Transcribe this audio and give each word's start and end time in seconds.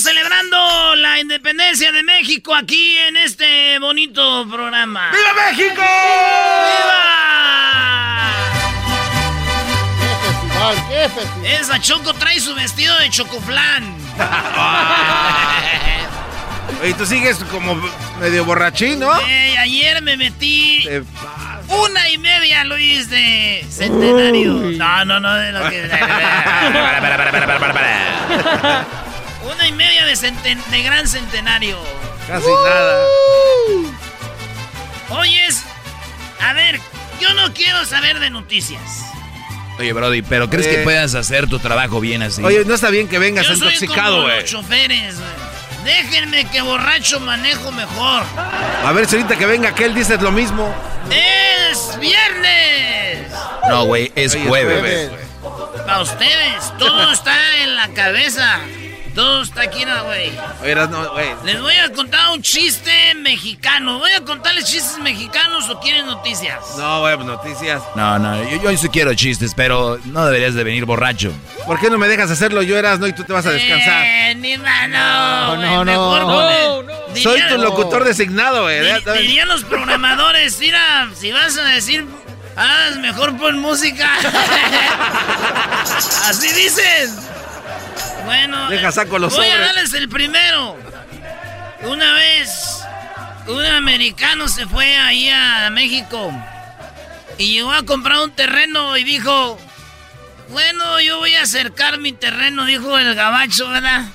Celebrando 0.00 0.94
la 0.96 1.20
independencia 1.20 1.92
de 1.92 2.02
México 2.02 2.54
aquí 2.54 2.96
en 2.98 3.16
este 3.16 3.78
bonito 3.78 4.46
programa. 4.48 5.10
¡Viva 5.10 5.32
México! 5.50 5.82
¡Viva! 5.82 7.16
Esa 11.44 11.80
Choco 11.80 12.12
trae 12.14 12.40
su 12.40 12.52
vestido 12.54 12.96
de 12.98 13.10
chocoflán. 13.10 13.94
Oye, 16.82 16.94
tú 16.94 17.06
sigues 17.06 17.36
como 17.50 17.80
medio 18.20 18.44
borrachín, 18.44 18.98
¿no? 18.98 19.12
Ayer 19.12 20.02
me 20.02 20.16
metí 20.16 20.84
una 21.68 22.08
y 22.10 22.18
media, 22.18 22.64
Luis, 22.64 23.08
de 23.08 23.64
centenario. 23.70 24.54
No, 24.54 25.04
no, 25.04 25.20
no, 25.20 25.32
de 25.34 25.52
lo 25.52 25.70
que... 25.70 25.88
y 29.66 29.72
media 29.72 30.04
de, 30.06 30.12
centen- 30.14 30.64
de 30.66 30.82
gran 30.82 31.06
centenario. 31.08 31.78
Casi 32.26 32.46
nada. 32.48 33.04
Oyes, 35.10 35.62
a 36.40 36.52
ver, 36.52 36.80
yo 37.20 37.32
no 37.34 37.52
quiero 37.54 37.84
saber 37.84 38.18
de 38.18 38.30
noticias. 38.30 38.82
Oye, 39.78 39.92
Brody, 39.92 40.22
¿pero 40.22 40.48
crees 40.48 40.66
Oye. 40.66 40.76
que 40.76 40.82
puedas 40.82 41.14
hacer 41.14 41.48
tu 41.48 41.58
trabajo 41.58 42.00
bien 42.00 42.22
así? 42.22 42.42
Oye, 42.42 42.64
no 42.64 42.74
está 42.74 42.90
bien 42.90 43.08
que 43.08 43.18
vengas 43.18 43.46
Yo 43.46 43.54
intoxicado, 43.54 44.22
güey. 44.22 44.40
los 44.40 44.50
choferes, 44.50 45.16
güey. 45.18 45.46
Déjenme 45.84 46.46
que 46.50 46.62
borracho 46.62 47.20
manejo 47.20 47.70
mejor. 47.70 48.22
A 48.84 48.90
ver 48.92 49.06
si 49.06 49.16
ahorita 49.16 49.36
que 49.36 49.46
venga 49.46 49.68
aquel 49.68 49.94
dices 49.94 50.20
lo 50.20 50.32
mismo. 50.32 50.74
¡Es 51.10 51.96
viernes! 52.00 53.30
No, 53.68 53.84
güey, 53.84 54.10
es 54.16 54.34
Oye, 54.34 54.46
jueves. 54.48 55.10
Para 55.86 56.00
ustedes, 56.00 56.72
todo 56.78 57.12
está 57.12 57.36
en 57.62 57.76
la 57.76 57.88
cabeza. 57.88 58.58
Todo 59.16 59.40
está 59.42 59.62
aquí, 59.62 59.84
no, 59.86 60.04
güey. 60.04 60.30
No, 60.90 61.12
güey. 61.12 61.28
Les 61.44 61.58
voy 61.60 61.74
a 61.74 61.90
contar 61.92 62.30
un 62.34 62.42
chiste 62.42 62.92
mexicano. 63.14 63.98
¿Voy 63.98 64.12
a 64.12 64.20
contarles 64.22 64.66
chistes 64.66 64.98
mexicanos 64.98 65.68
o 65.70 65.80
quieren 65.80 66.04
noticias? 66.06 66.58
No, 66.76 67.00
güey, 67.00 67.14
pues 67.16 67.26
noticias. 67.26 67.82
No, 67.94 68.18
no, 68.18 68.42
yo, 68.50 68.62
yo 68.70 68.76
sí 68.76 68.90
quiero 68.90 69.14
chistes, 69.14 69.54
pero 69.56 69.98
no 70.04 70.26
deberías 70.26 70.52
de 70.54 70.62
venir 70.64 70.84
borracho. 70.84 71.32
¿Por 71.66 71.80
qué 71.80 71.88
no 71.88 71.96
me 71.96 72.08
dejas 72.08 72.30
hacerlo? 72.30 72.60
Yo 72.62 72.76
eras, 72.78 72.98
no, 73.00 73.06
y 73.06 73.14
tú 73.14 73.24
te 73.24 73.32
vas 73.32 73.46
a 73.46 73.50
descansar. 73.52 74.04
Eh, 74.04 74.34
ni 74.36 74.58
mano. 74.58 75.56
No, 75.56 75.84
no, 75.84 75.86
Mejor 75.86 76.20
no. 76.22 76.86
Soy 77.16 77.40
tu 77.48 77.56
locutor 77.56 78.04
designado, 78.04 78.64
güey. 78.64 78.80
Di- 78.80 78.86
Ya 78.86 79.00
sabes. 79.00 79.22
dirían 79.22 79.48
los 79.48 79.64
programadores, 79.64 80.58
mira, 80.58 81.08
si 81.18 81.32
vas 81.32 81.56
a 81.56 81.64
decir, 81.64 82.04
ah, 82.54 82.90
mejor 83.00 83.34
pon 83.38 83.58
música. 83.60 84.10
Así 86.28 86.52
dicen. 86.52 87.16
Bueno, 88.26 88.68
Deja, 88.68 88.92
saco 88.92 89.18
los 89.18 89.34
voy 89.34 89.46
a 89.46 89.58
darles 89.58 89.92
el 89.94 90.08
primero. 90.08 90.76
Una 91.84 92.12
vez, 92.14 92.80
un 93.46 93.64
americano 93.64 94.48
se 94.48 94.66
fue 94.66 94.96
ahí 94.96 95.28
a 95.30 95.70
México 95.70 96.32
y 97.38 97.52
llegó 97.52 97.72
a 97.72 97.84
comprar 97.84 98.18
un 98.18 98.32
terreno 98.32 98.96
y 98.96 99.04
dijo, 99.04 99.58
bueno, 100.48 101.00
yo 101.00 101.18
voy 101.18 101.34
a 101.36 101.42
acercar 101.42 101.98
mi 101.98 102.12
terreno, 102.12 102.64
dijo 102.64 102.98
el 102.98 103.14
gabacho, 103.14 103.68
¿verdad? 103.68 104.06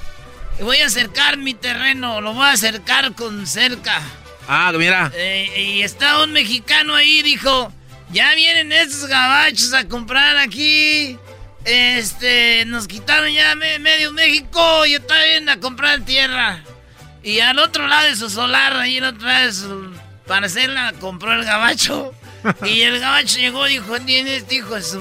Voy 0.60 0.78
a 0.78 0.88
acercar 0.88 1.38
mi 1.38 1.54
terreno, 1.54 2.22
lo 2.22 2.34
voy 2.34 2.46
a 2.46 2.52
acercar 2.52 3.14
con 3.14 3.48
cerca. 3.48 4.02
Ah, 4.48 4.72
mira. 4.76 5.12
Eh, 5.16 5.78
y 5.78 5.82
está 5.84 6.22
un 6.22 6.34
mexicano 6.34 6.96
ahí, 6.96 7.22
dijo, 7.22 7.72
ya 8.12 8.36
vienen 8.36 8.72
estos 8.74 9.08
gabachos 9.08 9.74
a 9.74 9.88
comprar 9.88 10.38
aquí. 10.38 11.18
Este, 11.66 12.66
nos 12.66 12.88
quitaron 12.88 13.32
ya 13.32 13.56
me- 13.56 13.80
medio 13.80 14.12
México, 14.14 14.86
y 14.86 14.96
está 14.96 15.24
bien 15.26 15.48
a 15.50 15.60
comprar 15.60 16.02
tierra. 16.02 16.64
Y 17.24 17.40
al 17.40 17.60
otro 17.60 17.88
lado 17.88 18.08
de 18.08 18.16
su 18.16 18.30
solar, 18.30 18.76
ahí 18.78 18.98
en 18.98 19.04
otra 19.04 19.42
vez, 19.42 19.58
su 19.58 19.94
parcela, 20.28 20.94
compró 21.00 21.34
el 21.34 21.44
gabacho. 21.46 22.14
Y 22.66 22.82
el 22.82 23.00
gabacho 23.00 23.38
llegó 23.38 23.68
y 23.68 23.74
dijo, 23.74 24.00
¿tiene 24.00 24.38
este 24.38 24.56
hijo 24.56 24.74
de 24.74 24.82
su...? 24.82 25.00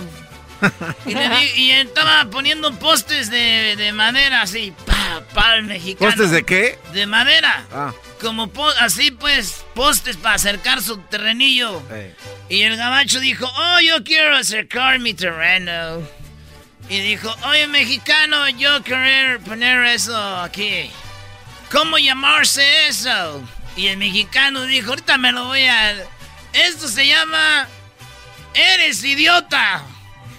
Y, 1.07 1.15
le 1.15 1.27
di- 1.31 1.53
y 1.57 1.71
estaba 1.71 2.27
poniendo 2.29 2.71
postes 2.79 3.31
de, 3.31 3.77
de 3.79 3.93
madera 3.93 4.43
así, 4.43 4.75
pa, 4.85 5.23
pa, 5.33 5.55
el 5.55 5.63
mexicano. 5.65 6.11
¿Postes 6.11 6.31
de 6.33 6.45
qué? 6.45 6.79
De 6.93 7.07
madera. 7.07 7.65
Ah. 7.73 7.95
Como 8.21 8.49
po- 8.49 8.69
así 8.81 9.11
pues, 9.11 9.65
postes 9.75 10.19
para 10.19 10.35
acercar 10.35 10.83
su 10.83 10.99
terrenillo. 10.99 11.83
Ey. 11.91 12.15
Y 12.51 12.63
el 12.65 12.77
gabacho 12.77 13.21
dijo, 13.21 13.47
oh, 13.47 13.81
yo 13.81 14.05
quiero 14.05 14.37
acercar 14.37 14.99
mi 14.99 15.15
terreno. 15.15 16.03
Y 16.91 17.01
dijo, 17.03 17.33
oye, 17.45 17.69
mexicano, 17.69 18.49
yo 18.49 18.83
quiero 18.83 19.41
poner 19.43 19.87
eso 19.87 20.41
aquí. 20.41 20.91
¿Cómo 21.71 21.99
llamarse 21.99 22.89
eso? 22.89 23.45
Y 23.77 23.87
el 23.87 23.97
mexicano 23.97 24.65
dijo, 24.65 24.91
ahorita 24.91 25.17
me 25.17 25.31
lo 25.31 25.45
voy 25.45 25.63
a... 25.67 25.93
Esto 26.53 26.89
se 26.89 27.07
llama... 27.07 27.69
Eres 28.55 29.05
idiota. 29.05 29.85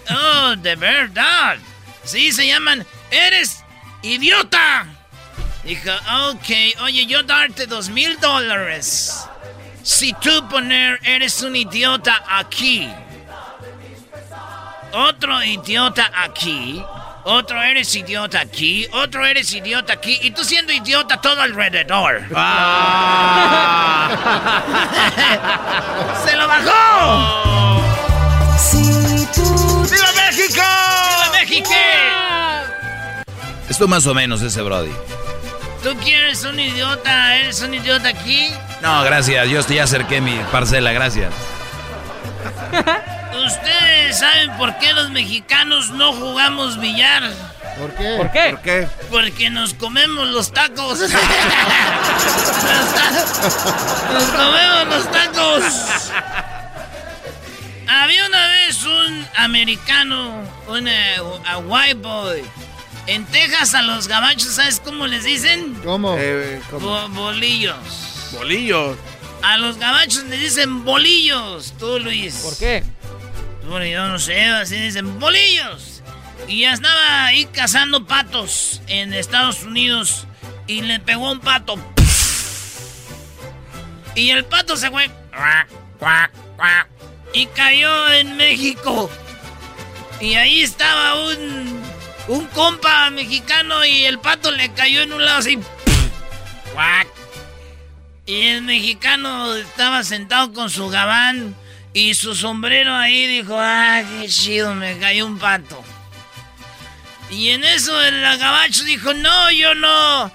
Oh, 0.10 0.56
de 0.58 0.76
verdad. 0.76 1.58
Sí, 2.04 2.34
se 2.34 2.46
llaman... 2.46 2.86
Eres 3.10 3.64
idiota. 4.02 4.88
Dijo, 5.64 5.92
ok, 6.32 6.82
oye, 6.82 7.06
yo 7.06 7.24
darte 7.24 7.66
dos 7.66 7.88
mil 7.88 8.20
dólares. 8.20 9.26
Si 9.84 10.12
tú 10.16 10.50
poner 10.50 11.00
eres 11.04 11.42
un 11.44 11.56
idiota 11.56 12.22
aquí. 12.28 12.90
Otro 14.94 15.44
idiota 15.44 16.12
aquí. 16.16 16.84
Otro 17.24 17.62
eres 17.62 17.96
idiota 17.96 18.42
aquí. 18.42 18.88
Otro 18.92 19.26
eres 19.26 19.54
idiota 19.54 19.94
aquí. 19.94 20.20
Y 20.22 20.32
tú 20.32 20.44
siendo 20.44 20.74
idiota 20.74 21.22
todo 21.22 21.42
alrededor. 21.42 22.22
¡Se 26.26 26.36
lo 26.36 26.48
bajó! 26.48 27.82
Si 28.58 29.26
tú 29.36 29.86
¡Viva 29.90 30.12
México! 30.16 30.62
¡Viva 30.62 31.30
México! 31.40 31.70
Esto 33.70 33.88
más 33.88 34.06
o 34.08 34.14
menos 34.14 34.42
ese 34.42 34.62
Brody. 34.62 34.92
¿Tú 35.84 35.96
quieres 36.04 36.44
un 36.44 36.60
idiota? 36.60 37.38
¿Eres 37.38 37.62
un 37.62 37.74
idiota 37.74 38.10
aquí? 38.10 38.52
No, 38.82 39.04
gracias, 39.04 39.48
yo 39.50 39.62
ya 39.68 39.84
acerqué 39.84 40.22
mi 40.22 40.38
parcela, 40.52 40.92
gracias. 40.92 41.34
¿Ustedes 43.46 44.20
saben 44.20 44.52
por 44.58 44.78
qué 44.80 44.94
los 44.94 45.10
mexicanos 45.12 45.90
no 45.92 46.14
jugamos 46.14 46.80
billar? 46.80 47.32
¿Por 47.80 47.92
qué? 47.96 48.16
¿Por 48.18 48.32
qué? 48.32 48.50
¿Por 48.52 48.62
qué? 48.62 48.88
Porque 49.10 49.50
nos 49.50 49.74
comemos 49.74 50.28
los 50.28 50.52
tacos. 50.52 51.00
nos, 54.14 54.24
comemos 54.32 54.88
los 54.90 55.12
tacos. 55.12 55.64
Había 57.88 58.26
una 58.28 58.48
vez 58.48 58.84
un 58.86 59.28
americano, 59.36 60.42
un 60.68 60.88
eh, 60.88 61.16
a 61.48 61.58
white 61.60 61.96
boy. 61.96 62.44
En 63.08 63.26
Texas 63.26 63.74
a 63.74 63.82
los 63.82 64.08
gabachos, 64.08 64.54
¿sabes 64.54 64.80
cómo 64.80 65.08
les 65.08 65.24
dicen? 65.24 65.74
¿Cómo? 65.84 66.16
Eh, 66.20 66.62
¿cómo? 66.70 66.88
Bo- 66.88 67.10
bolillos. 67.10 67.76
Bolillos. 68.34 68.96
A 69.44 69.58
los 69.58 69.78
gabachos 69.78 70.24
les 70.26 70.40
dicen 70.40 70.86
bolillos, 70.86 71.74
tú 71.80 72.00
Luis. 72.00 72.36
¿Por 72.36 72.58
qué? 72.58 72.84
Bueno, 73.68 73.86
yo 73.86 74.08
no 74.08 74.20
sé, 74.20 74.44
así 74.46 74.76
dicen 74.76 75.20
bolillos. 75.20 76.04
Y 76.48 76.62
ya 76.62 76.74
estaba 76.74 77.26
ahí 77.26 77.46
cazando 77.46 78.06
patos 78.06 78.82
en 78.88 79.14
Estados 79.14 79.64
Unidos 79.64 80.28
y 80.68 80.82
le 80.82 81.00
pegó 81.00 81.32
un 81.32 81.40
pato. 81.40 81.76
Y 84.16 84.30
el 84.32 84.46
pato 84.46 84.76
se 84.78 84.90
fue. 84.92 85.10
Y 87.34 87.46
cayó 87.48 88.12
en 88.14 88.38
México. 88.38 89.10
Y 90.20 90.36
ahí 90.36 90.62
estaba 90.62 91.16
un, 91.26 91.82
un 92.28 92.46
compa 92.48 93.10
mexicano 93.10 93.84
y 93.86 94.06
el 94.06 94.20
pato 94.20 94.52
le 94.52 94.72
cayó 94.74 95.02
en 95.02 95.14
un 95.14 95.26
lado 95.26 95.40
así. 95.40 95.58
Y 98.32 98.48
el 98.48 98.62
mexicano 98.62 99.58
estaba 99.58 100.06
sentado 100.06 100.54
con 100.54 100.70
su 100.70 100.88
gabán 100.88 101.54
y 101.92 102.14
su 102.14 102.34
sombrero 102.34 102.96
ahí 102.96 103.28
dijo, 103.28 103.58
ah, 103.60 104.02
qué 104.08 104.30
chido, 104.30 104.74
me 104.74 104.98
cayó 105.00 105.26
un 105.26 105.38
pato. 105.38 105.84
Y 107.30 107.50
en 107.50 107.62
eso 107.66 108.02
el 108.02 108.22
gabacho 108.22 108.86
dijo, 108.86 109.14
no, 109.14 109.52
yo 109.52 109.76
no, 109.76 110.32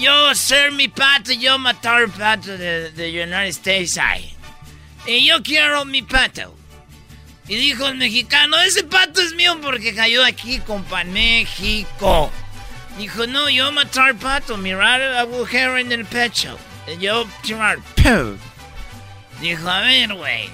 yo 0.00 0.32
ser 0.36 0.70
mi 0.70 0.86
pato, 0.86 1.32
yo 1.32 1.58
matar 1.58 2.02
el 2.02 2.10
pato 2.10 2.56
de, 2.56 2.92
de 2.92 3.24
United 3.24 3.48
States. 3.48 3.98
Y 5.04 5.26
yo 5.26 5.42
quiero 5.42 5.84
mi 5.84 6.02
pato. 6.02 6.56
Y 7.48 7.56
dijo 7.56 7.88
el 7.88 7.96
mexicano, 7.96 8.60
ese 8.60 8.84
pato 8.84 9.20
es 9.20 9.34
mío 9.34 9.58
porque 9.60 9.92
cayó 9.92 10.24
aquí, 10.24 10.60
compa, 10.60 11.02
México. 11.02 12.30
Dijo, 12.96 13.26
no, 13.26 13.50
yo 13.50 13.72
matar 13.72 14.14
pato, 14.14 14.56
mirar 14.56 15.00
el 15.00 15.16
agujero 15.16 15.78
en 15.78 15.90
el 15.90 16.04
pecho. 16.04 16.56
Tirar, 17.42 17.78
Dijo, 19.40 19.68
a 19.68 19.80
ver, 19.80 20.14
güey. 20.14 20.50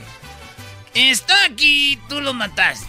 Está 0.94 1.34
aquí, 1.44 2.00
tú 2.08 2.20
lo 2.20 2.32
mataste. 2.32 2.86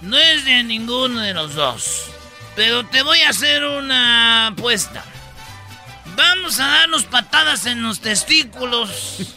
No 0.00 0.16
es 0.16 0.44
de 0.44 0.62
ninguno 0.62 1.20
de 1.20 1.34
los 1.34 1.54
dos. 1.54 2.06
Pero 2.56 2.84
te 2.86 3.02
voy 3.02 3.20
a 3.22 3.30
hacer 3.30 3.64
una 3.64 4.48
apuesta. 4.48 5.04
Vamos 6.16 6.58
a 6.60 6.66
darnos 6.66 7.04
patadas 7.04 7.66
en 7.66 7.82
los 7.82 8.00
testículos. 8.00 9.34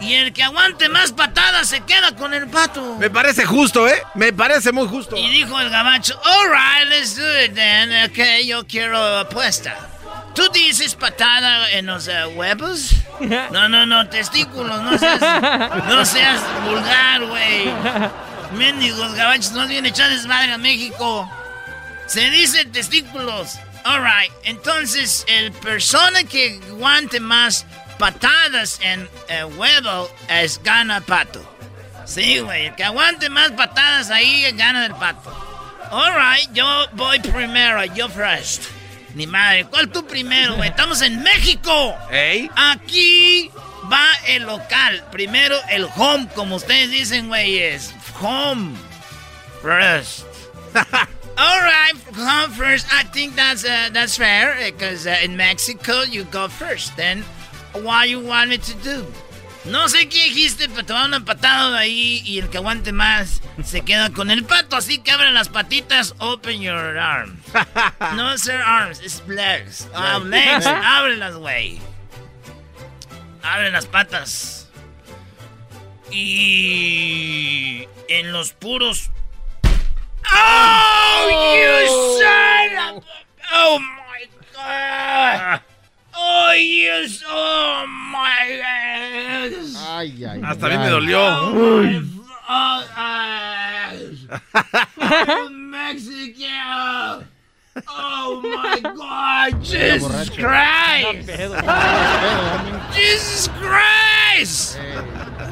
Y 0.00 0.14
el 0.14 0.32
que 0.32 0.42
aguante 0.42 0.88
más 0.88 1.12
patadas 1.12 1.68
se 1.68 1.82
queda 1.82 2.16
con 2.16 2.32
el 2.32 2.48
pato. 2.48 2.96
Me 2.98 3.10
parece 3.10 3.44
justo, 3.44 3.86
¿eh? 3.86 4.02
Me 4.14 4.32
parece 4.32 4.72
muy 4.72 4.88
justo. 4.88 5.14
Y 5.14 5.28
dijo 5.28 5.60
el 5.60 5.68
gabacho, 5.68 6.18
alright, 6.24 6.88
let's 6.88 7.16
do 7.16 7.44
it 7.44 7.52
then. 7.54 8.10
Ok, 8.10 8.46
yo 8.46 8.66
quiero 8.66 9.18
apuesta. 9.18 9.99
¿Tú 10.34 10.48
dices 10.52 10.94
patada 10.94 11.70
en 11.72 11.86
los 11.86 12.08
eh, 12.08 12.26
huevos? 12.26 12.94
No, 13.50 13.68
no, 13.68 13.84
no, 13.84 14.08
testículos, 14.08 14.80
no 14.80 14.96
seas, 14.96 15.20
no 15.20 16.06
seas 16.06 16.40
vulgar, 16.64 17.26
güey. 17.26 17.70
Mendigos 18.56 19.12
gabachos, 19.14 19.52
no 19.52 19.66
vienen 19.66 19.84
a 19.84 19.88
echar 19.88 20.08
desmadre 20.08 20.54
a 20.54 20.58
México. 20.58 21.30
Se 22.06 22.30
dice 22.30 22.64
testículos. 22.64 23.58
Alright, 23.84 24.32
entonces 24.44 25.26
el 25.28 25.52
persona 25.52 26.24
que 26.24 26.60
aguante 26.70 27.20
más 27.20 27.66
patadas 27.98 28.78
en 28.82 29.06
el 29.28 29.44
huevo 29.56 30.10
es 30.28 30.62
gana 30.62 31.02
pato. 31.02 31.44
Sí, 32.06 32.38
güey, 32.40 32.66
el 32.66 32.74
que 32.74 32.84
aguante 32.84 33.28
más 33.28 33.52
patadas 33.52 34.10
ahí 34.10 34.50
gana 34.52 34.86
el 34.86 34.94
pato. 34.94 35.30
Alright, 35.90 36.52
yo 36.52 36.86
voy 36.92 37.20
primero, 37.20 37.84
yo 37.84 38.08
first. 38.08 38.64
Ni 39.14 39.26
madre, 39.26 39.64
¿cuál 39.64 39.90
tú 39.90 40.06
primero, 40.06 40.56
güey? 40.56 40.68
Estamos 40.68 41.02
en 41.02 41.22
México. 41.22 41.96
¿Ey? 42.10 42.50
Aquí 42.54 43.50
va 43.90 44.06
el 44.26 44.44
local. 44.44 45.04
Primero 45.10 45.56
el 45.68 45.86
home, 45.96 46.28
como 46.34 46.56
ustedes 46.56 46.90
dicen, 46.90 47.28
güey, 47.28 47.58
es 47.58 47.92
home 48.20 48.76
first. 49.62 50.26
All 51.38 51.60
right, 51.60 51.94
come 52.12 52.52
first. 52.52 52.86
I 52.92 53.02
think 53.04 53.34
that's 53.34 53.64
uh, 53.64 53.88
that's 53.92 54.16
fair 54.16 54.56
because 54.70 55.06
uh, 55.06 55.16
in 55.24 55.36
Mexico 55.36 56.02
you 56.02 56.24
go 56.24 56.48
first. 56.48 56.96
Then, 56.96 57.24
what 57.72 58.08
you 58.08 58.20
want 58.20 58.50
me 58.50 58.58
to 58.58 58.74
do? 58.84 59.06
No 59.64 59.88
sé 59.88 60.08
qué 60.08 60.24
dijiste, 60.24 60.68
pero 60.68 60.84
te 60.86 60.92
va 60.92 61.04
una 61.04 61.24
patada 61.24 61.72
de 61.72 61.78
ahí 61.78 62.22
y 62.24 62.38
el 62.38 62.48
que 62.48 62.56
aguante 62.56 62.92
más 62.92 63.42
se 63.62 63.82
queda 63.82 64.10
con 64.10 64.30
el 64.30 64.44
pato. 64.44 64.76
Así 64.76 64.98
que 64.98 65.10
abre 65.12 65.30
las 65.32 65.48
patitas, 65.48 66.14
open 66.18 66.60
your 66.60 66.98
arm. 66.98 67.40
No, 68.16 68.36
sir, 68.38 68.60
arms, 68.60 69.00
it's 69.00 69.22
legs. 69.26 69.88
Ah, 69.94 70.18
legs, 70.18 70.66
ábrelas, 70.84 71.34
güey. 71.36 71.78
Abre 73.42 73.70
las 73.70 73.86
patas. 73.86 74.68
Y 76.10 77.86
en 78.08 78.32
los 78.32 78.52
puros 78.52 79.10
Oh, 80.32 81.28
you 81.56 82.20
son 82.20 82.96
of... 82.96 83.04
Oh, 83.52 83.78
my 83.78 84.26
God. 84.54 85.60
Oh, 86.14 86.52
you... 86.52 87.06
Oh, 87.28 87.86
my 88.12 88.60
God. 88.62 89.52
Ay, 89.88 90.24
ay, 90.24 90.40
Hasta 90.42 90.66
a 90.66 90.70
mí 90.70 90.78
me 90.78 90.88
dolió. 90.88 91.20
Oh, 92.48 92.82
oh, 94.98 95.48
Mexico. 95.50 97.24
Oh, 97.88 98.40
my 98.42 98.80
God. 98.80 99.64
Jesus 99.64 100.30
Christ. 100.30 101.30
Jesus 102.94 103.48
Christ. 103.58 104.78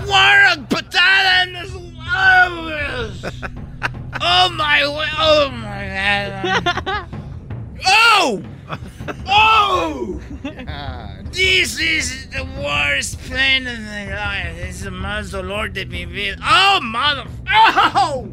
What 0.07 0.59
a 0.59 0.67
patada 0.69 1.43
en 1.43 1.53
los 1.53 1.71
huevos. 1.73 3.25
Oh 4.21 4.49
my! 4.51 4.83
Oh 4.85 5.51
my 5.53 5.85
God! 6.43 7.09
oh! 7.87 8.43
Oh! 9.27 10.21
This 11.33 11.79
is 11.79 12.29
the 12.31 12.45
worst 12.63 13.19
pain 13.31 13.67
of 13.67 13.79
my 13.81 14.07
life. 14.15 14.57
This 14.57 14.77
is 14.77 14.85
the 14.85 14.91
dolor 15.31 15.69
de 15.69 15.85
mi 15.85 16.05
vida. 16.05 16.39
Oh, 16.43 16.81
mother! 16.83 17.25
Oh! 17.49 18.29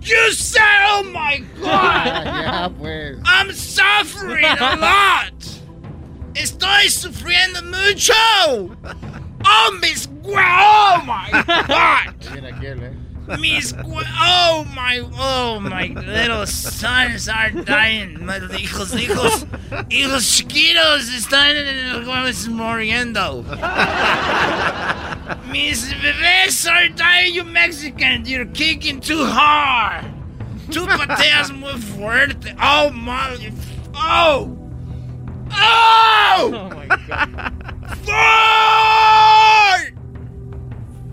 You 0.00 0.32
said, 0.32 0.62
oh 0.88 1.02
my 1.12 1.42
God! 1.60 2.24
ya, 2.44 2.68
pues. 2.68 3.18
I'm 3.24 3.52
suffering 3.52 4.44
a 4.44 4.76
lot. 4.76 5.32
Estoy 6.34 6.88
sufriendo 6.88 7.62
mucho. 7.64 8.76
Oh, 9.44 9.78
Miss 9.80 10.06
Gwen! 10.22 10.36
Oh 10.38 11.02
my 11.04 11.30
God! 11.30 12.14
Aquel, 12.20 12.82
eh. 12.82 13.07
Mis 13.36 13.72
gu- 13.72 14.04
oh 14.20 14.64
my 14.74 15.00
oh 15.18 15.60
my 15.60 15.88
little 15.88 16.46
sons 16.46 17.28
are 17.28 17.50
dying. 17.50 18.24
My 18.24 18.38
hijos, 18.40 18.94
hijos, 18.96 19.44
hijos 19.90 20.24
chiquitos 20.24 21.10
están 21.12 21.54
muriendo. 22.48 23.44
Mis 25.50 25.92
bebés 25.94 26.66
are 26.70 26.88
dying, 26.88 27.34
you 27.34 27.44
Mexican. 27.44 28.24
You're 28.24 28.46
kicking 28.46 29.00
too 29.00 29.24
hard. 29.26 30.06
Tú 30.70 30.86
pateas 30.86 31.50
muy 31.52 31.74
fuerte. 31.78 32.54
Oh 32.60 32.90
my, 32.90 33.36
oh, 33.94 34.56
oh. 35.52 36.50
Oh 36.50 36.70
my 36.74 36.86
god. 37.06 37.52
Fart. 38.04 39.92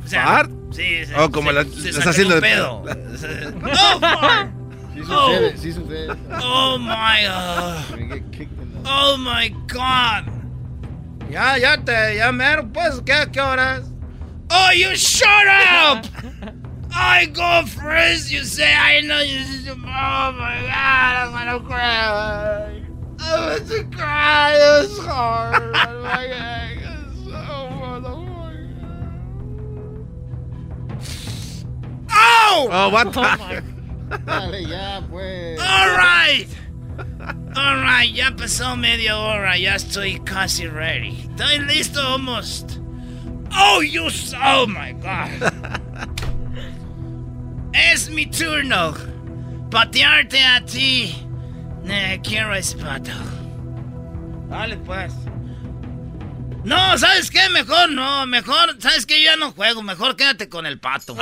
O 0.04 0.08
¿Fart? 0.08 0.50
Sí, 0.76 1.06
se, 1.06 1.16
Oh, 1.16 1.32
como 1.32 1.50
se- 1.52 1.56
la- 1.56 1.64
se 1.64 1.90
está 1.90 2.10
haciendo 2.10 2.36
de- 2.36 2.42
pedo. 2.42 2.84
oh, 2.84 4.00
fart. 4.00 4.52
Sí 4.94 5.02
Oh. 5.10 5.28
sucede, 5.28 5.58
sí 5.58 5.72
sucede. 5.74 6.16
Oh 6.42 6.78
my 6.78 7.26
god. 7.26 8.22
Oh 8.86 9.18
my 9.18 9.50
god. 9.68 10.26
Ya, 11.30 11.58
ya 11.58 11.78
te, 11.78 12.18
ya 12.18 12.32
mero, 12.32 12.68
pues, 12.72 13.02
¿qué, 13.06 13.28
qué 13.32 13.42
horas? 13.42 13.82
Oh, 14.52 14.70
you 14.74 14.96
shut 14.96 15.28
up! 15.28 16.06
I 16.94 17.26
go 17.26 17.66
first. 17.66 18.30
You 18.32 18.44
say 18.44 18.72
I 18.74 19.02
know 19.02 19.20
you. 19.22 19.40
Oh 19.70 20.32
my 20.38 20.62
god, 20.62 21.16
I'm 21.18 21.32
gonna 21.32 21.60
cry. 21.60 22.82
I'm 23.20 23.68
gonna 23.68 23.84
cry. 23.96 24.54
It's 24.84 24.98
hard. 25.00 25.64
Oh 25.76 26.04
my 26.04 26.28
god. 26.28 26.75
Motherfucker. 32.46 32.48
Oh! 32.48 32.70
Oh, 32.72 32.90
what 32.90 33.14
the? 33.14 33.64
Oh, 34.12 34.18
Dale, 34.26 34.68
ya, 34.68 35.02
pues. 35.10 35.60
All 35.60 35.98
right. 35.98 36.48
All 37.56 37.76
right, 37.76 38.10
ya 38.12 38.32
pasó 38.32 38.78
media 38.78 39.18
hora, 39.18 39.58
ya 39.58 39.76
estoy 39.76 40.20
casi 40.26 40.68
ready. 40.68 41.28
Estoy 41.36 41.60
listo 41.68 42.02
almost. 42.02 42.80
Oh, 43.52 43.82
you 43.82 44.10
oh 44.44 44.66
my 44.68 44.92
god. 44.94 45.32
es 47.74 48.10
mi 48.10 48.26
turno. 48.26 48.94
Patearte 49.70 50.40
a 50.40 50.62
ti. 50.66 51.16
Ne, 51.84 52.20
quiero 52.24 52.54
ese 52.54 52.76
pato. 52.76 53.12
Dale 54.50 54.78
pues. 54.78 55.14
No, 56.66 56.98
¿sabes 56.98 57.30
qué? 57.30 57.48
Mejor 57.50 57.92
no, 57.92 58.26
mejor, 58.26 58.76
¿sabes 58.80 59.06
qué? 59.06 59.22
Yo 59.22 59.26
ya 59.26 59.36
no 59.36 59.52
juego, 59.52 59.84
mejor 59.84 60.16
quédate 60.16 60.50
con 60.50 60.66
el 60.66 60.80
pato. 60.80 61.16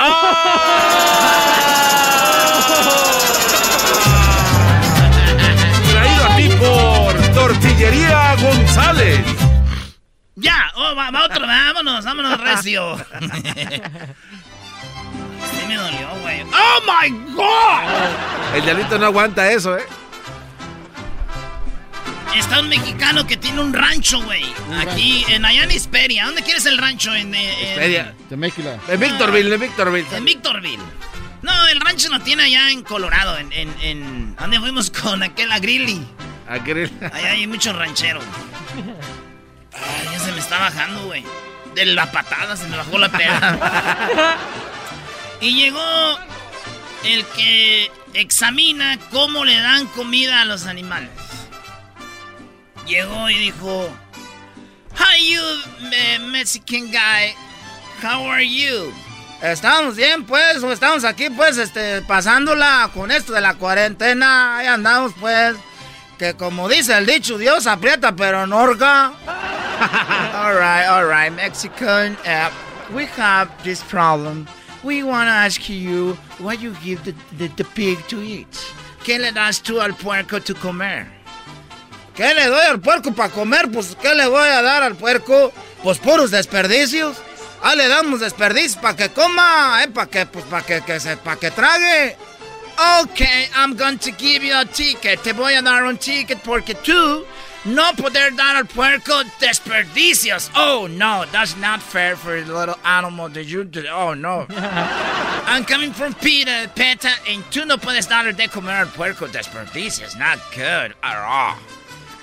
Traído 5.91 6.23
a 6.23 6.35
ti 6.37 6.47
por 6.57 7.13
Tortillería 7.33 8.37
González. 8.37 9.19
Ya, 10.35 10.71
oh, 10.75 10.95
va, 10.95 11.11
va 11.11 11.25
otro, 11.25 11.45
vámonos, 11.45 12.05
vámonos, 12.05 12.39
recio. 12.39 12.95
sí 13.19 13.27
me 15.67 15.75
dolió, 15.75 16.07
güey. 16.21 16.41
¡Oh, 16.43 16.79
my 16.87 17.09
God! 17.33 17.83
El 18.55 18.63
diablito 18.63 18.97
no 18.97 19.07
aguanta 19.07 19.51
eso, 19.51 19.77
¿eh? 19.77 19.83
Está 22.35 22.59
un 22.59 22.69
mexicano 22.69 23.25
que 23.27 23.37
tiene 23.37 23.61
un 23.61 23.73
rancho, 23.73 24.21
güey. 24.21 24.43
Aquí 24.79 25.25
en 25.29 25.45
Hisperia. 25.71 26.25
¿Dónde 26.25 26.41
quieres 26.43 26.65
el 26.65 26.77
rancho? 26.77 27.13
En, 27.13 27.33
eh, 27.35 27.97
en. 27.97 28.13
Teméquila. 28.29 28.77
En 28.87 28.99
Victorville, 28.99 29.53
en 29.53 29.61
Victorville. 29.61 30.07
en 30.17 30.25
Victorville. 30.25 30.83
No, 31.41 31.67
el 31.67 31.79
rancho 31.81 32.09
lo 32.09 32.19
tiene 32.21 32.43
allá 32.43 32.69
en 32.71 32.83
Colorado. 32.83 33.37
En, 33.37 33.51
en, 33.53 33.73
en 33.81 34.35
¿Dónde 34.35 34.59
fuimos 34.59 34.89
con 35.01 35.21
aquel 35.23 35.49
Grilly? 35.59 36.05
Aquel- 36.49 36.91
Allá 37.13 37.31
hay 37.31 37.47
muchos 37.47 37.75
rancheros. 37.75 38.23
Ay, 39.73 40.07
ya 40.11 40.19
se 40.19 40.31
me 40.31 40.39
está 40.39 40.59
bajando, 40.59 41.05
güey. 41.05 41.23
De 41.75 41.85
la 41.85 42.11
patada 42.11 42.55
se 42.55 42.67
me 42.67 42.77
bajó 42.77 42.97
la 42.97 43.09
peda. 43.09 44.37
y 45.41 45.53
llegó 45.55 46.17
el 47.03 47.25
que 47.35 47.91
examina 48.13 48.97
cómo 49.11 49.43
le 49.45 49.57
dan 49.59 49.87
comida 49.87 50.41
a 50.41 50.45
los 50.45 50.65
animales. 50.65 51.09
Llegó 52.87 53.29
y 53.29 53.35
dijo, 53.35 53.89
Hi 54.97 55.33
you, 55.33 55.41
me- 55.89 56.19
Mexican 56.19 56.87
guy. 56.91 57.33
How 58.01 58.29
are 58.29 58.47
you? 58.47 58.93
Estamos 59.41 59.95
bien, 59.95 60.25
pues, 60.25 60.63
estamos 60.63 61.03
aquí, 61.03 61.29
pues, 61.29 61.57
este, 61.57 62.01
pasándola 62.01 62.89
con 62.93 63.11
esto 63.11 63.33
de 63.33 63.41
la 63.41 63.55
cuarentena. 63.55 64.57
Ahí 64.57 64.67
andamos, 64.67 65.13
pues. 65.19 65.55
Que 66.17 66.35
como 66.35 66.69
dice 66.69 66.97
el 66.97 67.05
dicho, 67.05 67.37
Dios 67.37 67.65
aprieta 67.67 68.15
pero 68.15 68.45
no 68.47 68.57
orga. 68.59 69.13
all 70.89 71.05
right, 71.05 71.31
Mexican. 71.31 72.15
Uh, 72.25 72.49
we 72.93 73.05
have 73.17 73.49
this 73.63 73.81
problem. 73.83 74.47
We 74.83 75.03
want 75.03 75.27
to 75.27 75.33
ask 75.33 75.69
you 75.69 76.17
what 76.39 76.59
you 76.61 76.73
give 76.83 77.03
the, 77.03 77.13
the, 77.37 77.47
the 77.55 77.63
pig 77.63 77.97
to 78.09 78.21
eat. 78.21 78.47
¿Qué 79.03 79.17
le 79.19 79.31
das 79.31 79.61
tú 79.61 79.81
al 79.81 79.93
puerco 79.95 80.39
to 80.39 80.53
comer? 80.55 81.07
¿Qué 82.15 82.33
le 82.33 82.47
doy 82.47 82.65
al 82.65 82.79
puerco 82.79 83.13
para 83.13 83.29
comer? 83.29 83.69
Pues, 83.71 83.97
¿qué 84.01 84.13
le 84.13 84.27
voy 84.27 84.47
a 84.47 84.61
dar 84.61 84.83
al 84.83 84.95
puerco? 84.95 85.51
Pues 85.81 85.97
puros 85.97 86.31
desperdicios. 86.31 87.17
Ah, 87.61 87.75
le 87.75 87.87
damos 87.87 88.19
desperdicios 88.19 88.75
para 88.75 88.95
que 88.95 89.09
coma, 89.09 89.83
eh, 89.83 89.87
para 89.87 90.09
que, 90.09 90.25
pues, 90.25 90.45
para 90.45 90.65
que, 90.65 90.81
que 90.81 90.99
se, 90.99 91.17
para 91.17 91.37
que 91.37 91.49
trague. 91.49 92.17
Okay, 93.01 93.47
I'm 93.55 93.75
going 93.75 93.97
to 93.99 94.11
give 94.11 94.43
you 94.43 94.53
a 94.53 94.65
ticket. 94.65 95.21
Te 95.21 95.33
voy 95.33 95.53
a 95.53 95.61
dar 95.61 95.83
un 95.83 95.97
ticket 95.97 96.39
porque 96.41 96.75
tú 96.75 97.25
no 97.65 97.93
poder 97.93 98.35
dar 98.35 98.55
al 98.55 98.65
puerco 98.65 99.23
desperdicios. 99.39 100.49
Oh 100.55 100.87
no, 100.87 101.25
that's 101.31 101.55
not 101.57 101.81
fair 101.81 102.15
for 102.15 102.41
the 102.41 102.51
little 102.51 102.77
animal 102.83 103.29
that 103.29 103.45
you 103.45 103.63
did. 103.63 103.85
Oh 103.85 104.13
no. 104.13 104.45
I'm 105.45 105.63
coming 105.65 105.93
from 105.93 106.13
Peter, 106.15 106.67
Peta, 106.75 107.11
and 107.27 107.43
tú 107.51 107.65
no 107.65 107.77
puedes 107.77 108.07
darle 108.07 108.33
de 108.33 108.47
comer 108.49 108.75
al 108.75 108.87
puerco 108.87 109.27
desperdicios. 109.27 110.17
Not 110.17 110.39
good 110.53 110.95
at 111.03 111.15
all. 111.15 111.57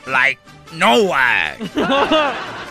Like, 0.07 0.39
no 0.73 1.05
way. 1.05 1.57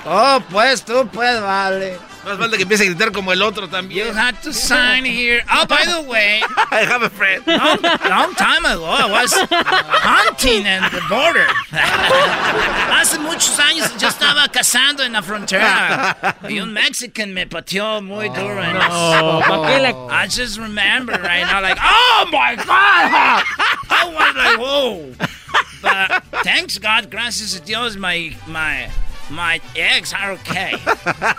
oh, 0.06 0.42
pues 0.50 0.84
tú, 0.84 1.08
pues 1.12 1.42
vale. 1.42 1.98
Más 2.26 2.38
falta 2.38 2.58
que 2.58 2.64
empiece 2.64 2.84
a 2.84 2.86
gritar 2.88 3.12
como 3.12 3.32
el 3.32 3.42
otro 3.42 3.66
You 3.66 3.72
también. 3.72 4.18
had 4.18 4.36
to 4.44 4.52
sign 4.52 5.06
here. 5.06 5.42
Oh, 5.50 5.66
by 5.66 5.86
the 5.86 6.02
way, 6.02 6.42
I 6.72 6.84
have 6.86 7.02
a 7.02 7.10
friend. 7.10 7.42
long, 7.48 7.80
long 8.10 8.36
time 8.36 8.66
ago 8.66 8.84
I 8.86 9.10
was 9.10 9.34
hunting 9.50 10.66
in 10.66 10.84
the 10.92 11.02
border. 11.08 11.48
Hace 12.92 13.20
muchos 13.20 13.58
años 13.60 13.96
yo 13.98 14.10
estaba 14.10 14.50
cazando 14.50 15.04
en 15.04 15.14
la 15.14 15.22
frontera 15.22 16.36
y 16.50 16.60
un 16.60 16.74
Mexican 16.74 17.34
me 17.34 17.48
pateó 17.48 18.02
muy 18.02 18.28
oh, 18.28 18.34
duro. 18.34 18.64
en 18.64 18.76
Oh, 18.76 19.42
¿pa' 19.48 19.68
qué 19.68 19.80
I 20.12 20.28
just 20.28 20.58
remember 20.60 21.14
right 21.14 21.46
now, 21.46 21.62
like, 21.62 21.80
oh 21.82 22.28
my 22.32 22.56
god! 22.56 23.44
I 23.90 24.14
was 24.14 24.36
like, 24.36 24.60
whoa. 24.60 25.39
But 25.82 26.24
thanks 26.44 26.78
God, 26.78 27.10
gracias 27.10 27.56
a 27.56 27.62
Dios, 27.62 27.96
my 27.96 28.36
my 28.48 28.90
my 29.30 29.62
eggs 29.76 30.14
are 30.14 30.32
okay. 30.34 30.74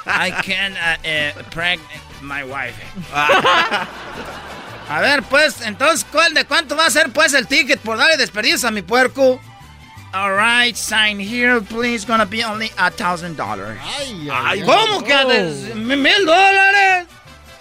I 0.06 0.30
can 0.42 0.72
uh, 0.76 0.96
uh, 1.38 1.42
pregnant 1.50 1.90
my 2.22 2.44
wife. 2.44 2.74
A 4.88 5.00
ver, 5.00 5.22
pues, 5.22 5.60
entonces, 5.64 6.04
¿cuál 6.10 6.34
de 6.34 6.44
cuánto 6.44 6.76
va 6.76 6.86
a 6.86 6.90
ser, 6.90 7.10
pues, 7.12 7.32
el 7.34 7.46
ticket 7.46 7.78
por 7.80 7.96
darle 7.96 8.16
desperdicios 8.16 8.64
a 8.64 8.72
mi 8.72 8.82
puerco? 8.82 9.40
All 10.12 10.32
right, 10.34 10.74
sign 10.74 11.20
here, 11.20 11.60
please. 11.60 12.04
Gonna 12.04 12.24
be 12.26 12.42
only 12.42 12.72
a 12.76 12.90
thousand 12.90 13.36
dollars. 13.36 13.78
Ay, 13.80 14.28
ay, 14.28 14.30
Ay, 14.32 14.60
ay. 14.60 14.66
¿Cómo 14.66 15.04
que 15.04 15.14
de- 15.14 15.74
mil 15.76 16.26
dólares? 16.26 17.06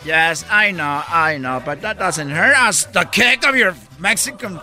Yes, 0.05 0.45
I 0.49 0.71
know, 0.71 1.03
I 1.09 1.37
know, 1.37 1.61
but 1.63 1.81
that 1.81 1.99
doesn't 1.99 2.29
hurt 2.29 2.55
us. 2.55 2.85
The 2.85 3.03
cake 3.05 3.45
of 3.47 3.55
your 3.55 3.75
Mexican. 3.99 4.59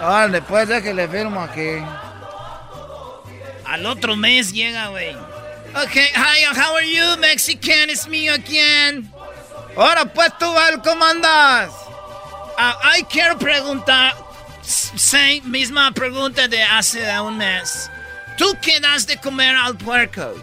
Órale, 0.00 0.40
pues 0.42 0.68
déjale 0.68 1.08
firmo 1.08 1.40
aquí. 1.42 1.82
Al 3.66 3.86
otro 3.86 4.14
mes 4.16 4.52
llega, 4.52 4.88
güey. 4.90 5.16
Okay, 5.84 6.06
hi, 6.14 6.44
how 6.54 6.74
are 6.74 6.84
you, 6.86 7.16
Mexican? 7.20 7.90
It's 7.90 8.06
me 8.06 8.28
again. 8.28 9.10
Ahora 9.76 10.04
pues 10.04 10.30
tú, 10.38 10.46
Val, 10.52 10.80
¿cómo 10.82 11.04
andas? 11.04 11.70
Ah, 12.56 12.78
ay, 12.84 13.02
quiero 13.10 13.36
preguntar, 13.36 14.14
s- 14.62 14.92
sí, 14.96 15.42
misma 15.44 15.90
pregunta 15.90 16.46
de 16.46 16.62
hace 16.62 17.00
un 17.20 17.36
mes. 17.38 17.90
¿Tú 18.38 18.56
qué 18.62 18.78
das 18.78 19.06
de 19.08 19.16
comer 19.16 19.56
al 19.56 19.76
puerco? 19.76 20.34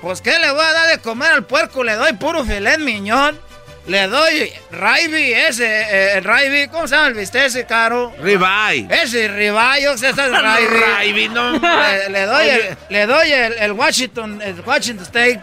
Pues, 0.00 0.20
¿qué 0.20 0.38
le 0.38 0.50
voy 0.50 0.64
a 0.64 0.72
dar 0.72 0.88
de 0.88 0.98
comer 0.98 1.32
al 1.32 1.44
puerco? 1.44 1.82
Le 1.82 1.94
doy 1.94 2.12
puro 2.14 2.44
filet 2.44 2.78
miñón. 2.78 3.38
Le 3.86 4.06
doy 4.06 4.52
raibi, 4.70 5.32
ese, 5.32 5.64
eh, 5.64 6.18
el 6.18 6.24
raibi, 6.24 6.68
¿cómo 6.68 6.86
se 6.86 6.94
llama 6.94 7.08
el 7.08 7.14
bistec 7.14 7.46
ese, 7.46 7.64
caro? 7.64 8.12
Ribeye. 8.20 8.86
Ese 8.90 9.28
ribayo, 9.28 9.92
ese 9.92 10.10
es 10.10 10.18
el 10.18 10.30
raibi. 10.30 10.66
Ribeye, 10.66 11.28
no. 11.30 11.52
Le, 11.52 12.10
le 12.10 12.26
doy, 12.26 12.48
el, 12.48 12.76
le 12.90 13.06
doy 13.06 13.32
el, 13.32 13.52
el 13.54 13.72
Washington, 13.72 14.42
el 14.42 14.60
Washington 14.60 15.06
steak. 15.06 15.40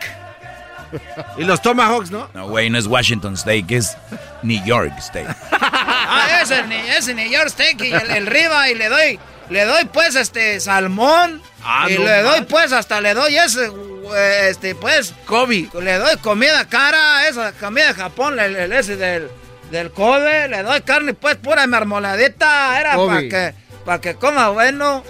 Y 1.37 1.43
los 1.43 1.61
Tomahawks, 1.61 2.11
¿no? 2.11 2.29
No, 2.33 2.47
güey, 2.47 2.69
no 2.69 2.77
es 2.77 2.85
Washington 2.85 3.35
Steak, 3.35 3.71
es 3.71 3.97
New 4.43 4.63
York 4.63 4.93
Steak. 5.01 5.27
Ah, 6.07 6.39
ese, 6.43 6.63
ese 6.95 7.13
New 7.15 7.29
York 7.29 7.49
steak 7.49 7.81
y 7.81 7.91
el, 7.91 8.09
el 8.11 8.27
riba 8.27 8.69
y 8.69 8.75
le 8.75 8.87
doy, 8.89 9.19
le 9.49 9.65
doy 9.65 9.85
pues 9.85 10.15
este 10.15 10.59
salmón. 10.59 11.41
Ah, 11.63 11.87
y 11.89 11.97
no 11.97 12.03
le 12.05 12.21
doy 12.21 12.41
pues 12.43 12.71
hasta 12.71 13.01
le 13.01 13.13
doy 13.15 13.35
ese, 13.35 13.69
este 14.13 14.75
pues, 14.75 15.13
Kobe. 15.25 15.69
le 15.81 15.97
doy 15.97 16.17
comida 16.17 16.67
cara, 16.67 17.27
esa 17.27 17.51
comida 17.53 17.87
de 17.87 17.93
Japón, 17.93 18.39
el, 18.39 18.55
el 18.55 18.73
ese 18.73 18.95
del, 18.95 19.29
del 19.71 19.91
Kobe, 19.91 20.47
le 20.47 20.63
doy 20.63 20.81
carne 20.81 21.13
pues 21.13 21.35
pura 21.37 21.65
marmoladita, 21.67 22.79
era 22.79 22.95
para 22.95 23.21
que, 23.21 23.53
para 23.85 24.01
que 24.01 24.15
coma 24.15 24.49
bueno. 24.49 25.03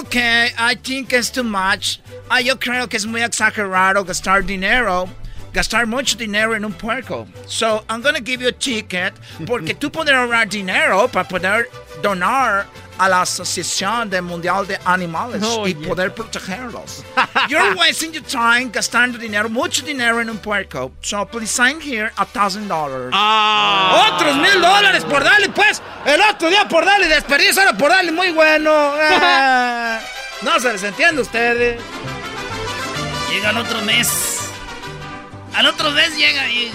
Ok, 0.00 0.16
I 0.16 0.76
think 0.82 1.12
it's 1.12 1.30
too 1.30 1.44
much. 1.44 2.00
Ah, 2.28 2.40
yo 2.40 2.58
creo 2.58 2.88
que 2.88 2.96
es 2.96 3.06
muy 3.06 3.22
exagerado 3.22 4.04
gastar 4.04 4.44
dinero. 4.44 5.08
Gastar 5.56 5.86
mucho 5.86 6.18
dinero 6.18 6.54
en 6.54 6.66
un 6.66 6.72
puerco. 6.74 7.26
So, 7.46 7.82
I'm 7.88 8.02
gonna 8.02 8.20
give 8.20 8.42
you 8.42 8.48
a 8.48 8.52
ticket 8.52 9.14
porque 9.46 9.74
tú 9.74 9.90
poder 9.90 10.14
ahorrar 10.14 10.46
dinero 10.50 11.08
para 11.08 11.26
poder 11.26 11.70
donar 12.02 12.66
a 12.98 13.08
la 13.08 13.22
Asociación 13.22 14.10
de 14.10 14.20
Mundial 14.20 14.66
de 14.66 14.78
Animales 14.84 15.42
Oh, 15.42 15.66
y 15.66 15.72
yeah. 15.74 15.88
poder 15.88 16.14
protegerlos. 16.14 17.02
You're 17.48 17.74
wasting 17.74 18.12
your 18.12 18.22
time 18.24 18.70
gastando 18.70 19.16
dinero, 19.18 19.48
mucho 19.48 19.80
dinero 19.82 20.20
en 20.20 20.28
un 20.28 20.36
puerco. 20.36 20.92
So, 21.00 21.24
please 21.24 21.50
sign 21.50 21.80
here 21.80 22.12
a 22.18 22.26
thousand 22.26 22.68
dollars. 22.68 23.12
Ah. 23.14 24.12
Otros 24.12 24.36
mil 24.36 24.60
dólares 24.60 25.04
por 25.04 25.24
darle, 25.24 25.48
pues. 25.48 25.80
El 26.04 26.20
otro 26.20 26.50
día 26.50 26.68
por 26.68 26.84
darle 26.84 27.08
desperdicio, 27.08 27.62
ahora 27.62 27.78
por 27.78 27.88
darle 27.88 28.12
muy 28.12 28.30
bueno. 28.32 28.70
Eh, 29.00 29.98
no 30.42 30.60
se 30.60 30.70
les 30.70 30.82
entiende 30.82 31.20
a 31.20 31.22
ustedes. 31.24 31.80
Llega 33.30 33.50
el 33.50 33.56
otro 33.56 33.80
mes. 33.82 34.35
Al 35.56 35.64
otro 35.64 35.90
mes 35.90 36.14
llega 36.18 36.50
y. 36.50 36.70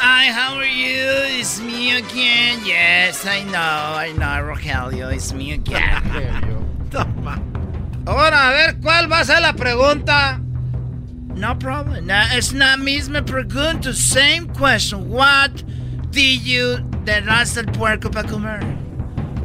Hi, 0.00 0.30
how 0.30 0.56
are 0.56 0.64
you? 0.64 1.38
It's 1.38 1.60
me 1.60 1.92
again. 1.92 2.64
Yes, 2.64 3.26
I 3.26 3.42
know, 3.42 3.94
I 3.94 4.14
know, 4.16 4.42
Rogelio. 4.42 5.12
It's 5.12 5.34
me 5.34 5.52
again. 5.52 6.02
Serio. 6.14 6.64
Ahora, 8.06 8.48
a 8.48 8.52
ver, 8.52 8.76
¿cuál 8.80 9.12
va 9.12 9.20
a 9.20 9.24
ser 9.24 9.42
la 9.42 9.52
pregunta? 9.52 10.40
No 11.34 11.58
problem. 11.58 12.06
No, 12.06 12.22
es 12.32 12.54
la 12.54 12.78
misma 12.78 13.20
pregunta. 13.20 13.92
Same 13.92 14.48
question. 14.58 15.10
What 15.10 15.62
did 16.10 16.42
you 16.42 16.78
le 17.04 17.20
das 17.20 17.58
al 17.58 17.66
puerco 17.66 18.10
para 18.10 18.26
comer? 18.26 18.60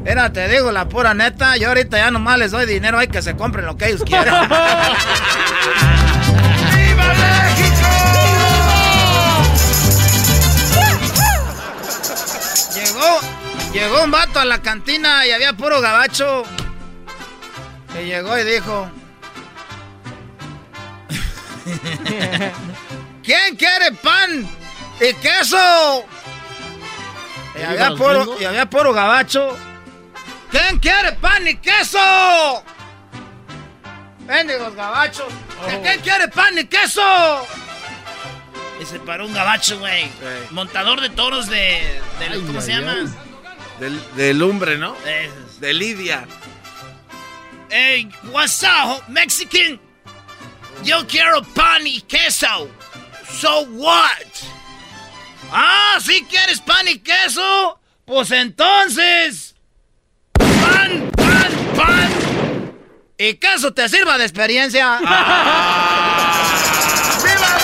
Mira, 0.06 0.32
te 0.32 0.48
digo 0.48 0.72
la 0.72 0.88
pura 0.88 1.14
neta. 1.14 1.58
Yo 1.58 1.68
ahorita 1.68 1.98
ya 1.98 2.10
nomás 2.10 2.40
les 2.40 2.52
doy 2.52 2.66
dinero. 2.66 2.98
Hay 2.98 3.08
que 3.08 3.22
se 3.22 3.36
compren 3.36 3.66
lo 3.66 3.76
que 3.76 3.88
ellos 3.88 4.04
quieran. 4.06 4.50
Llegó, 12.74 13.20
llegó 13.74 14.04
un 14.04 14.12
vato 14.12 14.40
a 14.40 14.46
la 14.46 14.62
cantina 14.62 15.26
y 15.26 15.32
había 15.32 15.54
puro 15.54 15.82
gabacho. 15.82 16.44
Que 17.94 18.06
llegó 18.06 18.38
y 18.38 18.44
dijo... 18.44 18.90
¿Quién 23.24 23.56
quiere 23.56 23.92
pan 24.02 24.50
y 25.00 25.14
queso? 25.16 26.06
Y 27.60 27.64
había, 27.64 27.90
puro, 27.96 28.38
y 28.40 28.46
había 28.46 28.70
puro 28.70 28.94
gabacho. 28.94 29.58
¿Quién 30.50 30.80
quiere 30.80 31.14
pan 31.14 31.48
y 31.48 31.56
queso? 31.58 32.64
Bendigos 34.26 34.76
gabachos. 34.76 35.32
¿Quién 35.82 36.00
quiere 36.02 36.28
pan 36.28 36.58
y 36.58 36.66
queso? 36.66 37.02
Y 38.82 38.86
se 38.86 39.00
paró 39.00 39.26
un 39.26 39.34
gabacho, 39.34 39.80
güey. 39.80 40.10
Montador 40.52 41.02
de 41.02 41.10
toros 41.10 41.48
de. 41.48 41.82
de 42.20 42.26
Ay, 42.32 42.44
¿Cómo 42.46 42.62
se 42.62 42.74
llama? 42.74 42.96
Del, 43.80 44.16
del 44.16 44.40
lumbre, 44.40 44.78
¿no? 44.78 44.96
De 45.60 45.74
Lidia. 45.74 46.28
Hey, 47.70 48.10
what's 48.32 48.64
up, 48.64 49.04
Mexican? 49.08 49.80
Yo 50.84 51.06
quiero 51.08 51.44
pan 51.44 51.86
y 51.86 52.02
queso. 52.02 52.70
So 53.40 53.62
what? 53.72 54.28
Ah, 55.52 55.98
si 56.02 56.24
quieres 56.26 56.60
pan 56.60 56.88
y 56.88 57.00
queso, 57.00 57.80
pues 58.06 58.32
entonces. 58.32 59.56
Pan, 60.34 61.12
pan, 61.16 61.72
pan. 61.76 62.21
Y 63.24 63.36
queso 63.36 63.72
te 63.72 63.88
sirva 63.88 64.18
de 64.18 64.24
experiencia. 64.24 64.98
¡Viva 67.24 67.58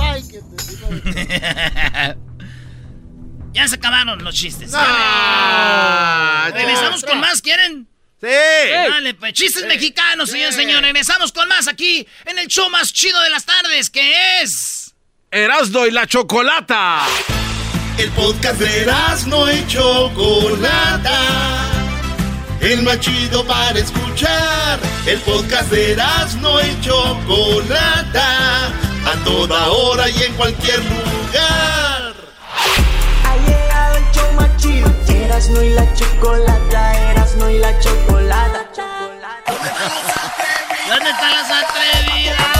Ay, 0.00 0.22
que 0.28 0.40
te- 0.40 2.16
ya 3.52 3.66
se 3.66 3.76
acabaron 3.76 4.22
los 4.22 4.34
chistes. 4.34 4.72
Ah, 4.74 6.50
Regresamos 6.52 7.02
con 7.02 7.18
más, 7.18 7.40
¿quieren? 7.40 7.88
Sí. 8.20 8.26
Dale, 8.90 9.14
pues, 9.14 9.32
chistes 9.32 9.64
mexicanos, 9.64 10.28
señor, 10.30 10.52
señor. 10.52 10.82
Regresamos 10.82 11.32
con 11.32 11.48
más 11.48 11.66
aquí 11.66 12.06
en 12.26 12.38
el 12.38 12.48
show 12.48 12.68
más 12.68 12.92
chido 12.92 13.18
de 13.22 13.30
las 13.30 13.46
tardes, 13.46 13.88
que 13.88 14.42
es... 14.42 14.94
Erasno 15.30 15.86
y 15.86 15.92
la 15.92 16.06
chocolata. 16.06 17.06
El 17.98 18.10
podcast 18.12 18.60
de 18.60 18.86
no 19.26 19.52
y 19.52 19.66
Chocolata. 19.66 21.18
El 22.60 22.82
más 22.84 23.00
chido 23.00 23.44
para 23.44 23.76
escuchar. 23.76 24.78
El 25.04 25.18
podcast 25.22 25.68
de 25.70 25.96
no 26.40 26.60
y 26.60 26.80
Chocolata. 26.80 28.66
A 29.04 29.24
toda 29.24 29.66
hora 29.68 30.08
y 30.08 30.22
en 30.22 30.32
cualquier 30.34 30.78
lugar. 30.78 32.14
Ha 33.24 33.36
llegado 33.46 33.96
el 33.96 34.04
show 34.12 34.32
más 34.34 34.56
chido. 34.58 34.88
Erasmo 35.08 35.60
y 35.60 35.70
la 35.70 35.94
chocolata, 35.94 37.10
Erasmo 37.10 37.48
y 37.50 37.58
la 37.58 37.80
chocolata. 37.80 38.64
¿Dónde 40.88 41.10
están 41.10 41.32
las 41.32 41.50
atrevidas? 41.50 42.57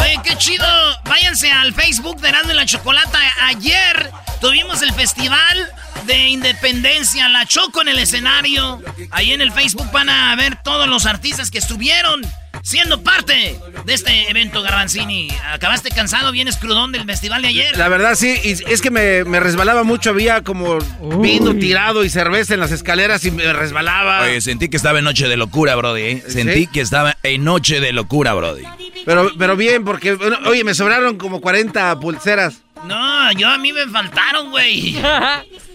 Oye, 0.00 0.20
qué 0.24 0.36
chido. 0.36 0.66
Váyanse 1.04 1.50
al 1.50 1.74
Facebook 1.74 2.20
de 2.20 2.28
Erasmo 2.28 2.52
la 2.52 2.66
Chocolata. 2.66 3.18
Ayer 3.42 4.10
tuvimos 4.40 4.82
el 4.82 4.92
festival 4.92 5.70
de 6.06 6.28
Independencia, 6.28 7.28
la 7.28 7.46
Choco 7.46 7.82
en 7.82 7.88
el 7.88 7.98
escenario. 7.98 8.80
Ahí 9.10 9.32
en 9.32 9.40
el 9.40 9.52
Facebook 9.52 9.90
van 9.92 10.08
a 10.08 10.34
ver 10.36 10.56
todos 10.62 10.88
los 10.88 11.06
artistas 11.06 11.50
que 11.50 11.58
estuvieron 11.58 12.22
siendo 12.62 13.02
parte 13.02 13.58
de 13.84 13.94
este 13.94 14.30
evento, 14.30 14.62
Garbanzini. 14.62 15.28
¿Acabaste 15.52 15.90
cansado? 15.90 16.32
¿Vienes 16.32 16.56
crudón 16.56 16.92
del 16.92 17.04
festival 17.04 17.42
de 17.42 17.48
ayer? 17.48 17.76
La 17.78 17.88
verdad 17.88 18.14
sí, 18.14 18.38
y 18.42 18.50
es 18.50 18.80
que 18.80 18.90
me, 18.90 19.24
me 19.24 19.40
resbalaba 19.40 19.82
mucho, 19.82 20.10
había 20.10 20.42
como 20.42 20.78
vino 21.20 21.54
tirado 21.54 22.04
y 22.04 22.10
cerveza 22.10 22.54
en 22.54 22.60
las 22.60 22.72
escaleras 22.72 23.24
y 23.24 23.30
me 23.30 23.52
resbalaba. 23.52 24.22
Oye, 24.22 24.40
sentí 24.40 24.68
que 24.68 24.76
estaba 24.76 24.98
en 24.98 25.04
noche 25.04 25.28
de 25.28 25.36
locura, 25.36 25.74
Brody. 25.76 26.02
¿eh? 26.02 26.24
Sentí 26.28 26.66
que 26.66 26.80
estaba 26.80 27.16
en 27.22 27.44
noche 27.44 27.80
de 27.80 27.92
locura, 27.92 28.34
Brody. 28.34 28.64
Pero, 29.04 29.30
pero 29.38 29.56
bien, 29.56 29.84
porque, 29.84 30.14
bueno, 30.14 30.38
oye, 30.46 30.62
me 30.64 30.74
sobraron 30.74 31.16
como 31.16 31.40
40 31.40 31.98
pulseras. 32.00 32.62
No, 32.84 33.32
yo 33.32 33.48
a 33.48 33.58
mí 33.58 33.72
me 33.72 33.86
faltaron, 33.86 34.50
güey. 34.50 34.96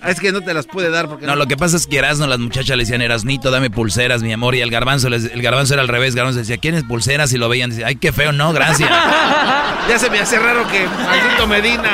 Es 0.05 0.19
que 0.19 0.31
no 0.31 0.41
te 0.41 0.53
las 0.53 0.67
pude 0.67 0.91
dar 0.91 1.07
porque 1.07 1.25
No, 1.25 1.35
lo 1.35 1.47
que 1.47 1.57
pasa 1.57 1.77
es 1.77 1.87
que 1.87 1.97
Erasno, 1.97 2.27
las 2.27 2.37
muchachas 2.37 2.77
le 2.77 2.83
decían, 2.83 3.01
Erasnito, 3.01 3.49
dame 3.49 3.71
pulseras, 3.71 4.21
mi 4.21 4.31
amor. 4.33 4.53
Y 4.53 4.61
el 4.61 4.69
garbanzo, 4.69 5.09
les- 5.09 5.31
el 5.31 5.41
garbanzo 5.41 5.73
era 5.73 5.81
al 5.81 5.87
revés. 5.87 6.13
Garbanzo 6.13 6.39
decía, 6.39 6.57
¿quiénes 6.57 6.83
pulseras? 6.83 7.33
Y 7.33 7.37
lo 7.39 7.49
veían, 7.49 7.71
decía, 7.71 7.87
ay, 7.87 7.95
qué 7.95 8.11
feo, 8.11 8.31
no, 8.31 8.53
gracias. 8.53 8.89
Ya 9.89 9.97
se 9.99 10.09
me 10.09 10.19
hace 10.19 10.37
raro 10.39 10.67
que 10.67 10.85
maldito 10.87 11.47
Medina. 11.47 11.91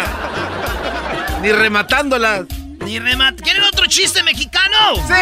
Ni 1.41 1.51
rematándolas. 1.51 2.45
Ni 2.85 2.99
remate. 2.99 3.43
¿Quieren 3.43 3.63
otro 3.63 3.85
chiste 3.85 4.23
mexicano? 4.23 4.95
¡Sí! 5.07 5.13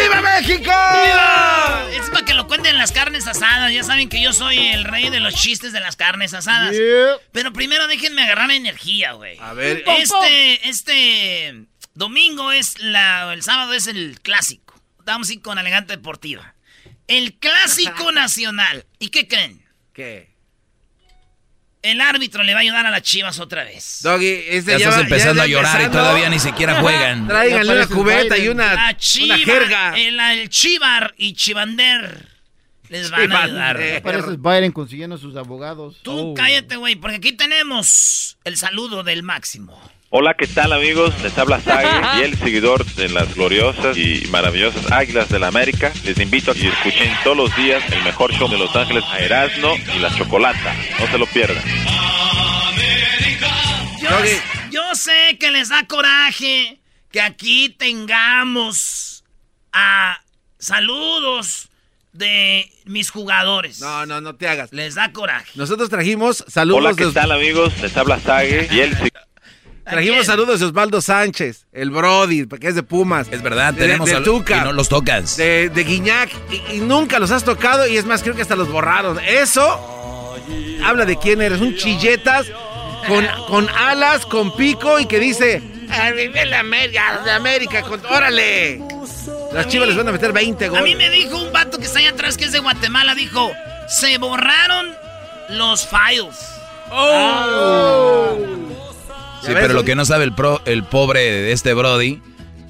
¡Viva 0.00 0.20
México! 0.22 0.70
¡Viva! 0.70 1.82
Es 1.98 2.08
para 2.10 2.24
lo 2.36 2.46
cuenten 2.46 2.78
las 2.78 2.92
carnes 2.92 3.26
asadas. 3.26 3.72
Ya 3.72 3.82
saben 3.82 4.08
que 4.08 4.20
yo 4.20 4.32
soy 4.32 4.58
el 4.58 4.84
rey 4.84 5.10
de 5.10 5.20
los 5.20 5.34
chistes 5.34 5.72
de 5.72 5.80
las 5.80 5.96
carnes 5.96 6.34
asadas. 6.34 6.72
Yeah. 6.72 7.16
Pero 7.32 7.52
primero 7.52 7.86
déjenme 7.88 8.22
agarrar 8.22 8.50
energía, 8.50 9.12
güey. 9.12 9.38
A 9.40 9.52
ver, 9.54 9.82
Este, 9.86 10.68
este 10.68 11.64
domingo 11.94 12.52
es 12.52 12.78
la, 12.78 13.32
el 13.32 13.42
sábado 13.42 13.72
es 13.72 13.86
el 13.86 14.20
clásico. 14.20 14.80
Vamos 15.04 15.30
a 15.30 15.32
ir 15.32 15.42
con 15.42 15.58
Elegante 15.58 15.96
Deportiva. 15.96 16.54
El 17.08 17.34
clásico 17.34 18.12
nacional. 18.12 18.84
¿Y 18.98 19.08
qué 19.08 19.26
creen? 19.26 19.64
¿qué? 19.92 20.35
El 21.90 22.00
árbitro 22.00 22.42
le 22.42 22.52
va 22.52 22.60
a 22.60 22.62
ayudar 22.62 22.84
a 22.86 22.90
las 22.90 23.02
chivas 23.02 23.38
otra 23.40 23.64
vez. 23.64 24.00
Doggy, 24.02 24.26
este 24.48 24.72
Ya 24.72 24.78
ya 24.78 24.84
estás 24.88 24.96
va- 24.96 25.00
empezando 25.02 25.34
ya 25.36 25.42
a 25.42 25.46
llorar 25.46 25.82
y 25.82 25.90
todavía 25.90 26.28
ni 26.28 26.38
siquiera 26.38 26.80
juegan. 26.80 27.26
Tráiganle 27.28 27.72
una 27.74 27.86
cubeta 27.86 28.36
y 28.38 28.48
una, 28.48 28.66
La 28.66 28.72
una 28.74 28.96
chiva, 28.96 29.38
jerga. 29.38 29.94
el, 29.96 30.18
el 30.20 30.48
chivar 30.48 31.14
y 31.16 31.34
chivander 31.34 32.28
les 32.88 33.10
van 33.10 33.32
a 33.32 33.42
ayudar. 33.42 33.76
Chivander. 33.78 34.02
Pareces 34.02 34.40
Biden 34.42 34.72
consiguiendo 34.72 35.18
sus 35.18 35.34
abogados. 35.36 35.96
Tú 36.02 36.30
Oh. 36.32 36.34
cállate, 36.34 36.76
güey, 36.76 36.96
porque 36.96 37.16
aquí 37.16 37.32
tenemos 37.32 38.36
el 38.44 38.56
saludo 38.56 39.02
del 39.02 39.22
máximo. 39.22 39.80
Hola, 40.08 40.34
¿qué 40.34 40.46
tal 40.46 40.72
amigos? 40.72 41.12
Les 41.22 41.36
habla 41.36 41.60
Sage 41.60 41.88
y 42.20 42.22
el 42.22 42.38
seguidor 42.38 42.84
de 42.94 43.08
las 43.08 43.34
gloriosas 43.34 43.96
y 43.96 44.24
maravillosas 44.30 44.92
Águilas 44.92 45.28
del 45.28 45.40
la 45.40 45.48
América. 45.48 45.92
Les 46.04 46.18
invito 46.20 46.52
a 46.52 46.54
que 46.54 46.68
escuchen 46.68 47.12
todos 47.24 47.36
los 47.36 47.56
días 47.56 47.82
el 47.92 48.04
mejor 48.04 48.32
show 48.32 48.48
de 48.48 48.56
Los 48.56 48.74
Ángeles 48.76 49.02
a 49.10 49.18
Erasmo 49.18 49.74
y 49.96 49.98
la 49.98 50.14
Chocolata. 50.16 50.74
No 51.00 51.06
se 51.08 51.18
lo 51.18 51.26
pierdan. 51.26 51.62
Yo, 54.00 54.10
yo 54.70 54.94
sé 54.94 55.36
que 55.40 55.50
les 55.50 55.70
da 55.70 55.84
coraje 55.88 56.78
que 57.10 57.20
aquí 57.20 57.70
tengamos 57.70 59.24
a 59.72 60.20
saludos 60.56 61.68
de 62.12 62.70
mis 62.84 63.10
jugadores. 63.10 63.80
No, 63.80 64.06
no, 64.06 64.20
no 64.20 64.36
te 64.36 64.46
hagas. 64.46 64.72
Les 64.72 64.94
da 64.94 65.12
coraje. 65.12 65.50
Nosotros 65.56 65.90
trajimos 65.90 66.44
saludos 66.46 66.84
Hola, 66.84 66.94
¿qué 66.94 67.06
de 67.06 67.12
tal 67.12 67.32
amigos? 67.32 67.76
Les 67.80 67.96
habla 67.96 68.20
Sage 68.20 68.68
y 68.70 68.80
el 68.80 68.90
seguidor. 68.92 69.25
Trajimos 69.90 70.20
¿A 70.20 70.24
saludos 70.24 70.60
de 70.60 70.66
Osvaldo 70.66 71.00
Sánchez, 71.00 71.66
el 71.72 71.90
Brody, 71.90 72.46
que 72.46 72.68
es 72.68 72.74
de 72.74 72.82
Pumas. 72.82 73.28
Es 73.30 73.42
verdad, 73.42 73.72
De- 73.74 73.80
tenemos 73.82 74.08
de 74.08 74.16
al- 74.16 74.24
Tuca. 74.24 74.58
y 74.58 74.60
no 74.64 74.72
los 74.72 74.88
tocas. 74.88 75.36
de, 75.36 75.70
de 75.70 75.84
Guiñac 75.84 76.30
y, 76.50 76.76
y 76.76 76.80
nunca 76.80 77.18
los 77.18 77.30
has 77.30 77.44
tocado 77.44 77.86
y 77.86 77.96
es 77.96 78.04
más, 78.04 78.22
creo 78.22 78.34
que 78.34 78.42
hasta 78.42 78.56
los 78.56 78.70
borraron. 78.70 79.18
Eso 79.20 80.42
habla 80.84 81.04
de 81.04 81.16
quién 81.18 81.40
eres, 81.42 81.60
un 81.60 81.74
chilletas 81.76 82.46
con, 83.08 83.26
con 83.48 83.68
alas, 83.70 84.26
con 84.26 84.54
pico 84.56 84.98
y 84.98 85.06
que 85.06 85.18
dice, 85.20 85.62
"Ah, 85.90 86.10
vive 86.10 86.44
la 86.46 86.60
América, 86.60 87.20
de 87.24 87.30
América, 87.30 87.82
con, 87.82 88.04
órale. 88.06 88.80
Las 89.52 89.68
chivas 89.68 89.88
les 89.88 89.96
van 89.96 90.08
a 90.08 90.12
meter 90.12 90.32
20 90.32 90.64
A 90.66 90.68
goles. 90.68 90.84
mí 90.84 90.94
me 90.96 91.08
dijo 91.10 91.38
un 91.40 91.52
vato 91.52 91.78
que 91.78 91.84
está 91.86 91.98
allá 92.00 92.10
atrás 92.10 92.36
que 92.36 92.44
es 92.44 92.52
de 92.52 92.58
Guatemala, 92.58 93.14
dijo, 93.14 93.50
se 93.88 94.18
borraron 94.18 94.94
los 95.50 95.86
files. 95.86 96.36
Sí, 99.46 99.52
pero 99.54 99.74
lo 99.74 99.84
que 99.84 99.94
no 99.94 100.04
sabe 100.04 100.24
el, 100.24 100.34
pro- 100.34 100.60
el 100.64 100.84
pobre 100.84 101.20
de 101.20 101.52
este 101.52 101.72
Brody 101.74 102.20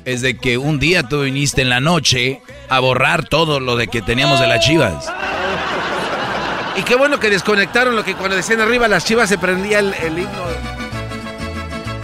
es 0.04 0.20
de 0.20 0.36
que 0.38 0.58
un 0.58 0.78
día 0.78 1.02
tú 1.04 1.22
viniste 1.22 1.62
en 1.62 1.68
la 1.70 1.80
noche 1.80 2.40
a 2.68 2.78
borrar 2.80 3.24
todo 3.24 3.58
lo 3.60 3.76
de 3.76 3.88
que 3.88 4.02
teníamos 4.02 4.38
de 4.40 4.46
las 4.46 4.64
chivas. 4.64 5.10
Y 6.76 6.82
qué 6.82 6.94
bueno 6.94 7.18
que 7.18 7.30
desconectaron 7.30 7.96
lo 7.96 8.04
que 8.04 8.14
cuando 8.14 8.36
decían 8.36 8.60
arriba 8.60 8.86
las 8.88 9.04
chivas 9.04 9.28
se 9.28 9.38
prendía 9.38 9.78
el, 9.78 9.94
el 9.94 10.18
himno. 10.18 10.46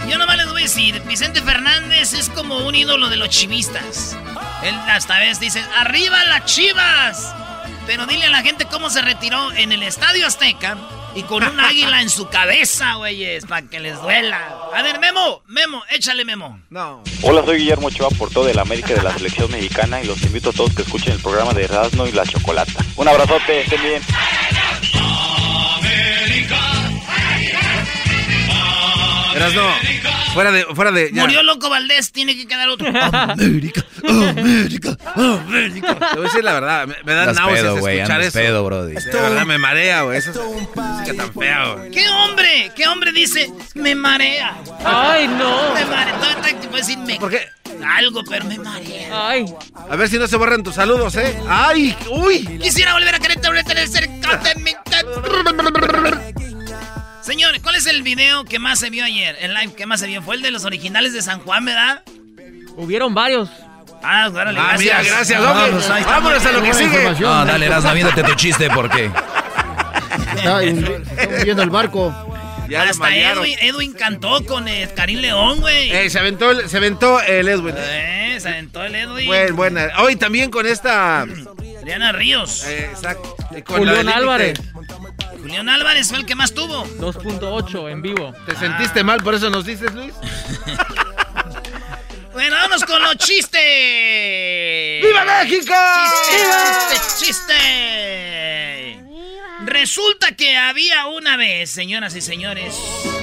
Yo 0.09 0.17
nomás 0.17 0.37
les 0.37 0.47
voy 0.49 0.61
a 0.61 0.63
decir, 0.65 1.01
Vicente 1.07 1.41
Fernández 1.41 2.13
es 2.13 2.29
como 2.29 2.57
un 2.65 2.73
ídolo 2.75 3.09
de 3.09 3.17
los 3.17 3.29
chivistas. 3.29 4.17
Él 4.63 4.75
hasta 4.89 5.19
vez 5.19 5.39
dice, 5.39 5.63
¡arriba 5.77 6.23
las 6.25 6.45
chivas! 6.45 7.33
Pero 7.85 8.05
dile 8.07 8.25
a 8.25 8.29
la 8.29 8.41
gente 8.41 8.65
cómo 8.65 8.89
se 8.89 9.01
retiró 9.01 9.51
en 9.53 9.71
el 9.71 9.83
Estadio 9.83 10.25
Azteca 10.25 10.77
y 11.15 11.23
con 11.23 11.43
un 11.43 11.59
águila 11.59 12.01
en 12.01 12.09
su 12.09 12.27
cabeza, 12.27 12.95
güeyes, 12.95 13.45
para 13.45 13.67
que 13.67 13.79
les 13.79 14.01
duela. 14.01 14.39
A 14.73 14.81
ver, 14.81 14.99
Memo, 14.99 15.41
Memo, 15.47 15.83
échale 15.89 16.25
Memo. 16.25 16.59
No. 16.69 17.03
Hola, 17.21 17.43
soy 17.45 17.59
Guillermo 17.59 17.87
Ochoa 17.87 18.09
por 18.09 18.29
todo 18.29 18.49
el 18.49 18.57
América 18.59 18.93
de 18.93 19.03
la 19.03 19.13
selección 19.13 19.51
mexicana 19.51 20.01
y 20.01 20.07
los 20.07 20.21
invito 20.23 20.49
a 20.49 20.53
todos 20.53 20.73
que 20.73 20.81
escuchen 20.81 21.13
el 21.13 21.19
programa 21.19 21.53
de 21.53 21.65
Erasmo 21.65 22.07
y 22.07 22.11
la 22.11 22.25
Chocolata. 22.25 22.83
Un 22.95 23.07
abrazote, 23.07 23.61
estén 23.61 23.81
bien. 23.81 24.01
Eras 29.35 29.53
no. 29.55 29.69
Fuera 30.33 30.51
de. 30.51 30.63
Fuera 30.65 30.91
de 30.91 31.11
ya. 31.13 31.21
Murió 31.21 31.43
Loco 31.43 31.69
Valdés, 31.69 32.11
tiene 32.11 32.35
que 32.35 32.47
quedar 32.47 32.69
otro. 32.69 32.87
América, 32.87 33.85
América, 34.07 34.97
América. 35.15 35.95
Te 35.95 36.15
voy 36.15 36.25
a 36.25 36.27
decir 36.27 36.43
la 36.43 36.53
verdad, 36.53 36.87
me, 36.87 36.95
me 37.03 37.13
da 37.13 37.21
Andas 37.21 37.35
náuseas 37.37 37.61
pedo, 37.61 37.77
güey, 37.77 37.97
escuchar 37.99 38.21
eso. 38.21 38.39
pedo, 38.39 38.63
brody. 38.65 38.93
De 38.93 39.11
verdad 39.11 39.45
me 39.45 39.57
marea, 39.57 40.01
güey. 40.03 40.17
Eso 40.17 40.31
es 40.31 40.37
música 40.75 41.13
tan 41.15 41.33
fea, 41.33 41.73
güey. 41.73 41.91
¿Qué 41.91 42.07
hombre? 42.09 42.71
¿Qué 42.75 42.87
hombre 42.87 43.11
dice? 43.11 43.51
Me 43.75 43.95
marea. 43.95 44.57
Ay, 44.83 45.27
no. 45.27 45.73
Me 45.73 45.85
marea. 45.85 46.17
Todo 46.19 46.29
está 46.29 46.59
tipo 46.59 46.75
decir 46.77 46.97
me. 46.99 47.17
¿Por 47.19 47.29
qué? 47.29 47.47
Algo, 47.85 48.23
pero 48.29 48.45
me 48.45 48.57
marea. 48.57 49.27
Ay. 49.29 49.45
A 49.89 49.95
ver 49.95 50.07
si 50.09 50.17
no 50.17 50.27
se 50.27 50.37
borran 50.37 50.63
tus 50.63 50.75
saludos, 50.75 51.15
¿eh? 51.15 51.37
¡Ay! 51.49 51.95
¡Uy! 52.09 52.59
Quisiera 52.61 52.93
volver 52.93 53.15
a 53.15 53.19
a 53.59 53.63
tener 53.63 53.87
cerca 53.87 54.37
de 54.37 54.55
mí. 54.55 54.71
Señores, 57.23 57.61
¿cuál 57.63 57.75
es 57.75 57.85
el 57.87 58.03
video 58.03 58.43
que 58.43 58.59
más 58.59 58.79
se 58.79 58.89
vio 58.89 59.05
ayer? 59.05 59.37
El 59.39 59.53
live 59.53 59.73
que 59.73 59.85
más 59.85 59.99
se 59.99 60.07
vio 60.07 60.21
fue 60.21 60.35
el 60.35 60.41
de 60.41 60.51
los 60.51 60.65
originales 60.65 61.13
de 61.13 61.21
San 61.21 61.39
Juan, 61.39 61.63
¿verdad? 61.65 62.03
Hubieron 62.75 63.13
varios. 63.13 63.49
Ah, 64.03 64.29
órale, 64.33 64.59
Ah, 64.59 64.75
gracias. 64.75 64.79
mira, 64.79 65.03
gracias. 65.15 65.41
Ah, 65.41 65.65
ok. 65.65 65.71
pues 65.71 65.89
ahí 65.89 66.01
está. 66.01 66.11
Vámonos 66.13 66.45
a 66.45 66.51
lo 66.51 66.61
que 66.61 66.73
sigue. 66.73 66.85
información. 66.87 67.29
No, 67.31 67.45
dale, 67.45 67.65
Erasmo, 67.67 67.89
aviéntate 67.89 68.23
tu 68.23 68.33
chiste 68.35 68.69
porque. 68.69 69.09
Está 70.35 70.57
hundiendo 70.57 71.63
el 71.63 71.69
barco. 71.69 72.13
Ya 72.69 72.83
Hasta. 72.83 73.15
Edwin, 73.15 73.57
Edwin 73.61 73.93
cantó 73.93 74.43
con 74.45 74.67
eh, 74.67 74.89
Karim 74.95 75.19
León, 75.19 75.61
güey. 75.61 75.91
Eh, 75.91 76.09
se 76.09 76.19
aventó, 76.19 76.51
el- 76.51 76.67
se 76.69 76.77
aventó 76.77 77.21
el 77.21 77.47
Edwin. 77.47 77.75
Eh, 77.77 78.37
se 78.41 78.49
aventó 78.49 78.83
el 78.83 78.95
Edwin. 78.95 79.27
Buen, 79.27 79.55
buena. 79.55 79.89
Hoy 79.99 80.15
también 80.17 80.49
con 80.51 80.65
esta. 80.65 81.21
Adriana 81.21 82.11
Ríos. 82.11 82.65
eh, 82.65 82.89
exacto. 82.91 83.35
Con 83.65 83.77
Julián 83.79 84.09
Álvarez. 84.09 84.59
Julián 85.43 85.67
Álvarez 85.67 86.07
fue 86.07 86.19
el 86.19 86.25
que 86.25 86.35
más 86.35 86.53
tuvo. 86.53 86.85
2.8 86.99 87.91
en 87.91 88.01
vivo. 88.01 88.33
¿Te 88.45 88.55
sentiste 88.55 89.03
mal 89.03 89.21
por 89.21 89.35
eso 89.35 89.49
nos 89.49 89.65
dices, 89.65 89.93
Luis? 89.93 90.13
Bueno, 92.31 92.55
vamos 92.55 92.83
con 92.83 92.99
los 92.99 93.15
chistes. 93.17 93.61
¡Viva 95.03 95.23
México! 95.23 95.71
Chiste, 96.27 96.97
chiste, 96.97 97.25
chiste. 97.25 98.99
Resulta 99.65 100.31
que 100.35 100.57
había 100.57 101.05
una 101.05 101.37
vez, 101.37 101.69
señoras 101.69 102.15
y 102.15 102.21
señores. 102.21 102.75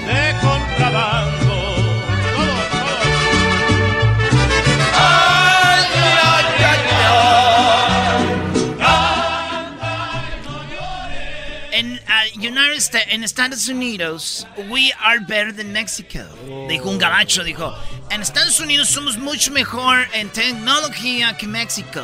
De 0.07 0.37
contrabando. 0.41 1.50
En 11.81 11.95
uh, 11.95 12.39
United 12.39 12.77
States, 12.77 13.07
en 13.09 13.25
Estados 13.25 13.67
Unidos, 13.67 14.47
we 14.69 14.93
are 15.01 15.19
better 15.19 15.51
than 15.51 15.73
Mexico. 15.73 16.19
Dijo 16.69 16.91
un 16.91 16.99
gabacho, 16.99 17.43
dijo. 17.43 17.75
En 18.11 18.21
Estados 18.21 18.61
Unidos 18.61 18.91
somos 18.91 19.17
mucho 19.17 19.51
mejor 19.51 20.07
en 20.13 20.29
tecnología 20.29 21.39
que 21.39 21.47
México. 21.47 22.03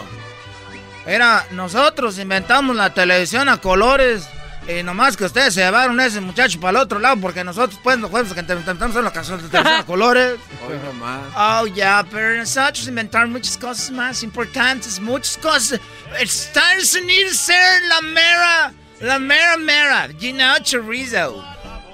Era, 1.05 1.47
nosotros 1.51 2.19
inventamos 2.19 2.75
la 2.75 2.95
televisión 2.95 3.51
a 3.51 3.61
colores. 3.61 4.27
Y 4.67 4.83
nomás 4.83 5.15
que 5.15 5.27
ustedes 5.27 5.53
se 5.53 5.61
llevaron 5.61 6.01
a 6.01 6.07
ese 6.07 6.23
muchacho 6.23 6.59
para 6.59 6.71
el 6.71 6.77
otro 6.85 6.99
lado, 6.99 7.21
porque 7.21 7.45
nosotros, 7.45 7.79
pues, 7.83 7.99
los 7.99 8.11
jueves 8.11 8.33
que 8.33 8.41
intentamos 8.41 8.97
la 8.97 9.13
canción 9.13 9.43
de 9.43 9.49
televisión 9.51 9.81
a 9.81 9.85
colores. 9.85 10.39
Hoy 10.67 10.79
nomás. 10.87 11.21
Oh, 11.37 11.67
ya, 11.67 12.03
pero 12.11 12.39
nosotros 12.39 12.89
inventaron 12.89 13.31
muchas 13.31 13.59
cosas 13.59 13.91
más 13.91 14.23
importantes, 14.23 14.99
muchas 15.01 15.37
cosas. 15.37 15.79
Estados 16.19 16.95
Unidos 16.95 17.37
ser 17.37 17.83
la 17.91 18.01
mera, 18.01 18.73
la 19.01 19.19
mera 19.19 19.59
mera, 19.59 20.09
you 20.19 20.33
know, 20.33 20.57
chorizo. 20.61 21.43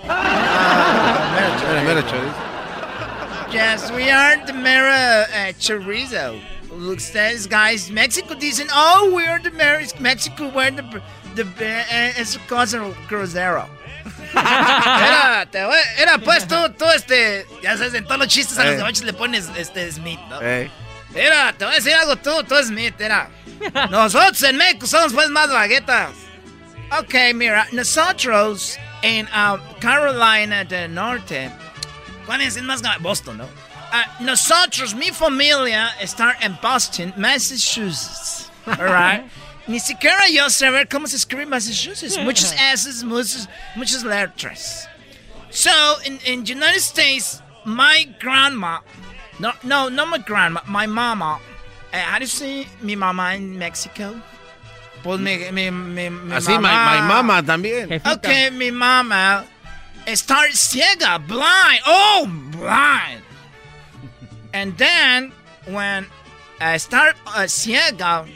Mira, 0.02 1.82
mira, 1.84 2.02
chorizo. 2.02 3.52
Yes, 3.52 3.90
we 3.92 4.10
are 4.10 4.36
the 4.46 4.52
mera 4.52 5.26
uh, 5.30 5.52
chorizo. 5.58 6.40
Ustedes, 6.70 7.46
guys, 7.46 7.90
Mexico 7.90 8.34
dicen, 8.34 8.68
oh, 8.72 9.12
we 9.14 9.26
are 9.26 9.38
the 9.38 9.50
mera, 9.50 9.84
Mexico, 10.00 10.48
we're 10.54 10.70
the, 10.70 10.82
the, 11.34 11.44
uh, 11.44 12.20
es 12.20 12.38
cosa 12.48 12.78
grosero. 13.08 13.68
Era, 14.34 15.46
te 15.50 15.58
era 15.98 16.18
pues 16.18 16.48
tú, 16.48 16.56
tú, 16.76 16.86
este, 16.86 17.46
ya 17.62 17.76
sabes, 17.76 17.94
en 17.94 18.04
todos 18.04 18.18
los 18.18 18.28
chistes 18.28 18.58
a 18.58 18.64
los 18.64 18.76
gabachos 18.76 19.04
le 19.04 19.12
pones, 19.12 19.50
este, 19.56 19.92
Smith, 19.92 20.18
¿no? 20.30 20.40
Eh. 20.40 20.70
Mira, 21.10 21.52
te 21.52 21.64
voy 21.66 21.74
a 21.74 21.76
decir 21.76 21.92
algo 21.92 22.16
tú, 22.16 22.42
tú 22.42 22.54
Smith, 22.64 22.94
mira. 22.98 23.28
Nosotros 23.90 24.42
en 24.42 24.56
México 24.56 24.86
somos 24.86 25.12
pues 25.12 25.28
más 25.28 25.52
baguetas. 25.52 26.10
Ok, 26.98 27.14
mira, 27.34 27.66
nosotros 27.72 28.78
en 29.02 29.26
uh, 29.28 29.58
Carolina 29.80 30.64
del 30.64 30.92
Norte, 30.92 31.50
¿cuál 32.26 32.42
es 32.42 32.56
el 32.56 32.64
más 32.64 32.82
ga- 32.82 32.98
Boston, 33.00 33.38
¿no? 33.38 33.48
Ah, 33.90 34.16
nosotros, 34.20 34.94
mi 34.94 35.10
familia, 35.10 35.94
está 36.00 36.36
en 36.40 36.58
Boston, 36.62 37.12
Massachusetts. 37.16 38.50
Alright. 38.66 39.24
Ni 39.66 39.78
siquiera 39.78 40.28
yo 40.28 40.48
sé 40.50 40.70
ver 40.70 40.88
cómo 40.88 41.06
se 41.06 41.16
escribe 41.16 41.46
Massachusetts. 41.46 42.18
Muchas 42.18 42.52
S, 42.72 43.04
muchas, 43.04 43.48
muchas 43.76 44.02
letras. 44.02 44.88
So, 45.50 45.70
in, 46.04 46.18
in 46.26 46.40
United 46.40 46.80
States, 46.80 47.40
my 47.64 48.04
grandma, 48.18 48.80
no, 49.38 49.52
no, 49.62 49.88
not 49.88 50.08
my 50.08 50.18
grandma, 50.18 50.60
my 50.66 50.86
mama, 50.86 51.38
uh, 51.92 51.96
how 51.96 52.18
do 52.18 52.24
you 52.24 52.28
say 52.28 52.66
mi 52.80 52.96
mamá 52.96 53.36
in 53.36 53.58
Mexico? 53.58 54.14
Pues 55.02 55.18
mi, 55.20 55.38
mi, 55.50 55.70
mi, 55.70 56.10
mi 56.10 56.34
Así, 56.34 56.52
my, 56.52 56.58
mamá. 56.58 56.94
my 56.94 57.08
mama 57.08 57.42
también. 57.42 57.88
Jefita. 57.88 58.12
Okay, 58.12 58.50
mi 58.50 58.70
mamá 58.70 59.44
está 60.06 60.36
ciega, 60.52 61.18
blind. 61.18 61.82
Oh, 61.86 62.26
blind. 62.52 63.22
and 64.54 64.76
then 64.78 65.32
when 65.66 66.06
I 66.60 66.76
start 66.76 67.16
uh, 67.26 67.46
ciega, 67.48 68.26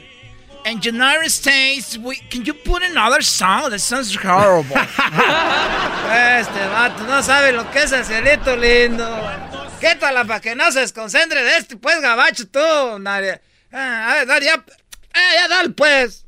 in 0.66 0.80
United 0.82 1.30
States, 1.30 1.96
we, 1.96 2.16
can 2.16 2.44
you 2.44 2.52
put 2.52 2.82
another 2.82 3.22
song? 3.22 3.70
That 3.70 3.78
sounds 3.78 4.14
horrible. 4.16 4.76
este 4.76 6.68
vato 6.74 7.04
no 7.06 7.22
sabe 7.22 7.52
lo 7.52 7.70
que 7.70 7.84
es 7.84 7.92
el 7.92 8.04
cielito 8.04 8.56
lindo. 8.56 9.06
Quítala 9.80 10.24
para 10.24 10.40
que 10.40 10.56
no 10.56 10.70
se 10.72 10.80
desconcentre 10.80 11.44
de 11.44 11.58
este, 11.58 11.76
pues, 11.76 12.00
gabacho, 12.00 12.48
tú. 12.48 12.98
Nadie. 12.98 13.40
Ah, 13.72 14.10
a 14.10 14.14
ver, 14.14 14.26
dale, 14.26 14.46
ya. 14.46 14.64
Ah, 15.14 15.32
ya, 15.40 15.48
dale, 15.48 15.68
pues. 15.70 16.25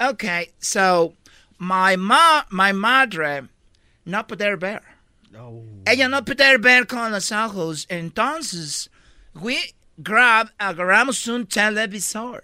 Okay, 0.00 0.48
so 0.58 1.14
my 1.58 1.96
ma, 1.96 2.42
my 2.50 2.72
madre 2.72 3.48
no 4.04 4.22
poder 4.22 4.56
ver. 4.56 4.80
Ella 5.86 6.08
no 6.08 6.22
poder 6.22 6.58
ver 6.58 6.86
con 6.86 7.10
los 7.12 7.30
ojos. 7.32 7.86
Entonces, 7.88 8.88
we 9.34 9.72
grab, 10.02 10.50
agarramos 10.60 11.26
un 11.28 11.46
televisor. 11.46 12.42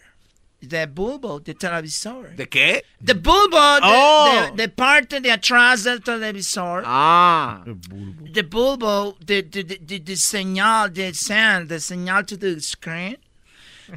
De 0.62 0.86
bulbo 0.86 1.40
de 1.42 1.54
televisor. 1.54 2.36
¿De 2.36 2.46
qué? 2.46 2.82
De 3.00 3.14
bulbo 3.14 3.56
de, 3.80 3.80
Oh. 3.82 4.50
de- 4.54 4.56
de 4.64 4.68
parte 4.68 5.18
de 5.20 5.30
atrás 5.32 5.84
del 5.84 6.00
televisor. 6.02 6.82
Ah. 6.84 7.62
De 7.64 8.42
bulbo 8.42 9.16
de, 9.20 9.42
de, 9.42 9.64
de, 9.64 9.78
de, 9.78 10.00
de 10.00 10.16
señal, 10.16 10.92
de 10.92 11.14
send, 11.14 11.68
de 11.68 11.80
señal 11.80 12.26
to 12.26 12.36
the 12.36 12.60
screen. 12.60 13.16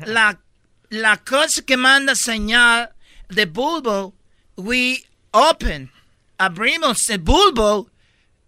La, 0.05 0.39
la 0.89 1.17
cosa 1.17 1.61
que 1.63 1.75
manda 1.75 2.15
señal 2.15 2.89
de 3.33 3.45
bulbo, 3.45 4.13
we 4.55 5.05
open, 5.33 5.89
abrimos 6.39 7.09
el 7.09 7.19
bulbo, 7.19 7.87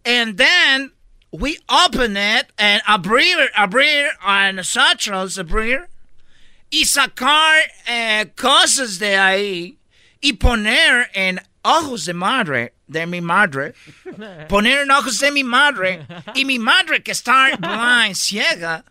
and 0.03 0.37
then 0.37 0.91
we 1.31 1.57
open 1.69 2.15
it 2.15 2.47
and 2.57 2.81
abrir, 2.87 3.47
abrir 3.57 4.09
a 4.23 4.51
nosotros, 4.51 5.37
abrir, 5.37 5.87
y 6.71 6.83
sacar 6.85 7.61
eh, 7.87 8.25
cosas 8.35 8.99
de 8.99 9.15
ahí 9.17 9.77
y 10.21 10.33
poner 10.33 11.09
en 11.13 11.39
ojos 11.63 12.05
de 12.05 12.13
madre, 12.13 12.73
de 12.87 13.05
mi 13.05 13.21
madre, 13.21 13.73
poner 14.49 14.83
en 14.83 14.91
ojos 14.91 15.19
de 15.19 15.31
mi 15.31 15.43
madre, 15.43 16.05
y 16.33 16.45
mi 16.45 16.59
madre 16.59 17.01
que 17.03 17.11
está 17.11 17.55
blind, 17.59 18.15
ciega, 18.15 18.83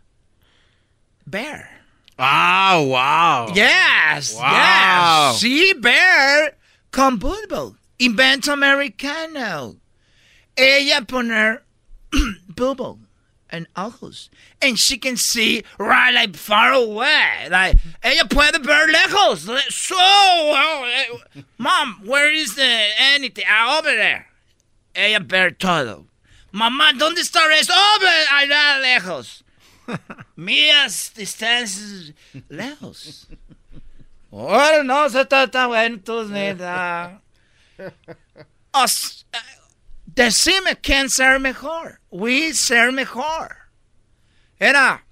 ver. 1.27 1.74
Ah, 2.19 2.81
wow. 2.81 3.53
Yes, 3.55 4.35
Wow. 4.35 5.33
yes. 5.33 5.41
Sí, 5.43 5.73
Bear 5.81 6.55
con 6.93 7.19
bulbo. 7.19 7.77
Invento 7.99 8.53
americano. 8.53 9.77
Ella 10.57 11.01
poner 11.03 11.63
bulbo 12.55 12.99
and 13.51 13.67
ojos. 13.77 14.31
And 14.63 14.79
she 14.79 14.97
can 14.99 15.17
see 15.17 15.63
right 15.79 16.13
like 16.15 16.37
far 16.37 16.73
away. 16.73 17.49
Like, 17.51 17.77
ella 18.03 18.25
puede 18.29 18.63
ver 18.65 18.89
lejos. 18.93 19.47
So, 19.73 19.95
oh, 19.99 21.19
mom, 21.59 22.01
where 22.05 22.33
is 22.33 22.55
the 22.55 22.89
anything? 22.99 23.45
Ah, 23.49 23.79
over 23.79 23.91
there. 23.95 24.27
Ella 24.95 25.21
ver 25.21 25.51
todo. 25.51 26.07
Mamá, 26.53 26.93
¿dónde 26.97 27.19
está 27.19 27.41
eso? 27.53 27.73
Over 27.73 28.25
allá 28.33 28.81
lejos. 28.81 29.43
Mías 30.37 31.13
distancias 31.15 32.13
lejos. 32.49 33.29
Ahora 34.33 34.83
no, 34.83 35.09
se 35.09 35.21
está 35.21 35.49
tan 35.51 35.69
bueno, 35.69 35.99
tú, 36.05 36.25
neta. 36.25 37.21
Os- 38.73 39.27
eh, 39.33 39.39
decime 40.07 40.77
quién 40.81 41.09
ser 41.09 41.39
mejor. 41.39 42.01
We 42.11 42.53
ser 42.55 42.91
mejor. 42.93 43.57
Era, 44.59 45.05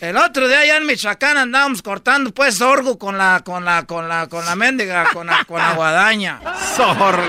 el 0.00 0.16
otro 0.16 0.48
día 0.48 0.60
allá 0.60 0.76
en 0.78 0.86
Michoacán 0.86 1.36
andábamos 1.36 1.82
cortando 1.82 2.32
pues 2.32 2.56
sorgo 2.56 2.98
con 2.98 3.18
la, 3.18 3.42
con 3.44 3.64
la, 3.64 3.84
con 3.84 4.08
la, 4.08 4.26
con 4.28 4.44
la 4.44 4.54
mendiga, 4.56 5.10
con 5.12 5.26
la, 5.26 5.44
con 5.44 5.58
la 5.58 5.74
guadaña. 5.74 6.40
Sorgo. 6.76 7.22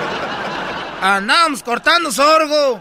Andábamos 1.01 1.62
cortando 1.63 2.12
sorgo. 2.12 2.79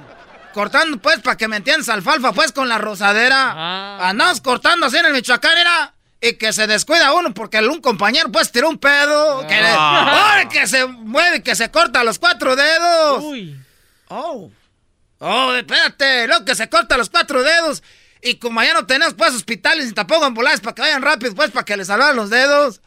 Cortando 0.53 0.99
pues, 0.99 1.21
para 1.21 1.37
que 1.37 1.49
me 1.49 1.57
entiendas, 1.57 1.89
alfalfa 1.89 2.33
pues 2.33 2.53
con 2.53 2.69
la 2.69 2.79
rosadera. 2.79 3.53
Ah. 3.55 4.09
Andamos 4.09 4.41
cortando 4.41 4.87
así 4.87 4.97
en 4.97 5.07
el 5.07 5.13
Michoacán, 5.13 5.57
era... 5.59 5.95
Y 6.25 6.35
que 6.35 6.53
se 6.53 6.69
descuida 6.69 7.13
uno 7.15 7.35
porque 7.35 7.59
un 7.59 7.81
compañero 7.81 8.31
pues 8.31 8.53
tiró 8.53 8.69
un 8.69 8.79
pedo. 8.79 9.45
Que, 9.49 9.57
le- 9.57 9.63
Ah. 9.69 10.35
¡Ay, 10.37 10.47
que 10.49 10.69
se 10.69 10.87
mueve, 10.87 11.43
que 11.43 11.57
se 11.57 11.69
corta 11.73 12.05
los 12.05 12.21
cuatro 12.21 12.55
dedos. 12.55 13.25
Uy. 13.25 13.59
Oh. 14.07 14.49
Oh, 15.19 15.55
espérate, 15.55 16.29
lo 16.29 16.45
que 16.45 16.55
se 16.55 16.69
corta 16.69 16.97
los 16.97 17.11
cuatro 17.11 17.43
dedos. 17.43 17.83
Y 18.21 18.37
como 18.37 18.61
allá 18.61 18.73
no 18.75 18.87
tenemos 18.87 19.15
pues 19.15 19.35
hospitales 19.35 19.87
ni 19.87 19.93
tampoco 19.95 20.25
ambulancias 20.25 20.61
para 20.61 20.75
que 20.77 20.83
vayan 20.83 21.03
rápido, 21.03 21.35
pues 21.35 21.51
para 21.51 21.65
que 21.65 21.77
les 21.77 21.89
salvan 21.89 22.15
los 22.15 22.31
dedos. 22.31 22.81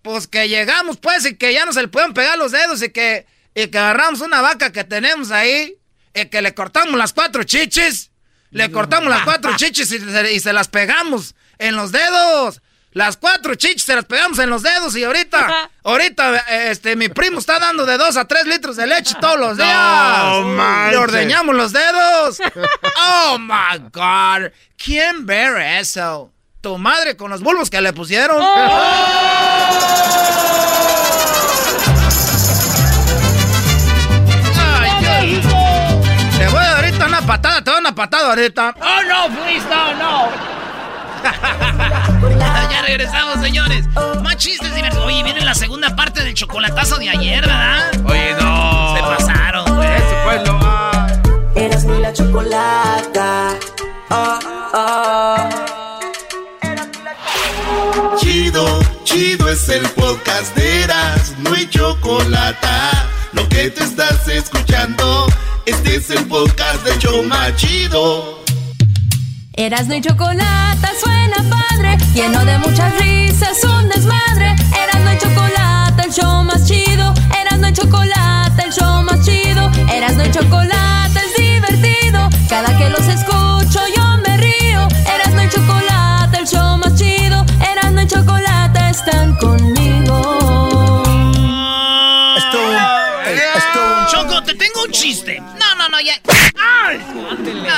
Pues 0.00 0.26
que 0.26 0.48
llegamos 0.48 0.96
pues 0.96 1.26
y 1.26 1.36
que 1.36 1.52
ya 1.52 1.66
no 1.66 1.74
se 1.74 1.82
le 1.82 1.88
pueden 1.88 2.14
pegar 2.14 2.38
los 2.38 2.50
dedos 2.52 2.82
y 2.82 2.88
que, 2.90 3.26
y 3.54 3.66
que 3.68 3.78
agarramos 3.78 4.22
una 4.22 4.40
vaca 4.40 4.72
que 4.72 4.84
tenemos 4.84 5.30
ahí 5.32 5.76
que 6.12 6.42
le 6.42 6.54
cortamos 6.54 6.96
las 6.96 7.12
cuatro 7.12 7.44
chichis. 7.44 8.10
Le 8.50 8.70
cortamos 8.70 9.08
las 9.10 9.22
cuatro 9.22 9.52
chichis 9.56 9.90
y 9.92 9.98
se, 10.00 10.32
y 10.32 10.40
se 10.40 10.52
las 10.52 10.68
pegamos 10.68 11.34
en 11.58 11.76
los 11.76 11.92
dedos. 11.92 12.60
Las 12.92 13.16
cuatro 13.16 13.54
chichis 13.54 13.84
se 13.84 13.94
las 13.94 14.04
pegamos 14.04 14.40
en 14.40 14.50
los 14.50 14.62
dedos 14.64 14.96
y 14.96 15.04
ahorita, 15.04 15.70
ahorita, 15.84 16.38
este, 16.70 16.96
mi 16.96 17.08
primo 17.08 17.38
está 17.38 17.60
dando 17.60 17.86
de 17.86 17.96
dos 17.96 18.16
a 18.16 18.24
tres 18.24 18.46
litros 18.46 18.74
de 18.74 18.88
leche 18.88 19.14
todos 19.20 19.38
los 19.38 19.56
días. 19.56 19.68
No 19.70 20.90
Le 20.90 20.96
ordeñamos 20.96 21.54
los 21.54 21.72
dedos. 21.72 22.40
Oh 23.02 23.38
my 23.38 23.78
God. 23.92 24.50
¿Quién 24.76 25.24
ve 25.24 25.78
eso? 25.78 26.32
Tu 26.60 26.76
madre 26.78 27.16
con 27.16 27.30
los 27.30 27.42
bulbos 27.42 27.70
que 27.70 27.80
le 27.80 27.92
pusieron. 27.92 28.42
Ay, 28.42 30.29
patada, 38.00 38.34
te 38.34 38.40
voy 38.40 38.54
a 38.54 38.56
dar 38.56 38.64
una 38.64 38.74
patada 38.74 38.74
ahorita. 38.74 38.74
Oh 38.80 39.02
no, 39.08 39.28
please, 39.42 39.66
no, 39.68 39.94
no. 39.94 40.28
ya 42.70 42.82
regresamos, 42.82 43.40
señores. 43.40 43.86
Más 44.22 44.36
chistes 44.36 44.74
divertidos. 44.74 45.04
Oye, 45.06 45.22
viene 45.22 45.40
la 45.42 45.54
segunda 45.54 45.94
parte 45.94 46.22
del 46.22 46.34
chocolatazo 46.34 46.96
de 46.96 47.10
ayer, 47.10 47.42
¿verdad? 47.42 47.90
Oye, 48.06 48.34
no. 48.40 48.96
Se 48.96 49.02
pasaron, 49.02 49.76
güey. 49.76 49.88
Ese 49.88 50.16
fue 50.24 50.44
lo. 50.46 50.58
ah. 50.62 51.06
Eras 51.54 51.84
muy 51.84 51.98
la 52.00 52.12
chocolata. 52.12 53.54
Oh, 54.10 54.38
oh. 54.74 55.36
Chido, 58.16 58.80
chido 59.04 59.48
es 59.48 59.68
el 59.68 59.86
podcast 59.90 60.54
de 60.56 60.84
Eras, 60.84 61.34
no 61.38 61.52
hay 61.54 61.68
chocolate. 61.68 62.66
Lo 63.32 63.48
que 63.48 63.70
te 63.70 63.84
estás 63.84 64.26
escuchando, 64.28 65.26
este 65.70 65.96
es 65.96 66.10
el 66.10 66.26
podcast 66.26 66.84
de 66.84 66.98
Choma 66.98 67.54
Chido. 67.54 68.42
Erasno 69.54 69.94
y 69.94 70.00
chocolate 70.00 70.88
suena 70.98 71.36
padre, 71.48 71.96
lleno 72.12 72.44
de 72.44 72.58
muchas 72.58 72.92
risas, 72.98 73.62
un 73.64 73.88
desmadre. 73.88 74.56
Erasno 74.82 75.12
y 75.12 75.18
chocolate, 75.18 76.02
el 76.06 76.12
show 76.12 76.42
más 76.44 76.66
chido. 76.66 77.14
Erasno 77.40 77.68
y 77.68 77.72
chocolate, 77.72 78.64
el 78.64 78.72
show 78.72 79.02
más 79.02 79.24
chido. 79.24 79.70
Erasno 79.92 80.24
y 80.24 80.30
chocolate 80.32 81.20
es 81.26 81.34
divertido. 81.36 82.28
Cada 82.48 82.76
que 82.76 82.90
los 82.90 83.06
escucho 83.06 83.80
yo 83.96 84.16
me 84.26 84.36
río. 84.38 84.88
Erasno 85.14 85.44
y 85.44 85.48
chocolate, 85.50 86.38
el 86.38 86.46
show 86.48 86.78
más 86.78 86.94
chido. 86.96 87.44
Erasno 87.72 88.02
y 88.02 88.06
chocolate 88.08 88.90
están 88.90 89.36
conmigo. 89.36 89.79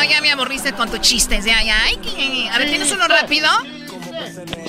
No, 0.03 0.09
ya 0.09 0.21
me 0.21 0.33
aburriste 0.33 0.73
con 0.73 0.91
tus 0.91 1.01
chistes. 1.01 1.45
Ya, 1.45 1.63
ya. 1.63 1.81
Ay, 1.85 1.97
que- 1.99 2.49
A 2.51 2.59
ver, 2.59 2.69
¿tienes 2.69 2.91
uno 2.91 3.07
rápido? 3.07 3.49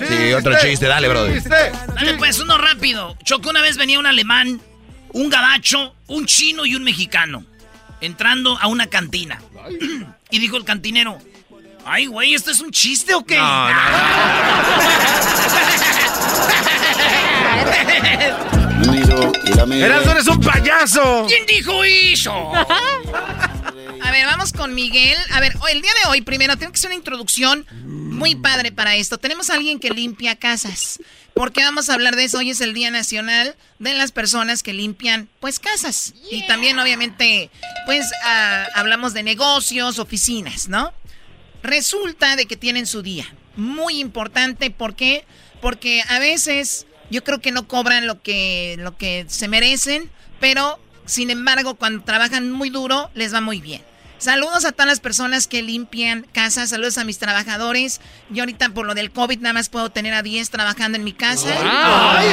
Sí, 0.07 0.31
otro 0.33 0.55
chiste, 0.61 0.85
dale, 0.85 1.07
brother. 1.07 1.41
Dale 1.41 2.13
pues, 2.19 2.39
uno 2.39 2.55
rápido. 2.59 3.17
Choco, 3.23 3.49
una 3.49 3.63
vez 3.63 3.77
venía 3.77 3.97
un 3.97 4.05
alemán, 4.05 4.61
un 5.11 5.29
gabacho, 5.31 5.95
un 6.05 6.27
chino 6.27 6.67
y 6.67 6.75
un 6.75 6.83
mexicano. 6.83 7.45
Entrando 7.99 8.59
a 8.59 8.67
una 8.67 8.85
cantina. 8.87 9.41
y 10.29 10.37
dijo 10.37 10.55
el 10.55 10.65
cantinero, 10.65 11.17
ay, 11.83 12.05
güey, 12.05 12.35
¿esto 12.35 12.51
es 12.51 12.59
un 12.59 12.69
chiste 12.69 13.15
o 13.15 13.25
qué? 13.25 13.37
No, 13.37 13.69
no, 13.69 13.73
Erasmo, 19.73 20.11
eres 20.11 20.27
un 20.27 20.39
payaso. 20.41 21.25
¿Quién 21.27 21.45
dijo 21.47 21.83
eso? 21.83 22.51
A 24.01 24.11
ver, 24.11 24.25
vamos 24.25 24.53
con 24.53 24.73
Miguel. 24.75 25.17
A 25.31 25.39
ver, 25.39 25.55
hoy- 25.61 25.71
el 25.71 25.81
día 25.81 25.91
de 26.03 26.09
hoy, 26.09 26.21
primero, 26.21 26.57
tengo 26.57 26.71
que 26.71 26.77
hacer 26.77 26.89
una 26.89 26.95
introducción 26.95 27.65
muy 27.85 28.35
padre 28.35 28.71
para 28.71 28.95
esto. 28.95 29.17
Tenemos 29.17 29.49
a 29.49 29.55
alguien 29.55 29.79
que 29.79 29.89
limpia 29.89 30.35
casas. 30.35 30.99
Porque 31.33 31.63
vamos 31.63 31.89
a 31.89 31.95
hablar 31.95 32.15
de 32.15 32.25
eso. 32.25 32.37
Hoy 32.37 32.51
es 32.51 32.61
el 32.61 32.73
Día 32.75 32.91
Nacional 32.91 33.55
de 33.79 33.93
las 33.95 34.11
personas 34.11 34.61
que 34.61 34.71
limpian, 34.73 35.27
pues, 35.39 35.59
casas. 35.59 36.13
Y 36.29 36.45
también, 36.45 36.77
obviamente, 36.77 37.49
pues, 37.87 38.11
ah, 38.23 38.67
hablamos 38.75 39.13
de 39.15 39.23
negocios, 39.23 39.97
oficinas, 39.97 40.67
¿no? 40.67 40.93
Resulta 41.63 42.35
de 42.35 42.45
que 42.45 42.55
tienen 42.57 42.85
su 42.85 43.01
día. 43.01 43.25
Muy 43.55 43.99
importante. 43.99 44.69
¿Por 44.69 44.95
qué? 44.95 45.25
Porque 45.61 46.03
a 46.09 46.19
veces 46.19 46.85
yo 47.09 47.23
creo 47.23 47.41
que 47.41 47.51
no 47.51 47.67
cobran 47.67 48.05
lo 48.05 48.21
que, 48.21 48.75
lo 48.79 48.97
que 48.97 49.25
se 49.27 49.47
merecen, 49.47 50.11
pero 50.39 50.79
sin 51.05 51.29
embargo, 51.29 51.75
cuando 51.75 52.03
trabajan 52.03 52.51
muy 52.51 52.69
duro, 52.69 53.09
les 53.13 53.33
va 53.33 53.41
muy 53.41 53.61
bien. 53.61 53.81
Saludos 54.19 54.63
a 54.63 54.71
todas 54.71 54.87
las 54.87 54.99
personas 55.01 55.47
que 55.47 55.61
limpian 55.61 56.25
casas, 56.31 56.69
saludos 56.69 56.97
a 56.97 57.03
mis 57.03 57.19
trabajadores. 57.19 57.99
Yo 58.29 58.43
ahorita 58.43 58.69
por 58.69 58.85
lo 58.85 58.93
del 58.95 59.11
COVID 59.11 59.39
nada 59.39 59.51
más 59.51 59.67
puedo 59.67 59.89
tener 59.89 60.13
a 60.13 60.21
10 60.23 60.49
trabajando 60.49 60.97
en 60.97 61.03
mi 61.03 61.11
casa. 61.11 61.49
Ay, 61.61 62.29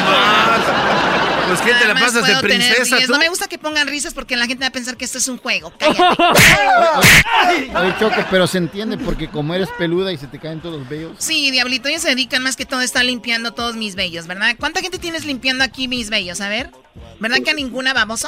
Pues 1.49 1.61
que 1.63 1.75
te 1.75 1.89
la 1.89 1.95
pasas 1.95 2.25
de 2.25 2.37
princesa 2.37 2.95
10. 2.97 3.07
tú. 3.09 3.13
No 3.13 3.19
me 3.19 3.29
gusta 3.29 3.49
que 3.49 3.59
pongan 3.59 3.89
risas 3.89 4.15
porque 4.15 4.37
la 4.37 4.47
gente 4.47 4.63
va 4.63 4.69
a 4.69 4.73
pensar 4.73 4.97
que 4.97 5.05
esto 5.05 5.19
es 5.19 5.27
un 5.27 5.39
juego. 5.39 5.73
Cállate. 5.81 6.23
Oye, 7.75 7.95
Choco, 7.99 8.25
pero 8.31 8.47
se 8.47 8.59
entiende 8.59 8.97
porque 8.97 9.29
como 9.29 9.53
eres 9.55 9.69
peluda 9.77 10.13
y 10.13 10.17
se 10.17 10.29
te 10.29 10.39
caen 10.39 10.61
todos 10.61 10.79
los 10.79 10.89
vellos. 10.89 11.13
Sí, 11.19 11.51
Diablito, 11.51 11.89
ellos 11.89 12.03
se 12.03 12.11
dedican 12.11 12.45
más 12.45 12.55
que 12.55 12.67
todo 12.67 12.79
a 12.81 12.85
estar 12.85 13.05
limpiando 13.05 13.53
todos 13.53 13.75
mis 13.75 13.97
vellos, 13.97 14.29
¿verdad? 14.29 14.55
¿Cuánta 14.61 14.81
gente 14.81 15.01
tienes 15.01 15.25
limpiando 15.25 15.65
aquí 15.65 15.89
mis 15.89 16.09
vellos? 16.09 16.41
A 16.41 16.49
ver. 16.49 16.71
¿Verdad 17.19 17.39
que 17.45 17.51
a 17.51 17.55
ninguna 17.55 17.93
vamos? 17.93 18.27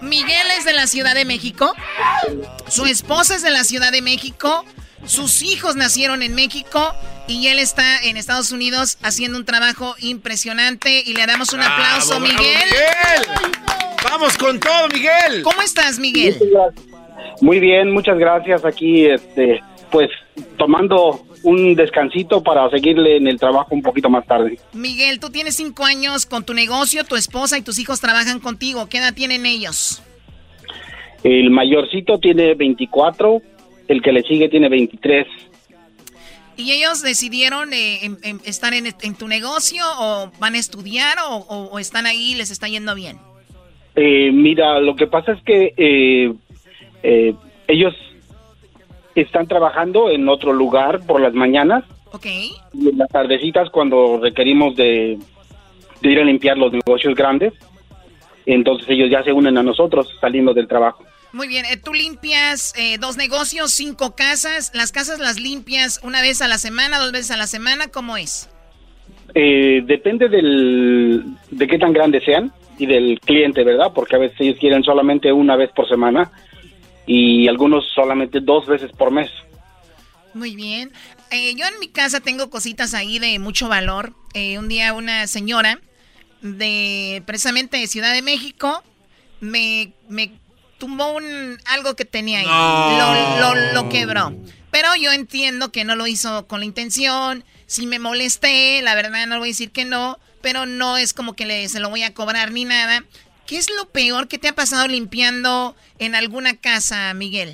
Miguel 0.00 0.46
es 0.56 0.64
de 0.64 0.72
la 0.72 0.86
Ciudad 0.86 1.14
de 1.14 1.24
México. 1.24 1.74
Su 2.68 2.86
esposa 2.86 3.34
es 3.34 3.42
de 3.42 3.50
la 3.50 3.64
Ciudad 3.64 3.92
de 3.92 4.02
México. 4.02 4.64
Sus 5.04 5.42
hijos 5.42 5.76
nacieron 5.76 6.22
en 6.22 6.34
México. 6.34 6.94
Y 7.28 7.48
él 7.48 7.58
está 7.58 7.98
en 8.04 8.16
Estados 8.16 8.52
Unidos 8.52 8.98
haciendo 9.02 9.36
un 9.38 9.44
trabajo 9.44 9.96
impresionante. 9.98 11.02
Y 11.04 11.14
le 11.14 11.26
damos 11.26 11.52
un 11.52 11.60
aplauso, 11.60 12.20
Bravo, 12.20 12.26
bravo, 12.26 12.40
Miguel. 12.40 12.64
Miguel. 12.70 13.56
Vamos 14.04 14.38
con 14.38 14.60
todo, 14.60 14.88
Miguel. 14.88 15.42
¿Cómo 15.42 15.62
estás, 15.62 15.98
Miguel? 15.98 16.38
Muy 17.40 17.58
bien, 17.58 17.90
muchas 17.90 18.16
gracias. 18.16 18.64
Aquí, 18.64 19.06
este, 19.06 19.60
pues, 19.90 20.08
tomando 20.56 21.26
un 21.46 21.76
descansito 21.76 22.42
para 22.42 22.68
seguirle 22.70 23.16
en 23.18 23.28
el 23.28 23.38
trabajo 23.38 23.68
un 23.70 23.80
poquito 23.82 24.10
más 24.10 24.26
tarde. 24.26 24.58
Miguel, 24.72 25.20
tú 25.20 25.30
tienes 25.30 25.54
cinco 25.56 25.84
años 25.84 26.26
con 26.26 26.44
tu 26.44 26.54
negocio, 26.54 27.04
tu 27.04 27.14
esposa 27.14 27.56
y 27.56 27.62
tus 27.62 27.78
hijos 27.78 28.00
trabajan 28.00 28.40
contigo. 28.40 28.88
¿Qué 28.88 28.98
edad 28.98 29.14
tienen 29.14 29.46
ellos? 29.46 30.02
El 31.22 31.50
mayorcito 31.50 32.18
tiene 32.18 32.54
24, 32.54 33.40
el 33.88 34.02
que 34.02 34.12
le 34.12 34.22
sigue 34.22 34.48
tiene 34.48 34.68
23. 34.68 35.26
¿Y 36.56 36.72
ellos 36.72 37.02
decidieron 37.02 37.72
eh, 37.72 38.00
estar 38.44 38.72
en, 38.74 38.86
en 38.86 39.14
tu 39.14 39.28
negocio 39.28 39.84
o 40.00 40.32
van 40.40 40.54
a 40.54 40.58
estudiar 40.58 41.18
o, 41.28 41.36
o- 41.36 41.64
o 41.72 41.78
están 41.78 42.06
ahí 42.06 42.32
y 42.32 42.34
les 42.34 42.50
está 42.50 42.66
yendo 42.66 42.94
bien? 42.94 43.18
Eh, 43.94 44.30
mira, 44.32 44.80
lo 44.80 44.96
que 44.96 45.06
pasa 45.06 45.32
es 45.32 45.42
que 45.44 45.74
eh, 45.76 46.32
eh, 47.02 47.34
ellos 47.68 47.94
están 49.22 49.46
trabajando 49.46 50.10
en 50.10 50.28
otro 50.28 50.52
lugar 50.52 51.04
por 51.06 51.20
las 51.20 51.34
mañanas 51.34 51.84
Ok. 52.12 52.26
y 52.26 52.88
en 52.88 52.98
las 52.98 53.08
tardecitas 53.08 53.70
cuando 53.70 54.18
requerimos 54.22 54.76
de, 54.76 55.18
de 56.00 56.10
ir 56.10 56.20
a 56.20 56.24
limpiar 56.24 56.56
los 56.58 56.72
negocios 56.72 57.14
grandes. 57.14 57.52
Entonces 58.44 58.88
ellos 58.88 59.10
ya 59.10 59.22
se 59.24 59.32
unen 59.32 59.58
a 59.58 59.62
nosotros 59.62 60.08
saliendo 60.20 60.54
del 60.54 60.68
trabajo. 60.68 61.04
Muy 61.32 61.48
bien, 61.48 61.66
eh, 61.66 61.76
tú 61.76 61.92
limpias 61.92 62.72
eh, 62.78 62.96
dos 62.98 63.16
negocios, 63.16 63.72
cinco 63.72 64.14
casas. 64.14 64.70
¿Las 64.74 64.92
casas 64.92 65.18
las 65.18 65.38
limpias 65.38 66.00
una 66.02 66.22
vez 66.22 66.40
a 66.40 66.48
la 66.48 66.58
semana, 66.58 66.98
dos 66.98 67.12
veces 67.12 67.32
a 67.32 67.36
la 67.36 67.46
semana? 67.46 67.88
¿Cómo 67.88 68.16
es? 68.16 68.48
Eh, 69.34 69.82
depende 69.84 70.28
del, 70.28 71.24
de 71.50 71.66
qué 71.66 71.78
tan 71.78 71.92
grandes 71.92 72.24
sean 72.24 72.52
y 72.78 72.86
del 72.86 73.20
cliente, 73.20 73.64
¿verdad? 73.64 73.92
Porque 73.94 74.16
a 74.16 74.18
veces 74.18 74.40
ellos 74.40 74.56
quieren 74.58 74.82
solamente 74.82 75.32
una 75.32 75.56
vez 75.56 75.70
por 75.72 75.88
semana 75.88 76.30
y 77.06 77.48
algunos 77.48 77.84
solamente 77.94 78.40
dos 78.40 78.66
veces 78.66 78.90
por 78.92 79.10
mes. 79.10 79.30
Muy 80.34 80.54
bien. 80.54 80.92
Eh, 81.30 81.54
yo 81.54 81.66
en 81.66 81.78
mi 81.80 81.88
casa 81.88 82.20
tengo 82.20 82.50
cositas 82.50 82.94
ahí 82.94 83.18
de 83.18 83.38
mucho 83.38 83.68
valor. 83.68 84.12
Eh, 84.34 84.58
un 84.58 84.68
día 84.68 84.92
una 84.92 85.26
señora 85.26 85.80
de 86.42 87.22
precisamente 87.26 87.78
de 87.78 87.86
Ciudad 87.86 88.12
de 88.12 88.22
México 88.22 88.82
me, 89.40 89.92
me 90.08 90.32
tumbó 90.78 91.12
un, 91.12 91.58
algo 91.66 91.96
que 91.96 92.04
tenía 92.04 92.40
ahí. 92.40 93.38
Lo, 93.38 93.54
lo, 93.54 93.72
lo 93.72 93.88
quebró. 93.88 94.34
Pero 94.70 94.94
yo 94.94 95.12
entiendo 95.12 95.72
que 95.72 95.84
no 95.84 95.96
lo 95.96 96.06
hizo 96.06 96.46
con 96.46 96.60
la 96.60 96.66
intención. 96.66 97.44
Si 97.66 97.86
me 97.86 97.98
molesté, 97.98 98.82
la 98.82 98.94
verdad 98.94 99.26
no 99.26 99.38
voy 99.38 99.48
a 99.48 99.52
decir 99.52 99.70
que 99.70 99.84
no, 99.84 100.18
pero 100.42 100.66
no 100.66 100.98
es 100.98 101.12
como 101.12 101.34
que 101.34 101.46
le, 101.46 101.68
se 101.68 101.80
lo 101.80 101.88
voy 101.88 102.02
a 102.02 102.14
cobrar 102.14 102.52
ni 102.52 102.64
nada. 102.64 103.04
¿Qué 103.46 103.56
es 103.56 103.68
lo 103.70 103.90
peor 103.92 104.28
que 104.28 104.38
te 104.38 104.48
ha 104.48 104.54
pasado 104.54 104.88
limpiando 104.88 105.74
en 105.98 106.14
alguna 106.14 106.60
casa, 106.60 107.14
Miguel? 107.14 107.50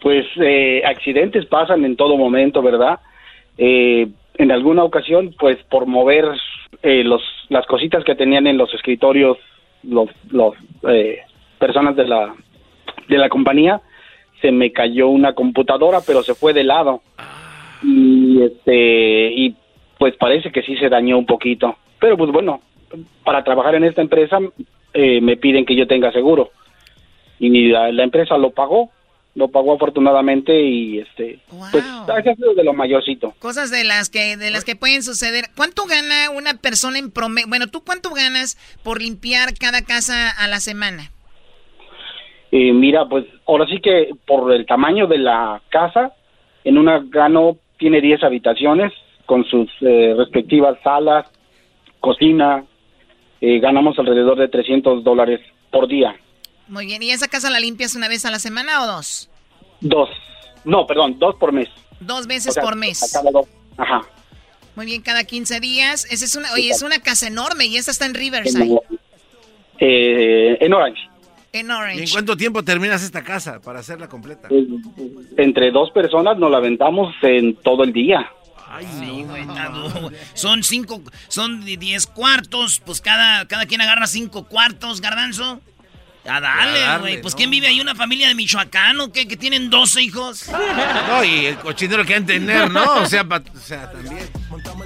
Pues 0.00 0.26
eh, 0.36 0.82
accidentes 0.84 1.46
pasan 1.46 1.84
en 1.84 1.96
todo 1.96 2.16
momento, 2.16 2.60
¿verdad? 2.60 3.00
Eh, 3.56 4.08
en 4.36 4.50
alguna 4.52 4.84
ocasión, 4.84 5.34
pues 5.38 5.56
por 5.70 5.86
mover 5.86 6.26
eh, 6.82 7.04
los, 7.04 7.22
las 7.48 7.66
cositas 7.66 8.04
que 8.04 8.14
tenían 8.14 8.46
en 8.46 8.58
los 8.58 8.72
escritorios 8.74 9.38
los, 9.82 10.08
los 10.30 10.54
eh, 10.88 11.20
personas 11.58 11.96
de 11.96 12.06
la, 12.06 12.34
de 13.08 13.18
la 13.18 13.28
compañía, 13.28 13.80
se 14.40 14.50
me 14.50 14.72
cayó 14.72 15.08
una 15.08 15.34
computadora, 15.34 16.00
pero 16.06 16.22
se 16.22 16.34
fue 16.34 16.52
de 16.52 16.64
lado. 16.64 17.02
Y, 17.82 18.42
este, 18.42 19.32
y 19.32 19.54
pues 19.98 20.16
parece 20.16 20.50
que 20.50 20.62
sí 20.62 20.76
se 20.76 20.88
dañó 20.88 21.18
un 21.18 21.26
poquito. 21.26 21.76
Pero 21.98 22.16
pues 22.16 22.30
bueno, 22.30 22.60
para 23.24 23.44
trabajar 23.44 23.74
en 23.74 23.84
esta 23.84 24.02
empresa 24.02 24.38
eh, 24.92 25.20
me 25.20 25.36
piden 25.36 25.64
que 25.64 25.76
yo 25.76 25.86
tenga 25.86 26.12
seguro. 26.12 26.50
Y 27.38 27.68
la, 27.68 27.90
la 27.92 28.04
empresa 28.04 28.38
lo 28.38 28.50
pagó, 28.50 28.90
lo 29.34 29.48
pagó 29.48 29.74
afortunadamente 29.74 30.62
y 30.62 31.00
este 31.00 31.40
pues 31.50 31.84
ha 31.84 32.34
sido 32.34 32.54
de 32.54 32.64
lo 32.64 32.72
mayorcito. 32.72 33.34
Cosas 33.40 33.70
de 33.70 33.84
las 33.84 34.08
que 34.08 34.36
de 34.36 34.50
las 34.50 34.64
que 34.64 34.76
pueden 34.76 35.02
suceder. 35.02 35.46
¿Cuánto 35.56 35.84
gana 35.86 36.30
una 36.30 36.54
persona 36.54 36.98
en 36.98 37.10
promedio? 37.10 37.48
Bueno, 37.48 37.66
¿tú 37.66 37.82
cuánto 37.84 38.10
ganas 38.10 38.56
por 38.84 39.02
limpiar 39.02 39.54
cada 39.58 39.82
casa 39.82 40.30
a 40.30 40.46
la 40.46 40.60
semana? 40.60 41.10
Eh, 42.52 42.72
mira, 42.72 43.06
pues 43.06 43.24
ahora 43.48 43.66
sí 43.66 43.80
que 43.80 44.10
por 44.26 44.52
el 44.52 44.64
tamaño 44.64 45.08
de 45.08 45.18
la 45.18 45.60
casa, 45.70 46.12
en 46.62 46.78
una 46.78 47.02
gano 47.08 47.56
tiene 47.78 48.00
10 48.00 48.22
habitaciones 48.22 48.92
con 49.26 49.44
sus 49.44 49.68
eh, 49.80 50.14
respectivas 50.16 50.78
salas, 50.84 51.28
cocina, 51.98 52.64
eh, 53.40 53.58
ganamos 53.60 53.98
alrededor 53.98 54.38
de 54.38 54.48
300 54.48 55.02
dólares 55.04 55.40
por 55.70 55.88
día. 55.88 56.14
Muy 56.68 56.86
bien, 56.86 57.02
¿y 57.02 57.10
esa 57.10 57.28
casa 57.28 57.50
la 57.50 57.60
limpias 57.60 57.94
una 57.94 58.08
vez 58.08 58.24
a 58.24 58.30
la 58.30 58.38
semana 58.38 58.82
o 58.82 58.86
dos? 58.86 59.28
Dos, 59.80 60.08
no, 60.64 60.86
perdón, 60.86 61.18
dos 61.18 61.34
por 61.36 61.52
mes. 61.52 61.68
Dos 62.00 62.26
veces 62.26 62.48
O 62.48 62.52
sea, 62.52 62.62
por 62.62 62.76
mes. 62.76 63.02
a 63.14 63.18
cada 63.18 63.30
dos. 63.30 63.46
Ajá. 63.76 64.02
Muy 64.76 64.86
bien, 64.86 65.02
cada 65.02 65.24
15 65.24 65.60
días. 65.60 66.04
Esa 66.10 66.24
es 66.24 66.34
una, 66.36 66.52
oye, 66.52 66.70
es 66.70 66.82
una 66.82 66.98
casa 67.00 67.26
enorme 67.28 67.66
y 67.66 67.76
esta 67.76 67.90
está 67.92 68.06
en 68.06 68.14
Riverside, 68.14 68.78
Eh, 69.78 70.56
en 70.60 70.72
Orange. 70.72 71.00
en 71.52 71.66
¿Y 71.66 71.70
en 71.70 71.70
Orange. 71.70 72.12
cuánto 72.12 72.36
tiempo 72.36 72.62
terminas 72.64 73.02
esta 73.04 73.22
casa 73.22 73.60
para 73.60 73.80
hacerla 73.80 74.08
completa? 74.08 74.48
Eh, 74.50 74.66
Entre 75.36 75.70
dos 75.70 75.90
personas 75.92 76.38
nos 76.38 76.50
la 76.50 76.56
aventamos 76.58 77.14
en 77.22 77.54
todo 77.56 77.84
el 77.84 77.92
día. 77.92 78.28
Sí, 78.80 79.24
güey, 79.28 79.44
duro. 79.46 80.10
Son 80.34 80.62
cinco, 80.62 81.02
son 81.28 81.64
diez 81.64 82.06
cuartos, 82.06 82.80
pues 82.84 83.00
cada, 83.00 83.46
cada 83.46 83.66
quien 83.66 83.80
agarra 83.80 84.06
cinco 84.06 84.44
cuartos, 84.44 85.00
garbanzo. 85.00 85.60
A 86.26 86.36
A 86.36 86.40
darle, 86.40 86.98
güey. 87.00 87.20
Pues 87.20 87.34
¿no? 87.34 87.36
¿quién 87.38 87.50
vive 87.50 87.66
ahí? 87.66 87.80
¿Una 87.82 87.94
familia 87.94 88.28
de 88.28 88.34
Michoacán 88.34 88.98
o 89.00 89.12
qué? 89.12 89.28
Que 89.28 89.36
tienen 89.36 89.68
12 89.68 90.00
hijos. 90.00 90.46
No, 91.06 91.22
y 91.22 91.44
el 91.46 91.58
cochinero 91.58 92.02
que 92.06 92.14
han 92.14 92.24
de 92.24 92.34
tener, 92.40 92.70
¿no? 92.70 92.82
O 93.02 93.06
sea, 93.06 93.24
pa- 93.28 93.42
o 93.54 93.58
sea, 93.60 93.92
también. 93.92 94.30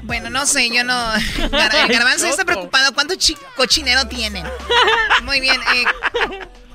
Bueno, 0.03 0.31
no 0.31 0.46
sé, 0.46 0.68
yo 0.74 0.83
no. 0.83 0.94
Gar- 1.53 1.74
El 1.85 1.92
garbanzo 1.92 2.27
está 2.27 2.44
preocupado. 2.44 2.92
¿Cuánto 2.92 3.14
chi- 3.14 3.37
cochinero 3.57 4.09
tienen? 4.09 4.44
Muy 5.22 5.38
bien. 5.40 5.61
eh, 5.77 5.85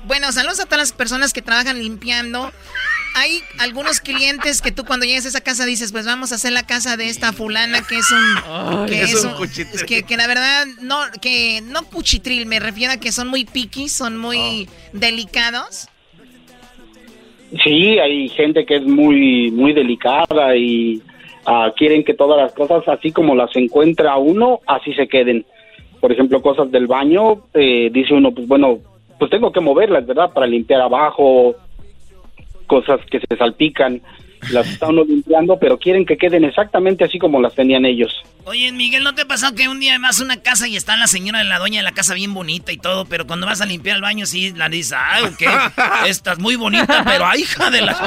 bueno, 0.06 0.32
saludos 0.32 0.60
a 0.60 0.64
todas 0.64 0.78
las 0.78 0.92
personas 0.92 1.34
que 1.34 1.42
trabajan 1.42 1.78
limpiando. 1.78 2.50
Hay 3.16 3.40
algunos 3.60 4.00
clientes 4.00 4.60
que 4.60 4.72
tú 4.72 4.84
cuando 4.84 5.06
llegas 5.06 5.24
a 5.24 5.28
esa 5.28 5.40
casa 5.40 5.64
dices, 5.64 5.92
pues 5.92 6.04
vamos 6.04 6.32
a 6.32 6.34
hacer 6.34 6.52
la 6.52 6.64
casa 6.66 6.96
de 6.96 7.08
esta 7.08 7.32
fulana 7.32 7.82
que 7.88 7.96
es 7.98 8.10
un... 8.10 8.24
Ay, 8.46 8.86
que 8.88 9.02
es 9.02 9.24
un 9.24 9.30
un- 9.30 9.36
cuchitril. 9.36 9.68
es 9.74 9.84
que, 9.84 10.02
que 10.02 10.16
la 10.16 10.26
verdad, 10.26 10.66
no, 10.80 10.98
que 11.22 11.60
no 11.62 11.84
cuchitril, 11.84 12.46
me 12.46 12.58
refiero 12.58 12.92
a 12.92 12.96
que 12.96 13.12
son 13.12 13.28
muy 13.28 13.44
picky, 13.44 13.88
son 13.88 14.16
muy 14.16 14.68
delicados. 14.92 15.88
Sí, 17.62 17.98
hay 18.00 18.28
gente 18.30 18.66
que 18.66 18.76
es 18.76 18.82
muy 18.82 19.50
muy 19.52 19.72
delicada 19.72 20.56
y 20.56 21.00
ah, 21.46 21.72
quieren 21.76 22.02
que 22.04 22.14
todas 22.14 22.36
las 22.42 22.52
cosas 22.52 22.82
así 22.88 23.12
como 23.12 23.34
las 23.36 23.54
encuentra 23.54 24.16
uno, 24.16 24.60
así 24.66 24.92
se 24.94 25.06
queden. 25.06 25.46
Por 26.00 26.10
ejemplo, 26.10 26.42
cosas 26.42 26.70
del 26.72 26.86
baño, 26.88 27.44
eh, 27.54 27.90
dice 27.92 28.12
uno, 28.12 28.32
pues 28.32 28.48
bueno, 28.48 28.78
pues 29.18 29.30
tengo 29.30 29.52
que 29.52 29.60
moverlas, 29.60 30.04
¿verdad? 30.04 30.32
Para 30.32 30.46
limpiar 30.46 30.80
abajo, 30.80 31.54
cosas 32.64 33.00
que 33.10 33.20
se 33.20 33.36
salpican, 33.36 34.02
las 34.50 34.68
está 34.68 34.88
uno 34.88 35.04
limpiando, 35.04 35.58
pero 35.58 35.78
quieren 35.78 36.04
que 36.04 36.16
queden 36.16 36.44
exactamente 36.44 37.04
así 37.04 37.18
como 37.18 37.40
las 37.40 37.54
tenían 37.54 37.84
ellos. 37.84 38.12
Oye, 38.44 38.70
Miguel, 38.72 39.02
¿no 39.02 39.14
te 39.14 39.22
ha 39.22 39.24
pasado 39.24 39.54
que 39.54 39.68
un 39.68 39.80
día 39.80 39.98
vas 39.98 40.20
a 40.20 40.24
una 40.24 40.42
casa 40.42 40.68
y 40.68 40.76
está 40.76 40.96
la 40.96 41.06
señora 41.06 41.38
de 41.38 41.46
la 41.46 41.58
dueña 41.58 41.78
de 41.78 41.84
la 41.84 41.92
casa 41.92 42.12
bien 42.12 42.34
bonita 42.34 42.72
y 42.72 42.76
todo, 42.76 43.06
pero 43.06 43.26
cuando 43.26 43.46
vas 43.46 43.62
a 43.62 43.66
limpiar 43.66 43.96
el 43.96 44.02
baño 44.02 44.26
sí 44.26 44.52
la 44.52 44.68
dices, 44.68 44.92
ah, 44.96 45.20
ok, 45.24 46.06
estás 46.06 46.38
muy 46.38 46.56
bonita, 46.56 47.02
pero 47.06 47.24
hija 47.36 47.70
de 47.70 47.80
la... 47.80 47.94
Sí, 47.94 48.00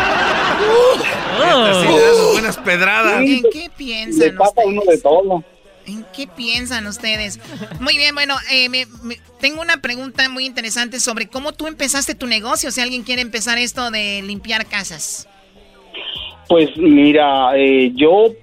das 1.93 2.17
sus 2.17 2.31
buenas 2.33 2.57
pedradas. 2.57 3.21
¿En 3.21 3.43
qué 3.51 3.69
piensan 3.75 4.19
Le 4.19 4.33
pasa 4.33 4.61
uno 4.65 4.81
de 4.87 4.97
todo. 4.99 5.43
¿En 5.87 6.05
qué 6.15 6.27
piensan 6.27 6.85
ustedes? 6.85 7.39
Muy 7.79 7.95
bien, 7.97 8.13
bueno, 8.13 8.35
eh, 8.51 8.67
me- 8.67 8.85
me- 9.03 9.15
tengo 9.39 9.61
una 9.61 9.77
pregunta 9.81 10.27
muy 10.29 10.45
interesante 10.45 10.99
sobre 10.99 11.27
cómo 11.27 11.53
tú 11.53 11.65
empezaste 11.67 12.13
tu 12.13 12.27
negocio, 12.27 12.71
si 12.71 12.81
alguien 12.81 13.03
quiere 13.03 13.21
empezar 13.21 13.57
esto 13.57 13.89
de 13.89 14.21
limpiar 14.21 14.65
casas. 14.65 15.27
Pues 16.49 16.75
mira, 16.77 17.57
eh, 17.57 17.91
yo, 17.95 18.33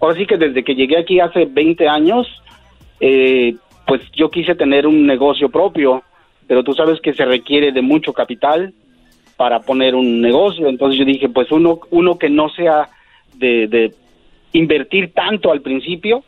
ahora 0.00 0.16
sí 0.18 0.26
que 0.26 0.36
desde 0.36 0.62
que 0.62 0.74
llegué 0.74 0.98
aquí 0.98 1.20
hace 1.20 1.46
20 1.46 1.88
años, 1.88 2.26
eh, 3.00 3.54
pues 3.86 4.02
yo 4.14 4.30
quise 4.30 4.54
tener 4.54 4.86
un 4.86 5.06
negocio 5.06 5.48
propio, 5.48 6.02
pero 6.46 6.62
tú 6.62 6.74
sabes 6.74 7.00
que 7.00 7.14
se 7.14 7.24
requiere 7.24 7.72
de 7.72 7.80
mucho 7.82 8.12
capital 8.12 8.74
para 9.38 9.60
poner 9.60 9.94
un 9.94 10.20
negocio, 10.20 10.68
entonces 10.68 10.98
yo 10.98 11.06
dije, 11.06 11.30
pues 11.30 11.50
uno, 11.50 11.80
uno 11.90 12.18
que 12.18 12.28
no 12.28 12.50
sea 12.50 12.90
de, 13.34 13.66
de 13.68 13.94
invertir 14.52 15.12
tanto 15.14 15.50
al 15.50 15.62
principio 15.62 16.22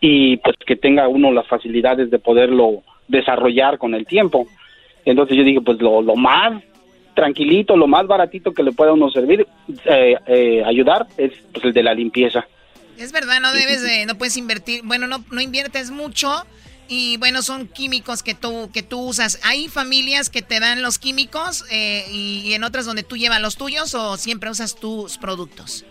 y 0.00 0.36
pues 0.38 0.56
que 0.66 0.76
tenga 0.76 1.08
uno 1.08 1.32
las 1.32 1.46
facilidades 1.46 2.10
de 2.10 2.18
poderlo 2.18 2.82
desarrollar 3.08 3.78
con 3.78 3.94
el 3.94 4.06
tiempo. 4.06 4.46
Entonces 5.04 5.36
yo 5.36 5.44
dije, 5.44 5.60
pues 5.60 5.80
lo, 5.80 6.02
lo 6.02 6.16
más 6.16 6.62
tranquilito, 7.14 7.76
lo 7.76 7.86
más 7.86 8.06
baratito 8.06 8.52
que 8.52 8.62
le 8.62 8.72
pueda 8.72 8.92
uno 8.92 9.10
servir, 9.10 9.46
eh, 9.86 10.16
eh, 10.26 10.62
ayudar, 10.64 11.06
es 11.16 11.32
pues 11.52 11.64
el 11.64 11.72
de 11.72 11.82
la 11.82 11.94
limpieza. 11.94 12.46
Es 12.98 13.12
verdad, 13.12 13.40
no 13.40 13.52
debes 13.52 13.82
de, 13.82 14.06
no 14.06 14.16
puedes 14.16 14.36
invertir, 14.36 14.82
bueno, 14.84 15.06
no, 15.06 15.24
no 15.30 15.40
inviertes 15.40 15.90
mucho 15.90 16.30
y 16.88 17.16
bueno, 17.16 17.42
son 17.42 17.66
químicos 17.66 18.22
que 18.22 18.34
tú, 18.34 18.70
que 18.72 18.82
tú 18.82 19.00
usas. 19.00 19.40
¿Hay 19.44 19.68
familias 19.68 20.30
que 20.30 20.42
te 20.42 20.60
dan 20.60 20.82
los 20.82 20.98
químicos 20.98 21.64
eh, 21.70 22.04
y, 22.12 22.42
y 22.44 22.54
en 22.54 22.64
otras 22.64 22.86
donde 22.86 23.02
tú 23.02 23.16
llevas 23.16 23.40
los 23.40 23.56
tuyos 23.56 23.94
o 23.94 24.16
siempre 24.16 24.50
usas 24.50 24.76
tus 24.76 25.18
productos? 25.18 25.84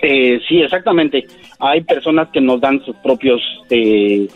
Eh, 0.00 0.40
sí, 0.48 0.60
exactamente. 0.62 1.24
Hay 1.58 1.82
personas 1.82 2.28
que 2.28 2.40
nos 2.40 2.60
dan 2.60 2.84
sus 2.84 2.96
propios 2.96 3.40
eh, 3.70 4.28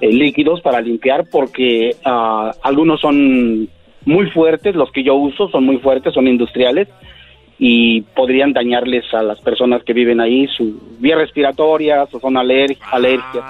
eh, 0.00 0.12
líquidos 0.12 0.60
para 0.60 0.80
limpiar 0.80 1.24
porque 1.30 1.96
ah, 2.04 2.52
algunos 2.62 3.00
son 3.00 3.68
muy 4.04 4.30
fuertes, 4.30 4.74
los 4.74 4.90
que 4.92 5.02
yo 5.02 5.14
uso 5.14 5.48
son 5.50 5.64
muy 5.64 5.76
fuertes, 5.78 6.14
son 6.14 6.26
industriales 6.26 6.88
y 7.58 8.00
podrían 8.00 8.54
dañarles 8.54 9.12
a 9.12 9.22
las 9.22 9.38
personas 9.40 9.84
que 9.84 9.92
viven 9.92 10.20
ahí 10.20 10.46
su 10.48 10.80
vía 10.98 11.16
respiratoria, 11.16 12.04
o 12.10 12.20
son 12.20 12.38
aler 12.38 12.74
alergias. 12.90 13.44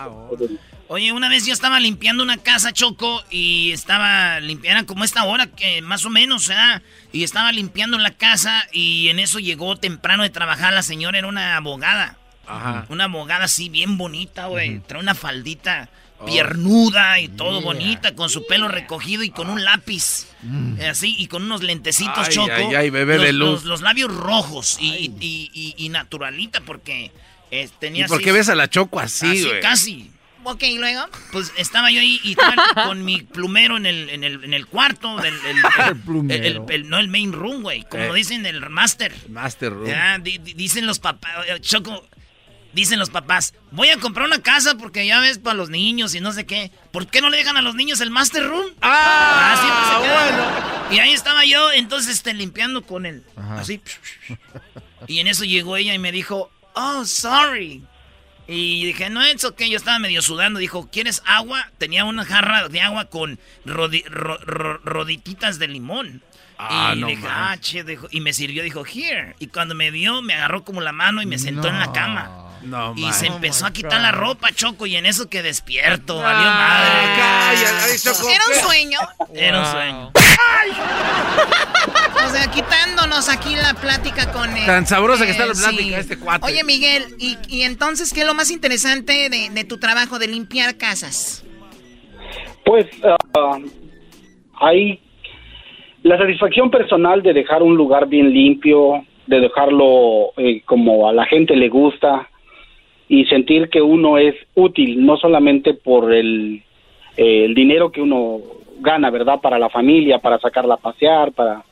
Oye, 0.93 1.12
una 1.12 1.28
vez 1.28 1.47
yo 1.47 1.53
estaba 1.53 1.78
limpiando 1.78 2.24
una 2.24 2.36
casa, 2.38 2.72
Choco, 2.72 3.22
y 3.30 3.70
estaba 3.70 4.41
limpiando 4.41 4.84
como 4.86 5.05
esta 5.05 5.22
hora, 5.22 5.47
que 5.47 5.82
más 5.82 6.05
o 6.05 6.11
menos, 6.11 6.49
¿verdad? 6.49 6.82
Y 7.12 7.22
estaba 7.22 7.53
limpiando 7.53 7.97
la 7.97 8.11
casa 8.11 8.66
y 8.72 9.09
en 9.09 9.20
eso 9.20 9.38
llegó 9.38 9.76
temprano 9.76 10.24
de 10.24 10.30
trabajar 10.30 10.72
la 10.72 10.82
señora, 10.82 11.16
era 11.18 11.28
una 11.28 11.57
abogada. 11.57 12.18
Ajá. 12.45 12.86
Una 12.88 13.05
abogada 13.05 13.45
así 13.45 13.68
bien 13.68 13.99
bonita, 13.99 14.47
güey. 14.47 14.80
Trae 14.80 15.01
una 15.01 15.14
faldita 15.14 15.88
piernuda 16.26 17.20
y 17.20 17.28
todo 17.28 17.61
bonita, 17.62 18.16
con 18.16 18.28
su 18.28 18.45
pelo 18.49 18.66
recogido 18.66 19.22
y 19.22 19.30
con 19.30 19.49
un 19.49 19.62
lápiz. 19.62 20.26
eh, 20.80 20.88
Así, 20.88 21.14
y 21.16 21.28
con 21.28 21.45
unos 21.45 21.62
lentecitos, 21.62 22.26
Ay, 22.26 22.34
Choco. 22.34 22.53
ay, 22.53 22.74
ay, 22.74 22.91
bebé 22.91 23.14
los, 23.16 23.24
de 23.26 23.32
luz. 23.32 23.49
Los, 23.53 23.64
los 23.64 23.80
labios 23.82 24.12
rojos 24.12 24.76
y, 24.80 24.88
y- 25.20 25.51
y- 25.55 25.74
y 25.78 25.88
naturalita, 25.91 26.61
porque 26.62 27.12
Eh, 27.53 27.68
tenía 27.80 28.05
¿Y 28.07 28.09
por 28.09 28.16
así- 28.18 28.24
qué 28.24 28.32
ves 28.32 28.49
a 28.49 28.55
la 28.57 28.68
Choco 28.68 28.99
así, 29.01 29.26
así, 29.26 29.45
güey? 29.45 29.61
casi. 29.61 30.11
Ok, 30.45 30.62
¿y 30.62 30.78
luego? 30.78 31.07
Pues 31.32 31.53
estaba 31.57 31.91
yo 31.91 32.01
ahí 32.01 32.20
y 32.24 32.34
con 32.86 33.05
mi 33.05 33.22
plumero 33.22 33.76
en 33.76 33.86
el, 33.86 34.09
en 34.11 34.24
el, 34.24 34.43
en 34.45 34.55
el 34.55 34.66
cuarto 34.66 35.16
del... 35.18 35.34
el- 35.34 35.57
el- 35.88 35.97
plumero. 36.01 36.45
el- 36.45 36.70
el- 36.70 36.88
no 36.88 36.99
el 36.99 37.09
main 37.09 37.32
room, 37.32 37.62
güey. 37.62 37.84
Como 37.84 38.05
Eh. 38.05 38.14
dicen 38.14 38.47
el 38.47 38.68
master. 38.70 39.14
Master 39.28 39.72
Room. 39.72 39.86
Ya, 39.88 40.18
di- 40.18 40.38
di- 40.38 40.55
dicen 40.55 40.86
los 40.86 40.99
papás, 40.99 41.30
eh, 41.49 41.61
Choco, 41.61 42.07
dicen 42.72 42.99
los 42.99 43.11
papás, 43.11 43.53
voy 43.72 43.88
a 43.88 43.99
comprar 43.99 44.26
una 44.26 44.41
casa 44.43 44.76
porque 44.76 45.07
ya 45.07 45.20
ves 45.20 45.38
para 45.38 45.55
los 45.57 45.70
niños 45.70 46.14
y 46.14 46.20
no 46.20 46.32
sé 46.32 46.47
qué. 46.47 46.70
¿Por 46.93 47.07
qué 47.09 47.20
no 47.20 47.28
le 47.30 47.36
dejan 47.36 47.57
a 47.57 47.62
los 47.62 47.74
niños 47.74 48.01
el 48.01 48.11
master 48.11 48.47
room? 48.47 48.66
Ah, 48.80 49.57
siempre 49.61 49.84
se 49.84 50.03
quedan. 50.09 50.95
Y 50.97 50.99
ahí 51.01 51.12
estaba 51.12 51.45
yo, 51.45 51.70
entonces, 51.72 52.14
este, 52.14 52.32
limpiando 52.34 52.82
con 52.82 53.07
él. 53.07 53.24
Así. 53.36 53.80
Y 55.07 55.18
en 55.20 55.26
eso 55.28 55.45
llegó 55.45 55.76
ella 55.78 55.95
y 55.95 55.99
me 55.99 56.12
dijo, 56.12 56.51
oh, 56.74 57.05
sorry. 57.07 57.82
Y 58.53 58.85
dije, 58.85 59.11
no, 59.11 59.23
es 59.23 59.45
ok, 59.45 59.63
yo 59.63 59.77
estaba 59.77 59.99
medio 60.01 60.23
sudando. 60.23 60.59
Dijo, 60.59 60.89
¿quieres 60.91 61.23
agua? 61.25 61.71
Tenía 61.79 62.05
una 62.05 62.25
jarra 62.25 62.69
de 62.69 62.81
agua 62.81 63.05
con 63.05 63.39
rodi- 63.65 64.05
ro- 64.07 64.39
ro- 64.39 64.79
rodititas 64.85 65.59
de 65.61 65.69
limón. 65.69 66.23
Ah, 66.59 66.93
y 66.95 67.01
no 67.01 67.07
dije, 67.07 67.27
ah, 67.29 67.57
che, 67.61 67.85
y 68.11 68.21
me 68.21 68.33
sirvió, 68.33 68.63
dijo, 68.63 68.85
here. 68.85 69.35
Y 69.39 69.47
cuando 69.47 69.75
me 69.75 69.91
vio, 69.91 70.21
me 70.21 70.35
agarró 70.35 70.65
como 70.65 70.81
la 70.81 70.93
mano 70.93 71.23
y 71.23 71.27
me 71.27 71.39
sentó 71.39 71.69
en 71.69 71.79
la 71.79 71.93
cama. 71.93 72.50
No, 72.63 72.93
Y 72.97 73.03
man. 73.03 73.13
se 73.15 73.27
empezó 73.27 73.65
a 73.67 73.73
quitar 73.73 74.01
la 74.01 74.13
ropa, 74.13 74.49
Choco, 74.53 74.87
y 74.87 74.97
en 74.97 75.07
eso 75.07 75.29
que 75.31 75.43
despierto, 75.43 76.21
Ah, 76.21 76.23
valió 76.23 76.51
madre. 76.51 77.17
calla, 77.17 77.85
ay, 77.85 77.99
Choco, 77.99 78.29
Era 78.29 78.45
un 78.55 78.69
sueño. 78.69 78.99
Era 79.35 79.61
un 79.61 79.67
sueño. 79.67 80.13
O 82.27 82.29
sea, 82.31 82.51
quitándonos 82.51 83.29
aquí 83.29 83.57
la 83.57 83.75
plática 83.75 84.31
con 84.33 84.55
él. 84.57 84.67
Tan 84.67 84.87
sabrosa 84.87 85.25
que 85.25 85.33
está 85.33 85.47
la 85.47 85.53
Eh, 85.53 85.57
plática, 85.57 85.99
este 85.99 86.19
cuate. 86.19 86.47
Oye, 86.47 86.63
Miguel, 86.65 87.05
y, 87.19 87.39
y 87.49 87.63
entonces, 87.63 88.13
¿qué 88.13 88.21
es 88.21 88.27
lo 88.27 88.35
más 88.35 88.51
interesante 88.51 89.29
de, 89.31 89.51
de 89.51 89.65
tu 89.65 89.79
trabajo 89.79 90.19
de 90.19 90.29
limpiar 90.29 90.77
casas? 90.77 91.45
Pues 92.65 92.87
ah, 93.05 93.59
hay 94.61 95.01
la 96.03 96.19
satisfacción 96.19 96.71
personal 96.71 97.23
de 97.23 97.33
dejar 97.33 97.63
un 97.63 97.75
lugar 97.77 98.07
bien 98.07 98.33
limpio, 98.33 99.05
de 99.27 99.41
dejarlo 99.41 100.33
eh, 100.37 100.63
como 100.67 101.09
a 101.09 101.13
la 101.13 101.25
gente 101.27 101.57
le 101.57 101.69
gusta 101.69 102.29
y 103.11 103.25
sentir 103.25 103.69
que 103.71 103.83
uno 103.83 104.19
es 104.19 104.37
útil, 104.55 105.05
no 105.05 105.17
solamente 105.17 105.75
por 105.75 106.13
el, 106.13 106.63
eh, 107.17 107.45
el 107.47 107.55
dinero 107.57 107.91
que 107.91 108.01
uno 108.01 108.39
gana, 108.79 109.11
¿verdad? 109.11 109.41
Para 109.41 109.59
la 109.59 109.69
familia, 109.69 110.21
para 110.21 110.39
sacarla 110.39 110.75
a 110.75 110.77
pasear, 110.77 111.33
para 111.33 111.65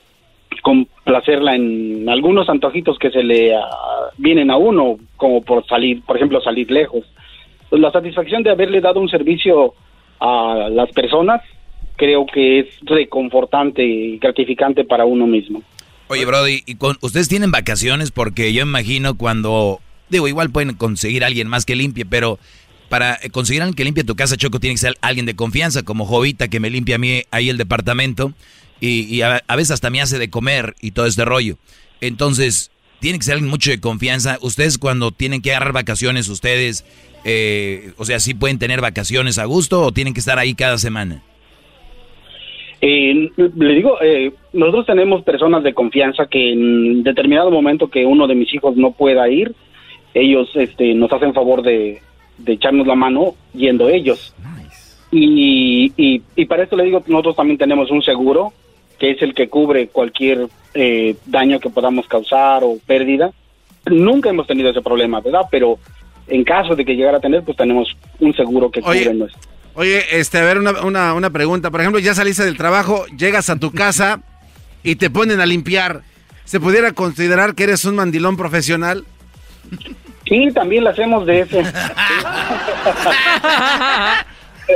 complacerla 0.62 1.54
en 1.54 2.08
algunos 2.08 2.48
antojitos 2.48 2.98
que 2.98 3.12
se 3.12 3.22
le 3.22 3.54
ah, 3.54 3.62
vienen 4.16 4.50
a 4.50 4.56
uno, 4.56 4.98
como 5.16 5.40
por 5.42 5.64
salir, 5.68 6.02
por 6.02 6.16
ejemplo, 6.16 6.40
salir 6.40 6.72
lejos. 6.72 7.04
Pues 7.70 7.80
la 7.80 7.92
satisfacción 7.92 8.42
de 8.42 8.50
haberle 8.50 8.80
dado 8.80 8.98
un 8.98 9.08
servicio 9.08 9.74
a 10.18 10.68
las 10.72 10.90
personas 10.90 11.40
creo 11.94 12.26
que 12.26 12.58
es 12.58 12.66
reconfortante 12.82 13.84
y 13.84 14.18
gratificante 14.18 14.82
para 14.82 15.04
uno 15.04 15.28
mismo. 15.28 15.62
Oye, 16.08 16.24
Brody, 16.24 16.64
¿y 16.66 16.74
con, 16.74 16.96
¿ustedes 17.00 17.28
tienen 17.28 17.52
vacaciones? 17.52 18.10
Porque 18.10 18.52
yo 18.52 18.62
imagino 18.62 19.16
cuando... 19.16 19.78
Digo, 20.10 20.28
igual 20.28 20.50
pueden 20.50 20.74
conseguir 20.74 21.24
a 21.24 21.26
alguien 21.26 21.48
más 21.48 21.64
que 21.64 21.76
limpie, 21.76 22.04
pero 22.04 22.38
para 22.88 23.18
conseguir 23.32 23.62
a 23.62 23.64
alguien 23.64 23.76
que 23.76 23.84
limpie 23.84 24.04
tu 24.04 24.16
casa, 24.16 24.36
Choco, 24.36 24.60
tiene 24.60 24.74
que 24.74 24.80
ser 24.80 24.96
alguien 25.00 25.26
de 25.26 25.36
confianza, 25.36 25.82
como 25.82 26.06
Jovita, 26.06 26.48
que 26.48 26.60
me 26.60 26.70
limpia 26.70 26.96
a 26.96 26.98
mí 26.98 27.22
ahí 27.30 27.48
el 27.48 27.58
departamento, 27.58 28.32
y, 28.80 29.22
a 29.22 29.42
veces 29.56 29.72
hasta 29.72 29.90
me 29.90 30.00
hace 30.00 30.18
de 30.18 30.30
comer 30.30 30.74
y 30.80 30.92
todo 30.92 31.06
este 31.06 31.24
rollo. 31.24 31.56
Entonces, 32.00 32.70
tiene 33.00 33.18
que 33.18 33.24
ser 33.24 33.34
alguien 33.34 33.50
mucho 33.50 33.70
de 33.70 33.80
confianza. 33.80 34.38
Ustedes 34.40 34.78
cuando 34.78 35.10
tienen 35.10 35.42
que 35.42 35.50
agarrar 35.50 35.72
vacaciones, 35.72 36.28
ustedes, 36.28 36.84
eh, 37.24 37.92
o 37.96 38.04
sea, 38.04 38.20
¿sí 38.20 38.34
pueden 38.34 38.58
tener 38.58 38.80
vacaciones 38.80 39.38
a 39.38 39.44
gusto 39.44 39.82
o 39.82 39.92
tienen 39.92 40.14
que 40.14 40.20
estar 40.20 40.38
ahí 40.38 40.54
cada 40.54 40.78
semana? 40.78 41.22
Eh, 42.80 43.30
le 43.36 43.74
digo, 43.74 44.00
eh, 44.00 44.32
nosotros 44.52 44.86
tenemos 44.86 45.22
personas 45.24 45.64
de 45.64 45.74
confianza 45.74 46.26
que 46.26 46.52
en 46.52 47.02
determinado 47.02 47.50
momento 47.50 47.88
que 47.88 48.06
uno 48.06 48.28
de 48.28 48.36
mis 48.36 48.52
hijos 48.54 48.76
no 48.76 48.92
pueda 48.92 49.28
ir, 49.28 49.52
ellos 50.14 50.48
este, 50.54 50.94
nos 50.94 51.12
hacen 51.12 51.34
favor 51.34 51.62
de, 51.62 52.00
de 52.38 52.52
echarnos 52.52 52.86
la 52.86 52.94
mano 52.94 53.34
yendo 53.54 53.88
ellos. 53.88 54.34
Y, 55.10 55.92
y, 55.96 56.22
y 56.36 56.44
para 56.44 56.64
esto 56.64 56.76
le 56.76 56.84
digo, 56.84 57.02
nosotros 57.06 57.36
también 57.36 57.58
tenemos 57.58 57.90
un 57.90 58.02
seguro 58.02 58.52
que 58.98 59.12
es 59.12 59.22
el 59.22 59.32
que 59.34 59.48
cubre 59.48 59.88
cualquier 59.88 60.48
eh, 60.74 61.16
daño 61.26 61.60
que 61.60 61.70
podamos 61.70 62.06
causar 62.08 62.62
o 62.64 62.78
pérdida. 62.86 63.30
Nunca 63.86 64.28
hemos 64.28 64.46
tenido 64.46 64.70
ese 64.70 64.82
problema, 64.82 65.20
¿verdad? 65.20 65.42
Pero 65.50 65.78
en 66.26 66.44
caso 66.44 66.74
de 66.74 66.84
que 66.84 66.94
llegara 66.94 67.18
a 67.18 67.20
tener, 67.20 67.42
pues 67.42 67.56
tenemos 67.56 67.88
un 68.18 68.34
seguro 68.34 68.70
que 68.70 68.80
Oye, 68.84 69.04
cubre 69.04 69.14
nuestro. 69.14 69.40
Oye, 69.74 70.02
este, 70.12 70.38
a 70.38 70.44
ver, 70.44 70.58
una, 70.58 70.82
una, 70.82 71.14
una 71.14 71.30
pregunta. 71.30 71.70
Por 71.70 71.80
ejemplo, 71.80 72.00
ya 72.00 72.12
saliste 72.12 72.44
del 72.44 72.56
trabajo, 72.56 73.06
llegas 73.16 73.48
a 73.48 73.58
tu 73.58 73.70
casa 73.70 74.20
y 74.82 74.96
te 74.96 75.08
ponen 75.08 75.40
a 75.40 75.46
limpiar. 75.46 76.02
¿Se 76.44 76.60
pudiera 76.60 76.92
considerar 76.92 77.54
que 77.54 77.64
eres 77.64 77.84
un 77.84 77.94
mandilón 77.94 78.36
profesional? 78.36 79.04
Sí, 80.26 80.48
también 80.54 80.84
lo 80.84 80.90
hacemos 80.90 81.26
de 81.26 81.40
ese. 81.40 81.62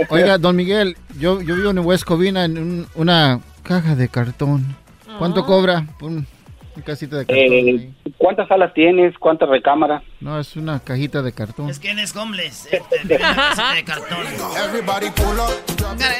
Oiga, 0.08 0.38
don 0.38 0.56
Miguel, 0.56 0.96
yo, 1.18 1.40
yo 1.42 1.54
vivo 1.54 1.70
en 1.70 1.78
West 1.80 2.04
Covina 2.04 2.44
en 2.44 2.58
un- 2.58 2.86
una 2.94 3.40
caja 3.62 3.94
de 3.94 4.08
cartón. 4.08 4.74
¿Cuánto 5.18 5.44
cobra 5.44 5.84
por 5.98 6.10
un- 6.10 6.26
casita 6.80 7.18
de 7.18 7.26
cartón? 7.26 7.44
Eh? 7.52 7.90
¿Cuántas 8.16 8.48
salas 8.48 8.72
tienes? 8.72 9.16
¿Cuántas 9.18 9.48
recámaras? 9.48 10.02
No, 10.20 10.40
es 10.40 10.56
una 10.56 10.80
cajita 10.80 11.20
de 11.22 11.32
cartón. 11.32 11.68
Es 11.68 11.78
que 11.78 11.90
él 11.90 11.98
es 11.98 12.16
homeless. 12.16 12.68
Este, 12.72 13.04
de 13.04 13.16
una 13.16 13.34
casita 13.36 13.74
de 13.74 13.84
cartón. 13.84 14.18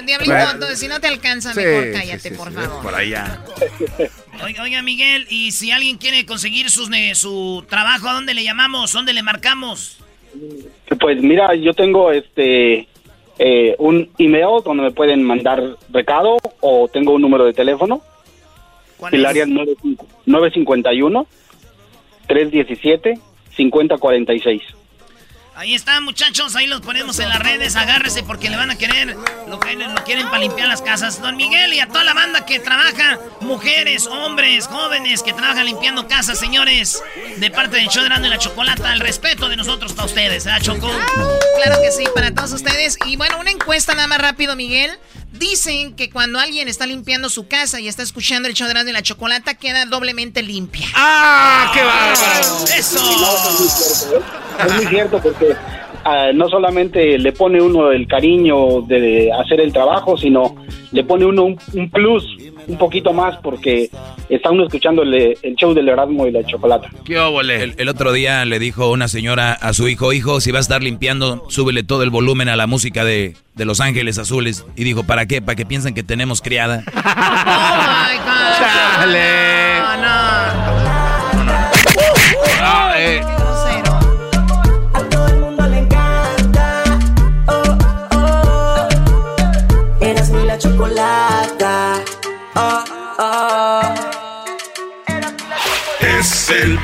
Diablito, 0.06 0.66
si 0.74 0.88
no 0.88 1.00
te 1.00 1.08
alcanza, 1.08 1.52
Sí, 1.54 1.60
mejor 1.60 1.84
sí, 1.84 1.90
cállate, 1.92 2.18
sí, 2.30 2.30
por 2.36 2.48
sí, 2.48 2.54
favor. 2.54 2.82
Por 2.82 2.94
allá. 2.94 3.40
Oiga, 4.44 4.62
oiga, 4.62 4.82
Miguel, 4.82 5.26
y 5.30 5.52
si 5.52 5.70
alguien 5.70 5.98
quiere 5.98 6.26
conseguir 6.26 6.68
sus, 6.70 6.88
ne- 6.88 7.14
su 7.14 7.64
trabajo, 7.68 8.08
¿a 8.08 8.14
dónde 8.14 8.34
le 8.34 8.42
llamamos? 8.42 8.92
¿Dónde 8.92 9.12
le 9.12 9.22
marcamos? 9.22 9.98
Pues 10.98 11.22
mira, 11.22 11.54
yo 11.54 11.74
tengo 11.74 12.10
este 12.10 12.88
eh, 13.38 13.76
un 13.78 14.10
email 14.18 14.62
donde 14.64 14.84
me 14.84 14.90
pueden 14.90 15.22
mandar 15.22 15.62
recado 15.90 16.38
o 16.60 16.88
tengo 16.88 17.12
un 17.12 17.20
número 17.22 17.44
de 17.44 17.52
teléfono. 17.52 18.00
¿Cuál 19.02 19.14
El 19.14 19.22
es? 19.22 19.26
área 19.26 19.42
es 19.42 19.48
95 19.48 20.06
951 20.26 21.26
317 22.28 23.18
5046. 23.56 24.62
Ahí 25.56 25.74
están, 25.74 26.04
muchachos, 26.04 26.54
ahí 26.54 26.66
los 26.68 26.80
ponemos 26.82 27.18
en 27.18 27.28
las 27.28 27.40
redes, 27.40 27.74
agárrese 27.74 28.22
porque 28.22 28.48
le 28.48 28.56
van 28.56 28.70
a 28.70 28.78
querer, 28.78 29.16
lo, 29.48 29.58
que- 29.58 29.74
lo 29.74 30.04
quieren 30.04 30.26
para 30.26 30.38
limpiar 30.38 30.68
las 30.68 30.80
casas. 30.82 31.20
Don 31.20 31.36
Miguel 31.36 31.74
y 31.74 31.80
a 31.80 31.88
toda 31.88 32.04
la 32.04 32.14
banda 32.14 32.46
que 32.46 32.60
trabaja, 32.60 33.18
mujeres, 33.40 34.06
hombres, 34.06 34.68
jóvenes 34.68 35.22
que 35.24 35.32
trabajan 35.32 35.66
limpiando 35.66 36.06
casas, 36.06 36.38
señores, 36.38 37.02
de 37.38 37.50
parte 37.50 37.76
del 37.78 37.88
show 37.88 38.02
de 38.04 38.26
y 38.26 38.30
la 38.30 38.38
Chocolata, 38.38 38.92
el 38.94 39.00
respeto 39.00 39.48
de 39.48 39.56
nosotros 39.56 39.92
para 39.94 40.06
ustedes, 40.06 40.44
¿verdad, 40.44 40.62
Choco? 40.62 40.88
Claro 41.62 41.82
que 41.82 41.90
sí, 41.90 42.04
para 42.14 42.32
todos 42.32 42.52
ustedes. 42.52 42.96
Y 43.06 43.16
bueno, 43.16 43.38
una 43.40 43.50
encuesta 43.50 43.94
nada 43.94 44.06
más 44.06 44.20
rápido, 44.22 44.54
Miguel. 44.54 44.92
Dicen 45.32 45.94
que 45.94 46.10
cuando 46.10 46.38
alguien 46.38 46.68
está 46.68 46.84
limpiando 46.84 47.30
su 47.30 47.48
casa 47.48 47.80
y 47.80 47.88
está 47.88 48.02
escuchando 48.02 48.48
el 48.48 48.54
show 48.54 48.68
de 48.68 48.92
la 48.92 49.02
Chocolata, 49.02 49.54
queda 49.54 49.86
doblemente 49.86 50.42
limpia. 50.42 50.86
¡Ah, 50.94 51.70
qué 51.72 51.82
bárbaro! 51.82 52.64
¡Eso! 52.76 52.98
Es 54.66 54.72
muy 54.74 54.86
cierto 54.86 55.20
porque 55.22 55.56
ah, 56.04 56.30
no 56.34 56.48
solamente 56.48 57.18
le 57.18 57.32
pone 57.32 57.60
uno 57.60 57.90
el 57.90 58.06
cariño 58.06 58.82
de 58.82 59.30
hacer 59.32 59.60
el 59.60 59.72
trabajo, 59.72 60.16
sino 60.16 60.54
le 60.92 61.04
pone 61.04 61.24
uno 61.24 61.44
un, 61.44 61.58
un 61.74 61.90
plus, 61.90 62.24
un 62.68 62.76
poquito 62.78 63.12
más, 63.12 63.36
porque 63.38 63.90
está 64.28 64.50
uno 64.50 64.64
escuchando 64.64 65.02
el, 65.02 65.36
el 65.42 65.54
show 65.56 65.72
del 65.74 65.88
Erasmo 65.88 66.26
y 66.26 66.32
la 66.32 66.44
Chocolata. 66.44 66.88
¡Qué 67.04 67.18
óvole! 67.18 67.62
El, 67.62 67.74
el 67.78 67.88
otro 67.88 68.12
día 68.12 68.44
le 68.44 68.58
dijo 68.58 68.90
una 68.90 69.08
señora 69.08 69.52
a 69.52 69.72
su 69.72 69.88
hijo, 69.88 70.12
hijo, 70.12 70.40
si 70.40 70.50
va 70.52 70.58
a 70.58 70.60
estar 70.60 70.82
limpiando, 70.82 71.44
súbele 71.48 71.82
todo 71.82 72.02
el 72.02 72.10
volumen 72.10 72.48
a 72.48 72.56
la 72.56 72.66
música 72.66 73.04
de, 73.04 73.34
de 73.54 73.64
Los 73.64 73.80
Ángeles 73.80 74.18
Azules. 74.18 74.64
Y 74.76 74.84
dijo, 74.84 75.04
¿para 75.04 75.26
qué? 75.26 75.40
¿Para 75.42 75.56
que 75.56 75.66
piensen 75.66 75.94
que 75.94 76.02
tenemos 76.02 76.40
criada? 76.40 76.82
Oh 76.94 77.74
my 77.74 78.18
God. 78.18 78.58
¡Chale! 78.58 79.80
No, 79.80 80.76
no. 80.76 80.81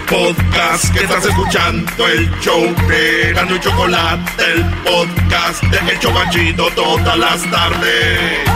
podcast 0.09 0.91
que 0.95 1.01
estás 1.01 1.25
escuchando, 1.27 2.07
el 2.07 2.31
show 2.41 2.63
de 2.89 3.33
Gano 3.35 3.57
y 3.57 3.61
Chocolate, 3.61 4.53
el 4.55 4.65
podcast 4.83 5.63
de 5.65 5.93
El 5.93 5.99
Chocachito 5.99 6.71
todas 6.71 7.19
las 7.19 7.43
tardes. 7.51 8.49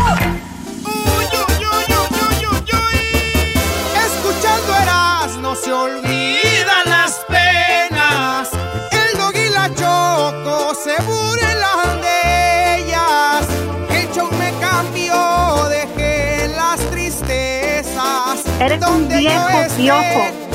Uy, 0.82 1.24
uy, 1.24 1.64
uy, 1.66 1.84
Escuchando 3.94 4.76
eras, 4.82 5.36
no 5.38 5.54
se 5.54 5.72
olvidan 5.72 6.86
las 6.86 7.16
penas. 7.28 8.50
El 8.90 9.18
dog 9.18 9.36
y 9.36 9.50
la 9.50 9.68
choco 9.74 10.74
se 10.74 11.02
burlan 11.02 12.00
de 12.00 12.76
ellas. 12.78 13.46
El 13.90 14.10
show 14.12 14.30
me 14.38 14.52
cambió, 14.58 15.68
dejé 15.68 16.48
las 16.56 16.80
tristezas. 16.90 18.42
Eres 18.58 18.80
donde 18.80 19.16
un 19.16 19.20
viejo, 19.20 19.50
yo 19.50 19.60
esté, 19.60 19.82
piojo 19.82 20.51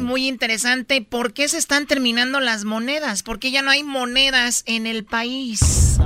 muy 0.00 0.28
interesante. 0.28 1.02
¿Por 1.02 1.32
qué 1.32 1.48
se 1.48 1.58
están 1.58 1.86
terminando 1.86 2.40
las 2.40 2.64
monedas? 2.64 3.22
¿Por 3.22 3.38
qué 3.38 3.50
ya 3.50 3.62
no 3.62 3.70
hay 3.70 3.82
monedas 3.82 4.62
en 4.66 4.86
el 4.86 5.04
país? 5.04 5.98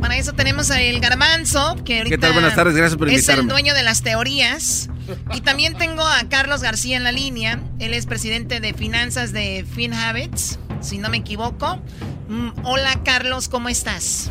Para 0.00 0.16
eso 0.18 0.32
tenemos 0.34 0.70
a 0.70 0.80
el 0.82 1.00
Garbanzo, 1.00 1.76
que 1.84 1.98
ahorita 1.98 2.16
¿Qué 2.16 2.20
tal? 2.20 2.32
Buenas 2.34 2.54
tardes, 2.54 2.76
gracias 2.76 2.98
por 2.98 3.08
es 3.08 3.14
el 3.14 3.18
invitarme. 3.20 3.52
dueño 3.52 3.74
de 3.74 3.82
las 3.82 4.02
teorías. 4.02 4.90
Y 5.34 5.40
también 5.40 5.76
tengo 5.76 6.02
a 6.06 6.28
Carlos 6.28 6.62
García 6.62 6.96
en 6.96 7.04
la 7.04 7.12
línea. 7.12 7.60
Él 7.78 7.94
es 7.94 8.06
presidente 8.06 8.60
de 8.60 8.74
finanzas 8.74 9.32
de 9.32 9.64
FinHabits, 9.74 10.58
si 10.80 10.98
no 10.98 11.08
me 11.08 11.18
equivoco. 11.18 11.80
Mm, 12.28 12.50
hola 12.64 13.00
Carlos, 13.04 13.48
¿cómo 13.48 13.68
estás? 13.68 14.30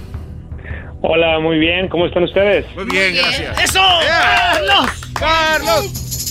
Hola, 1.02 1.40
muy 1.40 1.60
bien. 1.60 1.90
¿Cómo 1.90 2.06
están 2.06 2.24
ustedes? 2.24 2.66
Muy 2.76 2.86
bien, 2.86 3.16
gracias. 3.16 3.60
¡Eso! 3.64 3.82
¡Carlos! 4.08 4.90
¡Carlos! 5.14 6.23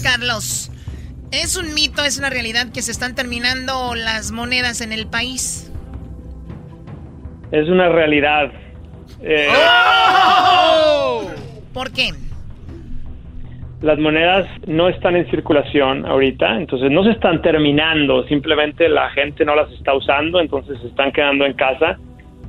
Carlos, 0.00 0.70
¿es 1.32 1.56
un 1.56 1.74
mito, 1.74 2.04
es 2.04 2.18
una 2.18 2.30
realidad 2.30 2.72
que 2.72 2.82
se 2.82 2.92
están 2.92 3.14
terminando 3.14 3.94
las 3.94 4.30
monedas 4.32 4.80
en 4.80 4.92
el 4.92 5.06
país? 5.06 5.70
Es 7.52 7.68
una 7.68 7.88
realidad. 7.88 8.52
Eh, 9.22 9.48
¿Por 11.72 11.92
qué? 11.92 12.10
Las 13.82 13.98
monedas 13.98 14.46
no 14.66 14.88
están 14.88 15.16
en 15.16 15.28
circulación 15.30 16.04
ahorita, 16.04 16.58
entonces 16.58 16.90
no 16.90 17.02
se 17.02 17.12
están 17.12 17.40
terminando, 17.40 18.26
simplemente 18.28 18.88
la 18.88 19.08
gente 19.10 19.44
no 19.44 19.54
las 19.54 19.70
está 19.72 19.94
usando, 19.94 20.38
entonces 20.38 20.78
se 20.80 20.88
están 20.88 21.12
quedando 21.12 21.46
en 21.46 21.54
casa 21.54 21.98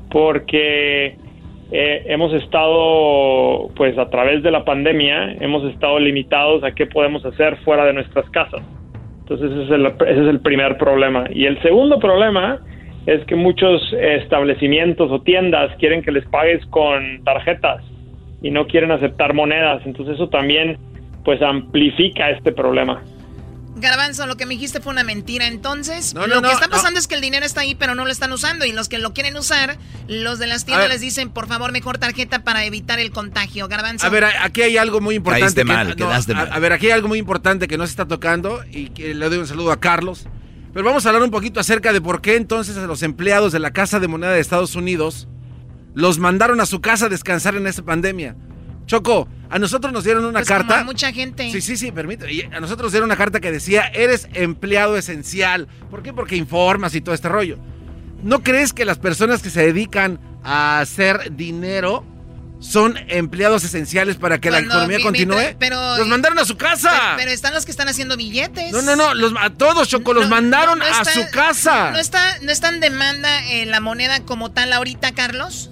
porque 0.09 1.17
eh, 1.71 2.03
hemos 2.07 2.33
estado, 2.33 3.69
pues 3.75 3.97
a 3.97 4.09
través 4.09 4.43
de 4.43 4.51
la 4.51 4.65
pandemia, 4.65 5.33
hemos 5.39 5.63
estado 5.71 5.99
limitados 5.99 6.63
a 6.63 6.71
qué 6.71 6.85
podemos 6.85 7.25
hacer 7.25 7.55
fuera 7.57 7.85
de 7.85 7.93
nuestras 7.93 8.29
casas. 8.29 8.61
Entonces 9.21 9.51
ese 9.51 9.63
es 9.63 9.71
el, 9.71 9.85
ese 9.85 10.21
es 10.21 10.27
el 10.27 10.41
primer 10.41 10.77
problema. 10.77 11.23
Y 11.31 11.45
el 11.45 11.61
segundo 11.61 11.99
problema 11.99 12.59
es 13.05 13.23
que 13.25 13.35
muchos 13.35 13.81
establecimientos 13.93 15.09
o 15.09 15.21
tiendas 15.21 15.73
quieren 15.77 16.01
que 16.01 16.11
les 16.11 16.25
pagues 16.25 16.65
con 16.67 17.23
tarjetas 17.23 17.83
y 18.41 18.51
no 18.51 18.67
quieren 18.67 18.91
aceptar 18.91 19.33
monedas. 19.33 19.81
Entonces 19.85 20.15
eso 20.15 20.27
también 20.27 20.77
pues 21.23 21.41
amplifica 21.41 22.31
este 22.31 22.51
problema. 22.51 23.01
Garbanzo, 23.75 24.27
lo 24.27 24.35
que 24.37 24.45
me 24.45 24.53
dijiste 24.55 24.81
fue 24.81 24.91
una 24.91 25.03
mentira. 25.03 25.47
Entonces, 25.47 26.13
No, 26.13 26.21
no, 26.21 26.27
lo 26.27 26.41
no, 26.41 26.47
que 26.49 26.53
está 26.53 26.67
no. 26.67 26.71
pasando 26.73 26.99
es 26.99 27.07
que 27.07 27.15
el 27.15 27.21
dinero 27.21 27.45
está 27.45 27.61
ahí, 27.61 27.73
pero 27.73 27.95
no 27.95 28.05
lo 28.05 28.11
están 28.11 28.31
usando. 28.31 28.65
Y 28.65 28.71
los 28.73 28.89
que 28.89 28.99
lo 28.99 29.13
quieren 29.13 29.37
usar, 29.37 29.77
los 30.07 30.39
de 30.39 30.47
las 30.47 30.65
tiendas 30.65 30.89
les 30.89 31.01
dicen, 31.01 31.29
por 31.29 31.47
favor, 31.47 31.71
mejor 31.71 31.97
tarjeta 31.97 32.43
para 32.43 32.65
evitar 32.65 32.99
el 32.99 33.11
contagio. 33.11 33.67
Garbanzo. 33.67 34.05
A 34.05 34.09
ver, 34.09 34.25
aquí 34.25 34.61
hay 34.61 34.77
algo 34.77 34.99
muy 35.01 35.15
importante. 35.15 35.45
Caíste 35.45 35.61
que- 35.61 35.65
mal, 35.67 35.95
quedaste 35.95 36.33
a, 36.33 36.35
mal. 36.35 36.49
a 36.51 36.59
ver, 36.59 36.73
aquí 36.73 36.87
hay 36.87 36.91
algo 36.91 37.07
muy 37.07 37.17
importante 37.19 37.67
que 37.67 37.77
no 37.77 37.85
se 37.85 37.91
está 37.91 38.07
tocando 38.07 38.61
y 38.69 38.89
que 38.89 39.13
le 39.15 39.29
doy 39.29 39.37
un 39.39 39.47
saludo 39.47 39.71
a 39.71 39.79
Carlos. 39.79 40.25
Pero 40.73 40.85
vamos 40.85 41.05
a 41.05 41.09
hablar 41.09 41.23
un 41.23 41.31
poquito 41.31 41.59
acerca 41.59 41.91
de 41.93 41.99
por 42.01 42.21
qué 42.21 42.35
entonces 42.35 42.77
a 42.77 42.81
los 42.87 43.03
empleados 43.03 43.51
de 43.51 43.59
la 43.59 43.71
Casa 43.71 43.99
de 43.99 44.07
Moneda 44.07 44.31
de 44.31 44.39
Estados 44.39 44.75
Unidos 44.75 45.27
los 45.93 46.17
mandaron 46.19 46.61
a 46.61 46.65
su 46.65 46.79
casa 46.79 47.07
a 47.07 47.09
descansar 47.09 47.55
en 47.55 47.67
esta 47.67 47.83
pandemia. 47.83 48.35
Choco, 48.91 49.25
a 49.49 49.57
nosotros 49.57 49.93
nos 49.93 50.03
dieron 50.03 50.25
una 50.25 50.39
Pues 50.39 50.49
como 50.49 50.59
carta. 50.59 50.79
a 50.81 50.83
mucha 50.83 51.13
gente. 51.13 51.49
Sí, 51.49 51.61
sí, 51.61 51.77
sí, 51.77 51.93
permíteme. 51.93 52.53
A 52.53 52.59
nosotros 52.59 52.87
nos 52.87 52.91
dieron 52.91 53.07
una 53.07 53.15
carta 53.15 53.39
que 53.39 53.49
decía, 53.49 53.83
eres 53.93 54.27
empleado 54.33 54.97
esencial. 54.97 55.69
¿Por 55.89 56.03
qué? 56.03 56.11
Porque 56.11 56.35
informas 56.35 56.93
y 56.93 56.99
todo 56.99 57.15
este 57.15 57.29
rollo. 57.29 57.57
¿No 58.21 58.43
crees 58.43 58.73
que 58.73 58.83
las 58.83 58.97
personas 58.99 59.41
que 59.41 59.49
se 59.49 59.61
dedican 59.65 60.19
a 60.43 60.81
hacer 60.81 61.33
dinero 61.37 62.03
son 62.59 62.97
empleados 63.07 63.63
esenciales 63.63 64.17
para 64.17 64.41
que 64.41 64.49
Cuando 64.49 64.67
la 64.67 64.73
economía 64.83 64.99
continúe? 65.01 65.35
pero- 65.37 65.57
pero- 65.57 65.97
los 65.97 66.07
mandaron 66.09 66.37
a 66.39 66.43
su 66.43 66.57
casa. 66.57 66.89
Pero, 66.91 67.17
pero 67.19 67.31
están 67.31 67.53
los 67.53 67.63
que 67.63 67.71
están 67.71 67.87
haciendo 67.87 68.17
billetes. 68.17 68.73
no, 68.73 68.81
no, 68.81 68.97
no, 68.97 69.13
los- 69.13 69.31
a 69.39 69.51
todos, 69.51 69.87
Choco, 69.87 70.13
los 70.13 70.27
mandaron 70.27 70.79
no 70.79 70.83
a 70.85 70.89
está- 70.89 71.13
su 71.13 71.23
casa. 71.31 71.91
¿No 71.91 71.97
está, 71.97 72.39
no 72.41 72.51
está 72.51 72.67
en 72.67 72.81
demanda 72.81 73.45
eh, 73.53 73.65
la 73.67 73.79
moneda 73.79 74.19
como 74.25 74.51
tal 74.51 74.73
ahorita, 74.73 75.13
Carlos? 75.13 75.69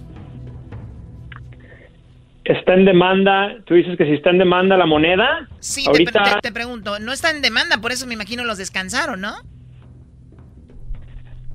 Está 2.50 2.74
en 2.74 2.84
demanda, 2.86 3.56
tú 3.66 3.76
dices 3.76 3.96
que 3.98 4.06
si 4.06 4.14
está 4.14 4.32
en 4.32 4.40
demanda 4.40 4.76
la 4.76 4.86
moneda, 4.88 5.48
Sí, 5.60 5.84
ahorita 5.88 6.24
te- 6.24 6.48
te 6.50 6.52
pregunto. 6.52 6.98
No 7.00 7.14
está 7.14 7.30
en 7.30 7.42
demanda, 7.42 7.78
por 7.80 7.92
eso 7.92 8.08
me 8.08 8.16
imagino 8.16 8.44
los 8.44 8.58
descansaron, 8.58 9.22
¿no? 9.22 9.34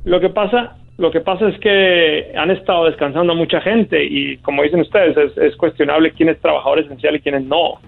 lo 0.05 0.20
que 0.20 0.28
pasa, 0.28 0.76
lo 0.99 1.11
que 1.11 1.20
pasa 1.20 1.49
es 1.49 1.59
que 1.61 2.32
han 2.36 2.51
estado 2.51 2.84
descansando 2.84 3.34
mucha 3.34 3.61
gente 3.62 4.05
y 4.05 4.36
como 4.38 4.62
dicen 4.62 4.80
ustedes, 4.80 5.16
es, 5.16 5.36
es 5.38 5.57
cuestionable 5.57 6.12
quién 6.12 6.28
es 6.28 6.38
trabajador 6.40 6.80
esencial 6.80 7.16
y 7.16 7.20
quién 7.20 7.34
es 7.36 7.45
no. 7.45 7.80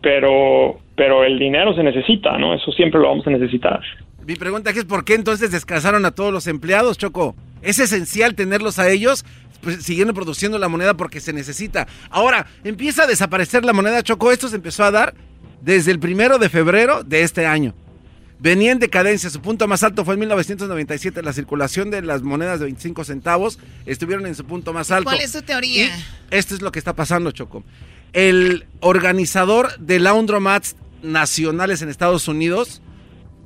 Pero, 0.00 0.80
pero 0.96 1.24
el 1.24 1.38
dinero 1.38 1.74
se 1.74 1.82
necesita, 1.82 2.36
¿no? 2.38 2.54
Eso 2.54 2.72
siempre 2.72 3.00
lo 3.00 3.08
vamos 3.08 3.26
a 3.26 3.30
necesitar. 3.30 3.80
Mi 4.26 4.34
pregunta 4.34 4.70
es 4.70 4.84
por 4.84 5.04
qué 5.04 5.14
entonces 5.14 5.52
descansaron 5.52 6.04
a 6.06 6.10
todos 6.12 6.32
los 6.32 6.46
empleados, 6.48 6.98
Choco. 6.98 7.36
Es 7.60 7.78
esencial 7.78 8.34
tenerlos 8.34 8.78
a 8.80 8.88
ellos 8.90 9.24
siguiendo 9.80 10.14
produciendo 10.14 10.58
la 10.58 10.68
moneda 10.68 10.94
porque 10.94 11.20
se 11.20 11.32
necesita. 11.32 11.86
Ahora, 12.10 12.46
empieza 12.64 13.04
a 13.04 13.06
desaparecer 13.06 13.64
la 13.64 13.72
moneda, 13.72 14.02
Choco. 14.02 14.32
Esto 14.32 14.48
se 14.48 14.56
empezó 14.56 14.84
a 14.84 14.90
dar 14.90 15.14
desde 15.60 15.90
el 15.90 15.98
primero 15.98 16.38
de 16.38 16.48
febrero 16.48 17.02
de 17.04 17.22
este 17.22 17.46
año. 17.46 17.74
Venía 18.38 18.72
en 18.72 18.80
decadencia, 18.80 19.30
su 19.30 19.40
punto 19.40 19.68
más 19.68 19.84
alto 19.84 20.04
fue 20.04 20.14
en 20.14 20.20
1997. 20.20 21.22
La 21.22 21.32
circulación 21.32 21.90
de 21.90 22.02
las 22.02 22.22
monedas 22.22 22.58
de 22.58 22.64
25 22.64 23.04
centavos 23.04 23.60
estuvieron 23.86 24.26
en 24.26 24.34
su 24.34 24.44
punto 24.44 24.72
más 24.72 24.90
alto. 24.90 25.04
¿Cuál 25.04 25.20
es 25.20 25.30
tu 25.30 25.42
teoría? 25.42 25.86
Y 25.86 25.90
esto 26.32 26.56
es 26.56 26.60
lo 26.60 26.72
que 26.72 26.80
está 26.80 26.94
pasando, 26.94 27.30
Choco. 27.30 27.62
El 28.12 28.66
organizador 28.80 29.78
de 29.78 30.00
laundromats 30.00 30.74
nacionales 31.02 31.82
en 31.82 31.88
Estados 31.88 32.26
Unidos 32.26 32.82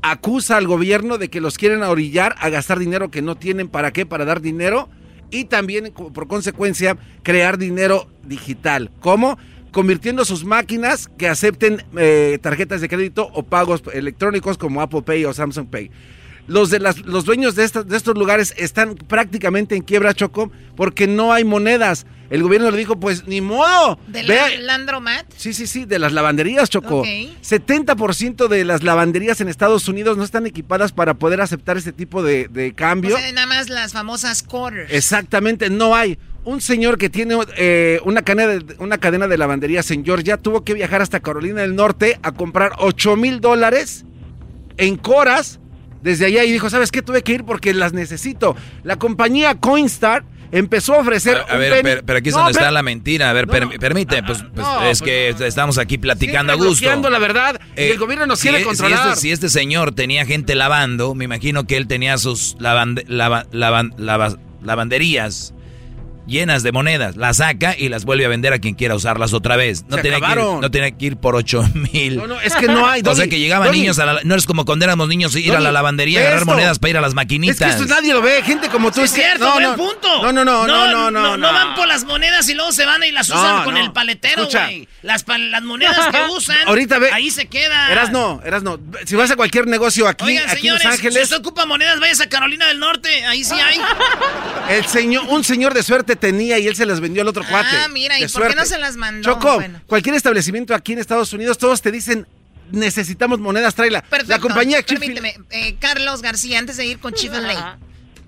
acusa 0.00 0.56
al 0.56 0.66
gobierno 0.66 1.18
de 1.18 1.28
que 1.28 1.42
los 1.42 1.58
quieren 1.58 1.82
orillar 1.82 2.34
a 2.38 2.48
gastar 2.48 2.78
dinero 2.78 3.10
que 3.10 3.20
no 3.20 3.36
tienen 3.36 3.68
para 3.68 3.92
qué, 3.92 4.06
para 4.06 4.24
dar 4.24 4.40
dinero 4.40 4.88
y 5.30 5.44
también 5.44 5.92
por 5.92 6.26
consecuencia 6.28 6.96
crear 7.22 7.58
dinero 7.58 8.08
digital. 8.24 8.90
¿Cómo? 9.00 9.38
Convirtiendo 9.72 10.24
sus 10.24 10.44
máquinas 10.44 11.08
que 11.18 11.28
acepten 11.28 11.82
eh, 11.96 12.38
tarjetas 12.40 12.80
de 12.80 12.88
crédito 12.88 13.28
o 13.34 13.42
pagos 13.42 13.82
electrónicos 13.92 14.56
como 14.58 14.80
Apple 14.80 15.02
Pay 15.02 15.24
o 15.24 15.34
Samsung 15.34 15.68
Pay. 15.68 15.90
Los, 16.48 16.70
de 16.70 16.78
las, 16.78 17.00
los 17.00 17.24
dueños 17.24 17.54
de, 17.56 17.64
estas- 17.64 17.88
de 17.88 17.96
estos 17.96 18.16
lugares 18.16 18.54
están 18.56 18.94
prácticamente 18.94 19.74
en 19.74 19.82
quiebra, 19.82 20.14
Choco, 20.14 20.52
porque 20.76 21.06
no 21.06 21.32
hay 21.32 21.44
monedas. 21.44 22.06
El 22.30 22.42
gobierno 22.42 22.70
le 22.70 22.76
dijo, 22.78 22.98
pues 22.98 23.26
ni 23.26 23.40
modo. 23.40 23.98
¿De 24.08 24.22
la, 24.24 24.48
Landromat? 24.60 25.26
Sí, 25.36 25.52
sí, 25.54 25.66
sí, 25.66 25.84
de 25.84 25.98
las 25.98 26.12
lavanderías, 26.12 26.68
Choco. 26.70 27.00
Ok. 27.00 27.06
70% 27.06 28.48
de 28.48 28.64
las 28.64 28.82
lavanderías 28.82 29.40
en 29.40 29.48
Estados 29.48 29.88
Unidos 29.88 30.16
no 30.16 30.24
están 30.24 30.46
equipadas 30.46 30.92
para 30.92 31.14
poder 31.14 31.40
aceptar 31.40 31.76
este 31.76 31.92
tipo 31.92 32.22
de, 32.22 32.48
de 32.48 32.74
cambio. 32.74 33.16
O 33.16 33.18
sea, 33.18 33.32
nada 33.32 33.46
más 33.46 33.68
las 33.68 33.92
famosas 33.92 34.42
quarters. 34.42 34.92
Exactamente, 34.92 35.70
no 35.70 35.94
hay. 35.94 36.18
Un 36.44 36.60
señor 36.60 36.96
que 36.96 37.10
tiene 37.10 37.36
eh, 37.56 38.00
una, 38.04 38.22
cadena 38.22 38.46
de, 38.52 38.76
una 38.78 38.98
cadena 38.98 39.26
de 39.26 39.36
lavanderías 39.36 39.90
en 39.90 40.04
Georgia 40.04 40.36
tuvo 40.36 40.62
que 40.62 40.74
viajar 40.74 41.02
hasta 41.02 41.18
Carolina 41.20 41.62
del 41.62 41.74
Norte 41.74 42.20
a 42.22 42.30
comprar 42.32 42.72
8 42.78 43.16
mil 43.16 43.40
dólares 43.40 44.04
en 44.76 44.96
coras 44.96 45.58
desde 46.06 46.24
allá 46.26 46.44
y 46.44 46.52
dijo, 46.52 46.70
¿sabes 46.70 46.90
qué? 46.90 47.02
Tuve 47.02 47.22
que 47.22 47.32
ir 47.32 47.44
porque 47.44 47.74
las 47.74 47.92
necesito. 47.92 48.56
La 48.84 48.96
compañía 48.96 49.56
Coinstar 49.56 50.24
empezó 50.52 50.94
a 50.94 50.98
ofrecer... 50.98 51.36
A 51.48 51.54
un 51.54 51.58
ver, 51.58 51.82
pero, 51.82 52.02
pero 52.06 52.18
aquí 52.20 52.28
es 52.28 52.34
No, 52.34 52.42
donde 52.44 52.52
está 52.52 52.70
la 52.70 52.82
mentira. 52.84 53.28
A 53.28 53.32
ver, 53.32 53.48
per- 53.48 53.68
permite, 53.80 54.22
pues, 54.22 54.38
pues, 54.54 54.66
no, 54.66 54.82
es 54.88 55.00
pues, 55.00 55.02
que 55.02 55.46
estamos 55.46 55.76
aquí 55.78 55.98
platicando 55.98 56.52
a 56.52 56.56
gusto. 56.56 56.88
la 57.10 57.18
verdad 57.18 57.60
y 57.76 57.80
Eh, 57.80 57.90
el 57.90 57.98
gobierno 57.98 58.26
nos 58.26 58.38
si 58.38 58.48
quiere 58.48 58.58
si 58.62 58.64
controlar. 58.64 59.08
este, 59.08 59.20
si 59.20 59.32
este 59.32 59.48
señor 59.48 59.92
tenía 59.96 60.24
gente 60.24 60.54
lavando, 60.54 61.14
me 61.16 61.24
imagino 61.24 61.66
que 61.66 61.76
él 61.76 61.88
tenía 61.88 62.16
sus 62.18 62.56
lavande- 62.60 63.04
lava- 63.08 63.46
lavan- 63.50 63.92
lava- 63.98 64.38
lavanderías 64.62 65.52
llenas 66.26 66.62
de 66.62 66.72
monedas, 66.72 67.16
las 67.16 67.38
saca 67.38 67.76
y 67.78 67.88
las 67.88 68.04
vuelve 68.04 68.24
a 68.24 68.28
vender 68.28 68.52
a 68.52 68.58
quien 68.58 68.74
quiera 68.74 68.94
usarlas 68.94 69.32
otra 69.32 69.56
vez. 69.56 69.84
No, 69.88 69.98
tiene 69.98 70.20
que, 70.20 70.30
ir, 70.30 70.36
no 70.38 70.70
tiene 70.70 70.96
que 70.96 71.06
ir 71.06 71.16
por 71.16 71.34
8 71.36 71.70
mil. 71.92 72.16
No, 72.16 72.26
no, 72.26 72.40
es 72.40 72.54
que 72.54 72.66
no 72.66 72.86
hay, 72.86 73.00
o 73.00 73.04
sea 73.04 73.14
Doggy, 73.14 73.28
que 73.28 73.38
llegaban 73.38 73.68
Doggy. 73.68 73.80
niños 73.80 73.98
a 73.98 74.06
la... 74.06 74.20
No 74.24 74.34
es 74.34 74.46
como 74.46 74.64
cuando 74.64 74.84
éramos 74.84 75.08
niños 75.08 75.34
ir 75.36 75.50
a 75.50 75.54
la 75.54 75.60
Doggy, 75.60 75.72
lavandería, 75.74 76.18
ve 76.20 76.26
agarrar 76.26 76.42
esto. 76.42 76.52
monedas 76.52 76.78
para 76.78 76.90
ir 76.90 76.96
a 76.96 77.00
las 77.00 77.14
maquinitas. 77.14 77.60
Es 77.60 77.76
que 77.76 77.82
esto 77.82 77.94
nadie 77.94 78.12
lo 78.12 78.22
ve, 78.22 78.42
gente 78.42 78.68
como 78.68 78.90
tú. 78.90 79.00
Sí, 79.00 79.04
es 79.04 79.12
cierto, 79.12 79.44
no, 79.44 79.52
buen 79.52 79.62
no, 79.64 79.76
punto. 79.76 80.22
No, 80.22 80.32
no, 80.32 80.44
no, 80.44 80.66
no, 80.66 80.90
no, 80.90 81.10
no. 81.10 81.36
no, 81.36 81.52
van 81.52 81.74
por 81.74 81.86
las 81.86 82.04
monedas 82.04 82.48
y 82.48 82.54
luego 82.54 82.72
se 82.72 82.84
van 82.86 83.02
y 83.04 83.12
las 83.12 83.28
No, 83.28 83.36
usan 83.36 83.64
con 83.64 83.74
no. 83.74 83.80
el 83.80 83.92
paletero, 83.92 84.48
güey. 84.50 84.88
Las, 85.02 85.22
pa- 85.24 85.38
las 85.38 85.62
monedas 85.62 85.96
que 86.10 86.18
usan, 86.36 86.56
Ahorita 86.66 86.98
ve. 86.98 87.10
ahí 87.12 87.30
se 87.30 87.46
quedan. 87.46 87.90
Eras 87.92 88.10
no, 88.10 88.40
eras 88.44 88.62
no. 88.62 88.78
Si 89.04 89.14
vas 89.14 89.30
a 89.30 89.36
cualquier 89.36 89.66
negocio 89.66 90.08
aquí, 90.08 90.24
Oigan, 90.24 90.48
aquí 90.50 90.66
en 90.66 90.74
Los 90.74 90.82
señores, 90.82 91.00
si 91.00 91.06
Ángeles, 91.06 91.22
usted 91.24 91.36
ocupa 91.36 91.66
monedas, 91.66 92.00
vayas 92.00 92.20
a 92.20 92.28
Carolina 92.28 92.66
del 92.66 92.78
Norte, 92.80 93.24
ahí 93.26 93.44
sí 93.44 93.54
hay. 93.54 93.78
el 94.70 94.84
señor, 94.86 95.24
un 95.28 95.44
señor 95.44 95.72
de 95.74 95.82
suerte 95.82 96.15
tenía 96.16 96.58
y 96.58 96.66
él 96.66 96.74
se 96.76 96.84
las 96.86 97.00
vendió 97.00 97.22
al 97.22 97.28
otro 97.28 97.42
cuate. 97.48 97.68
Ah, 97.84 97.88
mira, 97.92 98.18
¿y 98.18 98.22
por 98.26 98.42
qué 98.42 98.48
no 98.48 98.64
suerte. 98.64 98.66
se 98.66 98.78
las 98.78 98.96
mandó? 98.96 99.22
Choco, 99.22 99.54
Bueno. 99.56 99.80
cualquier 99.86 100.14
establecimiento 100.16 100.74
aquí 100.74 100.92
en 100.92 100.98
Estados 100.98 101.32
Unidos, 101.32 101.58
todos 101.58 101.80
te 101.82 101.90
dicen, 101.92 102.26
necesitamos 102.72 103.38
monedas, 103.38 103.74
tráela. 103.74 104.02
Perfecto. 104.02 104.30
La 104.32 104.38
compañía 104.40 104.78
Permíteme, 104.82 105.34
eh, 105.50 105.76
Carlos 105.78 106.22
García, 106.22 106.58
antes 106.58 106.76
de 106.76 106.86
ir 106.86 106.98
con 106.98 107.12
Chick-fil-A, 107.12 107.78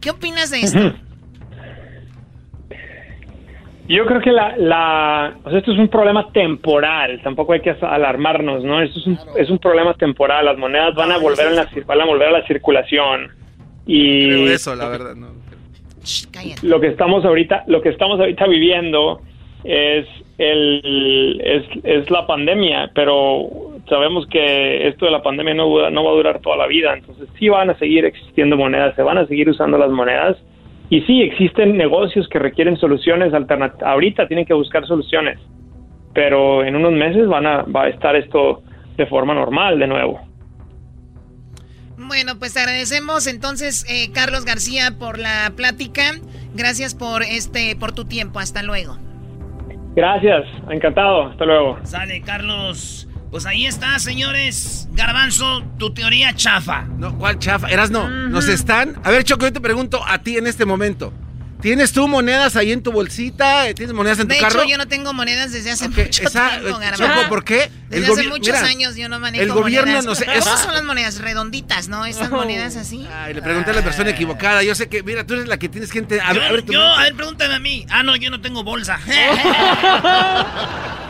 ¿qué 0.01 0.11
opinas 0.11 0.51
de 0.51 0.61
esto? 0.61 0.95
Yo 3.89 4.05
creo 4.05 4.21
que 4.21 4.31
la, 4.33 4.55
la, 4.59 5.35
o 5.45 5.49
sea, 5.49 5.61
esto 5.61 5.73
es 5.73 5.79
un 5.79 5.89
problema 5.89 6.31
temporal, 6.33 7.23
tampoco 7.25 7.55
hay 7.55 7.63
que 7.63 7.71
alarmarnos, 7.71 8.63
¿no? 8.63 8.83
Esto 8.83 8.99
es 9.01 9.07
un, 9.07 9.19
es 9.39 9.49
un 9.49 9.59
problema 9.59 9.95
temporal, 9.95 10.45
las 10.45 10.59
monedas 10.59 10.95
van 10.95 11.11
a 11.11 11.17
volver 11.17 11.47
a 11.47 11.51
la, 11.53 11.71
van 11.87 12.01
a 12.03 12.05
volver 12.05 12.29
a 12.29 12.33
la 12.33 12.47
circulación 12.47 13.33
y 13.87 14.27
Creo 14.29 14.51
eso, 14.51 14.75
la 14.77 14.89
verdad, 14.89 15.15
no. 15.15 15.29
Lo 16.63 16.81
que 16.81 16.89
estamos 16.89 17.25
ahorita, 17.25 17.65
lo 17.67 17.83
que 17.83 17.91
estamos 17.91 18.19
ahorita 18.21 18.47
viviendo 18.47 19.21
es 19.65 20.07
el, 20.39 21.41
es, 21.45 21.65
es 21.85 22.11
la 22.11 22.27
pandemia, 22.27 22.91
pero 22.95 23.49
sabemos 23.89 24.27
que 24.27 24.89
esto 24.89 25.07
de 25.07 25.13
la 25.13 25.23
pandemia 25.23 25.55
no, 25.55 25.91
no 25.91 26.05
va 26.05 26.11
a 26.11 26.15
durar 26.15 26.41
toda 26.41 26.57
la 26.57 26.67
vida, 26.67 26.95
entonces 26.95 27.29
sí 27.39 27.49
van 27.49 27.71
a 27.71 27.79
seguir 27.79 28.05
existiendo 28.05 28.57
monedas, 28.57 28.95
se 28.95 29.03
van 29.03 29.19
a 29.19 29.27
seguir 29.27 29.49
usando 29.49 29.79
las 29.79 29.91
monedas 29.91 30.37
y 30.91 31.03
sí 31.03 31.23
existen 31.23 31.77
negocios 31.77 32.29
que 32.29 32.39
requieren 32.39 32.77
soluciones 32.77 33.35
alternativas. 33.35 33.83
Ahorita 33.83 34.27
tienen 34.27 34.47
que 34.47 34.55
buscar 34.55 34.87
soluciones, 34.87 35.39
pero 36.15 36.65
en 36.65 36.77
unos 36.77 36.93
meses 36.93 37.27
van 37.27 37.47
a, 37.47 37.63
va 37.63 37.85
a 37.85 37.89
estar 37.89 38.17
esto 38.17 38.63
de 38.97 39.07
forma 39.07 39.35
normal 39.35 39.79
de 39.79 39.87
nuevo. 39.87 40.28
Bueno, 41.99 42.39
pues 42.39 42.55
te 42.55 42.61
agradecemos 42.61 43.27
entonces, 43.27 43.85
eh, 43.89 44.11
Carlos 44.13 44.45
García, 44.45 44.97
por 44.99 45.19
la 45.19 45.53
plática. 45.57 46.13
Gracias 46.55 46.95
por 46.95 47.23
este, 47.23 47.75
por 47.77 47.93
tu 47.93 48.05
tiempo. 48.05 48.39
Hasta 48.39 48.63
luego. 48.63 48.97
Gracias, 49.97 50.45
encantado, 50.71 51.27
hasta 51.27 51.45
luego. 51.45 51.79
Sale, 51.83 52.23
Carlos. 52.23 53.09
Pues 53.31 53.45
ahí 53.47 53.67
está, 53.67 53.99
señores. 53.99 54.89
Garbanzo, 54.93 55.63
tu 55.77 55.93
teoría 55.93 56.33
chafa. 56.35 56.85
No, 56.99 57.19
¿cuál 57.19 57.39
chafa? 57.39 57.69
Eras 57.69 57.91
no. 57.91 58.09
Nos 58.09 58.49
están. 58.49 58.95
A 59.05 59.11
ver, 59.11 59.25
Choco, 59.25 59.47
yo 59.47 59.53
te 59.53 59.61
pregunto 59.61 60.01
a 60.07 60.19
ti 60.19 60.37
en 60.37 60.47
este 60.47 60.65
momento. 60.65 61.13
¿Tienes 61.61 61.91
tú 61.93 62.07
monedas 62.07 62.55
ahí 62.55 62.71
en 62.71 62.85
tu 62.85 62.93
bolsita? 62.93 63.65
¿Tienes 63.75 63.93
monedas 63.93 64.21
en 64.21 64.29
tu 64.29 64.35
De 64.35 64.41
carro? 64.41 64.61
hecho, 64.61 64.71
yo 64.71 64.79
no 64.79 64.87
tengo 64.87 65.13
monedas 65.13 65.51
desde 65.53 65.73
hace 65.73 65.89
mucho 65.89 66.03
esa- 66.23 66.51
tiempo, 66.61 66.81
eh. 66.81 66.91
Choco, 66.95 67.29
¿por 67.29 67.43
qué? 67.45 67.69
Desde 67.89 68.07
El 68.07 68.13
hace 68.13 68.29
muchos 68.29 68.55
mira, 68.55 68.65
años 68.69 68.95
yo 68.95 69.09
no 69.09 69.19
manejo 69.19 69.43
el 69.43 69.51
gobierno 69.51 69.87
monedas. 69.93 70.05
nos- 70.05 70.19
¿Cómo 70.25 70.33
es- 70.33 70.45
son 70.45 70.73
las 70.75 70.85
monedas? 70.85 71.19
Redonditas, 71.21 71.89
¿no? 71.89 72.07
Estas 72.07 72.31
monedas 72.31 72.77
así. 72.77 73.09
Ay, 73.13 73.35
le 73.35 73.43
pregunté 73.43 73.73
a 73.73 73.75
la 73.75 73.83
persona 73.83 74.11
equivocada. 74.11 74.63
Yo 74.63 74.77
sé 74.77 74.89
que, 74.89 75.03
mira, 75.03 75.27
tú 75.27 75.35
eres 75.35 75.49
la 75.49 75.57
que 75.59 75.69
tienes 75.69 75.93
entender. 75.95 76.21
A, 76.25 76.33
yo, 76.33 76.41
ver, 76.41 76.49
a 76.49 76.53
ver, 76.53 76.65
yo, 76.67 76.81
a 76.81 77.03
ver, 77.03 77.15
pregúntame 77.15 77.55
a 77.55 77.59
mí. 77.59 77.85
Ah, 77.91 78.05
no, 78.05 78.15
yo 78.15 78.31
no 78.31 78.41
tengo 78.41 78.63
bolsa. 78.63 79.01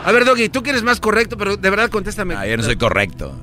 A 0.05 0.11
ver, 0.11 0.25
Doggy, 0.25 0.49
tú 0.49 0.63
que 0.63 0.69
eres 0.71 0.81
más 0.81 0.99
correcto, 0.99 1.37
pero 1.37 1.57
de 1.57 1.69
verdad 1.69 1.89
contéstame. 1.89 2.33
Ah, 2.35 2.47
yo 2.47 2.57
no 2.57 2.63
soy 2.63 2.77
correcto. 2.77 3.37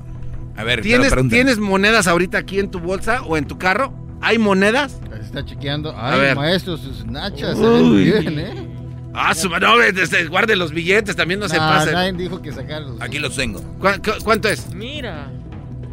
A 0.57 0.63
ver, 0.63 0.81
¿Tienes. 0.81 1.13
¿Tienes 1.29 1.59
monedas 1.59 2.07
ahorita 2.07 2.37
aquí 2.39 2.59
en 2.59 2.69
tu 2.71 2.79
bolsa 2.79 3.21
o 3.21 3.37
en 3.37 3.45
tu 3.45 3.57
carro? 3.57 3.93
¿Hay 4.21 4.37
monedas? 4.37 4.99
Se 5.13 5.21
está 5.21 5.45
chequeando. 5.45 5.91
A 5.91 6.13
Ay, 6.13 6.19
ver. 6.19 6.35
maestro, 6.35 6.77
sus 6.77 7.05
nachas 7.05 7.57
se 7.57 7.63
Uy. 7.65 8.09
ven 8.11 8.35
bien, 8.35 8.39
¿eh? 8.39 8.67
Ah, 9.13 9.33
su 9.33 9.49
no, 9.49 9.81
este, 9.81 10.25
guarde 10.27 10.55
los 10.55 10.71
billetes, 10.71 11.15
también 11.15 11.39
no, 11.39 11.49
se 11.49 11.57
pasen. 11.57 11.93
nadie 11.93 12.13
dijo 12.13 12.41
que 12.41 12.51
sacarlos. 12.51 13.01
Aquí 13.01 13.17
los 13.19 13.35
tengo. 13.35 13.59
¿Cu- 13.79 13.87
cu- 14.03 14.23
¿Cuánto 14.23 14.47
es? 14.47 14.71
Mira. 14.75 15.31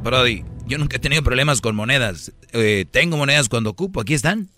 Brody, 0.02 0.44
yo 0.66 0.76
nunca 0.78 0.96
he 0.96 0.98
tenido 0.98 1.22
problemas 1.22 1.60
con 1.62 1.74
monedas. 1.74 2.32
Eh, 2.52 2.84
tengo 2.90 3.16
monedas 3.16 3.48
cuando 3.48 3.70
ocupo, 3.70 4.00
aquí 4.00 4.12
están. 4.14 4.48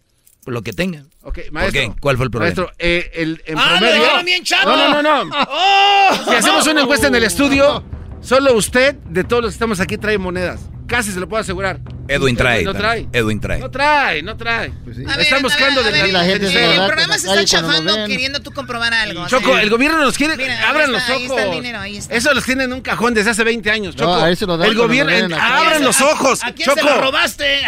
Por 0.45 0.53
lo 0.55 0.63
que 0.63 0.73
tenga. 0.73 1.03
Ok, 1.23 1.41
¿Por 1.45 1.53
maestro. 1.53 1.81
qué? 1.95 2.01
¿Cuál 2.01 2.17
fue 2.17 2.25
el 2.27 2.31
problema? 2.31 2.55
Maestro, 2.57 2.73
eh, 2.79 3.11
el, 3.15 3.43
en 3.47 3.59
¡Ah, 3.59 3.63
lo 3.73 3.79
promedio... 3.79 4.03
dejaron 4.03 4.25
bien 4.25 4.45
chato! 4.45 4.69
No, 4.77 4.89
no, 4.95 5.03
no, 5.03 5.25
no. 5.25 5.37
¡Oh! 5.49 6.11
Si 6.29 6.35
hacemos 6.35 6.67
una 6.67 6.83
encuesta 6.83 7.07
en 7.09 7.15
el 7.17 7.25
estudio, 7.25 7.85
solo 8.21 8.55
usted, 8.57 8.95
de 8.97 9.23
todos 9.25 9.43
los 9.43 9.51
que 9.53 9.55
estamos 9.57 9.79
aquí, 9.81 9.97
trae 9.99 10.19
monedas. 10.19 10.61
Casi 10.87 11.11
se 11.11 11.19
lo 11.19 11.29
puedo 11.29 11.41
asegurar. 11.41 11.81
Edwin 12.09 12.37
trae. 12.37 12.63
No 12.63 12.73
trae. 12.73 13.09
Edwin 13.13 13.41
trae. 13.41 13.59
No 13.59 13.69
trae, 13.71 14.23
no 14.23 14.37
trae. 14.37 14.71
Pues 14.85 14.97
sí. 14.97 15.03
A 15.05 15.17
ver, 15.17 15.21
Están 15.21 15.41
a 15.41 15.43
buscando 15.43 15.83
ver, 15.83 15.93
a 15.93 15.97
de 15.97 16.03
ver, 16.05 16.13
la 16.13 16.25
gente 16.25 16.75
el 16.77 16.87
programa 16.87 17.19
se 17.19 17.27
está 17.29 17.45
chafando 17.45 17.93
queriendo 18.07 18.41
tú 18.41 18.53
comprobar 18.53 18.95
algo. 18.95 19.23
o 19.23 19.27
Choco, 19.27 19.53
sea, 19.55 19.63
el 19.63 19.71
gobierno 19.71 19.99
nos 19.99 20.17
quiere. 20.17 20.37
Mira, 20.37 20.69
abran 20.69 20.85
está, 20.85 20.93
los 20.93 21.03
ahí 21.09 21.27
ojos. 21.27 21.37
está 21.39 21.45
el 21.45 21.51
dinero, 21.51 21.81
ahí 21.81 21.97
está. 21.97 22.15
Eso 22.15 22.33
los 22.35 22.45
tienen 22.45 22.67
en 22.67 22.73
un 22.75 22.81
cajón 22.83 23.15
desde 23.15 23.31
hace 23.31 23.43
20 23.43 23.69
años, 23.71 23.97
No, 23.97 24.05
Choco. 24.05 24.15
ahí 24.25 24.37
se 24.37 24.47
lo 24.47 24.57
dan 24.57 24.69
el 24.69 24.77
gobierno. 24.77 25.11
lo 25.11 25.19
en 25.19 25.33
abran 25.41 25.83
los 25.83 26.01
ojos. 26.01 26.45
¿A 26.45 26.53
quién 26.53 26.69
Choco. 26.69 26.79
se 26.81 26.85
lo 26.85 27.01
robaste? 27.01 27.65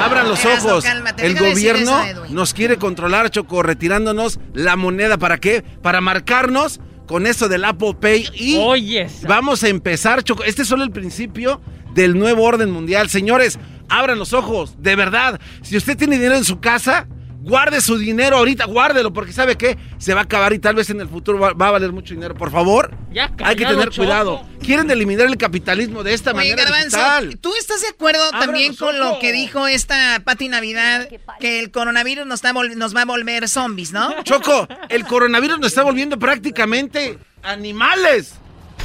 Abran 0.00 0.28
los 0.28 0.44
ojos. 0.44 0.84
cálmate, 0.84 1.26
el 1.26 1.36
gobierno 1.38 2.04
eso, 2.04 2.26
nos 2.30 2.54
quiere 2.54 2.76
controlar, 2.76 3.30
Choco, 3.30 3.62
retirándonos 3.62 4.38
la 4.54 4.76
moneda. 4.76 5.18
¿Para 5.18 5.38
qué? 5.38 5.62
Para 5.82 6.00
marcarnos 6.00 6.80
con 7.06 7.26
eso 7.26 7.48
del 7.48 7.64
Apple 7.64 7.96
Pay. 8.00 8.28
Y 8.34 8.56
Oye, 8.58 9.08
vamos 9.22 9.62
a 9.64 9.68
empezar, 9.68 10.22
Choco. 10.22 10.44
Este 10.44 10.62
es 10.62 10.68
solo 10.68 10.84
el 10.84 10.90
principio 10.90 11.60
del 12.02 12.18
nuevo 12.18 12.44
orden 12.44 12.70
mundial. 12.70 13.10
Señores, 13.10 13.58
abran 13.88 14.18
los 14.18 14.32
ojos. 14.32 14.74
De 14.80 14.94
verdad. 14.96 15.40
Si 15.62 15.76
usted 15.76 15.96
tiene 15.96 16.16
dinero 16.16 16.36
en 16.36 16.44
su 16.44 16.60
casa. 16.60 17.06
Guarde 17.40 17.80
su 17.80 17.96
dinero 17.96 18.36
ahorita, 18.36 18.66
guárdelo, 18.66 19.12
porque 19.12 19.32
sabe 19.32 19.56
que 19.56 19.78
se 19.96 20.12
va 20.12 20.20
a 20.20 20.24
acabar 20.24 20.52
y 20.52 20.58
tal 20.58 20.74
vez 20.74 20.90
en 20.90 21.00
el 21.00 21.08
futuro 21.08 21.38
va, 21.38 21.52
va 21.54 21.68
a 21.68 21.70
valer 21.70 21.92
mucho 21.92 22.12
dinero. 22.12 22.34
Por 22.34 22.50
favor, 22.50 22.94
Ya 23.10 23.26
hay 23.38 23.54
que 23.56 23.62
callado, 23.62 23.76
tener 23.78 23.88
Choco. 23.90 24.02
cuidado. 24.06 24.42
Quieren 24.60 24.90
eliminar 24.90 25.28
el 25.28 25.36
capitalismo 25.38 26.02
de 26.02 26.12
esta 26.12 26.32
Oye, 26.32 26.50
manera 26.50 26.76
digital. 26.78 27.38
¿tú 27.40 27.54
estás 27.58 27.80
de 27.80 27.88
acuerdo 27.88 28.22
Abra 28.24 28.40
también 28.40 28.74
con 28.74 28.98
lo 28.98 29.18
que 29.20 29.32
dijo 29.32 29.66
esta 29.66 30.20
Pati 30.24 30.48
Navidad? 30.48 31.08
Que 31.40 31.60
el 31.60 31.70
coronavirus 31.70 32.26
nos, 32.26 32.38
está 32.38 32.52
vol- 32.52 32.74
nos 32.74 32.94
va 32.94 33.02
a 33.02 33.06
volver 33.06 33.48
zombies, 33.48 33.92
¿no? 33.92 34.12
Choco, 34.24 34.68
el 34.90 35.06
coronavirus 35.06 35.58
nos 35.60 35.68
está 35.68 35.84
volviendo 35.84 36.18
prácticamente 36.18 37.18
animales. 37.44 38.34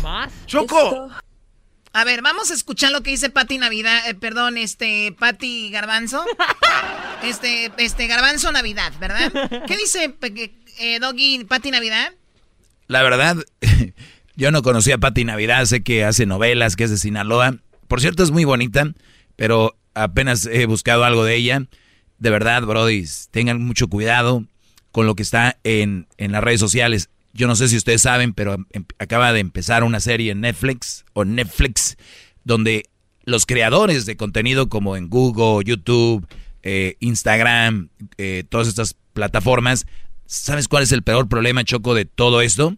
¿Más? 0.04 0.32
Choco, 0.46 1.10
A 1.96 2.06
ver, 2.06 2.24
vamos 2.24 2.50
a 2.50 2.56
escuchar 2.56 2.92
lo 2.92 3.04
que 3.04 3.12
dice 3.12 3.30
Pati 3.30 3.60
Navidad, 3.60 4.10
eh, 4.10 4.16
perdón, 4.16 4.58
este, 4.58 5.16
Pati 5.18 5.70
Garbanzo. 5.70 6.26
Este, 7.24 7.72
este, 7.78 8.08
Garbanzo 8.08 8.52
Navidad, 8.52 8.92
¿verdad? 9.00 9.32
¿Qué 9.66 9.78
dice 9.78 10.14
eh, 10.78 11.00
Doggy 11.00 11.46
Pati 11.46 11.72
Navidad? 11.72 12.12
La 12.88 13.02
verdad, 13.02 13.38
yo 14.36 14.52
no 14.52 14.62
conocía 14.62 14.96
a 14.96 14.98
Pati 14.98 15.24
Navidad, 15.24 15.64
sé 15.64 15.84
que 15.84 16.04
hace 16.04 16.26
novelas, 16.26 16.76
que 16.76 16.84
es 16.84 16.90
de 16.90 16.98
Sinaloa. 16.98 17.60
Por 17.88 18.02
cierto, 18.02 18.24
es 18.24 18.32
muy 18.32 18.44
bonita, 18.44 18.92
pero 19.38 19.78
apenas 19.94 20.46
he 20.48 20.66
buscado 20.66 21.06
algo 21.06 21.24
de 21.24 21.36
ella. 21.36 21.66
De 22.18 22.30
verdad, 22.30 22.64
Brody, 22.64 23.06
tengan 23.32 23.62
mucho 23.62 23.88
cuidado 23.88 24.44
con 24.92 25.06
lo 25.06 25.16
que 25.16 25.24
está 25.24 25.58
en, 25.64 26.08
en 26.18 26.34
las 26.34 26.44
redes 26.44 26.60
sociales. 26.60 27.10
Yo 27.34 27.48
no 27.48 27.56
sé 27.56 27.68
si 27.68 27.76
ustedes 27.78 28.02
saben, 28.04 28.34
pero 28.34 28.54
em- 28.72 28.86
acaba 29.00 29.34
de 29.34 29.40
empezar 29.40 29.84
una 29.84 30.00
serie 30.00 30.32
en 30.32 30.42
Netflix 30.42 31.04
o 31.14 31.26
Netflix 31.26 31.98
donde 32.44 32.90
los 33.26 33.46
creadores 33.46 34.06
de 34.06 34.18
contenido 34.18 34.70
como 34.70 34.96
en 34.98 35.10
Google, 35.10 35.64
YouTube, 35.66 36.28
eh, 36.62 36.96
Instagram, 37.00 37.90
eh, 38.18 38.44
todas 38.48 38.68
estas 38.68 38.96
plataformas, 39.14 39.86
¿sabes 40.26 40.68
cuál 40.68 40.84
es 40.84 40.92
el 40.92 41.04
peor 41.04 41.28
problema, 41.28 41.64
Choco, 41.64 41.94
de 41.96 42.06
todo 42.06 42.42
esto? 42.42 42.76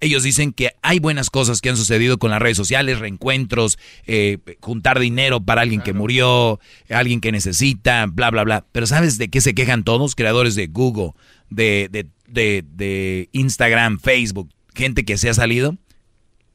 Ellos 0.00 0.22
dicen 0.22 0.52
que 0.52 0.72
hay 0.82 0.98
buenas 0.98 1.30
cosas 1.30 1.60
que 1.60 1.70
han 1.70 1.76
sucedido 1.76 2.18
con 2.18 2.30
las 2.30 2.42
redes 2.42 2.56
sociales, 2.56 2.98
reencuentros, 2.98 3.78
eh, 4.06 4.38
juntar 4.60 4.98
dinero 4.98 5.40
para 5.40 5.62
alguien 5.62 5.80
que 5.80 5.94
murió, 5.94 6.60
alguien 6.90 7.20
que 7.20 7.32
necesita, 7.32 8.04
bla, 8.06 8.30
bla, 8.30 8.44
bla. 8.44 8.64
Pero 8.72 8.86
¿sabes 8.86 9.16
de 9.16 9.28
qué 9.28 9.40
se 9.40 9.54
quejan 9.54 9.82
todos? 9.84 10.14
Creadores 10.14 10.56
de 10.56 10.66
Google, 10.66 11.12
de, 11.48 11.88
de, 11.90 12.06
de, 12.26 12.64
de 12.66 13.28
Instagram, 13.32 13.98
Facebook, 14.00 14.50
gente 14.74 15.04
que 15.04 15.16
se 15.18 15.28
ha 15.28 15.34
salido. 15.34 15.76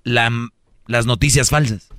La- 0.04 0.32
las 0.88 1.06
noticias 1.06 1.50
falsas. 1.50 1.90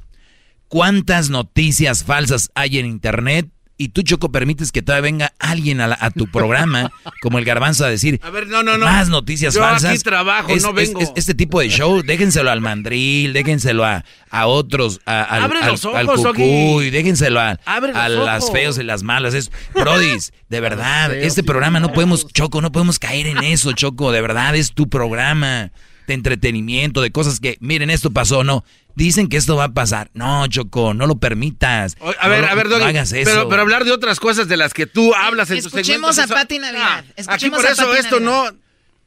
¿Cuántas 0.68 1.31
noticias 1.31 2.05
falsas 2.05 2.51
hay 2.55 2.79
en 2.79 2.87
Internet 2.87 3.49
Y 3.83 3.89
tú, 3.89 4.03
Choco, 4.03 4.31
permites 4.31 4.72
que 4.72 4.83
todavía 4.83 5.01
venga 5.11 5.33
alguien 5.39 5.81
a, 5.81 5.87
la- 5.87 5.97
a 5.99 6.11
tu 6.11 6.26
programa, 6.26 6.93
como 7.22 7.39
el 7.39 7.47
garbanzo, 7.47 7.87
a 7.87 7.89
decir 7.89 8.20
A 8.22 8.28
ver, 8.28 8.47
no, 8.47 8.62
no, 8.62 8.76
no. 8.76 8.85
más 8.85 9.09
noticias 9.09 9.55
Yo 9.55 9.62
falsas. 9.62 9.93
aquí 9.93 9.99
trabajo, 10.03 10.51
Es- 10.51 10.62
no 10.62 10.74
vengo. 10.74 11.01
es- 11.01 11.12
este 11.16 11.35
tipo 11.35 11.61
de 11.61 11.70
show, 11.70 12.03
déjenselo 12.03 12.51
al 12.51 12.61
mandril, 12.61 13.33
déjenselo 13.33 13.87
a, 13.87 14.05
a 14.31 14.47
otros, 14.49 15.01
a- 15.07 15.22
al, 15.22 15.45
Abre 15.45 15.61
al, 15.61 15.70
los 15.70 15.85
al 15.87 16.07
ojos, 16.11 16.26
cucuy, 16.26 16.74
Ogi. 16.74 16.91
déjenselo 16.91 17.41
a, 17.41 17.59
Abre 17.64 17.93
los 17.95 17.97
a 18.03 18.09
las 18.11 18.43
ojos. 18.45 18.53
feos 18.55 18.78
y 18.78 18.83
las 18.83 19.03
malas. 19.03 19.33
Es, 19.33 19.51
brodis, 19.74 20.35
de 20.51 20.61
verdad, 20.61 21.14
este 21.14 21.43
programa 21.43 21.81
no 21.81 21.91
podemos, 21.95 22.26
Choco, 22.28 22.61
no 22.61 22.70
podemos 22.72 22.99
caer 22.99 23.28
en 23.28 23.39
eso, 23.45 23.72
Choco, 23.72 24.12
de 24.12 24.20
verdad, 24.20 24.55
es 24.57 24.72
tu 24.74 24.91
programa 24.91 25.72
de 26.11 26.14
entretenimiento, 26.14 27.00
de 27.00 27.11
cosas 27.11 27.40
que, 27.40 27.56
miren, 27.61 27.90
esto 27.90 28.11
pasó, 28.11 28.44
no. 28.44 28.64
Dicen 28.96 29.28
que 29.28 29.36
esto 29.36 29.54
va 29.56 29.64
a 29.64 29.72
pasar. 29.72 30.11
No, 30.14 30.46
Choco, 30.48 30.94
no 30.94 31.06
lo 31.06 31.16
permitas. 31.18 31.96
O- 32.00 32.12
A 32.20 32.28
ver, 32.28 32.42
No 32.42 32.48
a 32.48 32.54
ver, 32.54 32.66
no 32.68 32.72
Doggy, 32.78 32.84
hagas 32.84 33.12
eso. 33.12 33.30
pero, 33.30 33.48
pero 33.48 33.62
hablar 33.62 33.84
de 33.84 33.92
otras 33.92 34.18
cosas 34.20 34.48
de 34.48 34.56
las 34.56 34.74
que 34.74 34.86
tú 34.86 35.14
hablas 35.14 35.50
en 35.50 35.58
tus 35.58 35.66
Escuchemos 35.66 36.16
segmentos, 36.16 36.18
a 36.18 36.24
eso- 36.24 36.34
Pati 36.34 36.58
Navidad. 36.58 36.82
Ah, 36.86 36.98
aquí 36.98 37.12
Escuchemos 37.16 37.56
por 37.61 37.66
a 37.66 37.72
eso 37.72 37.86
Pati 37.86 37.98
esto 38.00 38.20
Navidad. 38.20 38.52
no... 38.52 38.58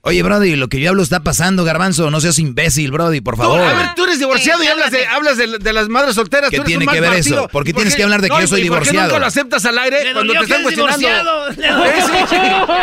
Oye, 0.06 0.22
Brody, 0.22 0.58
lo 0.58 0.68
que 0.68 0.82
yo 0.82 0.90
hablo 0.90 1.02
está 1.02 1.22
pasando, 1.22 1.64
Garbanzo. 1.64 2.12
No 2.12 2.20
seas 2.20 2.38
imbécil, 2.38 2.92
Brody, 2.92 3.22
por 3.22 3.36
Tú, 3.36 3.44
favor. 3.44 3.62
a 3.62 3.72
ver, 3.74 3.96
tú 3.96 4.04
eres 4.04 4.20
divorciado 4.20 4.62
y 4.62 4.68
hablas 4.68 4.92
de, 4.92 5.08
hablas 5.08 5.38
de, 5.38 5.60
de 5.60 5.72
las 5.72 5.88
madres 5.88 6.16
solteras. 6.16 6.50
¿Qué 6.50 6.58
tú 6.58 6.64
eres 6.64 6.78
tiene 6.78 6.88
que 6.92 7.00
ver 7.00 7.14
partido. 7.14 7.38
eso? 7.40 7.48
¿Por 7.48 7.64
qué 7.64 7.70
¿Y 7.70 7.74
tienes 7.74 7.96
que 7.96 8.04
hablar 8.04 8.22
de 8.22 8.28
que 8.28 8.34
no, 8.34 8.42
yo 8.42 8.48
soy 8.48 8.64
y 8.64 8.68
¿Por 8.68 8.80
qué 8.80 8.90
divorciado? 8.90 9.08
nunca 9.08 9.20
lo 9.20 9.26
aceptas 9.28 9.64
al 9.64 9.78
aire 9.78 10.04
Le 10.04 10.12
cuando 10.12 10.34
dolió 10.34 10.42
te 10.42 10.48
que 10.48 10.54
están 10.54 10.68
eres 10.68 10.78
cuestionando? 10.78 11.50
divorciado. 11.52 11.86
Eh, 11.86 12.04
sí, 12.30 12.36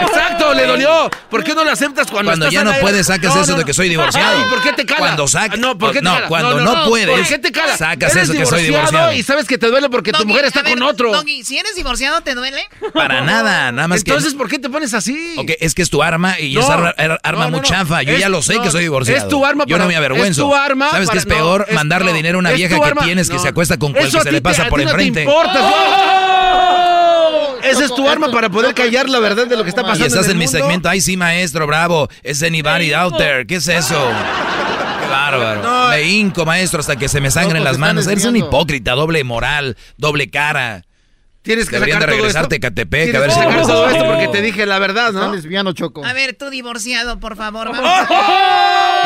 exacto, 0.07 0.55
le 0.55 0.67
dolió. 0.67 1.11
¿Por 1.31 1.45
qué 1.45 1.55
no 1.55 1.63
lo 1.65 1.71
aceptas 1.71 2.11
cuando 2.11 2.31
Cuando 2.31 2.47
estás 2.47 2.55
ya 2.55 2.61
al 2.61 2.65
no 2.65 2.71
aire? 2.71 2.83
puedes, 2.83 3.07
sacas 3.07 3.35
No, 3.35 3.43
eso 3.43 3.53
no, 3.53 3.59
de 3.59 3.65
que 3.67 3.75
soy 3.75 3.89
divorciado. 3.91 4.39
Ay, 4.39 4.45
¿por 4.49 4.63
qué 4.63 4.73
te 4.73 4.87
cala? 4.87 4.99
Cuando 5.01 5.29
sacas- 5.29 5.59
No, 5.59 5.77
¿por 5.77 5.93
qué 5.93 5.99
te 5.99 6.05
no, 6.05 6.15
cala? 6.15 6.27
cuando 6.27 6.61
no 6.61 6.85
puedes, 6.87 7.07
¿Por 7.19 7.29
qué 7.29 7.39
te 7.39 7.53
cala? 7.53 7.77
sacas 7.77 8.17
eso 8.17 8.33
que 8.33 8.47
soy 8.47 8.63
divorciado. 8.63 9.13
Y 9.13 9.23
sabes 9.23 9.45
que 9.47 9.59
te 9.59 9.67
duele 9.67 9.91
porque 9.91 10.13
tu 10.13 10.25
mujer 10.25 10.47
está 10.47 10.63
con 10.65 10.83
otro. 10.83 11.13
Si 11.45 11.59
eres 11.59 11.75
divorciado, 11.77 12.23
¿te 12.23 12.35
duele? 12.35 12.67
Para 12.95 13.21
nada, 13.21 13.73
nada 13.73 13.89
más 13.89 13.99
Entonces, 13.99 14.33
que... 14.33 14.39
¿por 14.39 14.49
qué 14.49 14.59
te 14.59 14.71
pones 14.71 14.95
así? 14.95 15.35
Ok, 15.37 15.51
es 15.61 15.75
que 15.75 15.83
es 15.83 15.91
tu 15.91 16.03
arma 16.03 16.41
y 16.41 16.55
No, 16.55 16.63
arma, 17.23 17.45
no, 17.45 17.45
no, 17.47 17.51
muy 17.59 17.61
no. 17.61 17.67
chafa. 17.67 18.03
Yo 18.03 18.13
Es- 18.15 18.21
ya 18.21 18.29
lo 18.29 18.43
sé 18.43 18.55
no, 18.55 18.63
que 18.63 18.71
soy 18.71 18.83
divorciado. 18.83 19.21
es 19.23 19.29
tu 19.29 19.45
arma 19.45 19.65
Yo 19.67 19.75
para- 19.75 19.85
no 19.85 19.89
me 19.89 19.97
avergüenzo. 19.97 20.43
es 20.43 20.49
tu 20.49 20.55
arma 20.55 20.91
¿Sabes 20.91 21.11
qué 21.11 21.19
es 21.19 21.27
peor? 21.27 21.67
es- 21.69 21.75
Mandarle 21.75 22.13
dinero 22.13 22.39
a 22.39 22.41
una 22.41 22.53
vieja 22.53 22.77
que 22.79 22.85
arma- 22.85 23.03
tienes 23.05 23.29
que 23.31 23.39
se 23.39 23.49
acuesta 23.49 23.79
con 23.79 23.93
cual 23.93 24.11
que 24.11 24.17
a 24.19 24.23
se 24.23 24.31
le 24.33 24.39
te- 24.39 24.43
pasa 24.43 24.65
a 24.65 24.69
por 24.69 24.79
ti 24.81 24.85
no 24.85 24.91
te 24.91 24.97
enfrente. 25.03 25.23
importa. 25.23 25.61
Ese 27.63 27.85
es 27.85 27.95
tu 27.95 28.09
arma 28.09 28.31
para 28.33 28.49
poder 28.49 28.75
callar 28.75 29.09
la 29.09 29.19
verdad 29.21 29.47
de 29.47 29.57
lo 29.57 29.63
que 29.63 29.69
está 29.71 29.83
Y 29.83 29.85
pasando 29.85 30.07
estás 30.07 30.29
en, 30.29 30.39
mi 30.39 30.45
mundo. 30.47 30.59
segmento. 30.59 30.89
Ay, 30.89 31.01
sí, 31.01 31.17
maestro, 31.17 31.67
bravo. 31.67 32.09
Es 32.23 32.43
anybody 32.43 32.93
out 32.93 33.17
there. 33.17 33.47
¿Qué 33.47 33.57
es 33.57 33.69
eso? 33.69 33.95
Qué 35.03 35.09
bárbaro. 35.11 35.63
No, 35.63 35.89
me 35.89 36.03
hinco, 36.03 36.45
maestro, 36.45 36.81
hasta 36.81 36.97
que 36.97 37.09
se 37.09 37.21
me 37.21 37.31
sangren 37.31 37.63
las 37.63 37.75
te 37.75 37.79
manos. 37.79 38.07
Eres 38.07 38.25
un 38.25 38.37
hipócrita, 38.37 38.93
doble 38.93 39.23
moral, 39.25 39.77
doble 39.99 40.31
cara. 40.31 40.85
Tienes 41.43 41.69
que 41.71 41.77
Deberían 41.77 42.01
de 42.01 42.03
sacar 42.05 42.15
todo 42.17 42.25
regresarte 42.27 42.55
esto. 42.57 42.67
a 42.67 42.71
Catepec, 42.71 43.15
a 43.15 43.19
ver 43.21 43.29
que 43.29 43.35
si- 43.35 43.41
sacar 43.41 43.63
todo 43.63 43.89
esto 43.89 44.05
porque 44.05 44.27
Oh. 44.27 44.31
te 44.31 44.43
dije 44.43 44.67
la 44.67 44.79
verdad, 44.79 45.13
¿no? 45.13 45.35
lesbiano, 45.35 45.73
Choco. 45.73 46.05
A 46.05 46.13
ver, 46.13 46.35
tú 46.35 46.51
divorciado, 46.51 47.19
por 47.19 47.37
favor. 47.37 47.71
Vamos. 47.73 48.09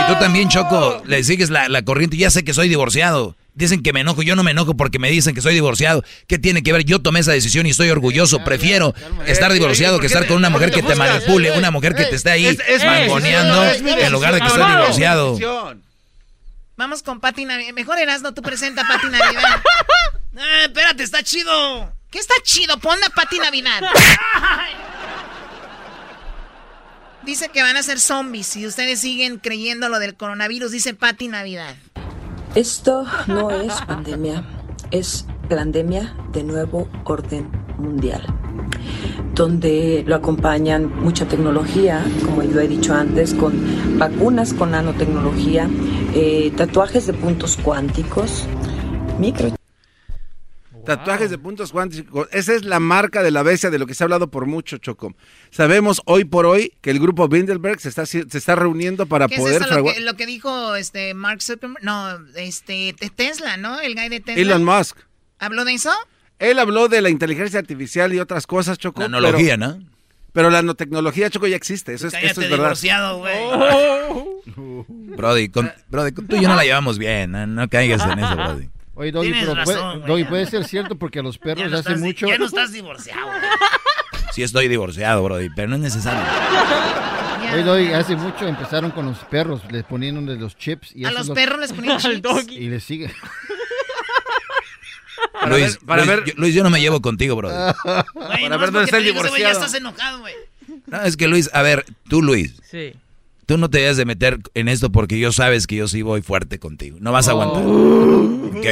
Y 0.00 0.12
tú 0.12 0.18
también, 0.18 0.48
Choco, 0.48 1.00
le 1.06 1.22
sigues 1.22 1.50
la, 1.50 1.68
la 1.68 1.82
corriente. 1.82 2.16
Ya 2.16 2.30
sé 2.30 2.42
que 2.42 2.52
soy 2.52 2.68
divorciado. 2.68 3.36
Dicen 3.54 3.84
que 3.84 3.92
me 3.92 4.00
enojo. 4.00 4.22
Yo 4.22 4.34
no 4.34 4.42
me 4.42 4.50
enojo 4.50 4.74
porque 4.76 4.98
me 4.98 5.08
dicen 5.12 5.32
que 5.32 5.40
soy 5.40 5.54
divorciado. 5.54 6.02
¿Qué 6.26 6.40
tiene 6.40 6.64
que 6.64 6.72
ver? 6.72 6.82
Yo 6.84 7.00
tomé 7.00 7.20
esa 7.20 7.30
decisión 7.30 7.66
y 7.66 7.70
estoy 7.70 7.88
orgulloso. 7.90 8.42
Prefiero 8.42 8.94
estar 9.26 9.52
divorciado 9.52 9.94
¿por 9.94 10.00
que 10.00 10.08
estar 10.08 10.26
con 10.26 10.36
una 10.38 10.50
mujer 10.50 10.72
que 10.72 10.82
te 10.82 10.96
manipule, 10.96 11.52
una 11.52 11.70
mujer 11.70 11.94
que 11.94 12.04
te 12.06 12.16
esté 12.16 12.32
ahí 12.32 12.46
es- 12.46 12.58
es 12.66 12.82
mi 12.82 12.88
mangoneando 12.88 13.60
decisión, 13.62 13.88
es 13.90 13.96
mi 13.96 14.02
en 14.02 14.12
lugar 14.12 14.34
de 14.34 14.40
que 14.40 14.46
esté 14.48 14.58
decisión. 14.58 14.80
divorciado. 14.80 15.74
Vamos 16.76 17.04
con 17.04 17.20
Pati 17.20 17.44
Navidad. 17.44 17.72
Mejor 17.74 17.98
Erasno, 18.00 18.34
tú 18.34 18.42
presenta 18.42 18.82
a 18.82 18.88
Pati 18.88 19.06
Navidad. 19.08 19.62
Eh, 20.36 20.40
espérate, 20.64 21.04
está 21.04 21.22
chido. 21.22 21.92
¿Qué 22.14 22.20
está 22.20 22.34
chido? 22.44 22.78
Pon 22.78 22.96
a 23.02 23.08
Pati 23.10 23.40
Navidad. 23.40 23.82
Dice 27.26 27.48
que 27.48 27.60
van 27.60 27.76
a 27.76 27.82
ser 27.82 27.98
zombies 27.98 28.54
y 28.54 28.68
ustedes 28.68 29.00
siguen 29.00 29.38
creyendo 29.38 29.88
lo 29.88 29.98
del 29.98 30.14
coronavirus, 30.14 30.70
dice 30.70 30.94
Pati 30.94 31.26
Navidad. 31.26 31.74
Esto 32.54 33.04
no 33.26 33.50
es 33.50 33.72
pandemia, 33.88 34.44
es 34.92 35.26
pandemia 35.48 36.14
de 36.30 36.44
nuevo 36.44 36.88
orden 37.02 37.50
mundial, 37.78 38.24
donde 39.34 40.04
lo 40.06 40.14
acompañan 40.14 40.94
mucha 41.00 41.26
tecnología, 41.26 42.04
como 42.24 42.44
yo 42.44 42.60
he 42.60 42.68
dicho 42.68 42.94
antes, 42.94 43.34
con 43.34 43.98
vacunas 43.98 44.54
con 44.54 44.70
nanotecnología, 44.70 45.68
eh, 46.14 46.52
tatuajes 46.56 47.08
de 47.08 47.12
puntos 47.14 47.58
cuánticos, 47.60 48.46
micro 49.18 49.52
Tatuajes 50.84 51.30
de 51.30 51.38
puntos 51.38 51.72
cuánticos. 51.72 52.28
Esa 52.32 52.54
es 52.54 52.64
la 52.64 52.80
marca 52.80 53.22
de 53.22 53.30
la 53.30 53.42
bestia 53.42 53.70
de 53.70 53.78
lo 53.78 53.86
que 53.86 53.94
se 53.94 54.02
ha 54.02 54.06
hablado 54.06 54.30
por 54.30 54.46
mucho, 54.46 54.78
Choco. 54.78 55.14
Sabemos 55.50 56.02
hoy 56.04 56.24
por 56.24 56.46
hoy 56.46 56.74
que 56.80 56.90
el 56.90 56.98
grupo 56.98 57.28
Bilderberg 57.28 57.80
se 57.80 57.88
está, 57.88 58.04
se 58.06 58.24
está 58.30 58.54
reuniendo 58.54 59.06
para 59.06 59.26
¿Qué 59.28 59.36
es 59.36 59.40
poder 59.40 59.62
eso 59.62 59.78
lo 59.78 59.84
que, 59.92 60.00
lo 60.00 60.14
que 60.14 60.26
dijo 60.26 60.74
este 60.76 61.14
Mark 61.14 61.42
Zuckerberg? 61.42 61.82
No, 61.82 62.18
este 62.36 62.94
Tesla, 63.16 63.56
¿no? 63.56 63.80
El 63.80 63.94
guy 63.94 64.08
de 64.08 64.20
Tesla. 64.20 64.42
Elon 64.42 64.64
Musk. 64.64 64.98
¿Habló 65.38 65.64
de 65.64 65.74
eso? 65.74 65.90
Él 66.38 66.58
habló 66.58 66.88
de 66.88 67.00
la 67.00 67.10
inteligencia 67.10 67.58
artificial 67.58 68.12
y 68.12 68.20
otras 68.20 68.46
cosas, 68.46 68.76
Choco. 68.78 69.00
Nanología, 69.02 69.56
pero, 69.56 69.72
¿no? 69.78 69.84
Pero 70.32 70.50
la 70.50 70.58
nanotecnología, 70.62 71.30
Choco, 71.30 71.46
ya 71.46 71.56
existe. 71.56 71.94
Eso 71.94 72.08
es, 72.08 72.12
Cállate, 72.12 72.32
eso 72.32 72.40
es 72.42 72.50
verdad. 72.50 72.64
divorciado, 72.64 73.18
güey. 73.18 73.34
Brody, 75.16 75.48
con, 75.48 75.72
Brody, 75.88 76.12
con- 76.12 76.26
tú 76.26 76.36
y 76.36 76.42
yo 76.42 76.48
no 76.48 76.56
la 76.56 76.64
llevamos 76.64 76.98
bien. 76.98 77.30
No, 77.30 77.46
no 77.46 77.68
caigas 77.68 78.02
en 78.04 78.18
eso, 78.18 78.34
Brody. 78.34 78.68
Oye, 78.96 79.10
Doggy, 79.12 79.32
pero 79.32 79.52
puede, 79.64 79.76
razón, 79.76 80.02
Doggy, 80.06 80.46
ser 80.46 80.64
cierto 80.64 80.96
porque 80.96 81.18
a 81.18 81.22
los 81.22 81.38
perros 81.38 81.68
no, 81.70 81.78
hace 81.78 81.88
estás, 81.90 82.00
mucho... 82.00 82.26
ya 82.28 82.38
no 82.38 82.46
estás 82.46 82.72
divorciado. 82.72 83.26
güey. 83.26 83.40
Sí 84.32 84.42
estoy 84.42 84.66
divorciado, 84.66 85.22
Brody, 85.22 85.48
pero 85.54 85.68
no 85.68 85.76
es 85.76 85.82
necesario. 85.82 86.20
Oye, 87.52 87.62
Doggy, 87.62 87.92
hace 87.92 88.16
mucho 88.16 88.48
empezaron 88.48 88.90
con 88.90 89.06
los 89.06 89.18
perros, 89.18 89.60
les 89.70 89.84
ponían 89.84 90.26
de 90.26 90.34
los 90.34 90.56
chips 90.58 90.90
y 90.92 91.04
A 91.04 91.12
los 91.12 91.22
es 91.22 91.28
lo- 91.28 91.34
perros 91.34 91.60
les 91.60 91.72
ponían 91.72 91.98
chips. 92.00 92.50
Y 92.50 92.68
les 92.68 92.82
sigue. 92.82 93.12
Para 95.32 95.46
Luis, 95.48 95.78
ver- 95.78 95.86
para 95.86 96.04
Luis, 96.04 96.16
ver- 96.16 96.24
yo, 96.26 96.32
Luis, 96.36 96.54
yo 96.54 96.62
no 96.64 96.70
me 96.70 96.80
llevo 96.80 97.00
contigo, 97.00 97.36
Brody. 97.36 97.54
Para 97.84 98.04
no 98.14 98.58
ver 98.58 98.68
es 98.68 98.72
dónde 98.72 98.84
está 98.84 98.96
el 98.96 99.04
te 99.04 99.08
digo, 99.10 99.20
ese 99.20 99.28
güey 99.30 99.42
Ya 99.42 99.48
divorciado. 99.50 99.64
estás 99.66 99.74
enojado, 99.74 100.18
güey. 100.20 100.34
No, 100.86 101.02
es 101.02 101.16
que 101.16 101.28
Luis, 101.28 101.50
a 101.52 101.62
ver, 101.62 101.84
tú 102.08 102.22
Luis, 102.22 102.54
Sí. 102.68 102.94
Tú 103.46 103.58
no 103.58 103.70
te 103.70 103.78
debes 103.78 103.96
de 103.96 104.04
meter 104.04 104.38
en 104.54 104.68
esto 104.68 104.90
porque 104.90 105.18
yo 105.18 105.32
sabes 105.32 105.66
que 105.66 105.76
yo 105.76 105.88
sí 105.88 106.02
voy 106.02 106.22
fuerte 106.22 106.58
contigo. 106.58 106.98
No 107.00 107.12
vas 107.12 107.28
a 107.28 107.32
aguantar. 107.32 107.64
¿Ok? 107.64 108.66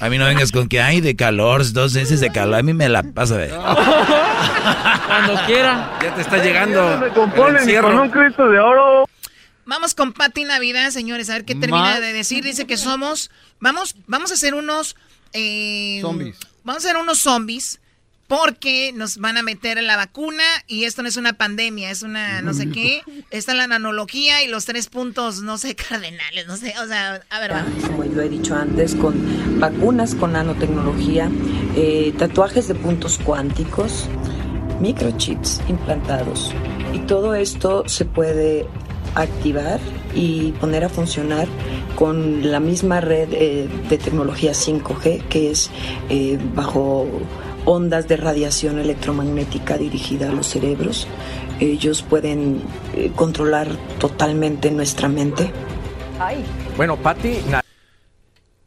A 0.00 0.08
mí 0.08 0.18
no 0.18 0.26
vengas 0.26 0.50
con 0.52 0.68
que 0.68 0.80
hay 0.80 1.00
de 1.00 1.14
calor, 1.14 1.70
dos 1.72 1.94
meses 1.94 2.20
de 2.20 2.30
calor. 2.32 2.56
A 2.56 2.62
mí 2.62 2.72
me 2.74 2.88
la 2.88 3.02
pasa 3.02 3.36
de. 3.36 3.48
Cuando 5.06 5.34
quiera. 5.46 5.98
Ya 6.02 6.14
te 6.14 6.20
está 6.22 6.42
llegando. 6.42 6.98
me 6.98 7.08
componen 7.10 7.80
con 7.80 7.98
un 7.98 8.10
Cristo 8.10 8.48
de 8.48 8.58
oro. 8.58 9.08
Vamos 9.64 9.94
con 9.94 10.12
Pati 10.12 10.44
Navidad, 10.44 10.90
señores, 10.90 11.28
a 11.28 11.34
ver 11.34 11.44
qué 11.44 11.54
termina 11.54 11.82
Más- 11.82 12.00
de 12.00 12.12
decir. 12.12 12.44
Dice 12.44 12.66
que 12.66 12.76
somos, 12.76 13.30
vamos, 13.58 13.96
vamos 14.06 14.30
a 14.30 14.34
hacer 14.34 14.54
unos 14.54 14.96
eh, 15.32 15.98
Zombies. 16.02 16.36
Vamos 16.62 16.84
a 16.84 16.88
hacer 16.88 17.00
unos 17.00 17.18
zombies 17.18 17.80
porque 18.28 18.92
nos 18.92 19.18
van 19.18 19.36
a 19.36 19.42
meter 19.42 19.82
la 19.82 19.96
vacuna 19.96 20.42
y 20.66 20.84
esto 20.84 21.02
no 21.02 21.08
es 21.08 21.16
una 21.16 21.34
pandemia, 21.34 21.90
es 21.90 22.02
una 22.02 22.42
no 22.42 22.54
sé 22.54 22.70
qué. 22.70 23.02
Está 23.30 23.54
la 23.54 23.66
nanología 23.66 24.42
y 24.42 24.48
los 24.48 24.64
tres 24.64 24.88
puntos, 24.88 25.42
no 25.42 25.58
sé, 25.58 25.74
cardenales, 25.88 26.46
no 26.46 26.56
sé, 26.56 26.74
o 26.82 26.86
sea, 26.86 27.22
a 27.30 27.40
ver, 27.40 27.52
como 27.86 28.04
yo 28.04 28.20
he 28.20 28.28
dicho 28.28 28.54
antes, 28.54 28.94
con 28.94 29.60
vacunas 29.60 30.14
con 30.14 30.32
nanotecnología, 30.32 31.30
eh, 31.76 32.12
tatuajes 32.18 32.68
de 32.68 32.74
puntos 32.74 33.18
cuánticos, 33.22 34.08
microchips 34.80 35.60
implantados. 35.68 36.52
Y 36.92 37.00
todo 37.00 37.34
esto 37.34 37.84
se 37.88 38.04
puede 38.04 38.66
activar 39.14 39.80
y 40.14 40.52
poner 40.52 40.84
a 40.84 40.88
funcionar 40.88 41.46
con 41.94 42.50
la 42.50 42.60
misma 42.60 43.00
red 43.00 43.28
eh, 43.32 43.68
de 43.88 43.98
tecnología 43.98 44.52
5G, 44.52 45.22
que 45.28 45.50
es 45.50 45.70
eh, 46.08 46.38
bajo 46.54 47.06
ondas 47.66 48.08
de 48.08 48.16
radiación 48.16 48.78
electromagnética 48.78 49.76
dirigida 49.76 50.30
a 50.30 50.32
los 50.32 50.46
cerebros. 50.46 51.06
Ellos 51.60 52.02
pueden 52.02 52.62
eh, 52.94 53.10
controlar 53.14 53.68
totalmente 53.98 54.70
nuestra 54.70 55.08
mente. 55.08 55.52
Bueno, 56.76 56.96
Patti, 56.96 57.36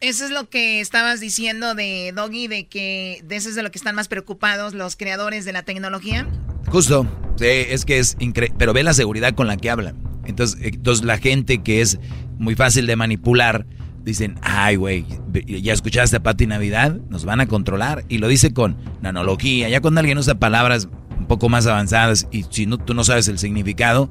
Eso 0.02 0.26
es 0.26 0.32
lo 0.32 0.50
que 0.50 0.82
estabas 0.82 1.20
diciendo 1.20 1.74
de 1.74 2.14
Doggy, 2.16 2.48
de 2.48 2.68
que 2.68 3.22
de 3.24 3.36
eso 3.38 3.50
es 3.50 3.56
de 3.56 3.64
lo 3.64 3.72
que 3.72 3.80
están 3.80 3.96
más 3.96 4.08
preocupados 4.08 4.74
los 4.74 4.96
creadores 4.96 5.46
de 5.46 5.54
la 5.54 5.64
tecnología. 5.64 6.28
Justo. 6.68 7.08
Sí, 7.38 7.46
es 7.46 7.86
que 7.86 8.00
es 8.00 8.18
increíble. 8.20 8.56
Pero 8.60 8.74
ve 8.74 8.84
la 8.84 8.94
seguridad 8.94 9.34
con 9.34 9.48
la 9.48 9.58
que 9.58 9.70
hablan. 9.70 9.96
Entonces, 10.26 10.60
eh, 10.62 10.72
entonces 10.74 11.06
la 11.06 11.18
gente 11.18 11.64
que 11.64 11.82
es 11.82 12.00
muy 12.38 12.56
fácil 12.56 12.86
de 12.86 12.96
manipular, 12.96 13.66
dicen, 14.04 14.36
ay, 14.42 14.76
güey, 14.76 15.06
ya 15.46 15.74
escuchaste 15.74 16.18
a 16.18 16.24
Pati 16.24 16.48
Navidad, 16.48 16.98
nos 17.10 17.26
van 17.26 17.42
a 17.42 17.48
controlar. 17.48 18.06
Y 18.10 18.18
lo 18.18 18.28
dice 18.28 18.54
con 18.54 18.78
nanología. 19.02 19.70
Ya 19.70 19.82
cuando 19.82 20.00
alguien 20.00 20.18
usa 20.18 20.36
palabras 20.36 20.88
un 21.18 21.28
poco 21.28 21.50
más 21.50 21.68
avanzadas 21.68 22.28
y 22.32 22.44
si 22.50 22.66
no, 22.66 22.78
tú 22.78 22.94
no 22.94 23.04
sabes 23.04 23.28
el 23.28 23.40
significado, 23.40 24.10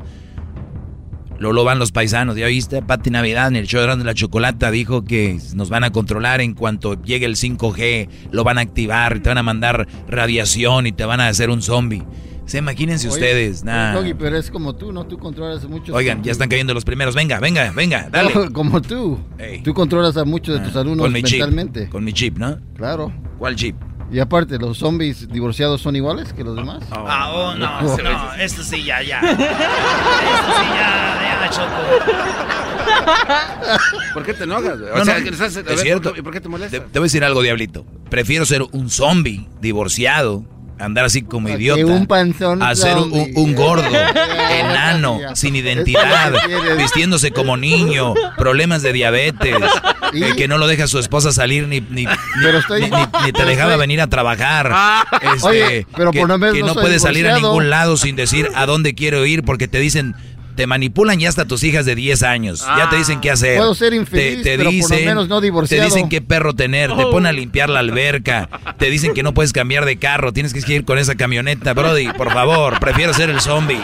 Luego 1.38 1.52
lo 1.52 1.64
van 1.64 1.78
los 1.78 1.92
paisanos, 1.92 2.36
¿ya 2.36 2.46
viste? 2.48 2.82
Pati 2.82 3.10
Navidad 3.10 3.46
en 3.46 3.54
el 3.54 3.68
show 3.68 3.80
de 3.80 4.04
la 4.04 4.14
Chocolata 4.14 4.72
dijo 4.72 5.04
que 5.04 5.38
nos 5.54 5.70
van 5.70 5.84
a 5.84 5.90
controlar 5.90 6.40
en 6.40 6.52
cuanto 6.52 7.00
llegue 7.00 7.26
el 7.26 7.36
5G, 7.36 8.08
lo 8.32 8.42
van 8.42 8.58
a 8.58 8.62
activar, 8.62 9.20
te 9.20 9.28
van 9.28 9.38
a 9.38 9.44
mandar 9.44 9.86
radiación 10.08 10.88
y 10.88 10.92
te 10.92 11.04
van 11.04 11.20
a 11.20 11.28
hacer 11.28 11.50
un 11.50 11.62
zombie. 11.62 12.02
Se 12.48 12.56
imagínense 12.58 13.06
Oye, 13.08 13.14
ustedes, 13.14 13.62
nah. 13.62 13.92
Doggy, 13.92 14.14
pero 14.14 14.38
es 14.38 14.50
como 14.50 14.74
tú, 14.74 14.90
¿no? 14.90 15.04
Tú 15.06 15.18
controlas 15.18 15.62
a 15.64 15.68
muchos. 15.68 15.94
Oigan, 15.94 16.22
ya 16.24 16.32
están 16.32 16.48
cayendo 16.48 16.72
los 16.72 16.82
primeros. 16.84 17.14
Venga, 17.14 17.38
venga, 17.40 17.70
venga, 17.72 18.08
dale. 18.10 18.32
No, 18.34 18.50
como 18.54 18.80
tú. 18.80 19.20
Tú 19.62 19.74
controlas 19.74 20.16
a 20.16 20.24
muchos 20.24 20.58
de 20.58 20.66
tus 20.66 20.74
alumnos 20.74 21.04
Con 21.04 21.12
mi 21.12 21.22
chip. 21.22 21.40
mentalmente. 21.40 21.88
Con 21.90 22.04
mi 22.04 22.14
chip, 22.14 22.38
¿no? 22.38 22.58
Claro. 22.74 23.12
¿Cuál 23.38 23.54
chip? 23.54 23.76
Y 24.10 24.18
aparte, 24.18 24.56
¿los 24.58 24.78
zombies 24.78 25.28
divorciados 25.28 25.82
son 25.82 25.94
iguales 25.94 26.32
que 26.32 26.42
los 26.42 26.56
demás? 26.56 26.82
Ah, 26.90 27.30
oh, 27.34 27.54
no, 27.54 27.82
no, 28.02 28.32
esto 28.34 28.62
sí, 28.62 28.82
ya, 28.82 29.02
ya. 29.02 29.18
Esto 29.20 29.36
sí, 29.44 30.66
ya, 30.74 31.40
ya, 31.42 31.50
Choco. 31.50 31.74
¿Por 34.14 34.24
qué 34.24 34.32
te 34.34 34.44
enojas? 34.44 34.78
güey? 34.80 34.90
O 34.90 34.96
No, 34.96 35.04
sea, 35.04 35.18
no, 35.20 35.28
es 35.28 35.64
ver, 35.64 35.78
cierto. 35.78 36.14
¿Y 36.16 36.22
por 36.22 36.32
qué 36.32 36.40
te 36.40 36.48
molesta? 36.48 36.78
Te, 36.78 36.84
te 36.86 36.98
voy 36.98 37.04
a 37.04 37.08
decir 37.08 37.22
algo, 37.24 37.42
Diablito. 37.42 37.84
Prefiero 38.08 38.46
ser 38.46 38.62
un 38.72 38.88
zombie 38.88 39.46
divorciado, 39.60 40.44
andar 40.78 41.04
así 41.04 41.22
como 41.22 41.48
idiota, 41.48 41.84
un 41.86 42.06
panzón 42.06 42.62
a 42.62 42.74
ser 42.74 42.96
un, 42.96 43.32
un 43.34 43.54
gordo, 43.54 43.88
enano, 44.50 45.20
sin 45.34 45.56
identidad, 45.56 46.32
vistiéndose 46.76 47.30
como 47.32 47.56
niño, 47.56 48.14
problemas 48.36 48.82
de 48.82 48.92
diabetes, 48.92 49.56
eh, 50.14 50.32
que 50.36 50.48
no 50.48 50.58
lo 50.58 50.66
deja 50.66 50.86
su 50.86 50.98
esposa 50.98 51.32
salir 51.32 51.66
ni, 51.68 51.80
ni, 51.80 52.04
ni- 52.06 52.08
Pero 52.42 52.58
estoy- 52.58 52.82
ni- 52.82 52.90
ni- 52.90 53.24
ni 53.26 53.32
te 53.32 53.44
dejaba 53.44 53.72
estoy- 53.72 53.80
venir 53.80 54.00
a 54.00 54.06
trabajar. 54.08 54.72
Este, 55.34 55.46
Oye, 55.48 55.86
pero 55.96 56.10
que, 56.12 56.20
por 56.20 56.28
lo 56.28 56.38
menos 56.38 56.54
que 56.54 56.60
no 56.60 56.66
no 56.68 56.74
soy 56.74 56.82
puedes 56.82 57.02
salir 57.02 57.28
a 57.28 57.34
ningún 57.36 57.70
lado 57.70 57.96
sin 57.96 58.16
decir 58.16 58.48
a 58.54 58.66
dónde 58.66 58.94
quiero 58.94 59.24
ir 59.26 59.42
porque 59.44 59.68
te 59.68 59.78
dicen... 59.78 60.14
Te 60.58 60.66
manipulan 60.66 61.20
ya 61.20 61.28
hasta 61.28 61.44
tus 61.44 61.62
hijas 61.62 61.86
de 61.86 61.94
10 61.94 62.24
años. 62.24 62.66
Ya 62.76 62.90
te 62.90 62.96
dicen 62.96 63.20
qué 63.20 63.30
hacer. 63.30 63.58
Puedo 63.58 63.76
ser 63.76 63.94
infeliz, 63.94 64.38
te, 64.38 64.42
te 64.42 64.56
pero 64.58 64.64
por 64.64 64.64
lo 64.64 64.70
dicen, 64.72 65.04
menos 65.06 65.28
no 65.28 65.38
Te 65.38 65.44
divorciado. 65.46 65.84
dicen 65.84 66.08
qué 66.08 66.20
perro 66.20 66.52
tener. 66.52 66.92
Te 66.96 67.04
Oh. 67.04 67.10
ponen 67.12 67.28
a 67.28 67.32
limpiar 67.32 67.70
la 67.70 67.78
alberca. 67.78 68.48
Te 68.76 68.90
dicen 68.90 69.14
que 69.14 69.22
no 69.22 69.32
puedes 69.34 69.52
cambiar 69.52 69.84
de 69.84 69.98
carro. 70.00 70.32
Tienes 70.32 70.52
que 70.52 70.74
ir 70.74 70.84
con 70.84 70.98
esa 70.98 71.14
camioneta. 71.14 71.74
Brody, 71.74 72.08
por 72.12 72.32
favor, 72.32 72.80
prefiero 72.80 73.14
ser 73.14 73.30
el 73.30 73.40
zombie. 73.40 73.78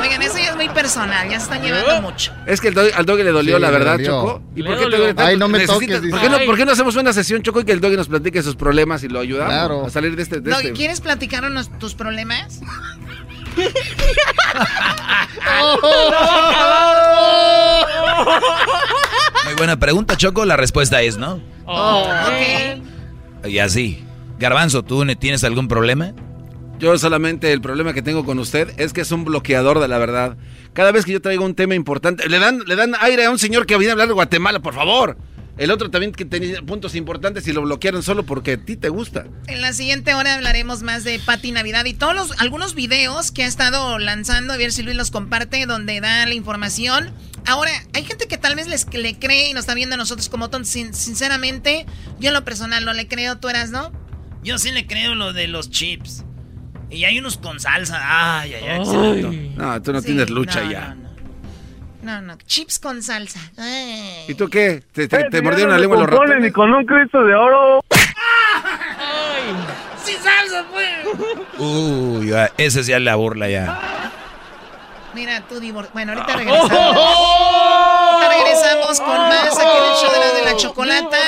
Oigan, 0.00 0.20
eso 0.22 0.36
ya 0.38 0.50
es 0.50 0.56
muy 0.56 0.68
personal, 0.68 1.28
ya 1.28 1.38
se 1.40 1.44
están 1.44 1.62
llevando 1.62 2.02
mucho. 2.02 2.32
Es 2.46 2.60
que 2.60 2.68
el 2.68 2.74
doggy- 2.74 2.92
al 2.94 3.06
doggy 3.06 3.22
le 3.24 3.30
dolió, 3.32 3.56
Sí, 3.56 3.62
la 3.62 3.70
verdad, 3.70 3.92
dolió. 3.92 4.06
Choco. 4.10 4.42
¿Y 4.54 4.62
Le 4.62 4.68
por 4.76 4.90
qué 4.90 5.14
te? 5.14 5.22
Ay, 5.22 5.36
no 5.36 5.48
me 5.48 5.58
Necesitas- 5.58 5.96
toques, 6.00 6.10
¿por 6.10 6.20
qué, 6.20 6.28
no, 6.28 6.38
por 6.46 6.56
qué 6.56 6.64
no 6.66 6.72
hacemos 6.72 6.94
una 6.96 7.12
sesión, 7.12 7.42
Choco, 7.42 7.60
y 7.60 7.64
que 7.64 7.72
el 7.72 7.80
doggy 7.80 7.96
nos 7.96 8.08
platique 8.08 8.42
sus 8.42 8.54
problemas 8.54 9.02
y 9.02 9.08
lo 9.08 9.18
ayudamos 9.20 9.52
Claro. 9.54 9.86
a 9.86 9.90
salir 9.90 10.14
de 10.14 10.22
este... 10.22 10.40
De 10.40 10.50
Doggy, 10.50 10.66
este? 10.66 10.76
¿quieres 10.76 11.00
platicarnos 11.00 11.70
tus 11.78 11.94
problemas? 11.94 12.60
Muy 19.44 19.54
buena 19.56 19.78
pregunta, 19.78 20.16
Choco. 20.16 20.44
La 20.44 20.56
respuesta 20.56 21.02
es 21.02 21.16
no. 21.18 21.40
Ok. 21.66 23.46
Y 23.48 23.58
así. 23.58 24.04
Garbanzo, 24.38 24.82
¿tú 24.82 25.04
ne- 25.04 25.16
tienes 25.16 25.44
algún 25.44 25.68
problema? 25.68 26.12
Yo 26.78 26.96
solamente 26.98 27.52
el 27.52 27.60
problema 27.60 27.92
que 27.92 28.02
tengo 28.02 28.24
con 28.24 28.38
usted 28.40 28.72
es 28.76 28.92
que 28.92 29.02
es 29.02 29.12
un 29.12 29.24
bloqueador 29.24 29.78
de 29.78 29.86
la 29.88 29.98
verdad. 29.98 30.36
Cada 30.72 30.90
vez 30.90 31.04
que 31.04 31.12
yo 31.12 31.20
traigo 31.22 31.44
un 31.44 31.54
tema 31.54 31.74
importante, 31.76 32.28
le 32.28 32.38
dan, 32.40 32.60
le 32.66 32.74
dan 32.74 32.94
aire 33.00 33.26
a 33.26 33.30
un 33.30 33.38
señor 33.38 33.66
que 33.66 33.76
viene 33.76 33.90
a 33.90 33.92
hablar 33.92 34.08
de 34.08 34.14
Guatemala, 34.14 34.58
por 34.60 34.74
favor. 34.74 35.16
El 35.58 35.70
otro 35.70 35.90
también 35.90 36.12
que 36.12 36.24
tenía 36.24 36.62
puntos 36.62 36.94
importantes 36.94 37.46
y 37.46 37.52
lo 37.52 37.60
bloquearon 37.62 38.02
solo 38.02 38.24
porque 38.24 38.52
a 38.52 38.56
ti 38.56 38.76
te 38.76 38.88
gusta. 38.88 39.26
En 39.48 39.60
la 39.60 39.72
siguiente 39.74 40.14
hora 40.14 40.34
hablaremos 40.34 40.82
más 40.82 41.04
de 41.04 41.18
Pati 41.18 41.52
Navidad 41.52 41.84
y 41.84 41.92
todos 41.92 42.14
los, 42.14 42.40
algunos 42.40 42.74
videos 42.74 43.30
que 43.30 43.44
ha 43.44 43.46
estado 43.46 43.98
lanzando, 43.98 44.54
a 44.54 44.56
ver 44.56 44.72
si 44.72 44.82
Luis 44.82 44.96
los 44.96 45.10
comparte, 45.10 45.66
donde 45.66 46.00
da 46.00 46.24
la 46.26 46.32
información. 46.34 47.12
Ahora, 47.46 47.70
hay 47.92 48.04
gente 48.04 48.28
que 48.28 48.38
tal 48.38 48.54
vez 48.54 48.66
les, 48.66 48.84
que 48.86 48.96
le 48.98 49.18
cree 49.18 49.50
y 49.50 49.52
nos 49.52 49.60
está 49.64 49.74
viendo 49.74 49.94
a 49.94 49.98
nosotros 49.98 50.28
como 50.30 50.48
tontos. 50.48 50.70
Sin- 50.70 50.94
sinceramente, 50.94 51.84
yo 52.18 52.28
en 52.28 52.34
lo 52.34 52.44
personal 52.44 52.84
no 52.86 52.94
le 52.94 53.06
creo, 53.06 53.36
¿tú 53.38 53.48
eras, 53.50 53.70
no? 53.70 53.92
Yo 54.42 54.58
sí 54.58 54.70
le 54.70 54.86
creo 54.86 55.14
lo 55.14 55.32
de 55.34 55.48
los 55.48 55.70
chips. 55.70 56.24
Y 56.90 57.04
hay 57.04 57.18
unos 57.18 57.36
con 57.38 57.58
salsa. 57.60 58.00
Ay, 58.40 58.54
ay, 58.54 58.62
ay. 58.68 58.80
Ay. 58.86 59.54
No, 59.56 59.82
tú 59.82 59.92
no 59.92 60.00
Sí, 60.00 60.06
tienes 60.06 60.30
lucha 60.30 60.62
no, 60.64 60.70
ya. 60.70 60.88
No, 60.94 60.94
no, 61.01 61.01
chips 62.46 62.78
con 62.78 63.02
salsa. 63.02 63.40
Ay. 63.56 64.24
¿Y 64.28 64.34
tú 64.34 64.48
qué? 64.48 64.82
¿Te, 64.92 65.08
te- 65.08 65.20
Eh, 65.20 65.26
te 65.30 65.42
mordieron 65.42 65.70
la 65.70 65.76
no 65.76 65.80
lengua 65.82 65.98
los 65.98 66.08
ratones? 66.10 66.40
ni 66.40 66.50
con 66.50 66.72
un 66.72 66.84
Cristo 66.84 67.22
de 67.24 67.34
oro. 67.34 67.84
¡Sin 70.04 70.16
salsa, 70.16 70.64
pues! 70.70 70.88
Uy, 71.58 72.28
ya, 72.30 72.50
esa 72.58 72.80
es 72.80 72.86
ya 72.86 72.98
la 72.98 73.14
burla 73.14 73.48
ya. 73.48 74.10
Mira, 75.14 75.42
tú 75.48 75.60
divor... 75.60 75.88
Bueno, 75.92 76.12
ahorita 76.12 76.36
regresamos. 76.36 76.70
Ahorita 76.72 78.28
regresamos 78.44 79.00
con 79.00 79.16
más 79.28 79.58
aquí 79.58 79.76
en 79.78 79.84
el 79.84 79.96
show 80.00 80.10
de 80.12 80.18
la, 80.20 80.32
de 80.38 80.44
la 80.52 80.56
chocolata. 80.56 81.18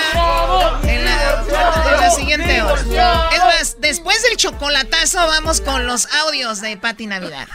En 0.84 1.04
la, 1.04 1.13
en 1.92 2.00
la 2.00 2.10
siguiente 2.10 2.62
hora. 2.62 3.30
Es 3.32 3.38
más, 3.40 3.76
después 3.80 4.22
del 4.22 4.36
chocolatazo 4.36 5.18
vamos 5.26 5.60
con 5.60 5.86
los 5.86 6.12
audios 6.14 6.60
de 6.60 6.76
Pati 6.76 7.06
Navidad. 7.06 7.46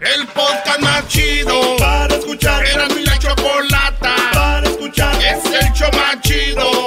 El 0.00 0.26
podcast 0.28 0.80
más 0.80 1.06
chido 1.08 1.76
para 1.78 2.14
escuchar. 2.14 2.64
Era 2.66 2.88
mi 2.88 3.04
la 3.04 3.18
chocolata 3.18 4.14
para 4.32 4.68
escuchar. 4.68 5.14
Es 5.22 5.44
el 5.44 5.72
show 5.72 5.90
más 5.92 6.20
chido 6.22 6.86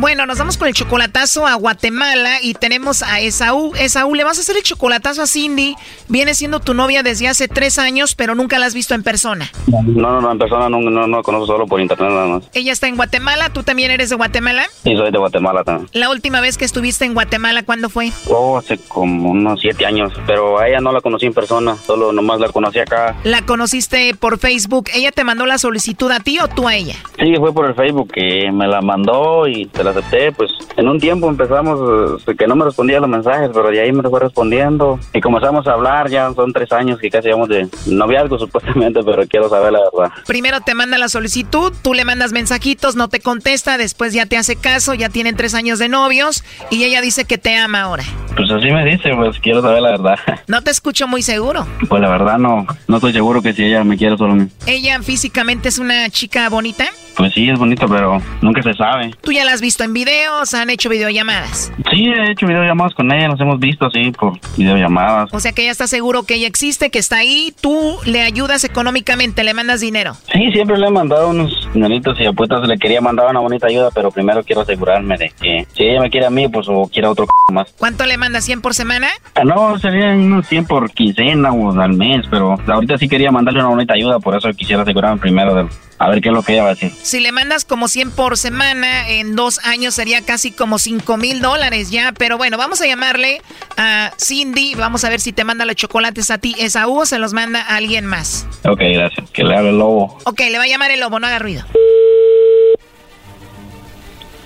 Bueno, 0.00 0.26
nos 0.26 0.38
vamos 0.38 0.56
con 0.56 0.68
el 0.68 0.74
chocolatazo 0.74 1.44
a 1.44 1.54
Guatemala 1.54 2.36
y 2.40 2.54
tenemos 2.54 3.02
a 3.02 3.18
Esaú. 3.18 3.72
Esaú, 3.74 4.14
le 4.14 4.22
vas 4.22 4.38
a 4.38 4.42
hacer 4.42 4.56
el 4.56 4.62
chocolatazo 4.62 5.22
a 5.22 5.26
Cindy. 5.26 5.74
Viene 6.06 6.34
siendo 6.34 6.60
tu 6.60 6.72
novia 6.72 7.02
desde 7.02 7.26
hace 7.26 7.48
tres 7.48 7.80
años, 7.80 8.14
pero 8.14 8.36
nunca 8.36 8.60
la 8.60 8.66
has 8.66 8.74
visto 8.74 8.94
en 8.94 9.02
persona. 9.02 9.50
No, 9.66 9.82
no, 9.82 10.20
no, 10.20 10.30
en 10.30 10.38
persona 10.38 10.68
no, 10.68 10.78
no, 10.80 11.08
no 11.08 11.16
la 11.16 11.22
conozco 11.24 11.48
solo 11.48 11.66
por 11.66 11.80
internet 11.80 12.10
nada 12.10 12.26
más. 12.28 12.44
Ella 12.54 12.70
está 12.70 12.86
en 12.86 12.94
Guatemala, 12.94 13.50
tú 13.52 13.64
también 13.64 13.90
eres 13.90 14.08
de 14.10 14.14
Guatemala. 14.14 14.66
Y 14.84 14.94
soy 14.94 15.10
de 15.10 15.18
Guatemala 15.18 15.64
también. 15.64 15.90
La 15.94 16.10
última 16.10 16.40
vez 16.40 16.58
que 16.58 16.64
estuviste 16.64 17.04
en 17.04 17.14
Guatemala, 17.14 17.64
¿cuándo 17.64 17.88
fue? 17.88 18.12
Oh, 18.28 18.56
hace 18.56 18.78
como 18.78 19.32
unos 19.32 19.60
siete 19.60 19.84
años, 19.84 20.12
pero 20.28 20.60
a 20.60 20.68
ella 20.68 20.78
no 20.78 20.92
la 20.92 21.00
conocí 21.00 21.26
en 21.26 21.34
persona, 21.34 21.76
solo 21.76 22.12
nomás 22.12 22.38
la 22.38 22.50
conocí 22.50 22.78
acá. 22.78 23.16
La 23.24 23.44
conociste 23.44 24.14
por 24.14 24.38
Facebook. 24.38 24.90
¿Ella 24.94 25.10
te 25.10 25.24
mandó 25.24 25.44
la 25.44 25.58
solicitud 25.58 26.12
a 26.12 26.20
ti 26.20 26.38
o 26.38 26.46
tú 26.46 26.68
a 26.68 26.76
ella? 26.76 26.94
Sí, 27.18 27.34
fue 27.36 27.52
por 27.52 27.66
el 27.66 27.74
Facebook 27.74 28.12
que 28.12 28.52
me 28.52 28.68
la 28.68 28.80
mandó 28.80 29.48
y 29.48 29.68
se 29.74 29.82
la 29.82 29.87
acepté, 29.90 30.32
pues 30.32 30.50
en 30.76 30.88
un 30.88 30.98
tiempo 31.00 31.28
empezamos, 31.28 32.22
eh, 32.26 32.36
que 32.36 32.46
no 32.46 32.56
me 32.56 32.64
respondía 32.64 33.00
los 33.00 33.08
mensajes, 33.08 33.50
pero 33.52 33.70
de 33.70 33.80
ahí 33.80 33.92
me 33.92 34.02
fue 34.02 34.20
respondiendo 34.20 34.98
y 35.12 35.20
comenzamos 35.20 35.66
a 35.66 35.72
hablar, 35.72 36.08
ya 36.08 36.32
son 36.34 36.52
tres 36.52 36.70
años 36.72 36.98
que 36.98 37.10
casi 37.10 37.28
llevamos 37.28 37.48
de 37.48 37.68
noviazgo 37.86 38.38
supuestamente, 38.38 39.00
pero 39.04 39.26
quiero 39.26 39.48
saber 39.48 39.72
la 39.72 39.80
verdad. 39.80 40.12
Primero 40.26 40.60
te 40.60 40.74
manda 40.74 40.98
la 40.98 41.08
solicitud, 41.08 41.72
tú 41.82 41.94
le 41.94 42.04
mandas 42.04 42.32
mensajitos, 42.32 42.96
no 42.96 43.08
te 43.08 43.20
contesta, 43.20 43.78
después 43.78 44.12
ya 44.12 44.26
te 44.26 44.36
hace 44.36 44.56
caso, 44.56 44.94
ya 44.94 45.08
tienen 45.08 45.36
tres 45.36 45.54
años 45.54 45.78
de 45.78 45.88
novios 45.88 46.44
y 46.70 46.84
ella 46.84 47.00
dice 47.00 47.24
que 47.24 47.38
te 47.38 47.56
ama 47.56 47.82
ahora. 47.82 48.04
Pues 48.36 48.50
así 48.50 48.70
me 48.70 48.84
dice, 48.84 49.10
pues 49.16 49.38
quiero 49.40 49.62
saber 49.62 49.82
la 49.82 49.90
verdad. 49.90 50.18
No 50.48 50.62
te 50.62 50.70
escucho 50.70 51.06
muy 51.06 51.20
seguro. 51.20 51.66
Pues 51.88 52.00
la 52.00 52.08
verdad 52.08 52.38
no, 52.38 52.66
no 52.86 52.96
estoy 52.96 53.12
seguro 53.12 53.42
que 53.42 53.52
si 53.52 53.64
ella 53.64 53.84
me 53.84 53.98
quiere 53.98 54.16
solo 54.16 54.32
a 54.32 54.36
mí. 54.36 54.48
Ella 54.66 55.02
físicamente 55.02 55.68
es 55.68 55.78
una 55.78 56.08
chica 56.08 56.48
bonita. 56.48 56.86
Pues 57.16 57.34
sí, 57.34 57.50
es 57.50 57.58
bonito, 57.58 57.86
pero 57.88 58.22
nunca 58.40 58.62
se 58.62 58.72
sabe. 58.74 59.14
Tú 59.20 59.32
ya 59.32 59.44
la 59.44 59.52
has 59.52 59.60
visto 59.60 59.77
en 59.84 59.92
videos, 59.94 60.54
han 60.54 60.70
hecho 60.70 60.88
videollamadas. 60.88 61.72
Sí, 61.90 62.06
he 62.08 62.30
hecho 62.32 62.46
videollamadas 62.46 62.94
con 62.94 63.12
ella, 63.12 63.28
nos 63.28 63.40
hemos 63.40 63.58
visto 63.58 63.86
así 63.86 64.10
por 64.12 64.38
videollamadas. 64.56 65.30
O 65.32 65.40
sea 65.40 65.52
que 65.52 65.62
ella 65.62 65.72
está 65.72 65.86
seguro 65.86 66.22
que 66.24 66.34
ella 66.34 66.46
existe, 66.46 66.90
que 66.90 66.98
está 66.98 67.16
ahí, 67.18 67.54
tú 67.60 67.96
le 68.04 68.22
ayudas 68.22 68.64
económicamente, 68.64 69.44
le 69.44 69.54
mandas 69.54 69.80
dinero. 69.80 70.14
Sí, 70.32 70.50
siempre 70.52 70.76
le 70.78 70.86
he 70.86 70.90
mandado 70.90 71.28
unos 71.30 71.68
dineritos 71.74 72.18
y 72.20 72.26
apuestas, 72.26 72.66
le 72.68 72.78
quería 72.78 73.00
mandar 73.00 73.28
una 73.30 73.40
bonita 73.40 73.66
ayuda, 73.66 73.90
pero 73.94 74.10
primero 74.10 74.42
quiero 74.44 74.62
asegurarme 74.62 75.16
de 75.16 75.30
que 75.40 75.66
si 75.74 75.84
ella 75.84 76.00
me 76.00 76.10
quiere 76.10 76.26
a 76.26 76.30
mí, 76.30 76.48
pues 76.48 76.66
o 76.68 76.88
quiere 76.92 77.08
a 77.08 77.10
otro 77.10 77.24
c- 77.26 77.52
más. 77.52 77.72
¿Cuánto 77.78 78.04
le 78.06 78.16
manda 78.18 78.40
100 78.40 78.60
por 78.60 78.74
semana? 78.74 79.08
Ah, 79.34 79.44
no, 79.44 79.78
serían 79.78 80.18
unos 80.20 80.46
100 80.48 80.66
por 80.66 80.90
quincena 80.90 81.52
o 81.52 81.78
al 81.80 81.92
mes, 81.94 82.26
pero 82.30 82.56
ahorita 82.66 82.98
sí 82.98 83.08
quería 83.08 83.30
mandarle 83.30 83.60
una 83.60 83.68
bonita 83.70 83.94
ayuda, 83.94 84.18
por 84.18 84.36
eso 84.36 84.50
quisiera 84.52 84.82
asegurarme 84.82 85.20
primero 85.20 85.54
de, 85.54 85.66
a 85.98 86.08
ver 86.08 86.20
qué 86.20 86.28
es 86.28 86.34
lo 86.34 86.42
que 86.42 86.52
ella 86.52 86.62
va 86.62 86.70
a 86.70 86.74
decir. 86.74 86.92
Si 87.02 87.20
le 87.20 87.32
mandas 87.32 87.64
como 87.64 87.88
100 87.88 88.12
por 88.12 88.36
semana, 88.36 89.08
en 89.08 89.34
dos 89.34 89.58
años 89.64 89.94
sería 89.94 90.24
casi 90.24 90.52
como 90.52 90.78
5 90.78 91.16
mil 91.16 91.40
dólares 91.40 91.90
ya. 91.90 92.12
Pero 92.12 92.38
bueno, 92.38 92.56
vamos 92.56 92.80
a 92.80 92.86
llamarle 92.86 93.42
a 93.76 94.12
Cindy. 94.18 94.74
Vamos 94.74 95.04
a 95.04 95.08
ver 95.08 95.20
si 95.20 95.32
te 95.32 95.44
manda 95.44 95.64
los 95.64 95.76
chocolates 95.76 96.30
a 96.30 96.38
ti. 96.38 96.54
¿Esaú 96.58 97.00
o 97.00 97.06
se 97.06 97.18
los 97.18 97.32
manda 97.32 97.60
a 97.62 97.76
alguien 97.76 98.06
más? 98.06 98.46
Ok, 98.64 98.80
gracias. 98.80 99.30
Que 99.30 99.44
le 99.44 99.56
haga 99.56 99.68
el 99.68 99.78
lobo. 99.78 100.18
Ok, 100.24 100.40
le 100.50 100.58
va 100.58 100.64
a 100.64 100.68
llamar 100.68 100.90
el 100.90 101.00
lobo, 101.00 101.18
no 101.18 101.26
haga 101.26 101.38
ruido. 101.38 101.64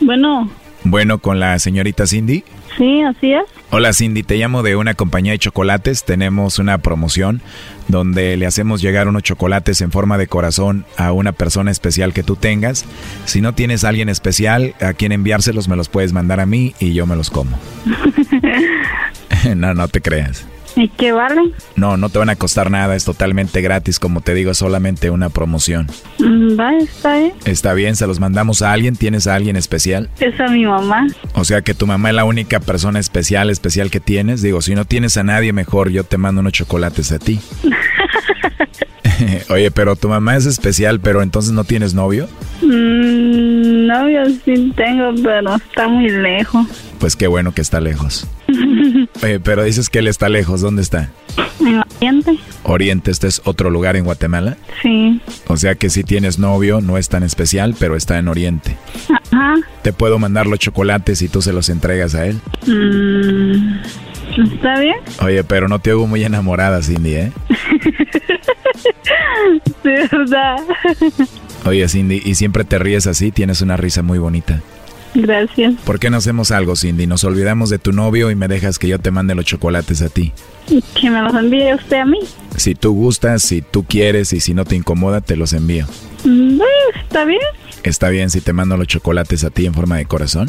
Bueno. 0.00 0.50
Bueno, 0.84 1.18
con 1.18 1.38
la 1.38 1.58
señorita 1.58 2.06
Cindy. 2.06 2.44
Sí, 2.76 3.02
así 3.02 3.32
es. 3.32 3.44
Hola 3.70 3.92
Cindy, 3.92 4.22
te 4.22 4.36
llamo 4.36 4.62
de 4.62 4.76
una 4.76 4.94
compañía 4.94 5.32
de 5.32 5.38
chocolates. 5.38 6.04
Tenemos 6.04 6.58
una 6.58 6.78
promoción 6.78 7.40
donde 7.88 8.36
le 8.36 8.46
hacemos 8.46 8.80
llegar 8.80 9.08
unos 9.08 9.22
chocolates 9.22 9.80
en 9.80 9.90
forma 9.90 10.18
de 10.18 10.26
corazón 10.26 10.84
a 10.96 11.12
una 11.12 11.32
persona 11.32 11.70
especial 11.70 12.12
que 12.12 12.22
tú 12.22 12.36
tengas. 12.36 12.84
Si 13.24 13.40
no 13.40 13.54
tienes 13.54 13.84
a 13.84 13.88
alguien 13.88 14.08
especial 14.08 14.74
a 14.80 14.92
quien 14.92 15.12
enviárselos, 15.12 15.68
me 15.68 15.76
los 15.76 15.88
puedes 15.88 16.12
mandar 16.12 16.40
a 16.40 16.46
mí 16.46 16.74
y 16.80 16.92
yo 16.94 17.06
me 17.06 17.16
los 17.16 17.30
como. 17.30 17.58
no, 19.56 19.74
no 19.74 19.88
te 19.88 20.00
creas. 20.00 20.46
¿Y 20.76 20.88
qué 20.88 21.12
vale? 21.12 21.52
No, 21.76 21.96
no 21.96 22.08
te 22.08 22.18
van 22.18 22.30
a 22.30 22.36
costar 22.36 22.70
nada, 22.70 22.96
es 22.96 23.04
totalmente 23.04 23.60
gratis, 23.60 23.98
como 23.98 24.20
te 24.20 24.34
digo, 24.34 24.50
es 24.50 24.58
solamente 24.58 25.10
una 25.10 25.28
promoción. 25.28 25.86
Mm, 26.18 26.58
va, 26.58 26.74
está 26.76 27.16
bien. 27.16 27.32
Está 27.44 27.74
bien, 27.74 27.96
se 27.96 28.06
los 28.06 28.20
mandamos 28.20 28.62
a 28.62 28.72
alguien, 28.72 28.96
¿tienes 28.96 29.26
a 29.26 29.34
alguien 29.34 29.56
especial? 29.56 30.08
Es 30.20 30.38
a 30.40 30.48
mi 30.48 30.64
mamá. 30.64 31.06
O 31.34 31.44
sea 31.44 31.62
que 31.62 31.74
tu 31.74 31.86
mamá 31.86 32.10
es 32.10 32.14
la 32.14 32.24
única 32.24 32.60
persona 32.60 32.98
especial, 32.98 33.50
especial 33.50 33.90
que 33.90 34.00
tienes. 34.00 34.42
Digo, 34.42 34.62
si 34.62 34.74
no 34.74 34.84
tienes 34.84 35.16
a 35.16 35.24
nadie 35.24 35.52
mejor, 35.52 35.90
yo 35.90 36.04
te 36.04 36.18
mando 36.18 36.40
unos 36.40 36.52
chocolates 36.52 37.12
a 37.12 37.18
ti. 37.18 37.40
Oye, 39.50 39.70
pero 39.70 39.96
tu 39.96 40.08
mamá 40.08 40.36
es 40.36 40.46
especial, 40.46 41.00
pero 41.00 41.22
entonces 41.22 41.52
no 41.52 41.64
tienes 41.64 41.94
novio? 41.94 42.28
Mm, 42.62 43.86
novio 43.86 44.22
sí 44.44 44.72
tengo, 44.76 45.12
pero 45.22 45.56
está 45.56 45.88
muy 45.88 46.08
lejos. 46.10 46.66
Pues 46.98 47.16
qué 47.16 47.26
bueno 47.26 47.52
que 47.52 47.60
está 47.60 47.80
lejos. 47.80 48.26
Oye, 49.22 49.40
pero 49.40 49.64
dices 49.64 49.88
que 49.88 49.98
él 50.00 50.08
está 50.08 50.28
lejos, 50.28 50.60
¿dónde 50.60 50.82
está? 50.82 51.10
En 51.60 51.78
Oriente. 51.78 52.38
Oriente, 52.64 53.10
este 53.10 53.26
es 53.28 53.42
otro 53.44 53.70
lugar 53.70 53.96
en 53.96 54.04
Guatemala. 54.04 54.56
Sí. 54.82 55.20
O 55.48 55.56
sea 55.56 55.74
que 55.74 55.90
si 55.90 56.04
tienes 56.04 56.38
novio, 56.38 56.80
no 56.80 56.98
es 56.98 57.08
tan 57.08 57.22
especial, 57.22 57.74
pero 57.78 57.96
está 57.96 58.18
en 58.18 58.28
Oriente. 58.28 58.76
Ajá. 59.30 59.56
Te 59.82 59.92
puedo 59.92 60.18
mandar 60.18 60.46
los 60.46 60.58
chocolates 60.58 61.22
y 61.22 61.28
tú 61.28 61.42
se 61.42 61.52
los 61.52 61.68
entregas 61.68 62.14
a 62.14 62.26
él. 62.26 62.40
Mm, 62.66 63.78
¿Está 64.54 64.78
bien? 64.80 64.96
Oye, 65.20 65.44
pero 65.44 65.68
no 65.68 65.78
te 65.78 65.90
hago 65.90 66.06
muy 66.06 66.24
enamorada, 66.24 66.82
Cindy, 66.82 67.14
¿eh? 67.14 67.32
De 69.84 70.08
verdad. 70.10 70.58
Oye, 71.64 71.88
Cindy, 71.88 72.22
y 72.24 72.34
siempre 72.34 72.64
te 72.64 72.78
ríes 72.78 73.06
así, 73.06 73.30
tienes 73.30 73.60
una 73.60 73.76
risa 73.76 74.02
muy 74.02 74.18
bonita. 74.18 74.60
Gracias. 75.14 75.74
¿Por 75.84 75.98
qué 75.98 76.10
no 76.10 76.16
hacemos 76.16 76.50
algo, 76.50 76.74
Cindy? 76.74 77.06
Nos 77.06 77.24
olvidamos 77.24 77.70
de 77.70 77.78
tu 77.78 77.92
novio 77.92 78.30
y 78.30 78.34
me 78.34 78.48
dejas 78.48 78.78
que 78.78 78.88
yo 78.88 78.98
te 78.98 79.10
mande 79.10 79.34
los 79.34 79.44
chocolates 79.44 80.02
a 80.02 80.08
ti. 80.08 80.32
Que 80.94 81.10
me 81.10 81.20
los 81.22 81.34
envíe 81.34 81.74
usted 81.74 81.98
a 81.98 82.04
mí. 82.04 82.18
Si 82.56 82.74
tú 82.74 82.92
gustas, 82.92 83.42
si 83.42 83.62
tú 83.62 83.84
quieres 83.84 84.32
y 84.32 84.40
si 84.40 84.54
no 84.54 84.64
te 84.64 84.76
incomoda, 84.76 85.20
te 85.20 85.36
los 85.36 85.52
envío. 85.52 85.86
Mm, 86.24 86.60
¿Está 87.02 87.24
bien? 87.24 87.40
¿Está 87.82 88.10
bien 88.10 88.30
si 88.30 88.40
te 88.40 88.52
mando 88.52 88.76
los 88.76 88.86
chocolates 88.86 89.42
a 89.42 89.50
ti 89.50 89.66
en 89.66 89.74
forma 89.74 89.96
de 89.96 90.06
corazón? 90.06 90.48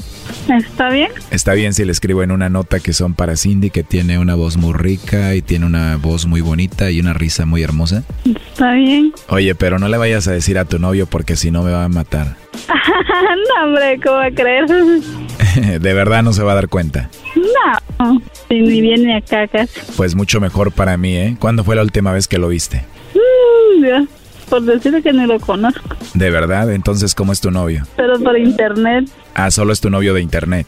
¿Está 0.56 0.90
bien? 0.90 1.10
¿Está 1.32 1.54
bien 1.54 1.74
si 1.74 1.84
le 1.84 1.92
escribo 1.92 2.22
en 2.22 2.32
una 2.32 2.48
nota 2.48 2.80
que 2.80 2.94
son 2.94 3.16
para 3.16 3.36
Cindy, 3.36 3.72
que 3.72 3.84
tiene 3.84 4.20
una 4.20 4.36
voz 4.36 4.56
muy 4.56 4.74
rica 4.74 5.34
y 5.34 5.42
tiene 5.42 5.66
una 5.66 5.98
voz 5.98 6.28
muy 6.28 6.42
bonita 6.42 6.92
y 6.92 7.00
una 7.00 7.14
risa 7.14 7.48
muy 7.48 7.64
hermosa? 7.64 8.04
¿Está 8.26 8.74
bien? 8.74 9.14
Oye, 9.30 9.56
pero 9.56 9.80
no 9.80 9.88
le 9.88 9.98
vayas 9.98 10.28
a 10.28 10.32
decir 10.32 10.60
a 10.60 10.66
tu 10.66 10.78
novio 10.78 11.08
porque 11.08 11.36
si 11.36 11.50
no 11.50 11.64
me 11.64 11.72
va 11.72 11.86
a 11.86 11.90
matar. 11.90 12.36
no, 12.68 13.66
hombre, 13.66 14.00
¿cómo 14.04 14.18
va 14.18 14.26
a 14.28 14.32
creer? 14.32 14.66
de 15.82 15.94
verdad 15.94 16.22
no 16.22 16.34
se 16.34 16.44
va 16.44 16.52
a 16.52 16.56
dar 16.56 16.70
cuenta. 16.70 17.10
No, 17.36 18.22
si 18.54 18.62
ni 18.62 18.82
viene 18.82 19.16
acá 19.16 19.48
casi. 19.48 19.80
Pues 19.98 20.16
mucho 20.16 20.40
mejor 20.40 20.72
para 20.72 20.98
mí, 20.98 21.16
¿eh? 21.16 21.36
¿Cuándo 21.40 21.64
fue 21.64 21.76
la 21.76 21.82
última 21.82 22.12
vez 22.12 22.28
que 22.28 22.38
lo 22.38 22.48
viste? 22.50 22.86
Mm, 23.16 23.84
Dios, 23.84 24.08
por 24.50 24.62
decirle 24.62 25.02
que 25.02 25.12
ni 25.12 25.26
lo 25.26 25.40
conozco. 25.40 25.96
¿De 26.14 26.30
verdad? 26.30 26.72
Entonces, 26.72 27.16
¿cómo 27.16 27.32
es 27.32 27.42
tu 27.42 27.52
novio? 27.52 27.84
Pero 27.96 28.20
por 28.20 28.38
internet. 28.38 29.10
Ah, 29.34 29.50
solo 29.50 29.74
es 29.74 29.82
tu 29.82 29.90
novio 29.90 30.14
de 30.14 30.22
internet. 30.22 30.68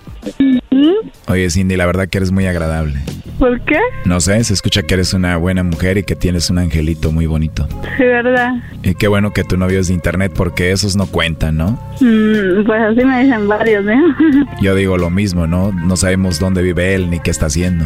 ¿Mm? 0.76 1.10
Oye, 1.32 1.50
Cindy, 1.50 1.78
la 1.78 1.86
verdad 1.86 2.10
que 2.10 2.18
eres 2.18 2.32
muy 2.32 2.46
agradable. 2.48 3.00
¿Por 3.40 3.62
qué? 3.62 3.80
No 4.04 4.20
sé, 4.20 4.44
se 4.44 4.54
escucha 4.54 4.82
que 4.82 4.94
eres 4.94 5.14
una 5.14 5.38
buena 5.38 5.64
mujer 5.64 5.98
y 5.98 6.04
que 6.04 6.16
tienes 6.16 6.50
un 6.50 6.58
angelito 6.58 7.14
muy 7.14 7.28
bonito. 7.28 7.66
Sí, 7.98 8.04
verdad. 8.04 8.56
Y 8.84 8.94
qué 8.96 9.08
bueno 9.08 9.32
que 9.32 9.46
tu 9.46 9.56
novio 9.56 9.80
es 9.80 9.88
de 9.88 9.94
internet 9.94 10.34
porque 10.36 10.72
esos 10.72 10.98
no 10.98 11.08
cuentan, 11.08 11.56
¿no? 11.56 11.80
Mm, 12.02 12.66
pues 12.66 12.82
así 12.82 13.06
me 13.06 13.24
dicen 13.24 13.48
varios, 13.48 13.86
¿eh? 13.88 13.98
Yo 14.62 14.76
digo 14.76 14.98
lo 14.98 15.10
mismo, 15.10 15.48
¿no? 15.48 15.72
No 15.72 15.96
sabemos 15.96 16.40
dónde 16.40 16.62
vive 16.62 16.94
él 16.94 17.10
ni 17.10 17.22
qué 17.22 17.32
está 17.32 17.46
haciendo. 17.46 17.86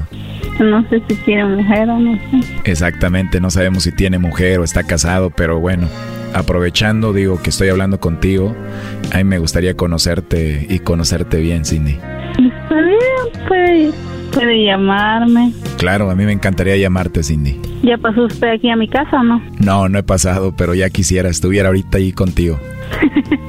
No 0.59 0.87
sé 0.89 1.01
si 1.07 1.15
tiene 1.15 1.45
mujer 1.45 1.89
o 1.89 1.99
no 1.99 2.15
sé. 2.15 2.61
Exactamente, 2.65 3.39
no 3.39 3.51
sabemos 3.51 3.83
si 3.83 3.91
tiene 3.91 4.17
mujer 4.17 4.59
o 4.59 4.63
está 4.63 4.83
casado, 4.83 5.29
pero 5.29 5.59
bueno, 5.59 5.87
aprovechando, 6.33 7.13
digo 7.13 7.41
que 7.41 7.51
estoy 7.51 7.69
hablando 7.69 7.99
contigo, 7.99 8.55
a 9.13 9.17
mí 9.17 9.23
me 9.23 9.37
gustaría 9.37 9.75
conocerte 9.75 10.65
y 10.67 10.79
conocerte 10.79 11.37
bien, 11.39 11.65
Cindy. 11.65 11.99
Puede, 12.69 13.91
puede 14.31 14.65
llamarme. 14.65 15.53
Claro, 15.77 16.09
a 16.09 16.15
mí 16.15 16.23
me 16.23 16.31
encantaría 16.31 16.77
llamarte, 16.77 17.23
Cindy. 17.23 17.59
¿Ya 17.83 17.97
pasó 17.97 18.25
usted 18.25 18.49
aquí 18.49 18.69
a 18.69 18.75
mi 18.75 18.87
casa 18.87 19.19
o 19.19 19.23
no? 19.23 19.41
No, 19.59 19.89
no 19.89 19.99
he 19.99 20.03
pasado, 20.03 20.53
pero 20.55 20.75
ya 20.75 20.89
quisiera, 20.89 21.29
estuviera 21.29 21.69
ahorita 21.69 21.97
ahí 21.97 22.11
contigo. 22.11 22.59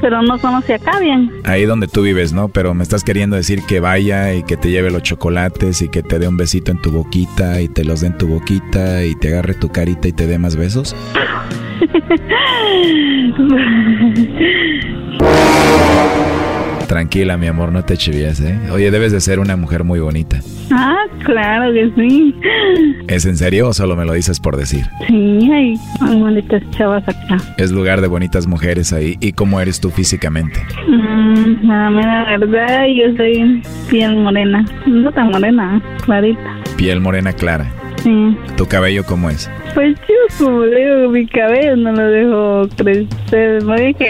Pero 0.00 0.22
no 0.22 0.38
conoce 0.38 0.74
acá 0.74 0.98
bien. 0.98 1.30
Ahí 1.44 1.66
donde 1.66 1.86
tú 1.86 2.02
vives, 2.02 2.32
¿no? 2.32 2.48
Pero 2.48 2.72
me 2.72 2.82
estás 2.82 3.04
queriendo 3.04 3.36
decir 3.36 3.62
que 3.66 3.80
vaya 3.80 4.32
y 4.32 4.42
que 4.42 4.56
te 4.56 4.70
lleve 4.70 4.90
los 4.90 5.02
chocolates 5.02 5.82
y 5.82 5.90
que 5.90 6.02
te 6.02 6.18
dé 6.18 6.26
un 6.26 6.38
besito 6.38 6.70
en 6.70 6.80
tu 6.80 6.90
boquita 6.90 7.60
y 7.60 7.68
te 7.68 7.84
los 7.84 8.00
dé 8.00 8.06
en 8.06 8.16
tu 8.16 8.26
boquita 8.26 9.04
y 9.04 9.14
te 9.14 9.28
agarre 9.28 9.52
tu 9.54 9.68
carita 9.68 10.08
y 10.08 10.12
te 10.12 10.26
dé 10.26 10.38
más 10.38 10.56
besos. 10.56 10.96
Tranquila, 16.90 17.36
mi 17.36 17.46
amor, 17.46 17.70
no 17.70 17.84
te 17.84 17.96
chivías, 17.96 18.40
¿eh? 18.40 18.58
Oye, 18.72 18.90
debes 18.90 19.12
de 19.12 19.20
ser 19.20 19.38
una 19.38 19.54
mujer 19.54 19.84
muy 19.84 20.00
bonita. 20.00 20.40
ah, 20.72 21.04
claro 21.22 21.72
que 21.72 21.88
sí. 21.94 22.34
¿Es 23.06 23.26
en 23.26 23.36
serio 23.36 23.68
o 23.68 23.72
solo 23.72 23.94
me 23.94 24.04
lo 24.04 24.12
dices 24.12 24.40
por 24.40 24.56
decir? 24.56 24.86
Sí, 25.06 25.48
hay 25.52 25.78
bonitas 26.18 26.60
chavas 26.72 27.04
acá. 27.06 27.36
Es 27.58 27.70
lugar 27.70 28.00
de 28.00 28.08
bonitas 28.08 28.48
mujeres 28.48 28.92
ahí. 28.92 29.16
¿Y 29.20 29.34
cómo 29.34 29.60
eres 29.60 29.78
tú 29.78 29.90
físicamente? 29.90 30.60
Mm, 30.88 31.68
la 31.68 31.90
verdad, 32.36 32.86
yo 32.88 33.16
soy 33.16 33.62
piel 33.88 34.16
morena. 34.16 34.64
No 34.84 35.12
tan 35.12 35.30
morena, 35.30 35.80
clarita. 36.04 36.56
Piel 36.76 37.00
morena 37.00 37.32
clara. 37.32 37.70
Sí. 38.02 38.36
¿Tu 38.56 38.66
cabello 38.66 39.04
cómo 39.04 39.30
es? 39.30 39.50
Pues 39.74 39.96
yo, 40.08 40.44
como 40.44 40.64
le 40.64 40.96
digo, 40.96 41.10
mi 41.10 41.26
cabello 41.26 41.76
no 41.76 41.92
lo 41.92 42.02
dejo 42.02 42.68
crecer. 42.76 43.62
Me 43.64 43.80
dije, 43.80 44.08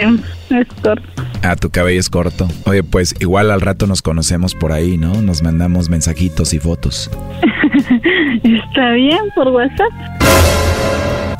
es 0.49 0.67
corto. 0.81 1.11
Ah, 1.43 1.55
tu 1.55 1.69
cabello 1.69 1.99
es 1.99 2.09
corto. 2.09 2.47
Oye, 2.65 2.83
pues 2.83 3.15
igual 3.19 3.51
al 3.51 3.61
rato 3.61 3.87
nos 3.87 4.01
conocemos 4.01 4.55
por 4.55 4.71
ahí, 4.71 4.97
¿no? 4.97 5.21
Nos 5.21 5.41
mandamos 5.41 5.89
mensajitos 5.89 6.53
y 6.53 6.59
fotos. 6.59 7.09
Está 8.43 8.91
bien, 8.91 9.19
por 9.35 9.47
WhatsApp. 9.49 9.91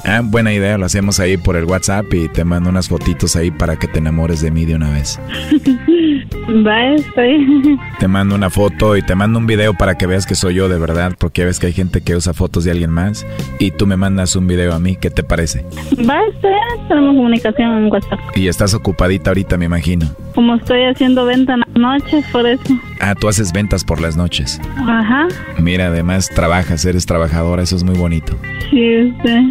Ah, 0.04 0.22
buena 0.24 0.52
idea, 0.52 0.78
lo 0.78 0.86
hacemos 0.86 1.20
ahí 1.20 1.38
por 1.38 1.56
el 1.56 1.66
WhatsApp 1.66 2.12
y 2.14 2.28
te 2.28 2.44
mando 2.44 2.70
unas 2.70 2.90
fotitos 2.90 3.36
ahí 3.36 3.52
para 3.52 3.78
que 3.78 3.88
te 3.88 4.00
enamores 4.00 4.42
de 4.42 4.50
mí 4.50 4.66
de 4.66 4.76
una 4.76 4.90
vez. 4.90 5.20
Va, 6.66 6.94
está 6.96 7.22
bien. 7.22 7.80
Te 8.00 8.08
mando 8.08 8.36
una 8.36 8.50
foto 8.50 8.98
y 8.98 9.02
te 9.02 9.16
mando 9.16 9.40
un 9.40 9.48
video 9.48 9.74
para 9.74 9.98
que 9.98 10.08
veas 10.08 10.26
que 10.26 10.36
soy 10.36 10.56
yo 10.56 10.70
de 10.70 10.80
verdad, 10.80 11.16
porque 11.18 11.46
ves 11.46 11.60
que 11.60 11.68
hay 11.68 11.74
gente 11.74 12.02
que 12.02 12.16
usa 12.16 12.34
fotos 12.34 12.64
de 12.64 12.72
alguien 12.72 12.90
más 12.90 13.26
y 13.60 13.72
tú 13.72 13.86
me 13.86 13.96
mandas 13.96 14.36
un 14.36 14.48
video 14.48 14.74
a 14.74 14.80
mí, 14.80 14.98
¿qué 15.00 15.10
te 15.10 15.24
parece? 15.24 15.66
Va, 15.98 16.20
bien. 16.42 16.88
Tenemos 16.88 17.16
comunicación 17.16 17.78
en 17.78 17.92
WhatsApp. 17.92 18.20
Y 18.36 18.48
estás 18.48 18.74
ocupadita 18.74 19.30
ahorita, 19.30 19.58
me 19.58 19.66
imagino. 19.66 20.08
Como 20.36 20.56
estoy 20.56 20.84
haciendo 20.86 21.26
venta 21.26 21.54
en 21.54 21.60
las 21.60 21.76
noches, 21.76 22.26
por 22.32 22.48
eso. 22.48 22.64
Ah, 23.00 23.16
tú 23.16 23.28
haces 23.28 23.52
ventas 23.54 23.84
por 23.84 24.02
las 24.02 24.18
noches. 24.18 24.60
Ajá. 24.78 25.28
Mira, 25.60 25.88
además 25.88 26.30
trabajas, 26.34 26.86
eres 26.86 27.06
trabajadora, 27.06 27.64
eso 27.64 27.76
es 27.76 27.84
muy 27.84 27.98
bonito. 27.98 28.36
Sí, 28.70 29.12
usted. 29.12 29.42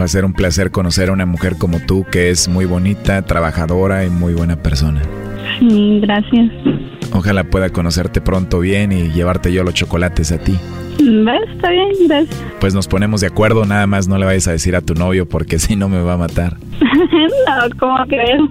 Va 0.00 0.04
a 0.04 0.08
ser 0.08 0.24
un 0.24 0.32
placer 0.32 0.70
conocer 0.70 1.08
a 1.08 1.12
una 1.12 1.26
mujer 1.26 1.56
como 1.58 1.80
tú 1.80 2.04
que 2.10 2.30
es 2.30 2.48
muy 2.48 2.64
bonita, 2.64 3.22
trabajadora 3.22 4.04
y 4.04 4.10
muy 4.10 4.34
buena 4.34 4.56
persona. 4.56 5.02
Sí, 5.58 6.00
gracias. 6.00 6.50
Ojalá 7.12 7.44
pueda 7.44 7.70
conocerte 7.70 8.20
pronto 8.20 8.60
bien 8.60 8.92
y 8.92 9.10
llevarte 9.10 9.52
yo 9.52 9.62
los 9.64 9.74
chocolates 9.74 10.32
a 10.32 10.38
ti. 10.38 10.58
Va, 11.26 11.36
Está 11.52 11.70
bien, 11.70 11.88
gracias. 12.06 12.42
Pues 12.60 12.74
nos 12.74 12.86
ponemos 12.86 13.20
de 13.20 13.26
acuerdo, 13.26 13.64
nada 13.66 13.88
más 13.88 14.06
no 14.06 14.18
le 14.18 14.24
vayas 14.24 14.46
a 14.46 14.52
decir 14.52 14.76
a 14.76 14.80
tu 14.82 14.94
novio 14.94 15.28
porque 15.28 15.58
si 15.60 15.74
no 15.74 15.88
me 15.88 16.00
va 16.00 16.12
a 16.14 16.16
matar. 16.16 16.56
no, 16.80 17.76
¿cómo 17.78 17.96
creo? 18.06 18.48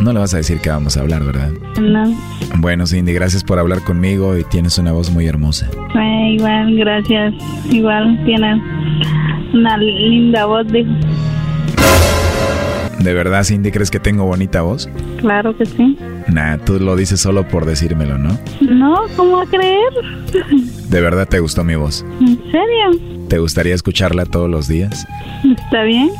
No 0.00 0.12
le 0.12 0.18
vas 0.20 0.32
a 0.34 0.36
decir 0.38 0.60
que 0.60 0.70
vamos 0.70 0.96
a 0.96 1.00
hablar, 1.00 1.24
¿verdad? 1.24 1.50
no. 1.80 2.04
Bueno, 2.58 2.86
Cindy, 2.86 3.12
gracias 3.12 3.42
por 3.42 3.58
hablar 3.58 3.80
conmigo 3.82 4.36
y 4.38 4.44
tienes 4.44 4.78
una 4.78 4.92
voz 4.92 5.10
muy 5.10 5.26
hermosa. 5.26 5.68
Eh, 5.96 6.34
igual, 6.34 6.76
gracias. 6.76 7.34
Igual 7.70 8.20
tienes 8.24 8.60
una 9.52 9.76
linda 9.78 10.46
voz, 10.46 10.66
dijo. 10.72 10.90
¿De 12.98 13.14
verdad, 13.14 13.44
Cindy, 13.44 13.70
crees 13.70 13.90
que 13.90 14.00
tengo 14.00 14.24
bonita 14.24 14.62
voz? 14.62 14.88
Claro 15.18 15.56
que 15.56 15.66
sí. 15.66 15.98
Nah, 16.28 16.58
tú 16.58 16.78
lo 16.80 16.96
dices 16.96 17.20
solo 17.20 17.46
por 17.46 17.64
decírmelo, 17.66 18.18
¿no? 18.18 18.38
No, 18.60 19.02
¿cómo 19.16 19.40
a 19.40 19.46
creer? 19.46 19.92
¿De 20.88 21.00
verdad 21.00 21.28
te 21.28 21.40
gustó 21.40 21.64
mi 21.64 21.74
voz? 21.74 22.04
¿En 22.20 22.36
serio? 22.50 23.26
¿Te 23.28 23.38
gustaría 23.38 23.74
escucharla 23.74 24.26
todos 24.26 24.48
los 24.48 24.68
días? 24.68 25.06
¿Está 25.44 25.82
bien? 25.82 26.10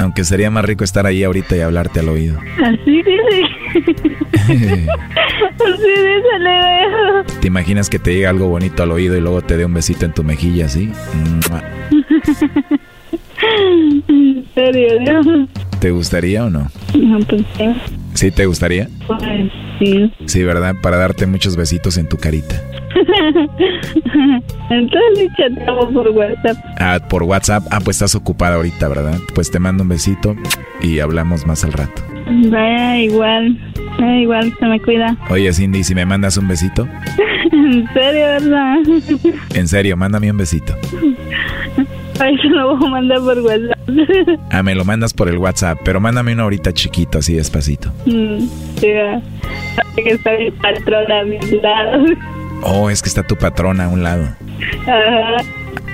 Aunque 0.00 0.24
sería 0.24 0.50
más 0.50 0.64
rico 0.64 0.84
estar 0.84 1.06
ahí 1.06 1.22
ahorita 1.22 1.56
y 1.56 1.60
hablarte 1.60 2.00
al 2.00 2.08
oído. 2.08 2.38
Así 2.62 3.02
dice. 3.02 3.42
Así 5.64 5.88
dice, 5.88 6.38
le 6.38 6.50
veo. 6.50 7.24
¿Te 7.40 7.46
imaginas 7.46 7.88
que 7.88 7.98
te 7.98 8.12
llegue 8.12 8.26
algo 8.26 8.48
bonito 8.48 8.82
al 8.82 8.90
oído 8.90 9.16
y 9.16 9.20
luego 9.20 9.42
te 9.42 9.56
dé 9.56 9.64
un 9.64 9.74
besito 9.74 10.04
en 10.04 10.12
tu 10.12 10.24
mejilla 10.24 10.66
así? 10.66 10.92
¿En 14.08 14.44
serio? 14.54 15.48
¿Te 15.80 15.90
gustaría 15.90 16.44
o 16.44 16.50
no? 16.50 16.68
No, 16.98 17.18
pues 17.20 17.42
sí. 17.56 17.64
¿Sí 18.14 18.30
te 18.30 18.46
gustaría? 18.46 18.88
Pues 19.06 19.20
sí. 19.78 20.12
Sí, 20.26 20.42
¿verdad? 20.44 20.74
Para 20.82 20.96
darte 20.96 21.26
muchos 21.26 21.56
besitos 21.56 21.96
en 21.98 22.08
tu 22.08 22.16
carita. 22.16 22.54
Entonces 24.70 25.28
chateamos 25.36 25.92
por 25.92 26.08
WhatsApp. 26.10 26.56
Ah, 26.78 26.98
por 27.08 27.22
WhatsApp. 27.24 27.64
Ah, 27.70 27.80
pues 27.82 27.96
estás 27.96 28.14
ocupada 28.14 28.56
ahorita, 28.56 28.88
¿verdad? 28.88 29.18
Pues 29.34 29.50
te 29.50 29.58
mando 29.58 29.82
un 29.82 29.88
besito 29.88 30.36
y 30.82 31.00
hablamos 31.00 31.46
más 31.46 31.64
al 31.64 31.72
rato. 31.72 32.02
Vaya, 32.50 32.98
igual. 32.98 33.58
Eh, 34.02 34.20
igual, 34.22 34.54
se 34.58 34.66
me 34.66 34.80
cuida. 34.80 35.16
Oye, 35.30 35.52
Cindy, 35.52 35.84
si 35.84 35.94
me 35.94 36.06
mandas 36.06 36.36
un 36.36 36.48
besito. 36.48 36.88
En 37.52 37.86
serio, 37.92 38.24
¿verdad? 38.24 38.76
En 39.54 39.68
serio, 39.68 39.96
mándame 39.96 40.30
un 40.30 40.36
besito. 40.38 40.74
Ay, 42.20 42.36
se 42.38 42.48
lo 42.48 42.76
voy 42.76 42.86
a 42.86 42.90
mandar 42.90 43.18
por 43.20 43.38
WhatsApp. 43.40 43.78
Ah, 44.50 44.62
me 44.62 44.74
lo 44.74 44.84
mandas 44.84 45.12
por 45.14 45.28
el 45.28 45.38
WhatsApp, 45.38 45.78
pero 45.84 46.00
mándame 46.00 46.32
uno 46.34 46.44
ahorita 46.44 46.72
chiquito, 46.72 47.18
así 47.18 47.34
despacito. 47.34 47.92
Mm. 48.06 48.46
Sabe 48.76 50.02
que 50.04 50.10
está 50.10 50.30
mi 50.38 50.50
patrona 50.50 51.20
a 51.20 51.24
mi 51.24 51.38
lado. 51.60 52.04
Oh, 52.62 52.90
es 52.90 53.02
que 53.02 53.08
está 53.08 53.22
tu 53.22 53.36
patrona 53.36 53.86
a 53.86 53.88
un 53.88 54.02
lado. 54.02 54.24
Ajá. 54.82 55.44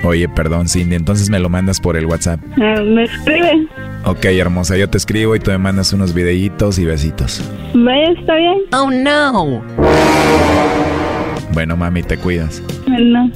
Oye, 0.03 0.29
perdón, 0.29 0.69
Cindy, 0.69 0.95
entonces 0.95 1.29
me 1.29 1.39
lo 1.39 1.49
mandas 1.49 1.79
por 1.81 1.97
el 1.97 2.05
WhatsApp. 2.05 2.39
Ah, 2.61 2.81
Me 2.81 3.03
escribe. 3.03 3.67
Ok, 4.05 4.25
hermosa, 4.25 4.77
yo 4.77 4.89
te 4.89 4.97
escribo 4.97 5.35
y 5.35 5.39
tú 5.39 5.51
me 5.51 5.57
mandas 5.57 5.91
unos 5.91 6.13
videitos 6.13 6.79
y 6.79 6.85
besitos. 6.85 7.41
Vaya, 7.73 8.11
está 8.17 8.35
bien. 8.35 8.57
Oh, 8.71 8.89
no. 8.91 9.61
Bueno, 11.51 11.75
mami, 11.75 12.03
te 12.03 12.17
cuidas. 12.17 12.63
Bueno, 12.89 13.31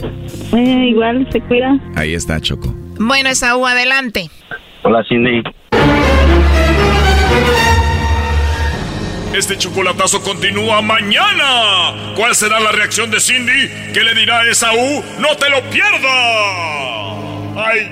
eh, 0.58 0.88
igual 0.90 1.28
se 1.32 1.40
cuida. 1.42 1.78
Ahí 1.96 2.14
está, 2.16 2.40
Choco. 2.42 2.74
Bueno, 3.00 3.30
Esaú, 3.30 3.66
adelante. 3.68 4.30
Hola, 4.84 5.04
Cindy. 5.08 5.44
Este 9.36 9.58
chocolatazo 9.58 10.22
continúa 10.22 10.82
mañana. 10.82 12.14
¿Cuál 12.16 12.36
será 12.36 12.60
la 12.60 12.72
reacción 12.72 13.10
de 13.12 13.20
Cindy? 13.20 13.70
¿Qué 13.94 14.04
le 14.04 14.14
dirá 14.14 14.42
a 14.42 14.50
Esaú? 14.50 15.04
¡No 15.20 15.36
te 15.38 15.50
lo 15.50 15.62
pierdas! 15.70 16.04
¡Ay! 17.56 17.92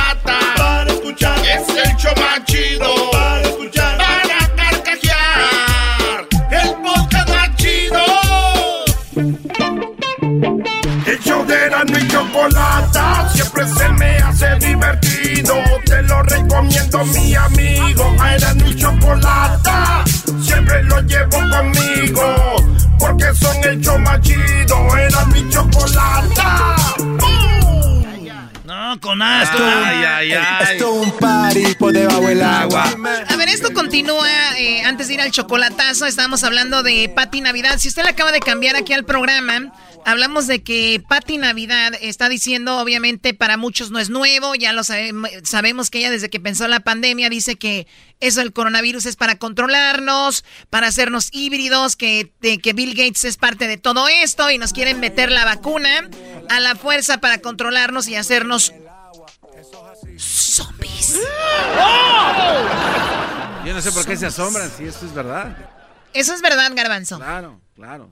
Es 1.53 1.67
el 1.67 1.95
show 1.97 2.13
más 2.15 2.45
chido 2.45 3.11
para 3.11 3.41
escuchar. 3.41 3.97
Para 3.97 4.55
carcajear. 4.55 6.27
El 6.49 6.69
podcast 6.81 7.29
más 7.29 7.55
chido. 7.57 7.99
El 11.05 11.19
show 11.19 11.45
de 11.45 12.07
chocolata 12.07 13.29
siempre 13.33 13.67
se 13.67 13.89
me 13.89 14.17
hace 14.19 14.55
divertido. 14.59 15.55
Te 15.85 16.01
lo 16.03 16.23
recomiendo, 16.23 17.03
mi 17.05 17.35
amigo. 17.35 18.15
Era 18.33 18.53
mi 18.53 18.73
chocolata. 18.73 20.05
Siempre 20.41 20.83
lo 20.83 21.01
llevo 21.01 21.37
conmigo. 21.49 22.55
Porque 22.97 23.33
son 23.35 23.57
el 23.65 23.81
show 23.81 23.99
más 23.99 24.21
chido. 24.21 24.97
Era 24.97 25.25
mi 25.25 25.49
chocolata. 25.49 26.80
Con 29.01 29.21
asco. 29.21 29.57
Ay, 29.59 30.03
ay, 30.05 30.31
ay. 30.33 30.73
Esto 30.73 31.01
es 31.01 31.07
un 31.07 31.17
party 31.17 31.75
por 31.75 31.91
debajo 31.91 32.21
del 32.21 32.41
agua. 32.43 32.83
A 33.27 33.35
ver, 33.35 33.49
esto 33.49 33.73
continúa. 33.73 34.27
eh, 34.57 34.83
antes 34.83 35.07
de 35.07 35.15
ir 35.15 35.21
al 35.21 35.31
chocolatazo, 35.31 36.05
estábamos 36.05 36.43
hablando 36.43 36.83
de 36.83 37.09
Pati 37.09 37.41
Navidad. 37.41 37.79
Si 37.79 37.87
usted 37.87 38.03
le 38.03 38.09
acaba 38.09 38.31
de 38.31 38.39
cambiar 38.39 38.75
aquí 38.75 38.93
al 38.93 39.03
programa, 39.03 39.73
hablamos 40.05 40.45
de 40.45 40.61
que 40.61 41.01
Pati 41.09 41.39
Navidad 41.39 41.93
está 41.99 42.29
diciendo, 42.29 42.77
obviamente, 42.77 43.33
para 43.33 43.57
muchos 43.57 43.89
no 43.89 43.97
es 43.97 44.11
nuevo. 44.11 44.53
Ya 44.53 44.71
lo 44.71 44.83
sabemos, 44.83 45.31
sabemos 45.43 45.89
que 45.89 45.99
ella 45.99 46.11
desde 46.11 46.29
que 46.29 46.39
pensó 46.39 46.67
la 46.67 46.81
pandemia 46.81 47.29
dice 47.29 47.55
que 47.55 47.87
eso 48.19 48.41
del 48.41 48.53
coronavirus 48.53 49.07
es 49.07 49.15
para 49.15 49.35
controlarnos, 49.39 50.45
para 50.69 50.87
hacernos 50.87 51.29
híbridos, 51.31 51.95
que, 51.95 52.31
de, 52.39 52.59
que 52.59 52.73
Bill 52.73 52.93
Gates 52.93 53.25
es 53.25 53.37
parte 53.37 53.67
de 53.67 53.77
todo 53.77 54.07
esto 54.07 54.51
y 54.51 54.59
nos 54.59 54.73
quieren 54.73 54.99
meter 54.99 55.31
la 55.31 55.43
vacuna 55.43 56.07
a 56.49 56.59
la 56.59 56.75
fuerza 56.75 57.17
para 57.17 57.39
controlarnos 57.39 58.07
y 58.07 58.15
hacernos 58.15 58.73
zombies. 60.17 61.17
Yo 63.65 63.73
no 63.73 63.81
sé 63.81 63.91
por 63.91 64.05
qué 64.05 64.17
se 64.17 64.25
asombran 64.25 64.71
si 64.75 64.85
esto 64.85 65.05
es 65.05 65.13
verdad. 65.13 65.55
Eso 66.13 66.33
es 66.33 66.41
verdad, 66.41 66.71
Garbanzo. 66.75 67.17
Claro, 67.17 67.61
claro. 67.75 68.09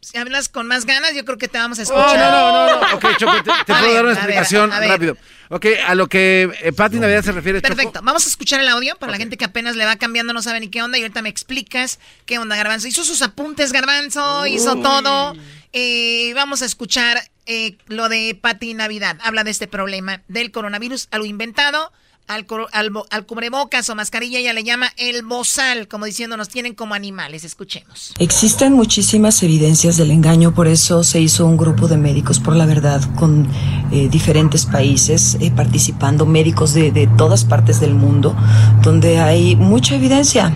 Si 0.00 0.16
hablas 0.16 0.48
con 0.48 0.66
más 0.68 0.84
ganas, 0.86 1.14
yo 1.14 1.24
creo 1.24 1.38
que 1.38 1.48
te 1.48 1.58
vamos 1.58 1.78
a 1.78 1.82
Oh, 1.82 1.84
escuchar. 1.84 2.18
no, 2.18 2.30
no, 2.30 2.66
no, 2.80 2.80
no. 2.88 2.94
Ok, 2.96 3.16
Choco, 3.18 3.32
te, 3.42 3.50
puedo 3.74 3.82
ver, 3.82 3.94
dar 3.94 4.04
una 4.04 4.12
a 4.12 4.14
ver, 4.14 4.14
explicación 4.14 4.72
a 4.72 4.80
ver. 4.80 4.88
rápido. 4.90 5.16
Ok, 5.50 5.66
a 5.86 5.94
lo 5.94 6.06
que 6.08 6.50
eh, 6.62 6.72
Pati 6.72 6.98
Navidad 7.00 7.22
se 7.24 7.32
refiere, 7.32 7.60
Choco. 7.60 7.74
Perfecto, 7.74 8.00
vamos 8.02 8.24
a 8.26 8.28
escuchar 8.28 8.60
el 8.60 8.68
audio 8.68 8.96
para 8.96 9.12
la 9.12 9.18
gente 9.18 9.36
que 9.36 9.44
apenas 9.44 9.74
le 9.76 9.84
va 9.84 9.96
cambiando, 9.96 10.32
no 10.32 10.42
sabe 10.42 10.60
ni 10.60 10.68
qué 10.68 10.82
onda 10.82 10.98
y 10.98 11.02
ahorita 11.02 11.22
me 11.22 11.28
explicas 11.28 11.98
qué 12.26 12.38
onda, 12.38 12.54
Garbanzo. 12.56 12.86
Hizo 12.86 13.02
sus 13.02 13.22
apuntes, 13.22 13.72
Garbanzo, 13.72 14.46
hizo 14.46 14.74
Uy. 14.74 14.82
todo. 14.82 15.34
Eh, 15.72 16.32
vamos 16.34 16.62
a 16.62 16.66
escuchar 16.66 17.20
eh, 17.48 17.76
lo 17.88 18.08
de 18.08 18.38
Pati 18.40 18.74
Navidad. 18.74 19.18
Habla 19.24 19.42
de 19.42 19.50
este 19.50 19.66
problema 19.66 20.22
del 20.28 20.52
coronavirus, 20.52 21.08
a 21.10 21.18
lo 21.18 21.24
inventado, 21.24 21.90
al, 22.28 22.46
al, 22.72 22.92
al 23.10 23.26
cubrebocas 23.26 23.88
o 23.88 23.94
mascarilla, 23.94 24.38
ella 24.38 24.52
le 24.52 24.62
llama 24.62 24.92
el 24.98 25.24
bozal, 25.24 25.88
como 25.88 26.04
diciendo 26.04 26.36
nos 26.36 26.50
tienen 26.50 26.74
como 26.74 26.94
animales. 26.94 27.42
Escuchemos. 27.42 28.14
Existen 28.18 28.74
muchísimas 28.74 29.42
evidencias 29.42 29.96
del 29.96 30.10
engaño, 30.10 30.54
por 30.54 30.68
eso 30.68 31.02
se 31.04 31.20
hizo 31.20 31.46
un 31.46 31.56
grupo 31.56 31.88
de 31.88 31.96
médicos 31.96 32.38
por 32.38 32.54
la 32.54 32.66
verdad 32.66 33.00
con 33.16 33.48
eh, 33.90 34.08
diferentes 34.10 34.66
países 34.66 35.38
eh, 35.40 35.50
participando, 35.50 36.26
médicos 36.26 36.74
de, 36.74 36.92
de 36.92 37.06
todas 37.06 37.44
partes 37.44 37.80
del 37.80 37.94
mundo, 37.94 38.36
donde 38.82 39.20
hay 39.20 39.56
mucha 39.56 39.96
evidencia 39.96 40.52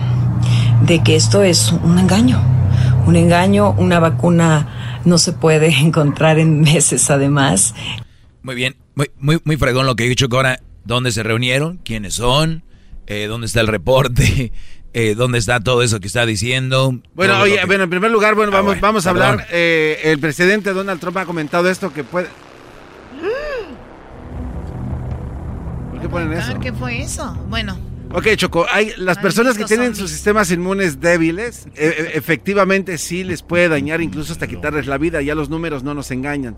de 0.85 1.01
que 1.03 1.15
esto 1.15 1.41
es 1.41 1.71
un 1.71 1.97
engaño. 1.97 2.39
Un 3.05 3.15
engaño, 3.17 3.71
una 3.71 3.99
vacuna 3.99 4.82
no 5.05 5.17
se 5.17 5.33
puede 5.33 5.67
encontrar 5.79 6.39
en 6.39 6.61
meses 6.61 7.09
además. 7.09 7.73
Muy 8.41 8.55
bien, 8.55 8.75
muy, 8.95 9.11
muy, 9.19 9.39
muy 9.43 9.57
fregón 9.57 9.85
lo 9.85 9.95
que 9.95 10.05
he 10.05 10.09
dicho 10.09 10.29
que 10.29 10.35
ahora, 10.35 10.59
¿dónde 10.85 11.11
se 11.11 11.23
reunieron? 11.23 11.77
¿Quiénes 11.83 12.15
son? 12.15 12.63
Eh, 13.07 13.25
¿Dónde 13.27 13.47
está 13.47 13.61
el 13.61 13.67
reporte? 13.67 14.51
Eh, 14.95 15.15
¿Dónde 15.15 15.39
está 15.39 15.59
todo 15.59 15.81
eso 15.81 15.99
que 15.99 16.05
está 16.05 16.23
diciendo? 16.23 16.99
Bueno, 17.15 17.39
oye, 17.41 17.57
que- 17.59 17.65
bueno, 17.65 17.85
en 17.85 17.89
primer 17.89 18.11
lugar, 18.11 18.35
bueno, 18.35 18.51
Ah, 18.53 18.57
vamos, 18.57 18.67
bueno, 18.73 18.81
vamos 18.83 19.07
a 19.07 19.09
hablar. 19.09 19.47
eh, 19.49 19.99
el 20.03 20.19
presidente 20.19 20.71
Donald 20.71 20.99
Trump 20.99 21.17
ha 21.17 21.25
comentado 21.25 21.67
esto 21.67 21.91
que 21.91 22.03
puede. 22.03 22.27
¿Por 25.91 25.99
qué 25.99 26.09
ponen 26.09 26.33
eso? 26.33 26.53
Ah, 26.55 26.59
¿Qué 26.59 26.73
fue 26.73 27.01
eso? 27.01 27.33
Bueno, 27.49 27.77
Ok, 28.13 28.27
Choco, 28.35 28.65
hay 28.71 28.93
las 28.97 29.17
personas 29.17 29.57
que 29.57 29.65
tienen 29.65 29.95
sus 29.95 30.11
sistemas 30.11 30.51
inmunes 30.51 30.99
débiles, 30.99 31.65
e- 31.75 31.87
e- 31.87 32.17
efectivamente 32.17 32.97
sí 32.99 33.23
les 33.23 33.41
puede 33.41 33.69
dañar, 33.69 34.01
incluso 34.01 34.33
hasta 34.33 34.45
quitarles 34.47 34.85
la 34.85 34.99
vida, 34.99 35.21
ya 35.21 35.33
los 35.33 35.49
números 35.49 35.83
no 35.83 35.93
nos 35.95 36.11
engañan. 36.11 36.55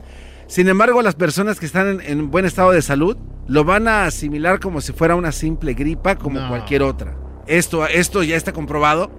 Sin 0.47 0.67
embargo, 0.67 1.01
las 1.01 1.15
personas 1.15 1.59
que 1.59 1.65
están 1.65 1.87
en, 1.87 2.01
en 2.01 2.29
buen 2.29 2.43
estado 2.45 2.71
de 2.71 2.81
salud 2.81 3.15
lo 3.47 3.63
van 3.63 3.87
a 3.87 4.05
asimilar 4.05 4.59
como 4.59 4.81
si 4.81 4.91
fuera 4.91 5.15
una 5.15 5.31
simple 5.31 5.73
gripa 5.73 6.17
como 6.17 6.39
No. 6.41 6.49
cualquier 6.49 6.83
otra. 6.83 7.15
Esto, 7.47 7.87
esto 7.87 8.21
ya 8.21 8.35
está 8.35 8.51
comprobado 8.51 9.09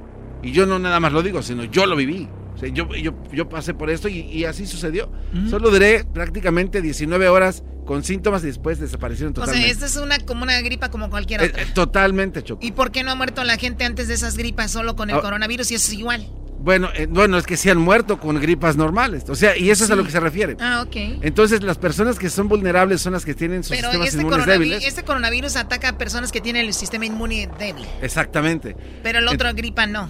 y 0.42 0.52
yo 0.52 0.66
no 0.66 0.78
nada 0.78 1.00
más 1.00 1.12
lo 1.12 1.22
digo, 1.22 1.42
sino 1.42 1.64
yo 1.64 1.86
lo 1.86 1.96
viví. 1.96 2.28
O 2.56 2.58
sea, 2.58 2.68
yo, 2.70 2.88
yo, 2.94 3.12
yo 3.32 3.48
pasé 3.48 3.74
por 3.74 3.90
esto 3.90 4.08
y, 4.08 4.20
y 4.20 4.44
así 4.46 4.66
sucedió. 4.66 5.10
Solo 5.50 5.70
duré 5.70 6.04
prácticamente 6.04 6.80
19 6.82 7.28
horas 7.28 7.62
con 7.84 8.02
síntomas 8.02 8.42
y 8.42 8.46
después 8.46 8.80
desaparecieron 8.80 9.32
O 9.32 9.36
sea, 9.36 9.44
totalmente. 9.44 9.70
esta 9.70 9.86
es 9.86 9.96
una 9.96 10.18
como 10.20 10.42
una 10.42 10.60
gripa 10.62 10.90
como 10.90 11.08
cualquier 11.10 11.42
Eh, 11.42 11.46
otra. 11.50 11.62
eh, 11.62 11.66
totalmente, 11.74 12.42
Choco. 12.42 12.64
¿Y 12.64 12.72
por 12.72 12.90
qué 12.90 13.04
no 13.04 13.12
ha 13.12 13.14
muerto 13.14 13.44
la 13.44 13.56
gente 13.58 13.84
antes 13.84 14.08
de 14.08 14.14
esas 14.14 14.36
gripas 14.36 14.70
solo 14.72 14.96
con 14.96 15.10
el 15.10 15.16
Ah. 15.16 15.20
coronavirus 15.20 15.70
y 15.70 15.74
eso 15.76 15.92
es 15.92 15.98
igual? 15.98 16.26
Bueno, 16.58 16.88
eh, 16.96 17.06
bueno, 17.08 17.36
es 17.38 17.44
que 17.46 17.56
sí 17.56 17.68
han 17.70 17.78
muerto 17.78 18.18
con 18.18 18.40
gripas 18.40 18.76
normales. 18.76 19.24
O 19.28 19.34
sea, 19.36 19.56
y 19.56 19.70
eso 19.70 19.84
es 19.84 19.90
a 19.90 19.94
lo 19.94 20.02
que 20.02 20.10
se 20.10 20.18
refiere. 20.18 20.56
Ah, 20.58 20.82
ok. 20.84 20.96
Entonces, 21.22 21.62
las 21.62 21.76
personas 21.78 22.18
que 22.18 22.28
son 22.30 22.48
vulnerables 22.48 23.02
son 23.02 23.12
las 23.12 23.24
que 23.24 23.34
tienen 23.34 23.62
sus 23.62 23.76
Pero 23.76 23.88
sistemas 23.90 24.08
este, 24.08 24.20
inmunes 24.22 24.38
coronavi- 24.40 24.50
débiles. 24.52 24.84
este 24.86 25.04
coronavirus 25.04 25.56
ataca 25.56 25.90
a 25.90 25.98
personas 25.98 26.32
que 26.32 26.40
tienen 26.40 26.64
el 26.66 26.72
sistema 26.74 27.04
inmune 27.06 27.48
débil. 27.58 27.84
Exactamente. 28.02 28.74
Pero 29.02 29.18
el 29.20 29.28
otro 29.28 29.52
gripa 29.54 29.86
no. 29.86 30.08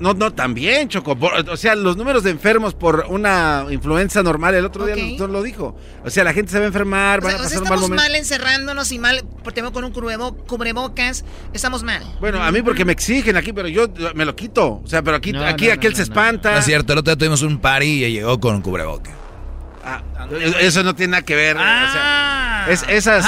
No, 0.00 0.12
no, 0.12 0.32
también, 0.32 0.88
Choco. 0.88 1.16
Por- 1.16 1.48
o 1.48 1.56
sea, 1.56 1.74
los 1.76 1.96
números 1.96 2.24
de 2.24 2.30
enfermos 2.30 2.74
por 2.74 3.06
una 3.08 3.64
influenza 3.70 4.22
normal, 4.24 4.54
el 4.56 4.64
otro 4.64 4.86
día 4.86 4.94
Ok. 4.96 5.00
el 5.00 5.08
doctor 5.10 5.30
lo 5.30 5.42
dijo. 5.42 5.76
O 6.04 6.10
sea, 6.10 6.24
la 6.24 6.32
gente 6.32 6.50
se 6.50 6.58
va 6.58 6.64
a 6.64 6.66
enfermar, 6.66 7.20
O 7.20 7.22
van 7.22 7.32
sea, 7.32 7.40
a 7.42 7.46
o 7.46 7.48
sea, 7.48 7.60
pasar 7.60 7.62
un 7.62 7.68
mal 7.68 7.78
estamos 7.90 8.04
mal 8.04 8.14
encerrándonos 8.16 8.90
y 8.92 8.98
mal, 8.98 9.24
porque 9.44 9.60
tengo 9.60 9.72
con 9.72 9.84
un 9.84 9.92
cubrebo- 9.92 10.36
cubrebocas, 10.46 11.24
estamos 11.52 11.84
mal. 11.84 12.02
Bueno, 12.20 12.42
a 12.42 12.50
mí 12.50 12.60
porque 12.62 12.84
me 12.84 12.92
exigen 12.92 13.36
aquí, 13.36 13.52
pero 13.52 13.68
yo 13.68 13.86
me 14.14 14.24
lo 14.24 14.34
quito. 14.34 14.80
O 14.84 14.86
sea, 14.86 15.02
pero 15.02 15.16
aquí, 15.16 15.32
No, 15.32 15.44
aquí 15.44 15.68
no, 15.68 15.74
aquel 15.74 15.92
no, 15.92 15.96
se 15.96 16.02
no, 16.02 16.04
espanta. 16.12 16.52
No 16.52 16.58
es 16.58 16.64
cierto, 16.64 16.92
el 16.92 16.98
otro 16.98 17.12
día 17.14 17.18
tuvimos 17.18 17.42
un 17.42 17.58
party 17.58 18.04
y 18.04 18.12
llegó 18.12 18.40
con 18.40 18.56
un 18.56 18.62
cubreboca. 18.62 19.10
Ah, 19.84 20.02
eso 20.60 20.82
no 20.82 20.94
tiene 20.96 21.12
nada 21.12 21.22
que 21.22 21.36
ver. 21.36 21.56
o 21.56 21.60
Ah. 21.62 22.64
sea, 22.66 22.72
es- 22.72 22.84
esas, 22.88 23.24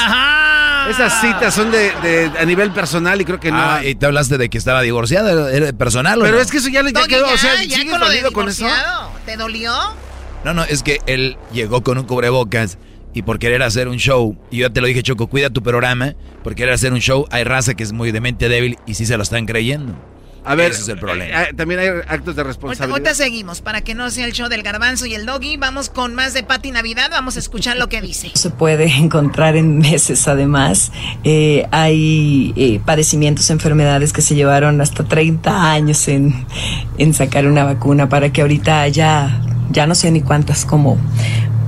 esas 0.91 1.21
citas 1.21 1.55
son 1.55 1.71
de, 1.71 1.91
de- 2.03 2.31
a 2.39 2.45
nivel 2.45 2.71
personal 2.71 3.21
y 3.21 3.25
creo 3.25 3.41
que 3.41 3.51
no. 3.51 3.59
Ah, 3.61 3.85
y 3.85 3.95
te 3.95 4.07
hablaste 4.07 4.39
de 4.39 4.49
que 4.49 4.59
estaba 4.59 4.83
divorciado, 4.83 5.29
¿era- 5.49 5.51
¿era 5.69 5.73
personal 5.77 6.21
o 6.21 6.25
Pero 6.25 6.37
no? 6.37 6.43
es 6.43 6.51
que 6.51 6.59
eso 6.59 6.69
ya, 6.69 6.83
le- 6.83 6.93
quedó. 6.93 7.07
ya, 7.07 7.35
o 7.35 7.37
sea, 7.37 7.63
ya 7.65 7.77
¿sigues 7.77 7.91
con 7.93 8.01
lo 8.01 8.09
de 8.09 8.23
con 8.33 8.49
eso? 8.49 8.67
¿Te 9.25 9.37
dolió? 9.37 9.73
No, 10.45 10.55
no, 10.55 10.65
es 10.65 10.83
que 10.83 11.01
él 11.07 11.37
llegó 11.53 11.83
con 11.83 11.99
un 11.99 12.05
cubrebocas 12.05 12.79
y 13.15 13.23
por 13.23 13.39
querer 13.39 13.63
hacer 13.63 13.89
un 13.89 13.97
show, 13.97 14.37
y 14.51 14.59
yo 14.59 14.69
ya 14.69 14.73
te 14.73 14.81
lo 14.81 14.87
dije, 14.87 15.03
Choco, 15.03 15.27
cuida 15.27 15.51
tu 15.51 15.63
programa, 15.63 16.15
por 16.45 16.55
querer 16.55 16.75
hacer 16.75 16.93
un 16.93 17.01
show, 17.01 17.27
hay 17.31 17.45
raza 17.45 17.75
que 17.75 17.83
es 17.83 17.93
muy 17.93 18.13
de 18.13 18.21
mente 18.21 18.49
débil 18.49 18.79
y 18.87 18.95
sí 18.95 19.07
se 19.07 19.17
lo 19.17 19.23
están 19.23 19.47
creyendo. 19.47 19.95
A 20.47 20.55
ver, 20.55 20.71
Ese 20.71 20.83
es 20.83 20.89
el 20.89 20.99
problema. 21.01 21.43
eh, 21.43 21.49
eh, 21.51 21.55
también 21.55 21.81
hay 21.81 21.89
actos 22.07 22.37
de 22.37 22.45
responsabilidad. 22.45 22.91
ahorita 22.91 23.15
seguimos, 23.15 23.61
para 23.61 23.81
que 23.83 23.95
no 23.95 24.09
sea 24.11 24.25
el 24.27 24.33
show 24.33 24.49
del 24.49 24.63
garbanzo 24.63 25.05
y 25.07 25.15
el 25.15 25.27
doggy. 25.27 25.57
Vamos 25.57 25.91
con 25.91 26.15
más 26.15 26.35
de 26.35 26.45
Pati 26.45 26.71
Navidad, 26.71 27.09
vamos 27.11 27.35
a 27.37 27.41
escuchar 27.41 27.77
lo 27.77 27.89
que 27.89 28.01
dice. 28.01 28.31
se 28.35 28.51
puede 28.51 28.85
encontrar 28.97 29.57
en 29.57 29.79
meses 29.79 30.29
además. 30.29 30.93
Eh, 31.25 31.67
hay 31.73 32.55
eh, 32.57 32.81
padecimientos, 32.87 33.51
enfermedades 33.51 34.13
que 34.13 34.23
se 34.23 34.35
llevaron 34.37 34.81
hasta 34.81 35.03
30 35.05 35.73
años 35.73 36.07
en, 36.09 36.47
en 36.97 37.13
sacar 37.13 37.47
una 37.47 37.65
vacuna 37.65 38.09
para 38.09 38.33
que 38.33 38.43
ahorita 38.43 38.83
haya, 38.83 39.41
ya 39.71 39.87
no 39.87 39.95
sé 39.97 40.11
ni 40.13 40.21
cuántas, 40.23 40.65
como 40.65 40.97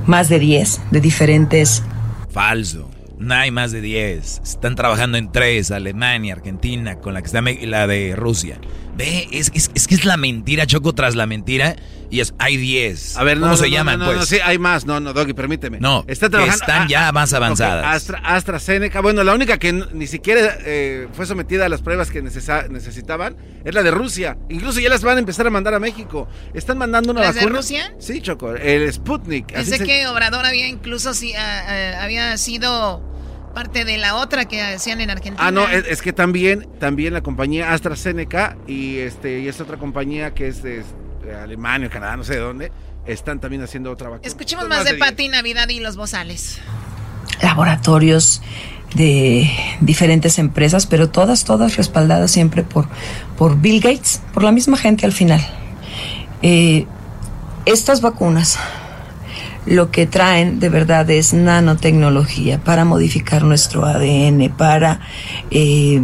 más 0.05 0.29
de 0.29 0.39
10 0.39 0.81
de 0.91 1.01
diferentes 1.01 1.83
Falso. 2.31 2.88
No 3.19 3.35
hay 3.35 3.51
más 3.51 3.73
de 3.73 3.81
10. 3.81 4.41
Están 4.45 4.75
trabajando 4.75 5.17
en 5.17 5.29
tres, 5.29 5.71
Alemania, 5.71 6.33
Argentina, 6.33 6.95
con 6.99 7.13
la 7.13 7.21
que 7.21 7.27
está 7.27 7.41
la 7.41 7.85
de 7.85 8.15
Rusia. 8.15 8.59
Ve, 8.99 9.27
es, 9.31 9.49
es- 9.55 9.71
es 9.73 9.87
que 9.87 9.95
es 9.95 10.03
la 10.05 10.17
mentira, 10.17 10.67
Choco, 10.67 10.93
tras 10.93 11.15
la 11.15 11.25
mentira. 11.25 11.75
Y 12.11 12.19
es, 12.21 12.33
hay 12.39 12.57
10. 12.57 13.17
A 13.17 13.23
ver, 13.23 13.37
no, 13.37 13.41
¿Cómo 13.43 13.51
no, 13.51 13.57
se 13.57 13.69
no, 13.69 13.75
llaman, 13.75 13.99
no, 13.99 14.05
no, 14.05 14.11
pues? 14.11 14.19
no, 14.19 14.25
sí, 14.25 14.37
hay 14.43 14.57
más. 14.57 14.85
No, 14.85 14.99
no, 14.99 15.13
Doggy, 15.13 15.33
permíteme. 15.33 15.79
No, 15.79 16.03
está 16.07 16.25
que 16.25 16.31
trabajando. 16.31 16.63
están 16.65 16.87
ya 16.87 17.11
más 17.11 17.31
avanzadas. 17.33 17.85
Astra- 17.85 18.19
AstraZeneca, 18.25 18.99
bueno, 19.01 19.23
la 19.23 19.33
única 19.33 19.57
que 19.59 19.71
ni 19.71 20.07
siquiera 20.07 20.57
eh, 20.65 21.07
fue 21.13 21.25
sometida 21.27 21.67
a 21.67 21.69
las 21.69 21.81
pruebas 21.83 22.09
que 22.09 22.21
necesa- 22.23 22.67
necesitaban 22.67 23.37
es 23.63 23.73
la 23.75 23.83
de 23.83 23.91
Rusia. 23.91 24.37
Incluso 24.49 24.79
ya 24.79 24.89
las 24.89 25.03
van 25.03 25.17
a 25.17 25.19
empezar 25.19 25.45
a 25.45 25.51
mandar 25.51 25.75
a 25.75 25.79
México. 25.79 26.27
Están 26.55 26.79
mandando 26.79 27.11
una 27.11 27.21
¿Las 27.21 27.35
de 27.35 27.41
vacuna. 27.41 27.57
Rusia? 27.59 27.93
Sí, 27.99 28.21
Choco, 28.21 28.53
el 28.55 28.91
Sputnik. 28.91 29.45
así 29.55 29.69
Pensé 29.69 29.77
se- 29.77 29.83
que 29.85 30.07
Obrador 30.07 30.45
había 30.47 30.67
incluso 30.67 31.11
ah, 31.11 31.63
ah, 31.67 32.03
había 32.03 32.35
sido 32.37 33.03
parte 33.59 33.83
de 33.83 33.97
la 33.97 34.15
otra 34.15 34.45
que 34.45 34.61
hacían 34.61 35.01
en 35.01 35.09
Argentina. 35.09 35.45
Ah, 35.45 35.51
no, 35.51 35.67
es, 35.67 35.85
es 35.87 36.01
que 36.01 36.13
también, 36.13 36.65
también 36.79 37.13
la 37.13 37.21
compañía 37.21 37.73
AstraZeneca 37.73 38.55
y 38.67 38.99
este 38.99 39.41
y 39.41 39.49
esta 39.49 39.63
otra 39.63 39.75
compañía 39.75 40.33
que 40.33 40.47
es 40.47 40.63
de, 40.63 40.83
de 41.25 41.35
Alemania, 41.35 41.89
Canadá, 41.89 42.15
no 42.15 42.23
sé 42.23 42.35
de 42.35 42.39
dónde, 42.39 42.71
están 43.05 43.41
también 43.41 43.61
haciendo 43.61 43.91
otra 43.91 44.07
vacuna. 44.07 44.25
Escuchemos 44.25 44.63
Son 44.63 44.69
más 44.69 44.85
de. 44.85 44.93
Pati 44.93 45.27
Navidad 45.27 45.67
y 45.67 45.81
los 45.81 45.97
bozales. 45.97 46.59
laboratorios 47.41 48.41
de 48.95 49.51
diferentes 49.81 50.39
empresas, 50.39 50.87
pero 50.87 51.09
todas, 51.09 51.43
todas 51.43 51.75
respaldadas 51.75 52.31
siempre 52.31 52.63
por, 52.63 52.87
por 53.37 53.59
Bill 53.59 53.81
Gates, 53.81 54.21
por 54.33 54.43
la 54.43 54.53
misma 54.53 54.77
gente 54.77 55.05
al 55.05 55.11
final. 55.11 55.45
Eh, 56.41 56.87
estas 57.65 57.99
vacunas 57.99 58.57
lo 59.69 59.91
que 59.91 60.07
traen 60.07 60.59
de 60.59 60.69
verdad 60.69 61.09
es 61.11 61.33
nanotecnología 61.33 62.57
para 62.59 62.85
modificar 62.85 63.43
nuestro 63.43 63.85
ADN, 63.85 64.49
para 64.57 64.99
eh, 65.51 66.01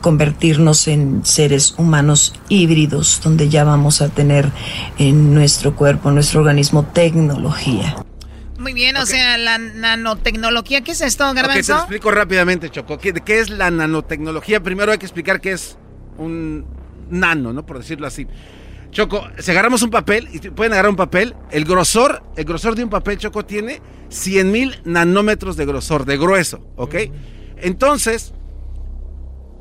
convertirnos 0.00 0.88
en 0.88 1.24
seres 1.24 1.74
humanos 1.76 2.34
híbridos, 2.48 3.20
donde 3.22 3.50
ya 3.50 3.64
vamos 3.64 4.00
a 4.00 4.08
tener 4.08 4.48
en 4.98 5.34
nuestro 5.34 5.76
cuerpo, 5.76 6.08
en 6.08 6.14
nuestro 6.16 6.40
organismo, 6.40 6.84
tecnología. 6.86 7.96
Muy 8.58 8.72
bien, 8.72 8.96
o 8.96 9.04
sea, 9.04 9.36
la 9.36 9.58
nanotecnología, 9.58 10.80
¿qué 10.82 10.92
es 10.92 11.02
esto, 11.02 11.24
Ok, 11.28 11.34
te 11.34 11.42
lo 11.42 11.48
Garbanzo? 11.48 11.76
explico 11.76 12.10
rápidamente, 12.10 12.70
Choco. 12.70 12.96
¿Qué, 12.96 13.12
¿Qué 13.12 13.40
es 13.40 13.50
la 13.50 13.70
nanotecnología? 13.70 14.62
Primero 14.62 14.90
hay 14.92 14.98
que 14.98 15.06
explicar 15.06 15.40
qué 15.40 15.52
es 15.52 15.76
un 16.16 16.64
nano, 17.10 17.52
¿no? 17.52 17.66
Por 17.66 17.78
decirlo 17.78 18.06
así. 18.06 18.26
Choco, 18.92 19.26
si 19.38 19.50
agarramos 19.50 19.82
un 19.82 19.90
papel, 19.90 20.28
y 20.32 20.38
pueden 20.50 20.74
agarrar 20.74 20.90
un 20.90 20.96
papel, 20.96 21.34
el 21.50 21.64
grosor, 21.64 22.22
el 22.36 22.44
grosor 22.44 22.74
de 22.76 22.84
un 22.84 22.90
papel, 22.90 23.16
Choco, 23.18 23.44
tiene 23.44 23.80
100 24.10 24.52
mil 24.52 24.74
nanómetros 24.84 25.56
de 25.56 25.64
grosor, 25.66 26.04
de 26.04 26.18
grueso, 26.18 26.60
¿ok? 26.76 26.94
Entonces, 27.56 28.34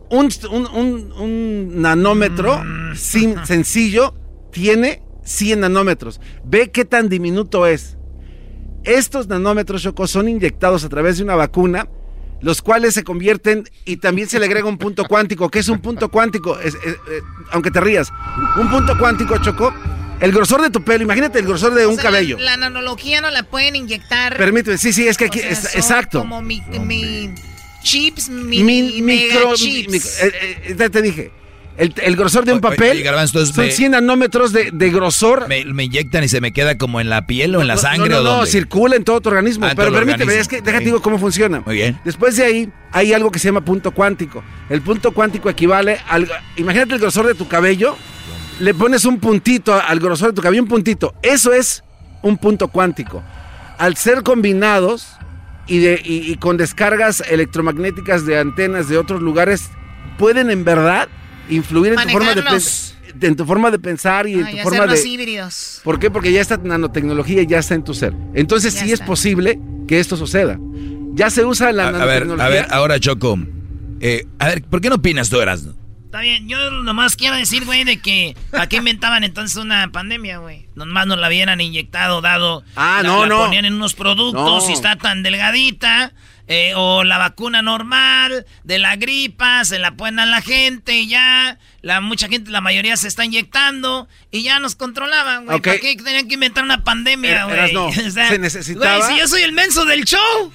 un, 0.09 0.27
un- 0.51 0.67
un- 0.67 1.11
un 1.13 1.81
nanómetro 1.81 2.61
sin, 2.93 3.35
sencillo 3.45 4.13
tiene 4.51 5.01
100 5.23 5.61
nanómetros. 5.61 6.19
Ve 6.43 6.69
qué 6.71 6.83
tan 6.83 7.07
diminuto 7.07 7.65
es. 7.65 7.97
Estos 8.83 9.27
nanómetros, 9.29 9.81
Choco, 9.81 10.07
son 10.07 10.27
inyectados 10.27 10.83
a 10.83 10.89
través 10.89 11.17
de 11.17 11.23
una 11.23 11.35
vacuna, 11.35 11.87
los 12.41 12.61
cuales 12.61 12.93
se 12.93 13.03
convierten 13.03 13.69
y 13.85 13.97
también 13.97 14.27
se 14.29 14.39
le 14.39 14.45
agrega 14.45 14.67
un 14.67 14.77
punto 14.77 15.05
cuántico. 15.05 15.49
¿Qué 15.49 15.59
es 15.59 15.69
un 15.69 15.79
punto 15.79 16.09
cuántico? 16.09 16.59
Es- 16.59 16.75
es- 16.75 16.93
eh, 16.95 17.21
aunque 17.51 17.71
te 17.71 17.79
rías, 17.81 18.09
un 18.57 18.69
punto 18.69 18.97
cuántico, 18.97 19.37
Choco, 19.37 19.73
el 20.19 20.31
grosor 20.31 20.61
de 20.61 20.69
tu 20.69 20.83
pelo, 20.83 21.03
imagínate 21.03 21.39
el 21.39 21.45
grosor 21.47 21.73
de 21.73 21.85
O 21.85 21.89
un 21.89 21.95
sea, 21.95 22.05
cabello. 22.05 22.37
La, 22.37 22.51
la 22.51 22.57
nanología 22.57 23.21
no 23.21 23.31
la 23.31 23.43
pueden 23.43 23.75
inyectar. 23.75 24.37
Permíteme, 24.37 24.77
sí, 24.77 24.93
sí, 24.93 25.07
es 25.07 25.17
que 25.17 25.25
O 25.25 25.27
aquí, 25.27 25.39
sea, 25.39 25.49
es- 25.49 25.59
son 25.71 25.79
exacto. 25.81 26.19
Como 26.19 26.41
mi, 26.41 26.61
mi 26.85 27.33
chips, 27.83 28.29
mi, 28.29 28.63
Mi- 28.63 29.01
mega 29.01 29.33
micro, 29.35 29.55
chips. 29.55 29.91
mi- 29.91 29.97
eh, 29.97 30.59
eh, 30.67 30.75
ya 30.77 30.89
te 30.89 31.01
dije, 31.01 31.31
el, 31.81 31.93
el 32.03 32.15
grosor 32.15 32.45
de 32.45 32.53
un 32.53 32.61
papel 32.61 33.01
Garbanzo, 33.03 33.45
son 33.45 33.65
me- 33.65 33.71
100 33.71 33.91
nanómetros 33.91 34.53
de, 34.53 34.69
de 34.71 34.89
grosor. 34.91 35.47
Me, 35.47 35.65
me 35.65 35.83
inyectan 35.85 36.23
y 36.23 36.27
se 36.29 36.39
me 36.39 36.51
queda 36.53 36.77
como 36.77 37.01
en 37.01 37.09
la 37.09 37.25
piel 37.25 37.55
o 37.55 37.61
en 37.61 37.67
la 37.67 37.75
No, 37.75 37.81
sangre 37.81 38.09
no, 38.09 38.17
o 38.19 38.23
no, 38.23 38.29
no, 38.29 38.35
dónde? 38.37 38.51
circula 38.51 38.95
en 38.95 39.03
todo 39.03 39.19
tu 39.21 39.29
organismo. 39.29 39.65
Ah, 39.65 39.73
pero 39.75 39.91
permíteme, 39.91 40.23
organismo. 40.33 40.41
es 40.41 40.47
que 40.47 40.61
déjate 40.61 40.85
digo 40.85 41.01
cómo 41.01 41.17
funciona. 41.19 41.61
Muy 41.65 41.75
bien. 41.75 41.99
Después 42.05 42.35
de 42.37 42.45
ahí 42.45 42.69
hay 42.91 43.13
algo 43.13 43.31
que 43.31 43.39
se 43.39 43.47
llama 43.47 43.61
punto 43.61 43.91
cuántico. 43.91 44.43
El 44.69 44.81
punto 44.81 45.11
cuántico 45.11 45.49
equivale 45.49 45.97
al... 46.07 46.29
Imagínate 46.57 46.93
el 46.93 46.99
grosor 46.99 47.25
de 47.27 47.33
tu 47.35 47.47
cabello, 47.47 47.95
le 48.59 48.73
pones 48.73 49.05
un 49.05 49.19
puntito 49.19 49.73
al 49.73 49.99
grosor 49.99 50.29
de 50.29 50.33
tu 50.35 50.41
cabello, 50.41 50.61
un 50.61 50.69
puntito. 50.69 51.13
Eso 51.23 51.51
es 51.51 51.83
un 52.21 52.37
punto 52.37 52.67
cuántico. 52.67 53.23
Al 53.79 53.97
ser 53.97 54.21
combinados 54.21 55.13
y, 55.65 55.79
de, 55.79 55.99
y, 56.03 56.31
y 56.31 56.35
con 56.35 56.57
descargas 56.57 57.21
electromagnéticas 57.27 58.25
de 58.25 58.37
antenas 58.37 58.87
de 58.87 58.97
otros 58.99 59.21
lugares, 59.21 59.69
pueden 60.19 60.51
en 60.51 60.63
verdad 60.63 61.07
influir 61.51 61.93
en 61.93 61.99
tu 61.99 62.09
forma 62.09 62.33
de, 62.33 62.43
en 63.27 63.35
tu 63.35 63.45
forma 63.45 63.69
de 63.71 63.77
pensar 63.79 64.27
y 64.27 64.33
en 64.33 64.49
tu 64.49 64.57
forma 64.57 64.87
de... 64.87 65.07
híbridos. 65.07 65.81
¿Por 65.83 65.99
qué? 65.99 66.09
Porque 66.09 66.31
ya 66.31 66.41
esta 66.41 66.57
nanotecnología 66.57 67.43
ya 67.43 67.59
está 67.59 67.75
en 67.75 67.83
tu 67.83 67.93
ser. 67.93 68.13
Entonces 68.33 68.73
Ya 68.73 68.83
sí 68.83 68.91
es 68.91 69.01
posible 69.01 69.59
que 69.87 69.99
esto 69.99 70.17
suceda. 70.17 70.57
Ya 71.13 71.29
se 71.29 71.45
usa 71.45 71.71
la 71.71 71.89
A, 71.89 72.01
a 72.01 72.05
ver, 72.05 72.27
a 72.39 72.47
ver, 72.49 72.67
ahora 72.71 72.99
Choco. 72.99 73.37
Eh, 73.99 74.25
a 74.39 74.47
ver, 74.47 74.63
¿por 74.63 74.81
qué 74.81 74.89
no 74.89 74.95
opinas 74.95 75.29
tú, 75.29 75.39
Erasmo? 75.39 75.73
Está 76.05 76.21
bien, 76.21 76.49
yo 76.49 76.71
nomás 76.71 77.15
quiero 77.15 77.37
decir, 77.37 77.63
güey, 77.63 77.85
de 77.85 77.99
que 78.01 78.35
aquí 78.51 78.75
inventaban 78.77 79.23
entonces 79.23 79.55
una 79.55 79.89
pandemia, 79.93 80.39
güey. 80.39 80.67
Nomás 80.75 81.07
nos 81.07 81.17
la 81.17 81.29
hubieran 81.29 81.61
inyectado, 81.61 82.19
dado. 82.21 82.63
Ah, 82.75 82.99
la- 83.01 83.07
no, 83.09 83.21
la 83.21 83.27
no. 83.29 83.37
ponían 83.45 83.63
en 83.65 83.75
unos 83.75 83.93
productos 83.93 84.63
No. 84.65 84.69
y 84.69 84.73
está 84.73 84.97
tan 84.97 85.23
delgadita. 85.23 86.11
Eh, 86.47 86.73
o 86.75 87.03
la 87.03 87.17
vacuna 87.17 87.61
normal 87.61 88.45
de 88.63 88.79
la 88.79 88.95
gripa, 88.95 89.63
se 89.65 89.79
la 89.79 89.91
ponen 89.91 90.19
a 90.19 90.25
la 90.25 90.41
gente 90.41 90.93
y 90.93 91.07
ya 91.07 91.57
la 91.81 92.01
mucha 92.01 92.27
gente, 92.27 92.51
la 92.51 92.61
mayoría 92.61 92.97
se 92.97 93.07
está 93.07 93.25
inyectando 93.25 94.07
y 94.31 94.43
ya 94.43 94.59
nos 94.59 94.75
controlaban, 94.75 95.45
güey. 95.45 95.61
¿Para 95.61 95.79
qué 95.79 95.95
tenían 95.95 96.27
que 96.27 96.35
inventar 96.35 96.63
una 96.63 96.83
pandemia, 96.83 97.45
güey? 97.45 97.73
No, 97.73 97.91
se 97.93 98.37
necesitaba. 98.37 98.97
Güey, 98.97 99.13
si 99.13 99.19
yo 99.19 99.27
soy 99.27 99.41
el 99.43 99.51
menso 99.51 99.85
del 99.85 100.05
show. 100.05 100.51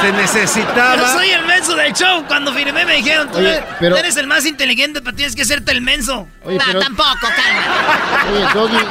Se 0.00 0.12
necesitaba. 0.12 0.96
Yo 0.96 1.08
soy 1.08 1.30
el 1.30 1.46
menso 1.46 1.76
del 1.76 1.92
show. 1.92 2.24
Cuando 2.26 2.52
firmé 2.52 2.84
me 2.84 2.96
dijeron, 2.96 3.30
tú, 3.30 3.38
eres, 3.38 4.16
el 4.16 4.26
más 4.26 4.44
inteligente, 4.44 5.00
pero 5.02 5.14
tienes 5.14 5.36
que 5.36 5.42
hacerte 5.42 5.72
el 5.72 5.80
menso. 5.80 6.28
no, 6.44 6.78
tampoco, 6.80 7.18
calma. 7.20 8.26
Oye, 8.32 8.46
Doggy, 8.54 8.86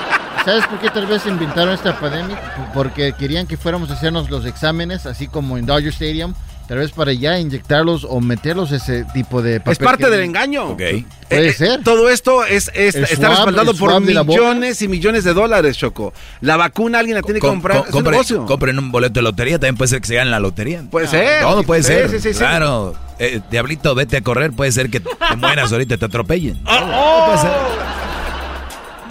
¿sabes 0.45 0.65
por 0.67 0.79
qué 0.79 0.89
tal 0.89 1.07
vez 1.07 1.25
inventaron 1.25 1.73
esta 1.73 1.99
pandemia? 1.99 2.39
Porque 2.73 3.13
querían 3.13 3.47
que 3.47 3.57
fuéramos 3.57 3.89
a 3.91 3.93
hacernos 3.93 4.29
los 4.29 4.45
exámenes, 4.45 5.05
así 5.05 5.27
como 5.27 5.57
en 5.57 5.65
Dodger 5.65 5.89
Stadium 5.89 6.33
tal 6.71 6.77
vez 6.77 6.91
para 6.91 7.11
ya 7.11 7.37
inyectarlos 7.37 8.05
o 8.09 8.21
meterlos 8.21 8.71
ese 8.71 9.03
tipo 9.13 9.41
de 9.41 9.59
papel. 9.59 9.73
Es 9.73 9.77
parte 9.77 10.09
del 10.09 10.21
engaño. 10.21 10.77
Puede 10.77 11.05
eh, 11.29 11.51
ser. 11.51 11.83
Todo 11.83 12.09
esto 12.09 12.45
es, 12.45 12.71
está 12.73 13.27
respaldado 13.27 13.73
por 13.75 13.99
millones 13.99 14.81
y 14.81 14.87
millones 14.87 15.25
de 15.25 15.33
dólares, 15.33 15.77
Choco. 15.77 16.13
La 16.39 16.55
vacuna 16.55 16.99
alguien 16.99 17.15
la 17.15 17.23
tiene 17.23 17.41
que 17.41 17.47
comprar. 17.47 17.83
compren 17.89 18.79
un 18.79 18.89
boleto 18.89 19.15
de 19.15 19.21
lotería, 19.21 19.59
también 19.59 19.75
puede 19.75 19.89
ser 19.89 19.99
que 19.99 20.07
se 20.07 20.15
gane 20.15 20.31
la 20.31 20.39
lotería. 20.39 20.81
Puede 20.89 21.07
ser. 21.07 21.41
Todo 21.41 21.63
puede 21.63 21.83
ser. 21.83 22.09
claro. 22.37 22.95
Eh, 23.19 23.41
diablito, 23.51 23.93
vete 23.93 24.15
a 24.15 24.21
correr, 24.21 24.53
puede 24.53 24.71
ser 24.71 24.89
que 24.89 25.01
te 25.01 25.09
mueras 25.37 25.73
ahorita, 25.73 25.97
te 25.97 26.05
atropellen. 26.05 26.57
Oh, 26.65 27.25
puede 27.25 27.37
ser. 27.41 27.51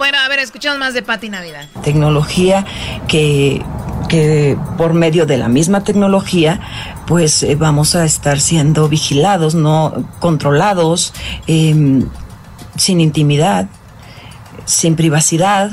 Bueno, 0.01 0.17
a 0.17 0.27
ver, 0.29 0.39
escuchamos 0.39 0.79
más 0.79 0.95
de 0.95 1.03
Pati 1.03 1.29
Navidad. 1.29 1.67
Tecnología 1.83 2.65
que 3.07 3.61
que 4.09 4.57
por 4.75 4.95
medio 4.95 5.27
de 5.27 5.37
la 5.37 5.47
misma 5.47 5.83
tecnología, 5.83 6.59
pues 7.05 7.43
eh, 7.43 7.53
vamos 7.53 7.95
a 7.95 8.03
estar 8.03 8.39
siendo 8.39 8.89
vigilados, 8.89 9.53
no 9.53 10.09
controlados, 10.19 11.13
em, 11.45 12.09
sin 12.77 12.99
intimidad, 12.99 13.69
sin 14.65 14.95
privacidad, 14.95 15.69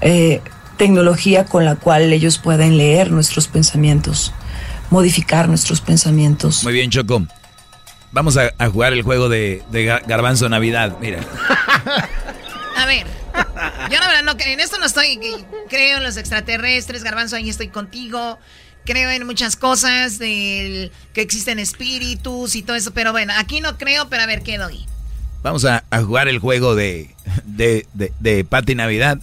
eh, 0.00 0.40
tecnología 0.76 1.44
con 1.44 1.64
la 1.64 1.74
cual 1.74 2.12
ellos 2.12 2.38
pueden 2.38 2.76
leer 2.76 3.10
nuestros 3.10 3.48
pensamientos, 3.48 4.32
modificar 4.90 5.48
nuestros 5.48 5.80
pensamientos. 5.80 6.62
Muy 6.62 6.72
bien, 6.72 6.88
Choco. 6.88 7.26
Vamos 8.12 8.38
a, 8.38 8.52
jugar 8.70 8.92
el 8.92 9.02
juego 9.02 9.28
de, 9.28 9.64
de 9.72 9.86
Garbanzo 10.06 10.48
Navidad, 10.48 10.96
mira. 11.00 11.18
a 12.78 12.86
ver. 12.86 13.06
Yo 13.90 13.98
la 13.98 14.06
verdad 14.06 14.22
no, 14.24 14.36
en 14.38 14.60
esto 14.60 14.78
no 14.78 14.86
estoy, 14.86 15.18
creo 15.68 15.98
en 15.98 16.02
los 16.04 16.16
extraterrestres, 16.16 17.02
garbanzo, 17.02 17.36
ahí 17.36 17.48
estoy 17.48 17.68
contigo. 17.68 18.38
Creo 18.84 19.10
en 19.10 19.26
muchas 19.26 19.56
cosas, 19.56 20.18
del, 20.18 20.90
que 21.12 21.20
existen 21.20 21.58
espíritus 21.58 22.56
y 22.56 22.62
todo 22.62 22.76
eso, 22.76 22.92
pero 22.92 23.12
bueno, 23.12 23.34
aquí 23.36 23.60
no 23.60 23.76
creo, 23.76 24.08
pero 24.08 24.22
a 24.22 24.26
ver 24.26 24.42
qué 24.42 24.56
doy. 24.56 24.86
Vamos 25.42 25.64
a, 25.64 25.84
jugar 26.04 26.28
el 26.28 26.38
juego 26.38 26.74
de, 26.74 27.14
de, 27.44 27.86
de, 27.92 28.44
Pati 28.44 28.74
Navidad. 28.74 29.18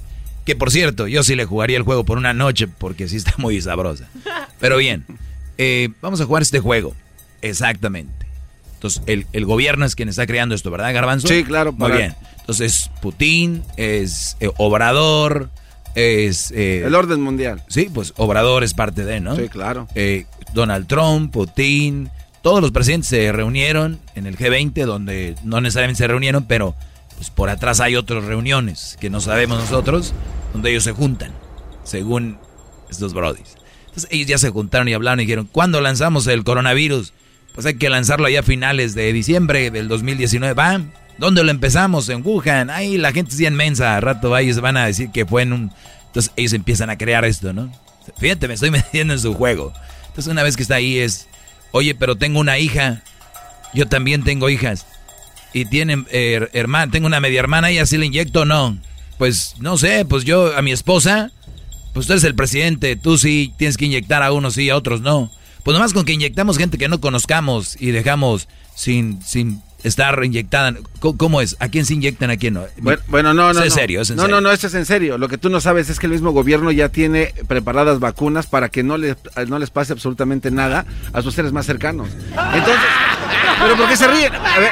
Que 0.45 0.55
por 0.55 0.69
cierto, 0.69 1.07
yo 1.07 1.23
sí 1.23 1.35
le 1.35 1.45
jugaría 1.45 1.77
el 1.77 1.83
juego 1.83 2.03
por 2.03 2.19
una 2.19 2.33
noche 2.33 2.67
porque 2.67 3.07
sí 3.07 3.17
está 3.17 3.33
muy 3.37 3.59
sabrosa. 3.59 4.07
Pero 4.59 4.77
bien, 4.77 5.05
eh, 5.57 5.89
vamos 6.01 6.21
a 6.21 6.25
jugar 6.25 6.43
este 6.43 6.59
juego. 6.59 6.95
Exactamente. 7.41 8.25
Entonces, 8.75 9.01
el, 9.07 9.25
el, 9.33 9.45
gobierno 9.45 9.85
es 9.85 9.95
quien 9.95 10.09
está 10.09 10.27
creando 10.27 10.53
esto, 10.53 10.69
¿verdad, 10.69 10.93
Garbanzo? 10.93 11.27
Sí, 11.27 11.43
claro. 11.43 11.71
Muy 11.73 11.91
bien. 11.91 12.15
Entonces, 12.45 12.91
Putin 13.01 13.63
es 13.75 14.37
eh, 14.39 14.51
Obrador, 14.57 15.49
es... 15.95 16.51
Eh, 16.51 16.83
el 16.85 16.93
orden 16.93 17.19
mundial. 17.19 17.63
Sí, 17.67 17.89
pues 17.91 18.13
Obrador 18.17 18.63
es 18.63 18.75
parte 18.75 19.03
de, 19.03 19.19
¿no? 19.19 19.35
Sí, 19.35 19.49
claro. 19.49 19.87
Eh, 19.95 20.27
Donald 20.53 20.85
Trump, 20.85 21.33
Putin, 21.33 22.11
todos 22.43 22.61
los 22.61 22.69
presidentes 22.69 23.09
se 23.09 23.31
reunieron 23.31 23.99
en 24.13 24.27
el 24.27 24.37
G20, 24.37 24.85
donde 24.85 25.35
no 25.43 25.59
necesariamente 25.59 25.97
se 25.97 26.07
reunieron, 26.07 26.45
pero 26.45 26.75
pues 27.15 27.31
por 27.31 27.49
atrás 27.49 27.79
hay 27.79 27.95
otras 27.95 28.23
reuniones 28.25 28.95
que 28.99 29.09
no 29.09 29.21
sabemos 29.21 29.57
nosotros, 29.57 30.13
donde 30.53 30.69
ellos 30.69 30.83
se 30.83 30.91
juntan, 30.91 31.31
según 31.83 32.37
estos 32.91 33.15
brodis. 33.15 33.55
Entonces 33.87 34.07
ellos 34.11 34.27
ya 34.27 34.37
se 34.37 34.51
juntaron 34.51 34.87
y 34.87 34.93
hablaron 34.93 35.19
y 35.21 35.23
dijeron, 35.23 35.49
¿cuándo 35.51 35.81
lanzamos 35.81 36.27
el 36.27 36.43
coronavirus? 36.43 37.11
Pues 37.55 37.65
hay 37.65 37.79
que 37.79 37.89
lanzarlo 37.89 38.27
allá 38.27 38.41
a 38.41 38.43
finales 38.43 38.93
de 38.93 39.11
diciembre 39.11 39.71
del 39.71 39.87
2019. 39.87 40.53
¿Va? 40.53 40.81
¿Dónde 41.17 41.43
lo 41.43 41.51
empezamos? 41.51 42.09
En 42.09 42.25
Wuhan. 42.25 42.69
Ahí 42.69 42.97
la 42.97 43.11
gente 43.11 43.31
es 43.31 43.37
bien 43.37 43.55
mensa. 43.55 43.95
A 43.95 44.01
rato 44.01 44.37
ellos 44.37 44.59
van 44.59 44.77
a 44.77 44.85
decir 44.85 45.11
que 45.11 45.25
fue 45.25 45.43
en 45.43 45.53
un... 45.53 45.71
Entonces 46.07 46.31
ellos 46.35 46.53
empiezan 46.53 46.89
a 46.89 46.97
crear 46.97 47.25
esto, 47.25 47.53
¿no? 47.53 47.71
Fíjate, 48.17 48.47
me 48.47 48.53
estoy 48.53 48.71
metiendo 48.71 49.13
en 49.13 49.19
su 49.19 49.33
juego. 49.33 49.73
Entonces 50.07 50.31
una 50.31 50.43
vez 50.43 50.55
que 50.55 50.63
está 50.63 50.75
ahí 50.75 50.97
es... 50.97 51.27
Oye, 51.71 51.95
pero 51.95 52.15
tengo 52.15 52.39
una 52.39 52.57
hija. 52.57 53.01
Yo 53.73 53.87
también 53.87 54.23
tengo 54.23 54.49
hijas. 54.49 54.85
Y 55.53 55.65
tienen 55.65 56.05
eh, 56.11 56.49
hermana, 56.53 56.91
tengo 56.91 57.07
una 57.07 57.19
media 57.19 57.39
hermana 57.39 57.71
y 57.71 57.79
así 57.79 57.97
le 57.97 58.05
inyecto 58.05 58.41
o 58.41 58.45
no. 58.45 58.77
Pues 59.17 59.55
no 59.59 59.77
sé, 59.77 60.03
pues 60.05 60.25
yo 60.25 60.55
a 60.57 60.61
mi 60.61 60.71
esposa, 60.71 61.31
pues 61.93 62.07
tú 62.07 62.13
eres 62.13 62.25
el 62.25 62.35
presidente, 62.35 62.97
tú 62.97 63.17
sí 63.17 63.53
tienes 63.57 63.77
que 63.77 63.85
inyectar 63.85 64.21
a 64.21 64.33
unos 64.33 64.55
sí, 64.55 64.69
a 64.69 64.75
otros 64.75 64.99
no. 64.99 65.31
Pues 65.63 65.73
nomás 65.73 65.93
con 65.93 66.03
que 66.05 66.11
inyectamos 66.11 66.57
gente 66.57 66.77
que 66.77 66.89
no 66.89 66.99
conozcamos 66.99 67.77
y 67.79 67.91
dejamos 67.91 68.49
sin, 68.75 69.21
sin 69.23 69.61
estar 69.85 70.23
inyectada. 70.23 70.73
¿Cómo 70.99 71.41
es? 71.41 71.55
¿A 71.59 71.69
quién 71.69 71.85
se 71.85 71.93
inyectan? 71.93 72.31
¿A 72.31 72.37
quién 72.37 72.55
no? 72.55 72.63
Bueno, 73.07 73.33
no, 73.33 73.53
no. 73.53 73.63
¿Es 73.63 73.73
serio? 73.73 74.01
¿Es 74.01 74.11
no, 74.11 74.27
no, 74.27 74.41
no, 74.41 74.51
esto 74.51 74.67
es 74.67 74.73
en 74.73 74.85
serio. 74.85 75.17
Lo 75.17 75.29
que 75.29 75.37
tú 75.37 75.49
no 75.49 75.61
sabes 75.61 75.89
es 75.89 75.99
que 75.99 76.07
el 76.07 76.11
mismo 76.11 76.31
gobierno 76.31 76.71
ya 76.71 76.89
tiene 76.89 77.33
preparadas 77.47 77.99
vacunas 77.99 78.47
para 78.47 78.69
que 78.69 78.83
no 78.83 78.97
les, 78.97 79.15
no 79.47 79.59
les 79.59 79.69
pase 79.69 79.93
absolutamente 79.93 80.49
nada 80.49 80.85
a 81.13 81.21
sus 81.21 81.35
seres 81.35 81.51
más 81.51 81.65
cercanos. 81.65 82.09
Entonces, 82.53 82.83
¿pero 83.61 83.77
por 83.77 83.87
qué 83.87 83.95
se 83.95 84.07
ríen? 84.07 84.33
A 84.33 84.59
ver. 84.59 84.71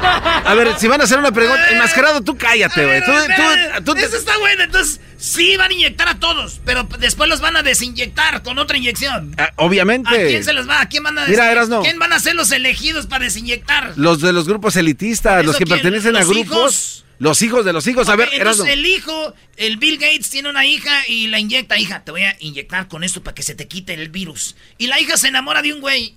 A 0.00 0.54
ver, 0.54 0.78
si 0.78 0.88
van 0.88 1.00
a 1.00 1.04
hacer 1.04 1.18
una 1.18 1.32
pregunta, 1.32 1.70
enmascarado, 1.70 2.22
tú 2.22 2.36
cállate, 2.36 2.84
güey. 2.84 2.98
Eso 2.98 4.16
está 4.16 4.38
bueno, 4.38 4.64
entonces 4.64 5.00
sí 5.18 5.56
van 5.56 5.70
a 5.70 5.74
inyectar 5.74 6.08
a 6.08 6.18
todos, 6.18 6.60
pero 6.64 6.88
después 6.98 7.28
los 7.28 7.40
van 7.40 7.56
a 7.56 7.62
desinyectar 7.62 8.42
con 8.42 8.58
otra 8.58 8.78
inyección. 8.78 9.34
Ah, 9.36 9.52
obviamente. 9.56 10.08
¿A 10.08 10.26
quién 10.26 10.44
se 10.44 10.52
los 10.52 10.68
va? 10.68 10.80
¿A 10.80 10.88
quién 10.88 11.02
van 11.02 11.18
a 11.18 11.26
Mira, 11.26 11.66
¿Quién 11.82 11.98
van 11.98 12.12
a 12.12 12.20
ser 12.20 12.34
los 12.34 12.50
elegidos 12.52 13.06
para 13.06 13.24
desinyectar? 13.24 13.92
Los 13.96 14.20
de 14.20 14.32
los 14.32 14.46
grupos 14.46 14.76
elitistas, 14.76 15.44
los 15.44 15.56
que 15.56 15.66
pertenecen 15.66 16.16
a 16.16 16.24
grupos. 16.24 17.04
Los 17.18 17.42
hijos 17.42 17.64
de 17.64 17.72
los 17.72 17.84
hijos. 17.88 18.08
a 18.08 18.14
ver, 18.14 18.28
entonces 18.32 18.68
el 18.68 18.86
hijo, 18.86 19.34
el 19.56 19.76
Bill 19.76 19.98
Gates 19.98 20.30
tiene 20.30 20.50
una 20.50 20.64
hija 20.64 21.02
y 21.08 21.26
la 21.26 21.40
inyecta. 21.40 21.76
Hija, 21.76 22.04
te 22.04 22.12
voy 22.12 22.22
a 22.22 22.36
inyectar 22.38 22.86
con 22.86 23.02
esto 23.02 23.24
para 23.24 23.34
que 23.34 23.42
se 23.42 23.56
te 23.56 23.66
quite 23.66 23.94
el 23.94 24.08
virus. 24.08 24.54
Y 24.78 24.86
la 24.86 25.00
hija 25.00 25.16
se 25.16 25.26
enamora 25.26 25.60
de 25.60 25.72
un 25.72 25.80
güey. 25.80 26.14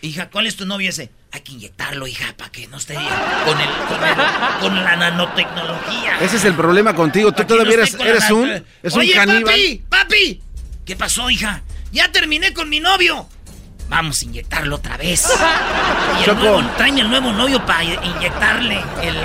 Hija, 0.00 0.30
¿cuál 0.30 0.46
es 0.46 0.54
tu 0.54 0.64
novio 0.64 0.90
ese? 0.90 1.10
Hay 1.34 1.40
que 1.40 1.50
inyectarlo, 1.50 2.06
hija, 2.06 2.32
para 2.36 2.52
que 2.52 2.68
no 2.68 2.76
esté 2.76 2.94
con, 2.94 3.60
el, 3.60 3.68
con, 4.60 4.84
la 4.84 4.94
nanotecnología. 4.94 6.20
Ese 6.20 6.36
es 6.36 6.44
el 6.44 6.54
problema 6.54 6.94
contigo. 6.94 7.32
Tú 7.32 7.44
todavía 7.44 7.74
eres, 7.74 8.30
un, 8.30 8.64
es 8.80 8.94
Oye, 8.94 9.14
caníbal. 9.14 9.42
papi, 9.42 9.82
papi. 9.88 10.42
¿Qué 10.84 10.94
pasó, 10.94 11.28
hija? 11.30 11.64
Ya 11.90 12.12
terminé 12.12 12.54
con 12.54 12.68
mi 12.68 12.78
novio. 12.78 13.28
Vamos 13.88 14.22
a 14.22 14.24
inyectarlo 14.24 14.76
otra 14.76 14.96
vez. 14.96 15.26
Y 16.20 16.30
el 16.30 16.36
nuevo, 16.36 16.62
traen 16.76 16.98
el 16.98 17.08
nuevo 17.08 17.32
novio 17.32 17.64
para 17.66 17.82
inyectarle, 17.82 18.80
el, 19.02 19.16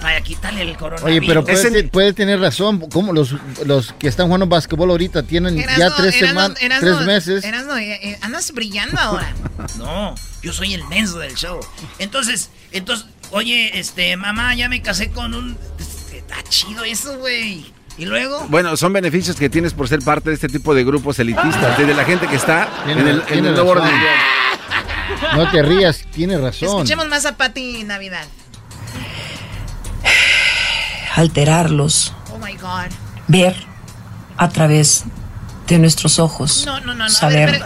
para, 0.00 0.20
quitarle 0.20 0.62
el 0.62 0.76
coronavirus. 0.76 1.18
Oye, 1.18 1.26
pero 1.26 1.90
puede, 1.90 2.12
tener 2.12 2.38
razón. 2.38 2.88
Como 2.90 3.12
los, 3.12 3.34
los 3.64 3.92
que 3.92 4.06
están 4.06 4.26
jugando 4.26 4.46
básquetbol 4.46 4.90
ahorita 4.90 5.24
tienen 5.24 5.56
ya 5.56 5.90
tres 5.96 6.14
semanas, 6.16 6.58
tres 6.80 7.00
meses. 7.00 7.44
Eh, 7.44 7.98
eh, 8.02 8.18
andas 8.20 8.52
brillando 8.52 9.00
ahora. 9.00 9.34
no, 9.78 10.14
yo 10.42 10.52
soy 10.52 10.74
el 10.74 10.84
menso 10.84 11.18
del 11.18 11.34
show. 11.34 11.58
Entonces, 11.98 12.50
entonces, 12.70 13.06
oye, 13.30 13.78
este, 13.78 14.16
mamá, 14.16 14.54
ya 14.54 14.68
me 14.68 14.82
casé 14.82 15.10
con 15.10 15.34
un... 15.34 15.58
Está 16.12 16.42
chido 16.48 16.84
eso, 16.84 17.18
güey. 17.18 17.75
¿Y 17.98 18.04
luego? 18.04 18.46
Bueno, 18.48 18.76
son 18.76 18.92
beneficios 18.92 19.36
que 19.36 19.48
tienes 19.48 19.72
por 19.72 19.88
ser 19.88 20.00
parte 20.00 20.28
de 20.30 20.34
este 20.34 20.48
tipo 20.48 20.74
de 20.74 20.84
grupos 20.84 21.18
elitistas, 21.18 21.78
desde 21.78 21.94
la 21.94 22.04
gente 22.04 22.26
que 22.26 22.36
está 22.36 22.68
en 22.86 22.98
el, 22.98 23.22
en 23.28 23.46
el 23.46 23.54
nuevo 23.54 23.70
orden 23.70 23.90
No 25.34 25.50
te 25.50 25.62
rías, 25.62 26.04
tienes 26.10 26.40
razón. 26.40 26.68
Escuchemos 26.68 27.08
más 27.08 27.24
a 27.24 27.36
Pati 27.36 27.84
Navidad. 27.84 28.26
Alterarlos. 31.14 32.12
Oh 32.34 32.38
my 32.38 32.54
God. 32.54 32.92
Ver 33.28 33.56
a 34.36 34.48
través 34.50 35.04
de 35.66 35.78
nuestros 35.78 36.18
ojos. 36.18 36.64
No, 36.66 36.80
no, 36.80 36.94
no, 36.94 37.04
no. 37.04 37.08
Saber. 37.08 37.48
esto. 37.50 37.64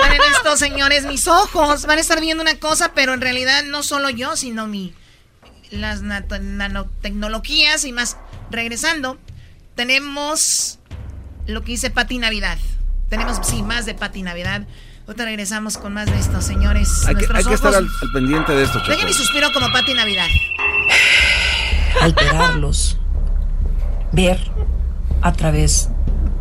Paren 0.00 0.20
esto, 0.32 0.56
señores. 0.56 1.06
Mis 1.06 1.26
ojos 1.26 1.86
van 1.86 1.98
a 1.98 2.00
estar 2.00 2.20
viendo 2.20 2.42
una 2.42 2.54
cosa, 2.58 2.92
pero 2.94 3.14
en 3.14 3.20
realidad 3.20 3.64
no 3.64 3.82
solo 3.82 4.10
yo, 4.10 4.36
sino 4.36 4.68
mi 4.68 4.94
las 5.70 6.02
nanotecnologías 6.02 7.84
y 7.84 7.92
más 7.92 8.16
regresando, 8.50 9.18
tenemos 9.74 10.78
lo 11.46 11.62
que 11.62 11.72
dice 11.72 11.90
Pati 11.90 12.18
Navidad. 12.18 12.58
Tenemos, 13.08 13.38
sí, 13.42 13.62
más 13.62 13.86
de 13.86 13.94
Pati 13.94 14.22
Navidad. 14.22 14.66
Ahorita 15.06 15.24
regresamos 15.24 15.78
con 15.78 15.94
más 15.94 16.06
de 16.06 16.18
esto, 16.18 16.42
señores. 16.42 17.06
Hay 17.06 17.14
que, 17.14 17.24
estar 17.24 17.74
al, 17.74 17.88
pendiente 18.12 18.52
de 18.52 18.64
esto, 18.64 18.80
Dejen 18.86 19.06
mi 19.06 19.14
suspiro 19.14 19.50
como 19.52 19.72
Pati 19.72 19.94
Navidad. 19.94 20.26
Alterarlos. 22.02 22.98
Ver 24.12 24.38
a 25.22 25.32
través 25.32 25.88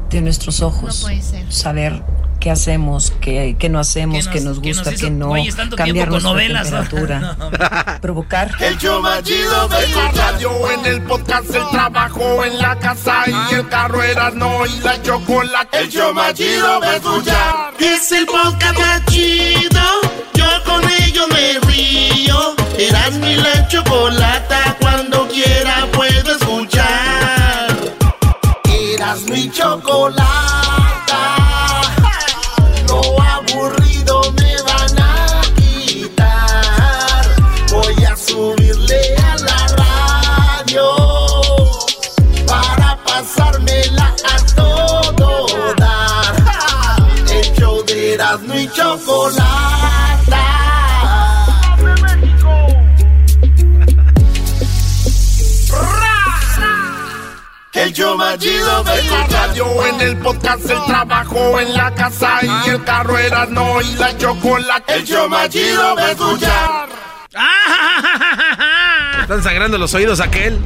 de 0.10 0.22
nuestros 0.22 0.62
ojos. 0.62 1.02
No 1.02 1.08
puede 1.08 1.22
ser. 1.22 1.52
Saber 1.52 2.04
qué 2.40 2.52
hacemos, 2.52 3.14
qué, 3.22 3.56
qué 3.60 3.70
no 3.70 3.80
hacemos, 3.80 4.28
qué 4.28 4.42
nos, 4.42 4.60
gusta, 4.60 4.94
qué 4.94 5.10
no, 5.10 5.34
cambiar 5.76 6.10
nuestra 6.10 6.32
novelas, 6.32 6.70
temperatura, 6.70 7.98
provocar. 8.02 8.52
El 8.60 8.78
show 8.78 9.02
más 9.02 9.24
chido 9.24 9.68
de 9.68 9.88
la 9.90 10.12
radio, 10.12 10.72
en 10.72 10.86
el 10.86 11.02
podcast, 11.04 11.54
el 11.54 11.68
trabajo, 11.70 12.44
en 12.44 12.58
la 12.60 12.78
casa 12.78 13.24
y 13.28 13.56
el 13.56 13.68
carro 13.68 14.02
era 14.04 14.32
no 14.32 14.66
y 14.66 14.80
la 14.80 15.02
chocolate. 15.02 15.80
El 15.80 15.90
show 15.90 16.14
más 16.14 16.34
chido 16.34 16.80
de 16.80 16.96
escuchar. 16.96 17.74
Es 17.80 18.12
el 18.12 18.26
podcast 18.26 18.80
más 18.80 19.06
chido, 19.06 19.82
yo 20.34 20.46
con 20.66 20.82
ello 21.02 21.28
me 21.30 21.60
río. 21.68 22.56
Eras 22.78 23.14
mi 23.16 23.36
la 23.36 23.68
chocolata, 23.68 24.78
cuando 24.80 25.28
quiera 25.28 25.88
puedo 25.92 26.32
escuchar. 26.32 27.76
Eras 28.66 29.24
mi 29.24 29.50
chocolata. 29.50 30.97
Erasmo 48.38 48.56
y 48.56 48.68
Chocolata. 48.70 49.48
El 57.74 57.94
show 57.94 58.18
más 58.18 58.38
chido 58.40 58.84
de 58.84 59.04
la 59.04 59.28
radio, 59.28 59.86
en 59.86 60.02
el 60.02 60.18
podcast, 60.18 60.70
el 60.70 60.84
trabajo, 60.86 61.60
en 61.60 61.74
la 61.74 61.94
casa 61.94 62.40
y 62.42 62.70
el 62.70 62.84
carro 62.84 63.18
era 63.18 63.46
no 63.46 63.82
y 63.82 63.94
la 63.96 64.18
chocolate. 64.18 64.96
El 64.96 65.06
show 65.06 65.30
más 65.30 65.50
chido 65.50 65.96
de 65.96 66.12
escuchar. 66.12 66.90
Están 69.22 69.44
sangrando 69.44 69.78
los 69.78 69.94
oídos 69.94 70.20
aquel. 70.20 70.60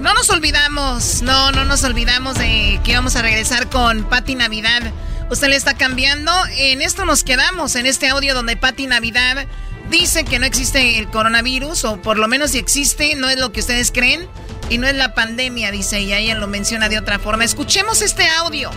No 0.00 0.14
nos 0.14 0.30
olvidamos, 0.30 1.22
no, 1.22 1.52
no 1.52 1.64
nos 1.64 1.84
olvidamos 1.84 2.36
de 2.36 2.80
que 2.82 2.94
vamos 2.94 3.14
a 3.16 3.22
regresar 3.22 3.68
con 3.68 4.04
Pati 4.04 4.34
Navidad. 4.34 4.82
Usted 5.30 5.48
le 5.48 5.56
está 5.56 5.74
cambiando. 5.74 6.32
En 6.56 6.82
esto 6.82 7.04
nos 7.04 7.24
quedamos, 7.24 7.76
en 7.76 7.86
este 7.86 8.08
audio 8.08 8.34
donde 8.34 8.56
Pati 8.56 8.86
Navidad 8.86 9.46
dice 9.90 10.24
que 10.24 10.38
no 10.38 10.46
existe 10.46 10.98
el 10.98 11.08
coronavirus, 11.08 11.84
o 11.84 12.02
por 12.02 12.18
lo 12.18 12.28
menos 12.28 12.52
si 12.52 12.58
existe, 12.58 13.14
no 13.16 13.28
es 13.28 13.38
lo 13.38 13.52
que 13.52 13.60
ustedes 13.60 13.92
creen, 13.92 14.26
y 14.70 14.78
no 14.78 14.86
es 14.86 14.94
la 14.94 15.14
pandemia, 15.14 15.70
dice, 15.70 16.00
y 16.00 16.12
ella 16.12 16.34
lo 16.36 16.48
menciona 16.48 16.88
de 16.88 16.98
otra 16.98 17.18
forma. 17.18 17.44
Escuchemos 17.44 18.02
este 18.02 18.28
audio 18.28 18.70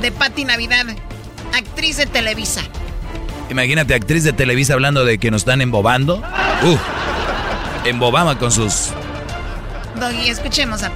de 0.00 0.12
Pati 0.12 0.44
Navidad, 0.44 0.86
actriz 1.54 1.96
de 1.96 2.06
Televisa. 2.06 2.62
Imagínate, 3.50 3.94
actriz 3.94 4.24
de 4.24 4.32
Televisa 4.32 4.74
hablando 4.74 5.04
de 5.04 5.18
que 5.18 5.30
nos 5.30 5.42
están 5.42 5.60
embobando. 5.60 6.22
Uf, 6.62 6.80
embobama 7.84 8.38
con 8.38 8.52
sus... 8.52 8.90
Doggy, 9.98 10.28
escuchemos 10.28 10.82
a. 10.82 10.90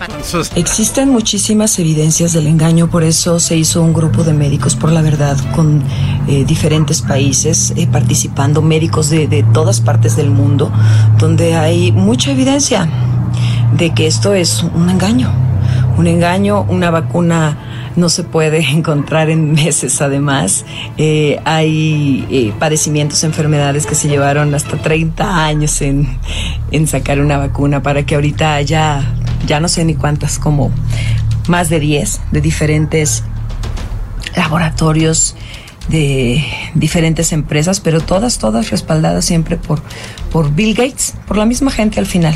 Existen 0.55 1.11
muchísimas 1.11 1.79
evidencias 1.79 2.33
del 2.33 2.47
engaño, 2.47 2.89
por 2.89 3.03
eso 3.03 3.41
se 3.41 3.57
hizo 3.57 3.83
un 3.83 3.93
grupo 3.93 4.25
de 4.25 4.33
médicos 4.33 4.77
por 4.77 4.93
la 4.93 5.03
verdad 5.03 5.37
con 5.55 5.83
eh, 6.29 6.45
diferentes 6.45 7.03
países 7.03 7.73
eh, 7.77 7.87
participando, 7.87 8.63
médicos 8.63 9.11
de, 9.11 9.27
de 9.27 9.43
todas 9.43 9.81
partes 9.81 10.17
del 10.17 10.31
mundo, 10.31 10.71
donde 11.19 11.57
hay 11.57 11.93
mucha 11.93 12.31
evidencia 12.31 12.89
de 13.77 13.93
que 13.93 14.07
esto 14.07 14.35
es 14.35 14.63
un 14.63 14.89
engaño. 14.89 15.33
Un 15.97 16.07
engaño, 16.07 16.63
una 16.63 16.91
vacuna 16.91 17.84
no 17.97 18.09
se 18.09 18.25
puede 18.25 18.59
encontrar 18.71 19.31
en 19.31 19.53
meses 19.53 20.01
además. 20.01 20.65
Eh, 20.97 21.41
hay 21.45 22.27
eh, 22.31 22.53
padecimientos, 22.59 23.25
enfermedades 23.25 23.87
que 23.87 23.95
se 23.95 24.09
llevaron 24.09 24.55
hasta 24.55 24.77
30 24.77 25.45
años 25.45 25.81
en, 25.83 26.19
en 26.71 26.87
sacar 26.87 27.21
una 27.21 27.39
vacuna 27.39 27.83
para 27.83 28.05
que 28.05 28.15
ahorita 28.15 28.55
haya, 28.55 29.03
ya 29.47 29.61
no 29.61 29.69
sé 29.69 29.85
ni 29.85 29.95
cuántas, 29.95 30.39
como 30.39 30.71
más 31.49 31.69
de 31.69 31.81
10 31.81 32.21
de 32.33 32.41
diferentes 32.41 33.23
laboratorios 34.37 35.37
de 35.89 36.45
diferentes 36.75 37.33
empresas, 37.33 37.81
pero 37.81 38.01
todas, 38.01 38.39
todas 38.39 38.71
respaldadas 38.71 39.25
siempre 39.25 39.57
por, 39.57 39.83
por 40.33 40.53
Bill 40.55 40.75
Gates, 40.75 41.15
por 41.27 41.37
la 41.37 41.45
misma 41.45 41.71
gente 41.71 42.01
al 42.01 42.07
final. 42.07 42.35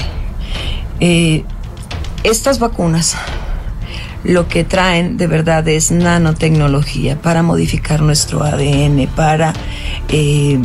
Eh, 1.01 1.45
estas 2.25 2.59
vacunas 2.59 3.17
lo 4.29 4.47
que 4.47 4.63
traen 4.63 5.17
de 5.17 5.27
verdad 5.27 5.67
es 5.69 5.91
nanotecnología 5.91 7.21
para 7.21 7.43
modificar 7.43 8.03
nuestro 8.03 8.45
ADN, 8.45 9.09
para 9.17 9.55
eh, 10.11 10.61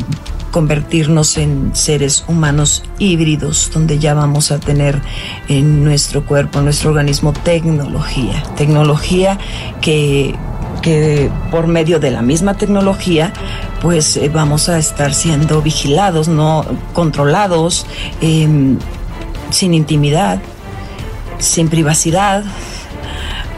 convertirnos 0.51 1.37
en 1.37 1.71
seres 1.73 2.25
humanos 2.27 2.83
híbridos, 2.99 3.71
donde 3.73 3.99
ya 3.99 4.13
vamos 4.13 4.51
a 4.51 4.59
tener 4.59 5.01
en 5.47 5.83
nuestro 5.83 6.25
cuerpo, 6.25 6.59
en 6.59 6.65
nuestro 6.65 6.89
organismo, 6.89 7.31
tecnología. 7.31 8.43
Tecnología 8.57 9.39
que, 9.79 10.35
que 10.81 11.31
por 11.49 11.67
medio 11.67 12.01
de 12.01 12.11
la 12.11 12.21
misma 12.21 12.55
tecnología, 12.55 13.31
pues 13.81 14.17
eh, 14.17 14.29
vamos 14.29 14.67
a 14.67 14.77
estar 14.77 15.13
siendo 15.13 15.61
vigilados, 15.61 16.27
no 16.27 16.65
controlados, 16.91 17.85
em, 18.19 18.77
sin 19.51 19.73
intimidad, 19.73 20.41
sin 21.39 21.69
privacidad, 21.69 22.43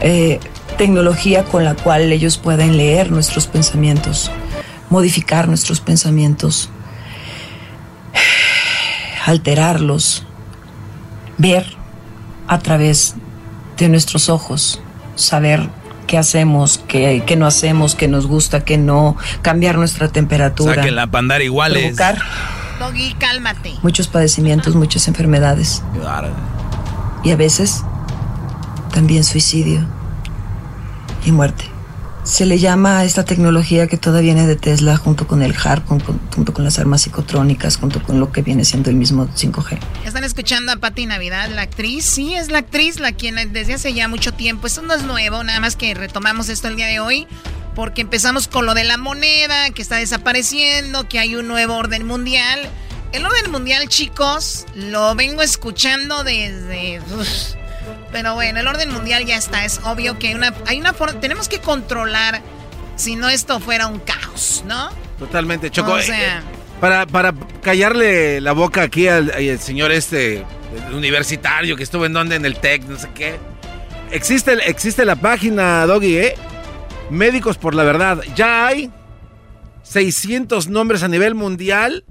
eh, 0.00 0.40
tecnología 0.76 1.44
con 1.44 1.64
la 1.64 1.74
cual 1.74 2.12
ellos 2.12 2.38
pueden 2.38 2.76
leer 2.76 3.10
nuestros 3.10 3.46
pensamientos, 3.46 4.30
modificar 4.90 5.48
nuestros 5.48 5.80
pensamientos, 5.80 6.70
alterarlos, 9.26 10.24
ver 11.38 11.66
a 12.46 12.58
través 12.58 13.14
de 13.76 13.88
nuestros 13.88 14.28
ojos, 14.28 14.80
saber 15.14 15.68
qué 16.06 16.18
hacemos, 16.18 16.78
qué, 16.86 17.22
qué 17.26 17.36
no 17.36 17.46
hacemos, 17.46 17.94
qué 17.94 18.08
nos 18.08 18.26
gusta, 18.26 18.64
qué 18.64 18.78
no, 18.78 19.16
cambiar 19.42 19.76
nuestra 19.76 20.08
temperatura. 20.08 20.76
Saquen 20.76 20.94
la 20.94 21.08
pandar 21.08 21.42
iguales. 21.42 21.82
Provocar 21.82 22.22
Doggy, 22.78 23.14
cálmate. 23.14 23.74
muchos 23.82 24.08
padecimientos, 24.08 24.74
muchas 24.74 25.08
enfermedades. 25.08 25.82
Y 27.24 27.30
a 27.30 27.36
veces 27.36 27.82
también 28.96 29.24
suicidio 29.24 29.86
y 31.26 31.30
muerte. 31.30 31.64
Se 32.24 32.46
le 32.46 32.58
llama 32.58 33.00
a 33.00 33.04
esta 33.04 33.26
tecnología 33.26 33.88
que 33.88 33.98
toda 33.98 34.22
viene 34.22 34.46
de 34.46 34.56
Tesla 34.56 34.96
junto 34.96 35.26
con 35.26 35.42
el 35.42 35.54
HARP, 35.54 35.86
junto 35.86 36.54
con 36.54 36.64
las 36.64 36.78
armas 36.78 37.02
psicotrónicas, 37.02 37.76
junto 37.76 38.02
con 38.02 38.20
lo 38.20 38.32
que 38.32 38.40
viene 38.40 38.64
siendo 38.64 38.88
el 38.88 38.96
mismo 38.96 39.28
5G. 39.28 39.78
Están 40.06 40.24
escuchando 40.24 40.72
a 40.72 40.76
Pati 40.76 41.04
Navidad, 41.04 41.50
la 41.50 41.60
actriz. 41.60 42.06
Sí, 42.06 42.34
es 42.34 42.50
la 42.50 42.60
actriz, 42.60 42.98
la 42.98 43.12
quien 43.12 43.34
desde 43.52 43.74
hace 43.74 43.92
ya 43.92 44.08
mucho 44.08 44.32
tiempo. 44.32 44.66
Esto 44.66 44.80
no 44.80 44.94
es 44.94 45.02
nuevo, 45.02 45.44
nada 45.44 45.60
más 45.60 45.76
que 45.76 45.92
retomamos 45.92 46.48
esto 46.48 46.68
el 46.68 46.76
día 46.76 46.86
de 46.86 46.98
hoy. 46.98 47.26
Porque 47.74 48.00
empezamos 48.00 48.48
con 48.48 48.64
lo 48.64 48.72
de 48.72 48.84
la 48.84 48.96
moneda, 48.96 49.68
que 49.72 49.82
está 49.82 49.96
desapareciendo, 49.96 51.06
que 51.06 51.18
hay 51.18 51.36
un 51.36 51.48
nuevo 51.48 51.74
orden 51.74 52.06
mundial. 52.06 52.60
El 53.12 53.26
orden 53.26 53.50
mundial, 53.50 53.90
chicos, 53.90 54.64
lo 54.74 55.14
vengo 55.14 55.42
escuchando 55.42 56.24
desde... 56.24 57.02
Pero 58.12 58.34
bueno, 58.34 58.60
el 58.60 58.66
orden 58.66 58.92
mundial 58.92 59.24
ya 59.24 59.36
está. 59.36 59.64
Es 59.64 59.80
obvio 59.84 60.18
que 60.18 60.28
hay 60.28 60.34
una, 60.34 60.54
hay 60.66 60.80
una 60.80 60.92
forma... 60.92 61.20
Tenemos 61.20 61.48
que 61.48 61.60
controlar 61.60 62.42
si 62.96 63.16
no 63.16 63.28
esto 63.28 63.60
fuera 63.60 63.86
un 63.86 63.98
caos, 64.00 64.64
¿no? 64.66 64.90
Totalmente, 65.18 65.70
Choco. 65.70 65.92
O 65.92 65.98
eh, 65.98 66.02
sea- 66.02 66.38
eh, 66.38 66.42
para, 66.80 67.06
para 67.06 67.32
callarle 67.62 68.40
la 68.40 68.52
boca 68.52 68.82
aquí 68.82 69.08
al, 69.08 69.30
al 69.30 69.58
señor 69.60 69.92
este 69.92 70.44
el 70.88 70.94
universitario 70.94 71.74
que 71.76 71.82
estuvo 71.82 72.04
en 72.04 72.12
donde, 72.12 72.36
en 72.36 72.44
el 72.44 72.56
TEC, 72.56 72.82
no 72.84 72.98
sé 72.98 73.08
qué. 73.14 73.36
Existe, 74.10 74.52
existe 74.68 75.04
la 75.04 75.16
página, 75.16 75.86
Doggy, 75.86 76.18
¿eh? 76.18 76.34
Médicos 77.10 77.56
por 77.56 77.74
la 77.74 77.82
Verdad. 77.82 78.22
Ya 78.34 78.66
hay 78.66 78.90
600 79.82 80.68
nombres 80.68 81.02
a 81.02 81.08
nivel 81.08 81.34
mundial 81.34 82.04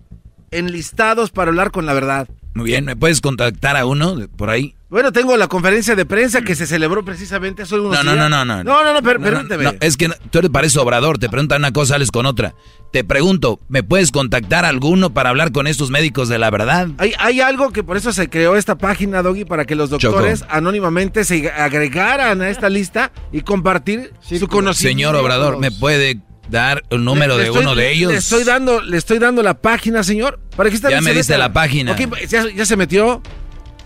enlistados 0.51 1.31
para 1.31 1.49
hablar 1.49 1.71
con 1.71 1.85
la 1.85 1.93
verdad. 1.93 2.27
Muy 2.53 2.65
bien, 2.65 2.85
¿me 2.85 2.95
puedes 2.95 3.21
contactar 3.21 3.75
a 3.75 3.85
uno 3.85 4.15
por 4.37 4.49
ahí? 4.49 4.74
Bueno, 4.87 5.11
tengo 5.11 5.35
la 5.35 5.47
conferencia 5.47 5.95
de 5.95 6.05
prensa 6.05 6.43
que 6.43 6.53
se 6.53 6.67
celebró 6.67 7.03
precisamente 7.03 7.63
hace 7.63 7.73
unos 7.73 7.91
No, 7.97 8.03
no, 8.03 8.13
días. 8.13 8.29
no, 8.29 8.45
no, 8.45 8.45
no. 8.45 8.63
No, 8.63 8.83
no, 8.83 8.93
no, 8.93 9.01
per- 9.01 9.19
No, 9.19 9.25
no, 9.31 9.33
permíteme. 9.37 9.63
no, 9.63 9.73
es 9.81 9.97
que 9.97 10.07
no- 10.09 10.13
tú 10.29 10.37
eres 10.39 10.51
pareces 10.51 10.77
obrador, 10.77 11.17
te 11.17 11.27
preguntan 11.27 11.61
una 11.61 11.71
cosa, 11.73 11.95
sales 11.95 12.11
con 12.11 12.27
otra. 12.27 12.53
Te 12.93 13.03
pregunto, 13.03 13.59
¿me 13.67 13.81
puedes 13.81 14.11
contactar 14.11 14.63
a 14.63 14.69
alguno 14.69 15.11
para 15.11 15.31
hablar 15.31 15.51
con 15.51 15.65
estos 15.65 15.89
médicos 15.89 16.29
de 16.29 16.37
la 16.37 16.51
verdad? 16.51 16.89
Hay, 16.99 17.13
hay 17.17 17.41
algo 17.41 17.71
que 17.71 17.83
por 17.83 17.97
eso 17.97 18.13
se 18.13 18.29
creó 18.29 18.55
esta 18.55 18.77
página, 18.77 19.23
Doggy, 19.23 19.43
para 19.43 19.65
que 19.65 19.73
los 19.75 19.89
doctores 19.89 20.45
anónimamente 20.49 21.25
se 21.25 21.49
agregaran 21.49 22.41
a 22.43 22.49
esta 22.49 22.69
lista 22.69 23.11
y 23.31 23.41
compartir 23.41 24.13
su 24.21 24.47
conocimiento. 24.47 24.75
Señor 24.99 25.15
Obrador, 25.15 25.57
¿me 25.57 25.71
puede 25.71 26.19
dar 26.47 26.83
el 26.91 27.03
número 27.03 27.33
Le- 27.33 27.37
le 27.39 27.43
de 27.45 27.49
estoy- 27.49 27.63
uno 27.63 27.75
de 27.75 27.91
ellos? 27.91 28.11
Le 28.11 28.17
estoy 28.19 28.43
dando, 28.43 28.81
le 28.81 28.97
estoy 28.97 29.17
dando 29.17 29.41
la 29.41 29.55
página, 29.59 30.03
señor. 30.03 30.39
Para 30.55 30.69
que 30.69 30.77
Ya 30.77 31.01
me 31.01 31.11
diste 31.13 31.37
la 31.39 31.51
página. 31.51 31.91
Ok, 31.93 31.99
ya, 32.29 32.45
ya 32.55 32.65
se 32.67 32.77
metió. 32.77 33.21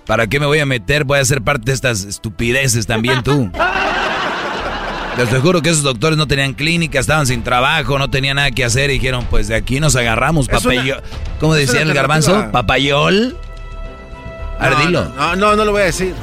¿Para 0.10 0.26
qué 0.26 0.40
me 0.40 0.48
voy 0.48 0.58
a 0.58 0.66
meter? 0.66 1.04
Voy 1.04 1.20
a 1.20 1.24
ser 1.24 1.44
parte 1.44 1.66
de 1.66 1.74
estas 1.74 2.04
estupideces 2.04 2.88
también 2.88 3.22
tú. 3.22 3.52
Les 5.20 5.30
te 5.30 5.40
juro 5.40 5.62
que 5.62 5.70
esos 5.70 5.84
doctores 5.84 6.18
no 6.18 6.26
tenían 6.26 6.54
clínica, 6.54 7.00
estaban 7.00 7.28
sin 7.28 7.44
trabajo, 7.44 8.00
no 8.00 8.10
tenían 8.10 8.38
nada 8.38 8.50
que 8.50 8.66
hacer 8.66 8.90
y 8.90 8.94
dijeron, 8.94 9.28
pues 9.30 9.50
de 9.50 9.56
aquí 9.56 9.80
nos 9.80 9.96
agarramos, 9.96 10.48
papayol. 10.48 11.04
¿Cómo 11.40 11.54
decía 11.54 11.84
el 11.84 11.94
garbanzo? 11.94 12.50
¿Papayol? 12.52 13.38
A 14.60 14.70
ver, 14.70 14.78
dilo. 14.80 15.06
No, 15.16 15.36
no, 15.36 15.56
no 15.56 15.66
lo 15.66 15.72
voy 15.72 15.82
a 15.82 15.86
decir. 15.86 16.14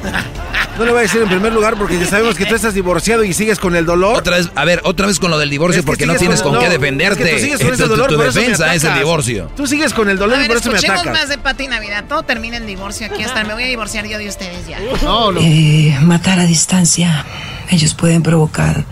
No 0.77 0.85
lo 0.85 0.91
voy 0.91 0.99
a 0.99 1.01
decir 1.03 1.21
en 1.23 1.27
primer 1.27 1.51
lugar 1.53 1.75
porque 1.75 1.97
ya 1.99 2.05
sabemos 2.09 2.35
que 2.35 2.45
tú 2.45 2.53
estás 2.53 2.73
divorciado 2.73 3.23
y 3.23 3.33
sigues 3.33 3.59
con 3.59 3.75
el 3.75 3.85
dolor. 3.85 4.15
Otra 4.15 4.37
vez, 4.37 4.49
a 4.53 4.63
ver, 4.63 4.81
otra 4.83 5.07
vez 5.07 5.19
con 5.19 5.31
lo 5.31 5.39
del 5.39 5.49
divorcio 5.49 5.83
porque 5.83 6.05
no 6.05 6.15
tienes 6.15 6.41
con, 6.41 6.59
qué 6.59 6.69
defenderte. 6.69 7.33
tú 7.33 7.39
sigues 7.39 7.59
con 7.59 7.73
ese 7.73 7.87
dolor, 7.87 8.07
tu, 8.09 8.17
defensa 8.17 8.73
es 8.75 8.83
el 8.83 8.93
divorcio. 8.93 9.51
Tú 9.55 9.65
sigues 9.65 9.93
con 9.93 10.09
el 10.09 10.17
dolor 10.17 10.39
y 10.43 10.47
por 10.47 10.57
eso 10.57 10.71
me 10.71 10.77
atacas. 10.77 11.05
más 11.05 11.29
de 11.29 11.37
Pati 11.37 11.67
Navidad. 11.67 12.05
Todo 12.07 12.23
termina 12.23 12.57
en 12.57 12.67
divorcio 12.67 13.07
aquí. 13.07 13.23
Hasta 13.23 13.43
me 13.43 13.53
voy 13.53 13.63
a 13.63 13.67
divorciar 13.67 14.05
yo 14.07 14.17
de 14.17 14.29
ustedes 14.29 14.67
ya. 14.67 14.79
No, 15.01 15.31
no. 15.31 15.39
Eh, 15.41 15.97
matar 16.01 16.39
a 16.39 16.45
distancia. 16.45 17.25
Ellos 17.69 17.95
pueden 17.95 18.21
provocar 18.21 18.85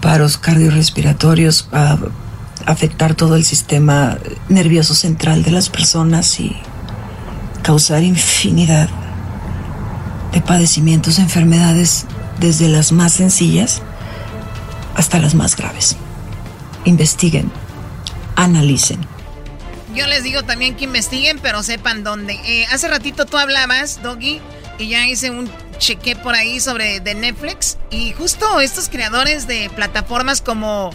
paros 0.00 0.38
cardiorrespiratorios, 0.38 1.68
a 1.72 1.98
afectar 2.66 3.14
todo 3.14 3.36
el 3.36 3.44
sistema 3.44 4.18
nervioso 4.48 4.94
central 4.94 5.42
de 5.42 5.50
las 5.50 5.68
personas 5.68 6.38
y 6.40 6.56
causar 7.62 8.02
infinidad 8.02 8.88
de 10.32 10.40
padecimientos, 10.40 11.18
enfermedades, 11.18 12.06
desde 12.38 12.68
las 12.68 12.92
más 12.92 13.14
sencillas 13.14 13.82
hasta 14.94 15.18
las 15.18 15.34
más 15.34 15.56
graves. 15.56 15.96
Investiguen, 16.84 17.50
analicen. 18.36 19.00
Yo 19.94 20.06
les 20.06 20.22
digo 20.22 20.42
también 20.42 20.76
que 20.76 20.84
investiguen, 20.84 21.38
pero 21.40 21.62
sepan 21.62 22.04
dónde. 22.04 22.34
Eh, 22.44 22.66
hace 22.70 22.88
ratito 22.88 23.26
tú 23.26 23.36
hablabas, 23.36 24.02
Doggy, 24.02 24.40
y 24.78 24.88
ya 24.88 25.06
hice 25.06 25.30
un 25.30 25.50
cheque 25.78 26.14
por 26.14 26.34
ahí 26.34 26.60
sobre 26.60 27.00
Netflix. 27.00 27.78
Y 27.90 28.12
justo 28.12 28.60
estos 28.60 28.88
creadores 28.88 29.46
de 29.46 29.70
plataformas 29.74 30.40
como 30.40 30.90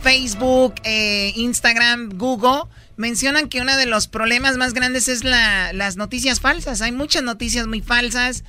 Facebook, 0.00 0.74
eh, 0.84 1.32
Instagram, 1.36 2.10
Google, 2.16 2.62
mencionan 2.96 3.48
que 3.48 3.60
uno 3.60 3.76
de 3.76 3.86
los 3.86 4.08
problemas 4.08 4.56
más 4.56 4.72
grandes 4.72 5.08
es 5.08 5.24
la, 5.24 5.72
las 5.72 5.96
noticias 5.96 6.40
falsas. 6.40 6.80
Hay 6.82 6.92
muchas 6.92 7.22
noticias 7.22 7.66
muy 7.66 7.80
falsas 7.80 8.44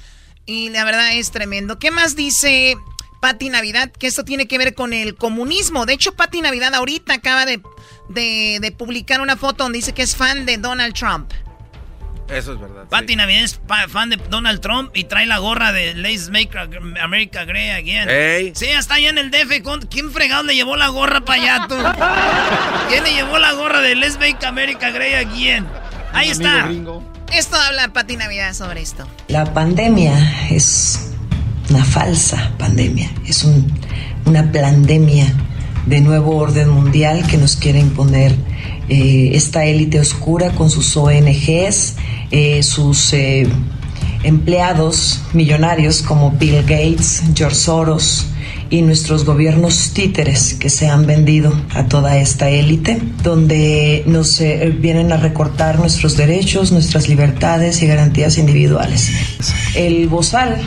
y 0.46 0.70
la 0.70 0.86
verdad 0.86 1.14
es 1.14 1.32
tremendo. 1.32 1.78
¿Qué 1.80 1.92
más 1.92 2.16
dice 2.16 2.76
Patti 3.22 3.50
Navidad? 3.50 3.92
Que 3.92 4.08
esto 4.08 4.24
tiene 4.24 4.48
que 4.48 4.58
ver 4.58 4.74
con 4.74 4.94
el 4.94 5.16
comunismo. 5.16 5.86
De 5.86 5.94
hecho, 5.94 6.16
Patti 6.16 6.42
Navidad 6.42 6.74
ahorita 6.74 7.14
acaba 7.14 7.46
de, 7.46 7.62
de, 8.10 8.76
publicar 8.78 9.22
una 9.22 9.36
foto 9.36 9.64
donde 9.64 9.80
dice 9.80 9.94
que 9.94 10.04
es 10.04 10.16
fan 10.16 10.46
de 10.46 10.58
Donald 10.58 10.94
Trump. 10.94 11.32
Eso 12.30 12.54
es 12.54 12.60
verdad. 12.60 12.86
Patti 12.90 13.16
Navidad 13.16 13.44
es 13.44 13.60
fan 13.88 14.10
de 14.10 14.18
Donald 14.30 14.60
Trump 14.60 14.92
y 14.94 15.06
trae 15.06 15.26
la 15.26 15.38
gorra 15.38 15.72
de 15.72 15.94
Let's 15.94 16.30
Make 16.30 16.50
America 17.02 17.46
Great 17.46 17.78
Again. 17.78 18.54
Sí, 18.56 18.66
está 18.66 18.96
allá 18.96 19.10
en 19.10 19.18
el 19.18 19.32
DF. 19.32 19.62
¿Quién 19.90 20.12
fregado 20.12 20.44
le 20.44 20.56
llevó 20.56 20.76
la 20.76 20.90
gorra 20.90 21.22
para 21.22 21.42
allá, 21.42 21.68
tú? 21.68 21.76
¿Quién 22.90 23.04
le 23.04 23.14
llevó 23.14 23.40
la 23.40 23.54
gorra 23.54 23.82
de 23.82 23.96
Let's 23.96 24.20
Make 24.20 24.46
America 24.46 24.90
Great 24.90 25.26
Again? 25.26 25.66
Ahí 26.14 26.30
está. 26.30 26.70
Esto 27.34 27.56
habla 27.58 27.94
Pati 27.94 28.18
Navidad 28.18 28.54
sobre 28.54 28.82
esto. 28.82 29.08
La 29.28 29.54
pandemia 29.54 30.50
es 30.50 31.12
una 31.70 31.84
falsa 31.84 32.52
pandemia, 32.58 33.10
es 33.26 33.46
una 34.26 34.52
pandemia 34.52 35.26
de 35.86 36.02
nuevo 36.02 36.38
orden 36.38 36.70
mundial 36.70 37.26
que 37.28 37.38
nos 37.38 37.56
quiere 37.56 37.80
imponer 37.80 38.36
eh, 38.90 39.32
esta 39.34 39.66
élite 39.66 40.00
oscura 40.00 40.52
con 40.52 40.70
sus 40.70 40.96
ONGs, 40.96 41.96
eh, 42.32 42.64
sus 42.64 43.14
eh, 43.14 43.48
empleados 44.24 45.22
millonarios 45.34 46.02
como 46.02 46.32
Bill 46.32 46.62
Gates, 46.62 47.24
George 47.36 47.56
Soros, 47.56 48.28
y 48.70 48.82
nuestros 48.82 49.24
gobiernos 49.24 49.92
títeres 49.94 50.54
que 50.54 50.70
se 50.70 50.88
han 50.88 51.06
vendido 51.06 51.54
a 51.74 51.86
toda 51.86 52.18
esta 52.18 52.50
élite, 52.50 53.02
donde 53.24 54.04
nos 54.06 54.42
vienen 54.80 55.14
a 55.14 55.18
recortar 55.18 55.80
nuestros 55.80 56.18
derechos, 56.18 56.74
nuestras 56.74 57.08
libertades 57.08 57.82
y 57.82 57.88
garantías 57.88 58.38
individuales. 58.38 59.10
El 59.74 60.08
bozal, 60.10 60.58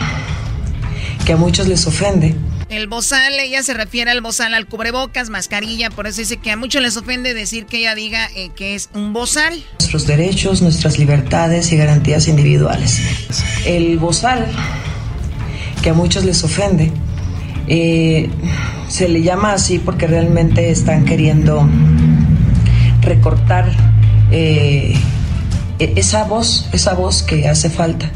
que 1.27 1.35
a 1.35 1.37
muchos 1.37 1.69
les 1.69 1.87
ofende, 1.87 2.35
el 2.71 2.87
bozal, 2.87 3.33
ella 3.41 3.65
se 3.65 3.75
refiere 3.75 4.13
al 4.13 4.21
bozal, 4.21 4.55
al 4.55 4.67
cubrebocas, 4.67 5.29
mascarilla, 5.29 5.91
por 5.91 6.07
eso 6.07 6.21
dice 6.21 6.37
que 6.37 6.53
a 6.53 6.57
muchos 6.57 6.81
les 6.81 6.97
ofende 6.97 7.35
decir 7.35 7.67
que 7.67 7.79
ella 7.79 7.97
diga 7.97 8.29
eh, 8.37 8.51
que 8.55 8.77
es 8.77 8.91
un 8.95 9.13
bozal. 9.13 9.61
Nuestros 9.81 10.07
derechos, 10.07 10.63
nuestras 10.63 10.97
libertades 10.97 11.73
y 11.73 11.77
garantías 11.77 12.29
individuales. 12.29 13.01
El 13.67 13.99
bozal, 13.99 14.47
que 15.83 15.91
a 15.91 15.95
muchos 15.95 16.25
les 16.25 16.45
ofende, 16.45 16.93
eh, 17.67 18.31
se 18.89 19.09
le 19.09 19.23
llama 19.23 19.53
así 19.53 19.81
porque 19.81 20.07
realmente 20.07 20.71
están 20.71 21.05
queriendo 21.05 21.69
recortar 23.03 23.69
eh, 24.31 24.95
e-, 25.81 25.93
esa 25.97 26.23
voz, 26.23 26.69
esa 26.73 26.95
voz 26.95 27.25
que 27.25 27.49
hace 27.49 27.69
falta 27.69 28.13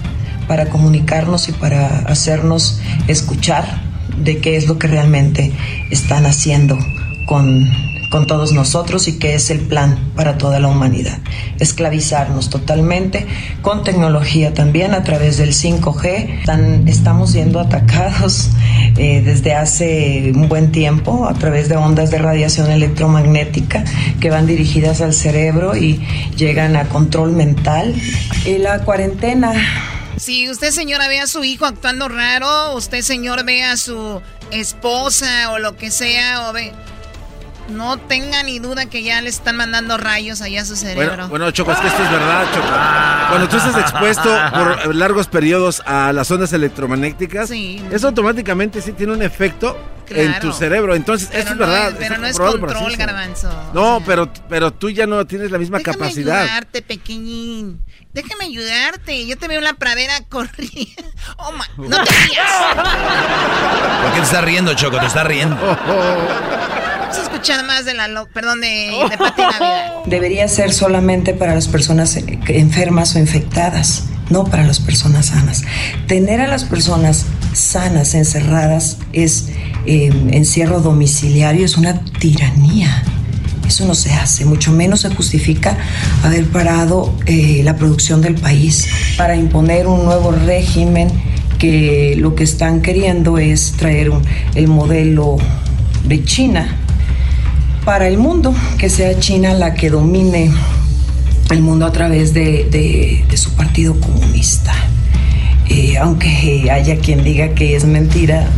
para 0.46 0.66
comunicarnos 0.66 1.48
y 1.48 1.52
para 1.52 1.86
hacernos 2.06 2.80
escuchar 3.08 3.93
de 4.18 4.38
qué 4.38 4.56
es 4.56 4.68
lo 4.68 4.78
que 4.78 4.86
realmente 4.86 5.52
están 5.90 6.26
haciendo 6.26 6.78
con 7.26 7.68
con 8.14 8.28
todos 8.28 8.52
nosotros 8.52 9.08
y 9.08 9.18
que 9.18 9.34
es 9.34 9.50
el 9.50 9.58
plan 9.58 9.98
para 10.14 10.38
toda 10.38 10.60
la 10.60 10.68
humanidad. 10.68 11.18
Esclavizarnos 11.58 12.48
totalmente 12.48 13.26
con 13.60 13.82
tecnología 13.82 14.54
también 14.54 14.94
a 14.94 15.02
través 15.02 15.36
del 15.36 15.50
5G. 15.50 16.88
estamos 16.88 17.32
siendo 17.32 17.58
atacados 17.58 18.50
eh, 18.98 19.20
desde 19.24 19.54
hace 19.54 20.30
un 20.32 20.48
buen 20.48 20.70
tiempo 20.70 21.26
a 21.26 21.34
través 21.34 21.68
de 21.68 21.74
ondas 21.74 22.12
de 22.12 22.18
radiación 22.18 22.70
electromagnética 22.70 23.82
que 24.20 24.30
van 24.30 24.46
dirigidas 24.46 25.00
al 25.00 25.12
cerebro 25.12 25.76
y 25.76 26.00
llegan 26.36 26.76
a 26.76 26.84
control 26.84 27.32
mental. 27.32 27.96
Y 28.46 28.58
la 28.58 28.84
cuarentena 28.84 29.54
si 30.16 30.48
usted, 30.48 30.70
señora, 30.70 31.08
ve 31.08 31.20
a 31.20 31.26
su 31.26 31.44
hijo 31.44 31.66
actuando 31.66 32.08
raro, 32.08 32.74
usted, 32.74 33.02
señor, 33.02 33.44
ve 33.44 33.62
a 33.62 33.76
su 33.76 34.20
esposa 34.50 35.50
o 35.50 35.58
lo 35.58 35.76
que 35.76 35.90
sea, 35.90 36.48
o 36.48 36.52
ve, 36.52 36.72
no 37.68 37.98
tenga 37.98 38.42
ni 38.42 38.58
duda 38.58 38.86
que 38.86 39.02
ya 39.02 39.20
le 39.20 39.28
están 39.30 39.56
mandando 39.56 39.96
rayos 39.96 40.42
allá 40.42 40.62
a 40.62 40.64
su 40.64 40.76
cerebro. 40.76 41.28
Bueno, 41.28 41.50
Choco, 41.50 41.72
es 41.72 41.78
que 41.78 41.86
esto 41.86 42.02
es 42.02 42.10
verdad, 42.10 42.44
Choco. 42.54 42.68
Cuando 43.30 43.48
tú 43.48 43.56
estás 43.56 43.76
expuesto 43.76 44.38
por 44.52 44.94
largos 44.94 45.26
periodos 45.28 45.82
a 45.86 46.12
las 46.12 46.30
ondas 46.30 46.52
electromagnéticas, 46.52 47.50
eso 47.50 48.06
automáticamente 48.08 48.80
sí 48.82 48.92
tiene 48.92 49.12
un 49.12 49.22
efecto 49.22 49.76
en 50.08 50.38
tu 50.40 50.52
cerebro. 50.52 50.94
Entonces, 50.94 51.30
esto 51.32 51.52
es 51.52 51.58
verdad. 51.58 51.94
pero 51.98 52.18
no 52.18 52.26
es 52.26 52.38
control, 52.38 52.96
garbanzo. 52.96 53.50
No, 53.72 54.02
pero, 54.04 54.30
pero 54.48 54.72
tú 54.72 54.90
ya 54.90 55.06
no 55.06 55.26
tienes 55.26 55.50
la 55.50 55.58
misma 55.58 55.78
Déjame 55.78 55.96
capacidad. 55.98 56.42
ayudarte, 56.42 56.82
pequeñín. 56.82 57.82
Déjame 58.12 58.44
ayudarte. 58.44 59.26
Yo 59.26 59.36
te 59.38 59.48
veo 59.48 59.58
en 59.58 59.64
la 59.64 59.74
pradera 59.74 60.14
corriendo. 60.28 61.02
Oh, 61.38 61.52
no 61.78 62.04
te 62.04 62.12
rías. 62.12 62.52
¿Por 64.02 64.12
qué 64.12 64.18
te 64.20 64.24
estás 64.26 64.44
riendo, 64.44 64.74
Choco? 64.74 64.98
Te 65.00 65.06
estás 65.06 65.26
riendo. 65.26 65.56
Vamos 67.14 67.28
a 67.28 67.32
escuchar 67.32 67.64
más 67.64 67.84
de 67.84 67.94
la... 67.94 68.26
Perdón, 68.32 68.60
de, 68.60 68.90
de 69.08 69.16
Pati 69.16 69.42
Navidad. 69.60 69.92
Debería 70.06 70.48
ser 70.48 70.72
solamente 70.72 71.32
para 71.32 71.54
las 71.54 71.68
personas 71.68 72.18
enfermas 72.48 73.14
o 73.14 73.20
infectadas 73.20 74.06
no 74.30 74.44
para 74.44 74.64
las 74.64 74.80
personas 74.80 75.26
sanas. 75.26 75.62
Tener 76.08 76.40
a 76.40 76.48
las 76.48 76.64
personas 76.64 77.26
sanas 77.52 78.14
encerradas 78.14 78.96
es 79.12 79.50
eh, 79.86 80.10
encierro 80.32 80.80
domiciliario, 80.80 81.64
es 81.64 81.76
una 81.76 82.00
tiranía. 82.18 83.04
Eso 83.64 83.86
no 83.86 83.94
se 83.94 84.12
hace, 84.12 84.44
mucho 84.44 84.72
menos 84.72 85.02
se 85.02 85.14
justifica 85.14 85.76
haber 86.24 86.46
parado 86.46 87.14
eh, 87.26 87.60
la 87.62 87.76
producción 87.76 88.22
del 88.22 88.34
país 88.34 88.88
para 89.16 89.36
imponer 89.36 89.86
un 89.86 90.04
nuevo 90.04 90.32
régimen 90.32 91.10
que 91.58 92.16
lo 92.18 92.34
que 92.34 92.42
están 92.42 92.82
queriendo 92.82 93.38
es 93.38 93.72
traer 93.76 94.10
el 94.54 94.68
modelo 94.68 95.36
de 96.04 96.24
China 96.24 96.80
para 97.84 98.08
el 98.08 98.18
mundo, 98.18 98.54
que 98.78 98.88
sea 98.88 99.18
China 99.18 99.54
la 99.54 99.74
que 99.74 99.90
domine 99.90 100.50
el 101.50 101.60
mundo 101.60 101.86
a 101.86 101.92
través 101.92 102.32
de, 102.32 103.24
su 103.36 103.50
partido 103.54 103.98
comunista. 104.00 104.72
Eh, 105.68 105.96
aunque 105.98 106.70
haya 106.70 106.98
quien 106.98 107.24
diga 107.24 107.54
que 107.54 107.74
es 107.74 107.84
mentira, 107.84 108.48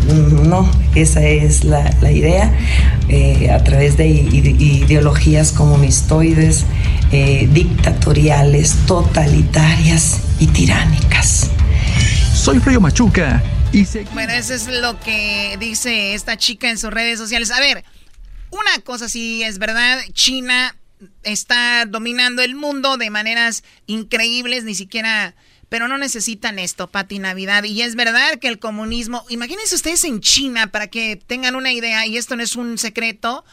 no, 0.45 0.69
esa 0.95 1.23
es 1.23 1.65
la, 1.65 1.91
idea, 2.11 2.53
eh, 3.09 3.51
a 3.51 3.63
través 3.63 3.97
de 3.97 4.09
ideologías 4.09 5.53
comunistoides, 5.53 6.65
eh, 7.13 7.49
dictatoriales, 7.53 8.75
totalitarias 8.87 10.21
y 10.41 10.49
tiránicas. 10.49 11.51
Soy 12.35 12.59
Frío 12.61 12.81
Machuca 12.81 13.43
y 13.73 13.85
Bueno, 14.15 14.33
eso 14.33 14.55
es 14.55 14.69
lo 14.69 14.99
que 15.01 15.57
dice 15.59 16.15
esta 16.15 16.37
chica 16.37 16.71
en 16.71 16.79
sus 16.79 16.91
redes 16.91 17.19
sociales. 17.19 17.51
A 17.51 17.61
ver, 17.61 17.85
una 18.51 18.81
cosa 18.83 19.09
sí 19.09 19.43
es 19.43 19.59
verdad, 19.59 20.01
China 20.13 20.77
está 21.23 21.85
dominando 21.87 22.43
el 22.43 22.55
mundo 22.55 22.97
de 22.97 23.11
maneras 23.11 23.65
increíbles, 23.87 24.65
ni 24.65 24.75
siquiera 24.75 25.35
pero 25.69 25.89
no 25.89 25.99
necesitan 25.99 26.59
esto, 26.59 26.87
Pati 26.87 27.19
Navidad. 27.19 27.65
Y 27.65 27.83
es 27.83 27.97
verdad 27.97 28.39
que 28.39 28.49
el 28.49 28.59
comunismo, 28.59 29.25
imagínense 29.29 29.75
ustedes 29.75 30.05
en 30.05 30.21
China, 30.21 30.69
para 30.69 30.87
que 30.87 31.17
tengan 31.17 31.57
una 31.57 31.73
idea, 31.73 32.07
y 32.07 32.17
esto 32.17 32.37
no 32.37 32.43
es 32.43 32.57
un 32.57 32.79
secreto, 32.79 33.45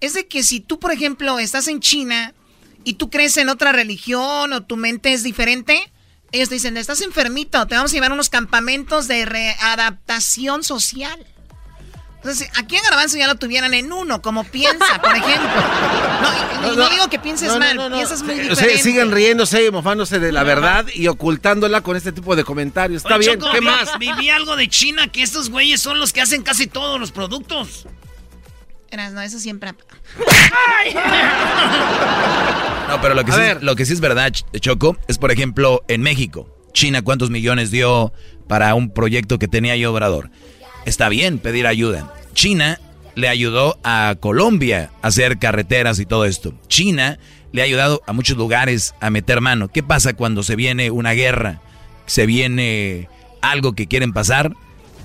es 0.00 0.14
de 0.14 0.28
que 0.28 0.42
si 0.42 0.60
tú, 0.60 0.78
por 0.78 0.92
ejemplo, 0.92 1.38
estás 1.38 1.66
en 1.68 1.80
China 1.80 2.32
y 2.84 2.94
tú 2.94 3.10
crees 3.10 3.36
en 3.36 3.48
otra 3.48 3.72
religión 3.72 4.52
o 4.52 4.62
tu 4.62 4.76
mente 4.76 5.12
es 5.12 5.24
diferente, 5.24 5.92
ellos 6.30 6.50
dicen, 6.50 6.76
estás 6.76 7.00
enfermito, 7.00 7.66
te 7.66 7.74
vamos 7.74 7.90
a 7.90 7.94
llevar 7.94 8.12
a 8.12 8.14
unos 8.14 8.28
campamentos 8.28 9.08
de 9.08 9.24
readaptación 9.24 10.62
social. 10.62 11.26
Entonces, 12.18 12.50
aquí 12.56 12.74
en 12.76 12.82
Garbanzo 12.82 13.16
ya 13.16 13.28
lo 13.28 13.36
tuvieran 13.36 13.74
en 13.74 13.92
uno, 13.92 14.20
como 14.20 14.42
piensa, 14.42 15.00
por 15.00 15.14
ejemplo. 15.14 15.48
No, 16.62 16.74
no, 16.74 16.88
digo 16.90 17.08
que 17.08 17.20
pienses 17.20 17.56
mal, 17.56 17.92
piensas 17.92 18.24
muy 18.24 18.34
diferente. 18.34 18.82
siguen 18.82 19.12
riéndose 19.12 19.64
y 19.64 19.70
mofándose 19.70 20.18
de 20.18 20.32
la 20.32 20.42
verdad 20.42 20.84
y 20.92 21.06
ocultándola 21.06 21.80
con 21.82 21.96
este 21.96 22.10
tipo 22.10 22.34
de 22.34 22.42
comentarios. 22.42 23.04
Está 23.04 23.18
bien, 23.18 23.38
¿qué 23.52 23.60
más? 23.60 23.96
Viví 24.00 24.30
algo 24.30 24.56
de 24.56 24.68
China, 24.68 25.06
que 25.06 25.22
estos 25.22 25.48
güeyes 25.50 25.80
son 25.80 26.00
los 26.00 26.12
que 26.12 26.20
hacen 26.20 26.42
casi 26.42 26.66
todos 26.66 26.98
los 26.98 27.12
productos. 27.12 27.86
no, 28.90 29.20
eso 29.22 29.38
siempre... 29.38 29.72
no, 32.88 33.00
pero 33.00 33.14
lo 33.14 33.24
que, 33.24 33.30
sí, 33.30 33.40
lo 33.60 33.76
que 33.76 33.86
sí 33.86 33.92
es 33.92 34.00
verdad, 34.00 34.32
Choco, 34.32 34.96
es 35.06 35.18
por 35.18 35.30
ejemplo 35.30 35.84
en 35.86 36.02
México. 36.02 36.52
China, 36.72 37.02
¿cuántos 37.02 37.30
millones 37.30 37.70
dio 37.70 38.12
para 38.48 38.74
un 38.74 38.92
proyecto 38.92 39.38
que 39.38 39.46
tenía 39.46 39.76
yo, 39.76 39.92
Obrador? 39.92 40.30
Está 40.88 41.08
bien 41.08 41.38
pedir 41.38 41.66
ayuda. 41.66 42.12
China 42.34 42.80
le 43.14 43.28
ayudó 43.28 43.78
a 43.84 44.16
Colombia 44.20 44.90
a 45.02 45.08
hacer 45.08 45.38
carreteras 45.38 45.98
y 45.98 46.06
todo 46.06 46.24
esto. 46.24 46.54
China 46.68 47.18
le 47.52 47.62
ha 47.62 47.64
ayudado 47.64 48.02
a 48.06 48.12
muchos 48.12 48.36
lugares 48.36 48.94
a 49.00 49.10
meter 49.10 49.40
mano. 49.40 49.68
¿Qué 49.68 49.82
pasa 49.82 50.14
cuando 50.14 50.42
se 50.42 50.56
viene 50.56 50.90
una 50.90 51.12
guerra? 51.12 51.60
Se 52.06 52.26
viene 52.26 53.08
algo 53.42 53.74
que 53.74 53.86
quieren 53.86 54.12
pasar. 54.12 54.52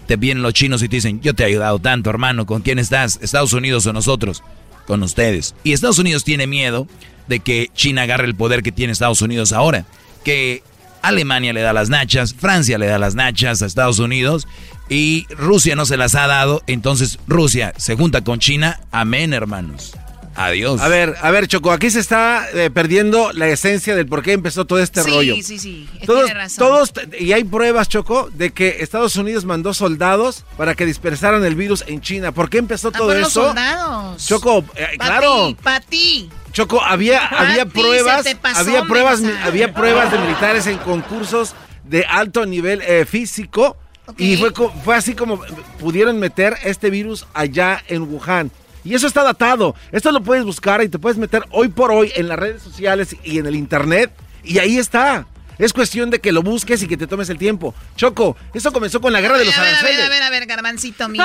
Te 0.07 0.17
vienen 0.17 0.43
los 0.43 0.53
chinos 0.53 0.83
y 0.83 0.89
te 0.89 0.97
dicen, 0.97 1.21
yo 1.21 1.33
te 1.33 1.43
he 1.43 1.47
ayudado 1.47 1.79
tanto, 1.79 2.09
hermano. 2.09 2.45
¿Con 2.45 2.61
quién 2.61 2.79
estás? 2.79 3.19
¿Estados 3.21 3.53
Unidos 3.53 3.85
o 3.87 3.93
nosotros? 3.93 4.43
Con 4.85 5.01
ustedes. 5.01 5.55
Y 5.63 5.73
Estados 5.73 5.99
Unidos 5.99 6.23
tiene 6.23 6.45
miedo 6.45 6.87
de 7.27 7.39
que 7.39 7.69
China 7.73 8.03
agarre 8.03 8.25
el 8.25 8.35
poder 8.35 8.63
que 8.63 8.71
tiene 8.71 8.93
Estados 8.93 9.21
Unidos 9.21 9.53
ahora. 9.53 9.85
Que 10.23 10.61
Alemania 11.01 11.51
le 11.53 11.61
da 11.61 11.73
las 11.73 11.89
nachas, 11.89 12.33
Francia 12.33 12.77
le 12.77 12.87
da 12.87 12.99
las 12.99 13.15
nachas 13.15 13.61
a 13.61 13.65
Estados 13.65 13.99
Unidos 13.99 14.47
y 14.89 15.27
Rusia 15.29 15.75
no 15.75 15.85
se 15.85 15.97
las 15.97 16.15
ha 16.15 16.27
dado, 16.27 16.61
entonces 16.67 17.19
Rusia 17.27 17.73
se 17.77 17.95
junta 17.95 18.23
con 18.23 18.39
China, 18.39 18.79
amén 18.91 19.33
hermanos. 19.33 19.93
Adiós. 20.35 20.81
A 20.81 20.87
ver, 20.87 21.15
a 21.21 21.31
ver, 21.31 21.47
Choco, 21.47 21.71
aquí 21.71 21.91
se 21.91 21.99
está 21.99 22.47
eh, 22.53 22.71
perdiendo 22.71 23.31
la 23.33 23.47
esencia 23.49 23.95
del 23.95 24.07
por 24.07 24.23
qué 24.23 24.33
empezó 24.33 24.65
todo 24.65 24.79
este 24.79 25.03
rollo. 25.03 25.35
Sí, 25.35 25.43
sí, 25.43 25.59
sí. 25.59 25.89
Todos, 26.05 26.31
todos, 26.57 26.93
y 27.19 27.33
hay 27.33 27.43
pruebas, 27.43 27.87
Choco, 27.87 28.29
de 28.33 28.51
que 28.51 28.77
Estados 28.79 29.15
Unidos 29.15 29.45
mandó 29.45 29.73
soldados 29.73 30.43
para 30.57 30.73
que 30.73 30.85
dispersaran 30.85 31.45
el 31.45 31.55
virus 31.55 31.83
en 31.87 32.01
China. 32.01 32.31
¿Por 32.31 32.49
qué 32.49 32.57
empezó 32.57 32.89
ah, 32.89 32.97
todo 32.97 33.13
eso? 33.13 33.29
soldados. 33.29 34.25
Choco, 34.25 34.65
eh, 34.75 34.97
claro. 34.97 35.55
Para 35.61 35.81
ti. 35.81 36.29
Choco, 36.51 36.81
había, 36.81 37.25
había 37.27 37.65
pruebas, 37.65 38.25
había 38.55 38.83
pruebas, 38.83 39.21
había 39.43 39.73
pruebas 39.73 40.11
de 40.11 40.17
militares 40.19 40.67
en 40.67 40.77
concursos 40.79 41.53
de 41.83 42.05
alto 42.05 42.45
nivel 42.45 42.81
eh, 42.81 43.05
físico 43.05 43.77
y 44.17 44.37
fue, 44.37 44.51
fue 44.83 44.95
así 44.95 45.15
como 45.15 45.41
pudieron 45.79 46.19
meter 46.19 46.55
este 46.63 46.89
virus 46.89 47.25
allá 47.33 47.81
en 47.87 48.03
Wuhan. 48.03 48.51
Y 48.83 48.95
eso 48.95 49.07
está 49.07 49.23
datado. 49.23 49.75
Esto 49.91 50.11
lo 50.11 50.21
puedes 50.21 50.43
buscar 50.43 50.83
y 50.83 50.89
te 50.89 50.99
puedes 50.99 51.17
meter 51.17 51.43
hoy 51.51 51.69
por 51.69 51.91
hoy 51.91 52.11
en 52.15 52.27
las 52.27 52.37
redes 52.37 52.61
sociales 52.61 53.15
y 53.23 53.39
en 53.39 53.45
el 53.45 53.55
internet. 53.55 54.11
Y 54.43 54.59
ahí 54.59 54.77
está. 54.77 55.25
Es 55.57 55.71
cuestión 55.71 56.09
de 56.09 56.19
que 56.19 56.31
lo 56.31 56.41
busques 56.41 56.81
y 56.81 56.87
que 56.87 56.97
te 56.97 57.07
tomes 57.07 57.29
el 57.29 57.37
tiempo. 57.37 57.75
Choco, 57.95 58.35
eso 58.53 58.73
comenzó 58.73 58.99
con 58.99 59.13
la 59.13 59.21
guerra 59.21 59.37
de 59.37 59.45
los 59.45 59.57
a 59.57 59.61
ver, 59.61 59.69
aranceles. 59.69 59.95
A 59.95 60.01
ver, 60.01 60.05
a 60.05 60.09
ver, 60.09 60.23
a 60.23 60.29
ver, 60.31 60.45
Garbancito, 60.47 61.07
mi, 61.09 61.19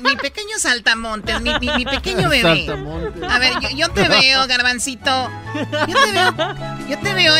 mi, 0.00 0.16
pequeño 0.16 0.58
saltamontes, 0.58 1.40
mi, 1.42 1.50
mi, 1.58 1.84
pequeño 1.84 2.28
bebé. 2.28 2.66
A 3.28 3.38
ver, 3.38 3.52
yo, 3.76 3.90
te 3.90 4.08
veo, 4.08 4.46
Garbancito. 4.46 5.30
Yo 5.88 5.94
te 6.04 6.12
veo, 6.12 6.34
yo 6.88 6.98
te 7.00 7.14
veo 7.14 7.36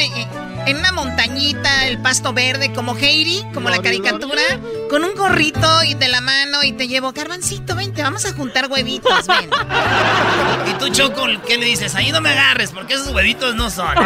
en, 0.66 0.76
una 0.76 0.92
montañita, 0.92 1.86
el 1.86 1.98
pasto 1.98 2.32
verde, 2.32 2.72
como 2.72 2.96
Heidi, 2.96 3.44
como 3.52 3.70
la 3.70 3.80
caricatura, 3.80 4.42
con 4.90 5.04
un 5.04 5.14
gorrito 5.14 5.82
y 5.84 5.94
de 5.94 6.08
la 6.08 6.20
mano 6.20 6.62
y 6.62 6.72
te 6.72 6.88
llevo, 6.88 7.12
Garbancito, 7.12 7.74
vente, 7.74 8.02
vamos 8.02 8.24
a 8.24 8.32
juntar 8.32 8.70
huevitos, 8.70 9.26
ven. 9.26 9.50
Y 10.70 10.74
tú, 10.78 10.88
Choco, 10.88 11.26
¿qué 11.46 11.58
le 11.58 11.66
dices? 11.66 11.94
Ahí 11.94 12.10
no 12.10 12.20
me 12.20 12.30
agarres, 12.30 12.70
porque 12.70 12.94
esos 12.94 13.14
huevitos 13.14 13.54
no 13.54 13.70
son. 13.70 13.94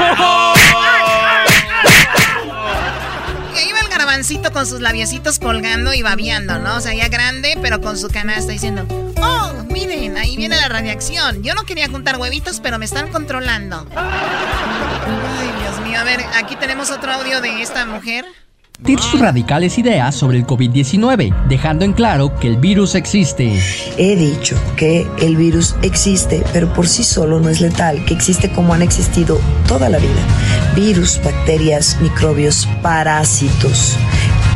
Y 3.55 3.61
ahí 3.61 3.73
va 3.73 3.81
el 3.81 3.89
garbancito 3.89 4.53
con 4.53 4.67
sus 4.67 4.81
labiecitos 4.81 5.39
colgando 5.41 5.93
y 5.93 6.03
babeando, 6.03 6.59
¿no? 6.59 6.77
O 6.77 6.81
sea, 6.81 6.95
ya 6.95 7.09
grande, 7.09 7.59
pero 7.61 7.81
con 7.81 7.99
su 7.99 8.09
canasta 8.09 8.53
diciendo, 8.53 8.87
oh, 9.21 9.53
miren, 9.69 10.17
ahí 10.17 10.37
viene 10.37 10.57
la 10.57 10.69
radiación. 10.69 11.43
Yo 11.43 11.55
no 11.55 11.65
quería 11.65 11.89
juntar 11.89 12.19
huevitos, 12.19 12.61
pero 12.61 12.79
me 12.79 12.85
están 12.85 13.11
controlando. 13.11 13.85
Ay, 13.97 15.51
Dios 15.61 15.68
a 15.99 16.05
ver, 16.05 16.21
aquí 16.37 16.55
tenemos 16.55 16.93
otro 16.93 17.11
audio 17.11 17.41
de 17.41 17.61
esta 17.61 17.85
mujer 17.85 18.25
sus 18.99 19.21
radicales 19.21 19.77
ideas 19.79 20.15
sobre 20.15 20.39
el 20.39 20.47
COVID-19, 20.47 21.35
dejando 21.49 21.85
en 21.85 21.93
claro 21.93 22.35
que 22.39 22.47
el 22.47 22.57
virus 22.57 22.95
existe. 22.95 23.61
He 23.97 24.17
dicho 24.17 24.57
que 24.77 25.07
el 25.19 25.37
virus 25.37 25.75
existe, 25.83 26.45
pero 26.53 26.73
por 26.73 26.87
sí 26.87 27.03
solo 27.03 27.41
no 27.41 27.49
es 27.49 27.61
letal, 27.61 28.05
que 28.05 28.15
existe 28.15 28.51
como 28.51 28.75
han 28.75 28.83
existido 28.83 29.41
toda 29.67 29.89
la 29.89 29.99
vida. 29.99 30.23
Virus, 30.77 31.21
bacterias, 31.25 31.99
microbios, 32.01 32.69
parásitos. 32.81 33.97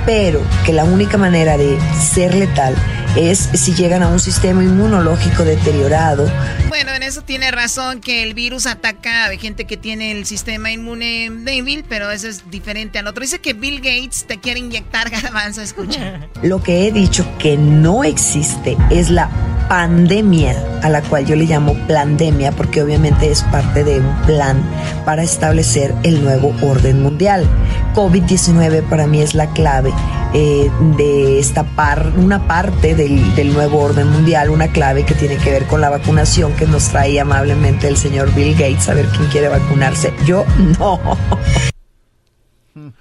Pero 0.06 0.40
que 0.64 0.72
la 0.72 0.84
única 0.84 1.18
manera 1.18 1.56
de 1.56 1.78
ser 2.00 2.34
letal 2.34 2.74
es 2.74 3.01
si 3.14 3.74
llegan 3.74 4.02
a 4.02 4.08
un 4.08 4.20
sistema 4.20 4.62
inmunológico 4.62 5.44
deteriorado. 5.44 6.30
Bueno, 6.68 6.92
en 6.92 7.02
eso 7.02 7.22
tiene 7.22 7.50
razón 7.50 8.00
que 8.00 8.22
el 8.22 8.32
virus 8.32 8.66
ataca 8.66 9.26
a 9.26 9.36
gente 9.36 9.66
que 9.66 9.76
tiene 9.76 10.12
el 10.12 10.24
sistema 10.24 10.72
inmune 10.72 11.28
débil, 11.30 11.84
pero 11.86 12.10
eso 12.10 12.28
es 12.28 12.50
diferente 12.50 12.98
al 12.98 13.06
otro. 13.06 13.20
Dice 13.20 13.40
que 13.40 13.52
Bill 13.52 13.80
Gates 13.80 14.24
te 14.26 14.40
quiere 14.40 14.60
inyectar 14.60 15.10
garbanzo, 15.22 15.60
escucha. 15.60 16.28
Lo 16.42 16.62
que 16.62 16.86
he 16.86 16.92
dicho 16.92 17.26
que 17.38 17.56
no 17.56 18.02
existe 18.02 18.76
es 18.90 19.10
la 19.10 19.30
pandemia, 19.68 20.80
a 20.82 20.88
la 20.88 21.02
cual 21.02 21.26
yo 21.26 21.36
le 21.36 21.44
llamo 21.44 21.74
pandemia, 21.88 22.52
porque 22.52 22.82
obviamente 22.82 23.30
es 23.30 23.42
parte 23.44 23.84
de 23.84 24.00
un 24.00 24.14
plan 24.22 24.62
para 25.04 25.22
establecer 25.22 25.94
el 26.02 26.22
nuevo 26.22 26.54
orden 26.62 27.02
mundial. 27.02 27.46
COVID-19 27.94 28.82
para 28.88 29.06
mí 29.06 29.20
es 29.20 29.34
la 29.34 29.48
clave 29.52 29.92
eh, 30.34 30.70
de 30.96 31.38
esta 31.38 31.64
par, 31.64 32.12
una 32.16 32.46
parte 32.46 32.94
del, 32.94 33.34
del, 33.34 33.52
nuevo 33.52 33.80
orden 33.80 34.08
mundial, 34.08 34.50
una 34.50 34.68
clave 34.68 35.04
que 35.04 35.14
tiene 35.14 35.36
que 35.36 35.50
ver 35.50 35.66
con 35.66 35.80
la 35.80 35.90
vacunación 35.90 36.52
que 36.54 36.66
nos 36.66 36.88
trae 36.88 37.20
amablemente 37.20 37.88
el 37.88 37.96
señor 37.96 38.34
Bill 38.34 38.52
Gates 38.54 38.88
a 38.88 38.94
ver 38.94 39.06
quién 39.06 39.28
quiere 39.28 39.48
vacunarse. 39.48 40.12
Yo 40.24 40.44
no. 40.78 41.00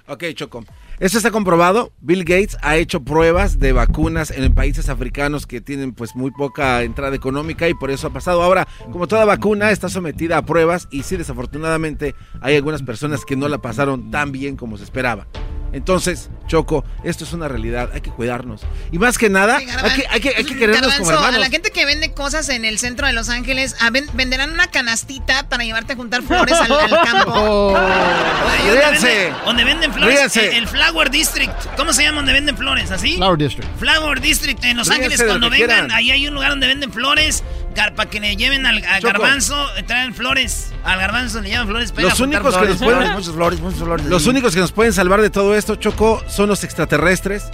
Ok, 0.06 0.24
Choco. 0.34 0.64
Eso 1.02 1.16
está 1.16 1.32
comprobado. 1.32 1.92
Bill 2.00 2.22
Gates 2.22 2.56
ha 2.62 2.76
hecho 2.76 3.02
pruebas 3.02 3.58
de 3.58 3.72
vacunas 3.72 4.30
en 4.30 4.54
países 4.54 4.88
africanos 4.88 5.48
que 5.48 5.60
tienen 5.60 5.94
pues 5.94 6.14
muy 6.14 6.30
poca 6.30 6.80
entrada 6.84 7.16
económica 7.16 7.68
y 7.68 7.74
por 7.74 7.90
eso 7.90 8.06
ha 8.06 8.12
pasado. 8.12 8.40
Ahora, 8.40 8.68
como 8.92 9.08
toda 9.08 9.24
vacuna, 9.24 9.72
está 9.72 9.88
sometida 9.88 10.36
a 10.36 10.46
pruebas 10.46 10.86
y 10.92 11.02
sí, 11.02 11.16
desafortunadamente 11.16 12.14
hay 12.40 12.54
algunas 12.54 12.84
personas 12.84 13.24
que 13.24 13.34
no 13.34 13.48
la 13.48 13.58
pasaron 13.58 14.12
tan 14.12 14.30
bien 14.30 14.54
como 14.54 14.78
se 14.78 14.84
esperaba. 14.84 15.26
Entonces, 15.72 16.28
Choco, 16.46 16.84
esto 17.02 17.24
es 17.24 17.32
una 17.32 17.48
realidad, 17.48 17.90
hay 17.94 18.02
que 18.02 18.10
cuidarnos. 18.10 18.60
Y 18.90 18.98
más 18.98 19.16
que 19.16 19.30
nada, 19.30 19.56
hay, 19.56 19.66
que, 19.66 20.06
hay, 20.08 20.20
que, 20.20 20.28
hay 20.36 20.44
que 20.44 20.56
querernos 20.56 20.94
como 20.94 21.10
hermanos. 21.10 21.36
A 21.36 21.38
la 21.38 21.48
gente 21.48 21.70
que 21.70 21.86
vende 21.86 22.12
cosas 22.12 22.48
en 22.50 22.64
el 22.64 22.78
centro 22.78 23.06
de 23.06 23.12
Los 23.12 23.28
Ángeles, 23.28 23.76
venderán 24.12 24.52
una 24.52 24.66
canastita 24.70 25.48
para 25.48 25.64
llevarte 25.64 25.94
a 25.94 25.96
juntar 25.96 26.22
flores 26.22 26.54
al, 26.60 26.68
campo. 27.04 27.32
Oh. 27.44 27.74
donde, 29.46 29.64
venden, 29.64 29.92
flores, 29.92 30.36
el, 30.36 30.68
Flower 30.68 31.10
District. 31.10 31.52
¿Cómo 31.76 31.92
se 31.92 32.02
llama 32.02 32.16
donde 32.16 32.32
venden 32.32 32.56
flores? 32.56 32.90
¿Así? 32.90 33.16
Flower 33.16 33.38
District. 33.38 33.68
Flower 33.78 34.20
District 34.20 34.62
en 34.64 34.76
Los 34.76 34.90
Ángeles, 34.90 35.22
cuando 35.22 35.50
vengan, 35.50 35.90
ahí 35.90 36.10
hay 36.10 36.28
un 36.28 36.34
lugar 36.34 36.50
donde 36.50 36.66
venden 36.66 36.92
flores 36.92 37.42
para 37.74 38.08
que 38.08 38.20
le 38.20 38.36
lleven 38.36 38.66
al, 38.66 38.80
garbanzo, 38.80 39.56
traen 39.86 40.14
flores. 40.14 40.72
Al 40.84 40.98
garbanzo 40.98 41.40
le 41.40 41.50
llevan 41.50 41.66
flores. 41.66 41.92
Los 41.96 42.20
únicos 42.20 42.56
que 42.56 42.66
nos 42.66 42.78
pueden, 42.78 43.12
muchas 43.12 43.34
flores, 43.34 43.60
muchas 43.60 43.80
flores. 43.80 44.06
Los 44.06 44.26
únicos 44.26 44.54
que 44.54 44.60
nos 44.60 44.72
pueden 44.72 44.92
salvar 44.92 45.20
de 45.20 45.30
todo 45.30 45.54
esto, 45.54 45.76
Choco, 45.76 46.22
son 46.28 46.48
los 46.48 46.64
extraterrestres 46.64 47.44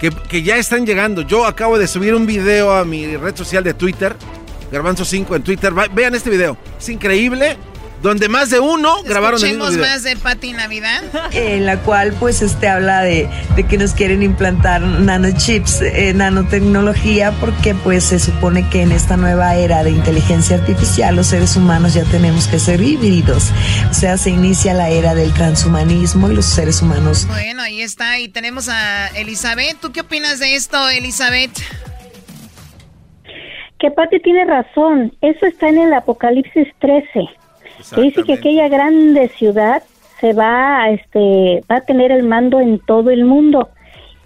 que, 0.00 0.10
que, 0.10 0.42
ya 0.42 0.56
están 0.56 0.86
llegando. 0.86 1.22
Yo 1.22 1.46
acabo 1.46 1.78
de 1.78 1.86
subir 1.86 2.14
un 2.14 2.26
video 2.26 2.74
a 2.74 2.84
mi 2.84 3.16
red 3.16 3.36
social 3.36 3.64
de 3.64 3.74
Twitter, 3.74 4.16
Garbanzo 4.70 5.04
5 5.04 5.36
en 5.36 5.42
Twitter. 5.42 5.72
vean 5.92 6.14
este 6.14 6.30
video. 6.30 6.56
Es 6.78 6.88
increíble 6.88 7.56
donde 8.02 8.28
más 8.28 8.50
de 8.50 8.60
uno 8.60 9.02
grabaron 9.04 9.42
el 9.42 9.50
mismo 9.50 9.68
video. 9.68 9.80
más 9.80 10.02
de 10.02 10.16
Pati 10.16 10.52
Navidad. 10.52 11.02
en 11.32 11.66
la 11.66 11.78
cual 11.78 12.14
pues 12.18 12.42
este 12.42 12.68
habla 12.68 13.02
de, 13.02 13.28
de 13.54 13.64
que 13.64 13.78
nos 13.78 13.92
quieren 13.92 14.22
implantar 14.22 14.80
nanochips, 14.82 15.82
eh, 15.82 16.12
nanotecnología, 16.14 17.32
porque 17.40 17.74
pues 17.74 18.04
se 18.04 18.18
supone 18.18 18.68
que 18.68 18.82
en 18.82 18.92
esta 18.92 19.16
nueva 19.16 19.56
era 19.56 19.82
de 19.82 19.90
inteligencia 19.90 20.56
artificial 20.56 21.16
los 21.16 21.28
seres 21.28 21.56
humanos 21.56 21.94
ya 21.94 22.04
tenemos 22.04 22.46
que 22.46 22.58
ser 22.58 22.80
híbridos. 22.80 23.50
O 23.90 23.94
sea, 23.94 24.16
se 24.16 24.30
inicia 24.30 24.74
la 24.74 24.90
era 24.90 25.14
del 25.14 25.32
transhumanismo 25.32 26.30
y 26.30 26.34
los 26.34 26.46
seres 26.46 26.82
humanos 26.82 27.26
Bueno, 27.26 27.62
ahí 27.62 27.80
está. 27.80 28.18
Y 28.18 28.28
tenemos 28.28 28.68
a 28.68 29.08
Elizabeth. 29.08 29.78
¿Tú 29.80 29.92
qué 29.92 30.00
opinas 30.02 30.38
de 30.38 30.54
esto, 30.54 30.88
Elizabeth? 30.88 31.52
Que 33.78 33.90
Pati 33.90 34.20
tiene 34.20 34.44
razón. 34.44 35.12
Eso 35.20 35.46
está 35.46 35.68
en 35.68 35.78
el 35.78 35.92
Apocalipsis 35.92 36.68
13. 36.80 37.28
Que 37.94 38.00
dice 38.02 38.22
que 38.24 38.34
aquella 38.34 38.68
grande 38.68 39.28
ciudad 39.36 39.82
se 40.20 40.32
va 40.32 40.82
a, 40.82 40.90
este, 40.90 41.62
va 41.70 41.76
a 41.76 41.80
tener 41.82 42.10
el 42.12 42.22
mando 42.24 42.60
en 42.60 42.78
todo 42.80 43.10
el 43.10 43.24
mundo. 43.24 43.68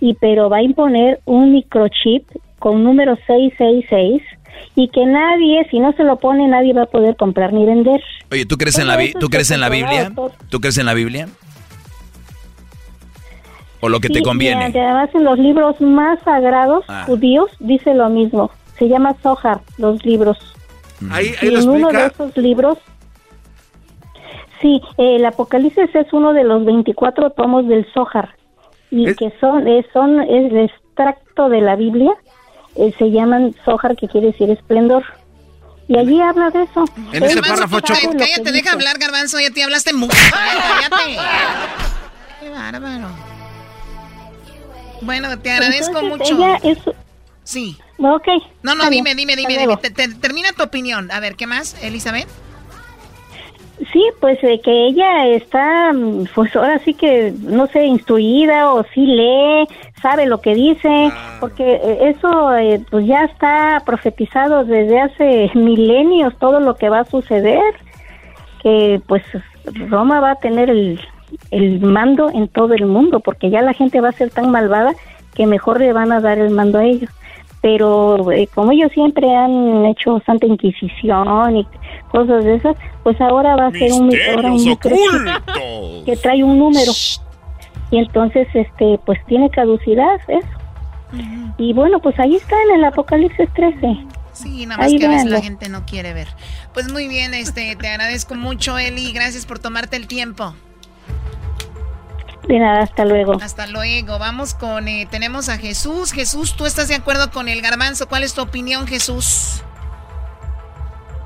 Y 0.01 0.15
pero 0.15 0.49
va 0.49 0.59
a 0.59 0.63
imponer 0.63 1.21
un 1.25 1.53
microchip 1.53 2.27
con 2.59 2.85
número 2.85 3.17
666 3.27 4.23
y 4.77 4.89
que 4.89 5.05
nadie, 5.07 5.67
si 5.71 5.79
no 5.81 5.93
se 5.93 6.05
lo 6.05 6.17
pone, 6.17 6.47
nadie 6.49 6.73
va 6.73 6.83
a 6.83 6.87
poder 6.87 7.17
comprar 7.17 7.53
ni 7.53 7.65
vender. 7.67 8.01
Oye, 8.31 8.47
¿tú 8.47 8.57
crees 8.57 8.79
en 8.79 8.87
la, 8.87 8.97
¿tú 8.97 9.03
está 9.03 9.27
crees 9.29 9.51
en 9.51 9.61
la 9.61 9.69
Biblia? 9.69 10.13
todo. 10.15 10.33
¿Tú 10.49 10.61
crees 10.61 10.79
en 10.79 10.87
la 10.87 10.95
Biblia? 10.95 11.29
¿O 13.81 13.89
lo 13.89 14.01
que 14.01 14.09
Sí, 14.09 14.15
te 14.15 14.19
y 14.21 14.23
conviene? 14.23 14.65
además 14.67 15.09
en 15.15 15.25
los 15.25 15.39
libros 15.39 15.81
más 15.81 16.19
sagrados 16.23 16.85
Ah. 16.89 17.05
judíos 17.07 17.51
dice 17.61 17.95
lo 17.95 18.09
mismo. 18.11 18.51
Se 18.79 18.89
llama 18.89 19.15
Zohar, 19.23 19.61
los 19.79 20.05
libros. 20.05 20.39
Ahí, 21.11 21.33
Y 21.43 21.47
lo 21.47 21.61
en 21.61 21.69
uno 21.69 21.89
de 21.89 22.07
esos 22.07 22.37
libros, 22.37 22.79
sí, 24.61 24.81
el 24.99 25.25
Apocalipsis 25.25 25.95
es 25.95 26.13
uno 26.13 26.33
de 26.33 26.45
los 26.45 26.65
24 26.65 27.31
tomos 27.31 27.67
del 27.69 27.87
Zohar 27.93 28.35
y 28.91 29.15
que 29.15 29.33
son 29.41 29.67
es, 29.69 29.87
son 29.93 30.21
es 30.23 30.51
el 30.53 30.59
extracto 30.59 31.49
de 31.49 31.61
la 31.61 31.77
Biblia, 31.77 32.13
eh, 32.77 32.93
se 32.99 33.11
llaman 33.11 33.55
Zohar 33.65 33.97
que 33.97 34.09
quiere 34.09 34.29
decir 34.29 34.51
esplendor. 34.51 35.05
Y 35.89 35.99
allí 35.99 36.21
habla 36.21 36.51
de 36.51 36.63
eso. 36.63 36.85
En 37.13 37.25
ese 37.25 37.41
Es 37.41 37.49
párrafo, 37.49 37.81
Choco. 37.81 38.17
Cállate, 38.17 38.53
deja 38.53 38.73
hablar, 38.75 38.97
Garbanzo. 38.99 39.41
Ya 39.41 39.51
te 39.51 39.65
hablaste 39.65 39.93
mucho. 39.93 40.17
Cállate. 40.31 41.19
Qué 42.39 42.49
bárbaro. 42.49 43.09
Bueno, 45.03 45.37
te 45.39 45.51
agradezco 45.51 45.99
Entonces, 45.99 46.33
mucho. 46.33 46.47
ella 46.47 46.57
es- 46.63 46.79
Sí. 47.43 47.77
Ok. 47.99 48.29
No, 48.63 48.75
no, 48.77 48.89
dime, 48.89 49.15
dime, 49.17 49.35
dime, 49.35 49.59
dime. 49.59 49.77
te- 49.79 49.91
termina 50.15 50.53
tu 50.53 50.63
opinión. 50.63 51.11
A 51.11 51.19
ver, 51.21 51.35
¿qué 51.35 51.47
más, 51.49 51.77
Elizabeth? 51.83 52.29
Sí, 53.93 54.05
pues 54.21 54.39
eh, 54.45 54.61
que 54.63 54.89
ella 54.89 55.27
está, 55.29 55.93
mm, 55.93 56.27
pues 56.35 56.55
ahora 56.55 56.79
sí 56.81 56.93
que, 56.93 57.33
no 57.41 57.67
sé, 57.67 57.85
instruida 57.85 58.73
o 58.75 58.85
sí 58.95 59.07
lee, 59.07 59.67
sabe 60.03 60.27
lo 60.27 60.41
que 60.43 60.55
dice, 60.55 61.11
porque 61.41 61.81
eh, 61.83 62.15
eso 62.15 62.55
eh, 62.57 62.85
pues 62.91 63.07
ya 63.07 63.25
está 63.25 63.83
profetizado 63.87 64.65
desde 64.65 65.01
hace 65.01 65.51
milenios 65.59 66.37
todo 66.39 66.61
lo 66.61 66.75
que 66.77 66.91
va 66.91 67.01
a 67.01 67.05
suceder, 67.05 67.63
que 68.63 69.01
pues 69.07 69.23
Roma 69.89 70.21
va 70.21 70.33
a 70.33 70.41
tener 70.41 70.69
el, 70.69 71.01
el 71.51 71.81
mando 71.81 72.31
en 72.31 72.49
todo 72.49 72.75
el 72.75 72.85
mundo, 72.85 73.21
porque 73.21 73.49
ya 73.49 73.63
la 73.63 73.73
gente 73.73 74.03
va 74.03 74.11
a 74.11 74.13
ser 74.13 74.31
tan 74.31 74.51
malvada 74.51 74.93
que 75.35 75.47
mejor 75.47 75.81
le 75.81 75.95
van 75.95 76.13
a 76.13 76.21
dar 76.21 76.39
el 76.39 76.51
mando 76.51 76.79
a 76.79 76.85
ellos. 76.85 77.11
Pero 77.63 78.33
eh, 78.33 78.49
como 78.55 78.73
ellos 78.73 78.91
siempre 78.93 79.35
han 79.35 79.85
hecho 79.87 80.21
Santa 80.25 80.47
Inquisición 80.47 81.57
y 81.57 81.67
cosas 82.11 82.45
de 82.45 82.55
esas, 82.55 82.77
pues 83.03 83.21
ahora 83.21 83.55
va 83.57 83.67
a 83.67 83.71
ser 83.73 83.93
un, 83.93 84.11
ahora 84.35 84.53
un 84.53 86.05
que 86.05 86.17
trae 86.17 86.43
un 86.43 86.59
número. 86.59 86.93
Y 87.91 87.99
entonces, 87.99 88.49
este, 88.55 88.99
pues 89.05 89.19
tiene 89.27 89.51
caducidad 89.51 90.21
eso. 90.29 90.49
Y 91.59 91.73
bueno, 91.73 91.99
pues 91.99 92.19
ahí 92.19 92.37
está 92.37 92.57
en 92.69 92.79
el 92.79 92.85
Apocalipsis 92.85 93.49
13. 93.55 94.07
Sí, 94.33 94.65
nada 94.65 94.79
más 94.79 94.87
Ahí 94.87 94.99
que 94.99 95.07
a 95.07 95.11
veces 95.11 95.31
la 95.31 95.43
gente 95.43 95.69
no 95.69 95.85
quiere 95.85 96.15
ver. 96.15 96.29
Pues 96.73 96.91
muy 96.91 97.09
bien, 97.09 97.35
este, 97.35 97.75
te 97.77 97.89
agradezco 97.89 98.35
mucho, 98.37 98.79
Eli. 98.79 99.13
Gracias 99.13 99.45
por 99.45 99.59
tomarte 99.59 99.97
el 99.97 100.07
tiempo. 100.07 100.55
De 102.51 102.59
nada, 102.59 102.81
hasta 102.81 103.05
luego. 103.05 103.35
Hasta 103.41 103.69
luego. 103.69 104.19
Vamos 104.19 104.55
con, 104.55 104.89
eh, 104.89 105.07
tenemos 105.09 105.49
a 105.49 105.57
Jesús. 105.57 106.11
Jesús, 106.11 106.57
¿tú 106.57 106.67
estás 106.67 106.89
de 106.89 106.97
acuerdo 106.97 107.31
con 107.31 107.49
el 107.49 107.63
garbanzo? 107.63 108.09
¿Cuál 108.09 108.25
es 108.25 108.35
tu 108.35 108.43
opinión, 108.43 108.89
Jesús? 108.89 109.63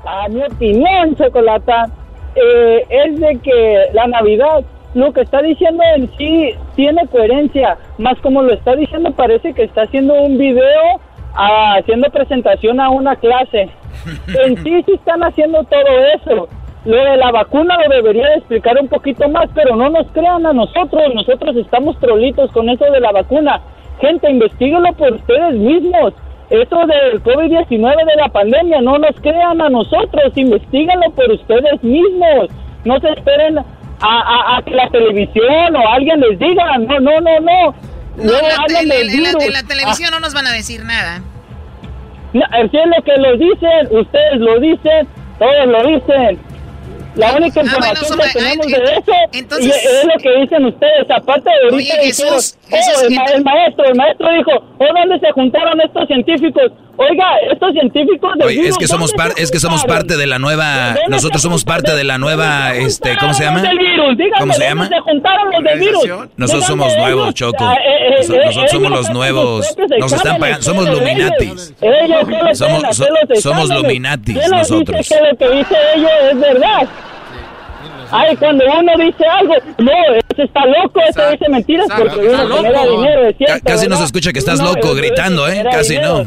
A 0.05 0.27
mi 0.29 0.43
opinión, 0.43 1.15
Chocolata, 1.15 1.89
eh, 2.35 2.85
es 2.91 3.19
de 3.19 3.39
que 3.39 3.85
la 3.93 4.05
Navidad, 4.05 4.63
lo 4.93 5.11
que 5.13 5.21
está 5.21 5.41
diciendo 5.41 5.81
en 5.95 6.15
sí 6.15 6.51
tiene 6.75 7.07
coherencia, 7.07 7.75
más 7.97 8.19
como 8.19 8.43
lo 8.43 8.53
está 8.53 8.75
diciendo 8.75 9.09
parece 9.09 9.51
que 9.53 9.63
está 9.63 9.81
haciendo 9.81 10.13
un 10.13 10.37
video 10.37 11.01
ah, 11.33 11.77
haciendo 11.79 12.07
presentación 12.11 12.79
a 12.79 12.91
una 12.91 13.15
clase. 13.15 13.67
En 14.45 14.63
sí 14.63 14.83
sí 14.85 14.91
están 14.93 15.23
haciendo 15.23 15.63
todo 15.63 16.05
eso. 16.13 16.47
Lo 16.85 16.95
de 17.03 17.17
la 17.17 17.31
vacuna 17.31 17.77
lo 17.83 17.95
debería 17.95 18.27
de 18.27 18.35
explicar 18.35 18.77
un 18.79 18.87
poquito 18.87 19.27
más, 19.29 19.47
pero 19.55 19.75
no 19.75 19.89
nos 19.89 20.05
crean 20.11 20.45
a 20.45 20.53
nosotros, 20.53 21.01
nosotros 21.15 21.55
estamos 21.57 21.99
trolitos 21.99 22.51
con 22.51 22.69
eso 22.69 22.85
de 22.85 22.99
la 22.99 23.11
vacuna. 23.11 23.59
Gente, 23.99 24.29
investiguenlo 24.29 24.93
por 24.93 25.13
ustedes 25.13 25.55
mismos. 25.55 26.13
Eso 26.51 26.77
del 26.85 27.23
COVID-19 27.23 28.05
de 28.05 28.15
la 28.17 28.27
pandemia, 28.29 28.81
no 28.81 28.99
nos 28.99 29.15
crean 29.19 29.59
a 29.61 29.69
nosotros, 29.69 30.31
investiguenlo 30.35 31.09
por 31.15 31.31
ustedes 31.31 31.81
mismos. 31.83 32.49
No 32.83 32.99
se 32.99 33.09
esperen 33.13 33.57
a, 33.57 33.63
a- 34.01 34.57
a 34.57 34.61
que 34.61 34.71
la 34.71 34.87
televisión 34.89 35.75
o 35.75 35.89
alguien 35.91 36.19
les 36.19 36.37
diga, 36.37 36.77
no, 36.77 36.99
no, 36.99 37.19
no, 37.19 37.39
no. 37.39 37.75
No, 38.17 38.23
en 38.23 38.29
la, 38.29 38.65
tele- 38.67 38.79
en 38.81 38.87
la- 38.89 38.95
en 38.99 39.07
virus. 39.39 39.53
la 39.53 39.67
televisión 39.67 40.11
no 40.11 40.19
nos 40.19 40.35
van 40.35 40.45
a 40.45 40.51
decir 40.51 40.83
nada. 40.85 41.21
No, 42.33 42.41
es 42.61 42.69
que 42.71 42.77
es 42.79 42.85
lo 42.95 43.03
que 43.03 43.17
lo 43.17 43.37
dicen, 43.37 43.97
ustedes 43.97 44.37
lo 44.39 44.59
dicen, 44.59 45.07
todos 45.39 45.67
lo 45.67 45.83
dicen. 45.83 46.39
La 47.15 47.33
única 47.33 47.61
Ah, 47.61 47.63
bueno, 47.63 47.87
información 48.01 48.19
que 48.19 48.39
tenemos 48.39 48.67
de 48.67 48.83
eso 48.83 49.11
entonces- 49.33 49.85
es 49.85 50.05
lo 50.05 50.21
que 50.21 50.39
dicen 50.41 50.65
ustedes. 50.65 51.09
Aparte 51.09 51.49
de 51.49 51.55
ahorita 51.71 51.75
Oye, 51.75 52.05
dijeron, 52.05 52.33
Jesús, 52.33 52.57
oh, 52.57 52.75
Jesús, 52.75 53.03
el, 53.03 53.15
ma- 53.15 53.25
el 53.25 53.43
maestro, 53.43 53.85
el 53.85 53.95
maestro 53.95 54.27
dijo, 54.33 54.51
¿o 54.79 54.85
dónde 54.85 55.19
se 55.19 55.31
juntaron 55.31 55.79
estos 55.81 56.07
científicos? 56.07 56.71
Oiga, 56.97 57.25
estos 57.51 57.73
científicos 57.73 58.31
del 58.37 58.47
Oye, 58.47 58.67
es 58.69 58.77
que 58.77 58.87
somos 58.87 59.11
¿dónde 59.11 59.23
par- 59.23 59.33
se 59.37 59.43
es 59.43 59.51
que 59.51 59.59
somos 59.59 59.83
parte 59.83 60.15
de 60.15 60.27
la 60.27 60.39
nueva 60.39 60.93
¿Dónde 60.93 61.01
nosotros 61.09 61.41
somos 61.41 61.65
parte 61.65 61.93
de 61.93 62.03
la 62.05 62.17
nueva 62.17 62.73
este 62.75 63.17
¿cómo 63.17 63.33
se 63.33 63.43
llama? 63.43 63.59
juntaron 63.59 63.77
los 63.77 63.77
del 63.77 63.87
virus? 63.97 64.17
Dígame, 64.17 64.39
¿Cómo 64.39 64.53
se 64.53 64.59
¿dónde 64.59 64.69
llama? 64.69 64.87
se 64.87 64.99
juntaron 65.01 65.51
los 65.51 65.63
del 65.63 65.79
virus? 65.79 66.29
Nosotros 66.37 66.61
¿De 66.63 66.67
somos 66.67 66.97
nuevos? 66.97 67.33
Choco. 67.33 67.65
Nos- 67.65 68.29
Nosotros 68.29 68.71
somos 68.71 68.91
los 68.91 69.09
nuevos. 69.09 69.75
Nos 69.99 70.13
están 70.13 70.37
pagando, 70.39 70.61
somos. 70.63 70.89
Luminatis. 70.89 71.73
Somos- 72.53 72.83
somos. 73.41 73.69
Luminatis 73.69 74.37
¿Quién 74.37 74.51
nos 74.51 74.69
nosotros. 74.71 74.97
dice 74.97 75.15
que 75.15 75.21
lo 75.31 75.37
que 75.37 75.57
dice 75.57 75.75
ellos 75.95 76.09
es 76.31 76.39
verdad? 76.39 76.87
Ay, 78.11 78.35
cuando 78.37 78.63
uno 78.65 78.91
dice 79.03 79.25
algo, 79.25 79.55
no, 79.79 79.91
ese 80.31 80.43
está 80.43 80.65
loco, 80.65 80.99
ese 81.09 81.31
dice 81.31 81.49
mentiras 81.49 81.87
porque 81.97 82.19
uno 82.27 82.61
dinero, 82.91 83.25
es 83.27 83.31
Ca- 83.33 83.45
cierto, 83.45 83.63
Casi 83.65 83.87
no 83.87 83.97
se 83.97 84.03
escucha 84.03 84.31
que 84.31 84.39
estás 84.39 84.59
loco 84.61 84.93
gritando, 84.93 85.47
¿eh? 85.49 85.63
Casi 85.71 85.97
no. 85.97 86.25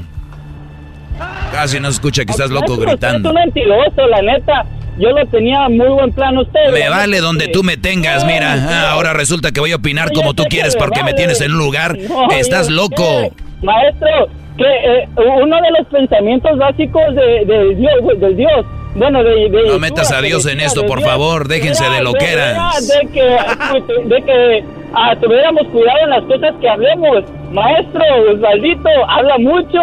Casi 1.52 1.80
no 1.80 1.88
se 1.88 1.94
escucha 1.94 2.24
que 2.24 2.32
estás 2.32 2.50
loco 2.50 2.76
gritando. 2.76 3.28
Es 3.30 3.34
un 3.34 3.40
mentiroso, 3.40 4.06
la 4.08 4.22
neta. 4.22 4.64
Yo 4.98 5.10
lo 5.10 5.24
tenía 5.26 5.68
muy 5.68 5.88
buen 5.88 6.12
plan 6.12 6.36
usted. 6.38 6.72
Me 6.72 6.88
vale 6.88 7.20
donde 7.20 7.48
tú 7.48 7.62
me 7.62 7.76
tengas, 7.76 8.24
mira. 8.24 8.54
Ah, 8.54 8.90
ahora 8.92 9.12
resulta 9.12 9.52
que 9.52 9.60
voy 9.60 9.70
a 9.72 9.76
opinar 9.76 10.12
como 10.12 10.34
tú 10.34 10.44
quieres 10.50 10.74
porque 10.76 11.04
me 11.04 11.14
tienes 11.14 11.40
en 11.40 11.52
un 11.52 11.58
lugar. 11.58 11.96
Estás 12.36 12.68
loco. 12.68 13.30
Maestro, 13.62 14.28
que 14.56 14.64
eh, 14.64 15.08
uno 15.16 15.56
de 15.56 15.70
los 15.78 15.86
pensamientos 15.88 16.58
básicos 16.58 17.14
de, 17.14 17.44
de 17.44 17.74
Dios, 17.76 18.20
del 18.20 18.36
Dios, 18.36 18.66
bueno, 18.96 19.22
de, 19.22 19.48
de 19.48 19.68
No 19.68 19.78
metas 19.78 20.10
a 20.10 20.20
Dios 20.20 20.46
en 20.46 20.60
esto, 20.60 20.84
por 20.86 21.00
favor. 21.02 21.46
Déjense 21.46 21.88
de 21.88 22.02
loqueras. 22.02 22.88
De 22.88 23.08
que, 23.12 24.14
de 24.14 24.22
que 24.22 24.64
ah, 24.94 25.14
tuviéramos 25.20 25.62
cuidado 25.68 25.98
en 26.04 26.10
las 26.10 26.24
cosas 26.24 26.54
que 26.60 26.68
hablemos. 26.68 27.24
Maestro, 27.52 28.02
Osvaldito, 28.32 28.88
habla 29.08 29.38
mucho. 29.38 29.78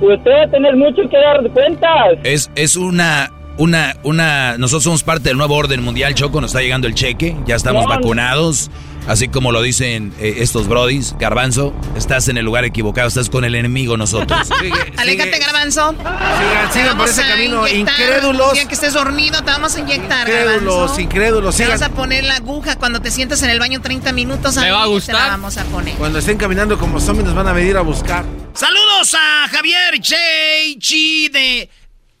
Usted 0.00 0.30
va 0.30 0.42
a 0.42 0.50
tener 0.50 0.76
mucho 0.76 1.08
que 1.08 1.16
dar 1.16 1.50
cuentas. 1.50 2.18
Es, 2.22 2.50
es 2.54 2.76
una, 2.76 3.30
una, 3.56 3.94
una. 4.02 4.58
Nosotros 4.58 4.84
somos 4.84 5.02
parte 5.02 5.30
del 5.30 5.38
nuevo 5.38 5.54
orden 5.54 5.82
mundial, 5.82 6.14
Choco. 6.14 6.40
Nos 6.40 6.50
está 6.50 6.60
llegando 6.60 6.86
el 6.86 6.94
cheque. 6.94 7.36
Ya 7.46 7.56
estamos 7.56 7.84
no. 7.84 7.90
vacunados. 7.90 8.70
Así 9.06 9.28
como 9.28 9.52
lo 9.52 9.62
dicen 9.62 10.12
eh, 10.18 10.36
estos 10.38 10.66
brodis. 10.68 11.14
Garbanzo, 11.18 11.72
estás 11.96 12.28
en 12.28 12.38
el 12.38 12.44
lugar 12.44 12.64
equivocado. 12.64 13.06
Estás 13.08 13.30
con 13.30 13.44
el 13.44 13.54
enemigo 13.54 13.96
nosotros. 13.96 14.48
Aléjate, 14.96 15.38
garbanzo. 15.38 15.92
Sigan, 15.92 16.72
sigan 16.72 16.96
por 16.98 17.08
ese 17.08 17.22
camino. 17.22 17.66
Incrédulos. 17.68 18.52
Que 18.66 18.74
estés 18.74 18.94
dormido, 18.94 19.38
te 19.42 19.50
vamos 19.50 19.76
a 19.76 19.80
inyectar, 19.80 20.26
Incrédulos, 20.28 20.74
garbanzo. 20.76 21.00
incrédulos, 21.00 21.56
Te 21.56 21.66
vas 21.66 21.82
a 21.82 21.88
poner 21.90 22.24
la 22.24 22.36
aguja 22.36 22.76
cuando 22.76 23.00
te 23.00 23.10
sientas 23.10 23.42
en 23.42 23.50
el 23.50 23.58
baño 23.60 23.80
30 23.80 24.12
minutos. 24.12 24.56
¿Le 24.56 24.62
ahí 24.66 24.70
va 24.72 24.80
a 24.82 24.84
Te 24.84 24.90
gustar? 24.90 25.14
la 25.14 25.28
vamos 25.28 25.56
a 25.56 25.64
poner. 25.64 25.94
Cuando 25.94 26.18
estén 26.18 26.36
caminando 26.36 26.76
como 26.78 27.00
zombies 27.00 27.26
nos 27.26 27.34
van 27.34 27.46
a 27.48 27.52
venir 27.52 27.76
a 27.76 27.82
buscar. 27.82 28.24
Saludos 28.54 29.14
a 29.14 29.48
Javier 29.48 30.00
JG 30.00 31.30
de 31.32 31.70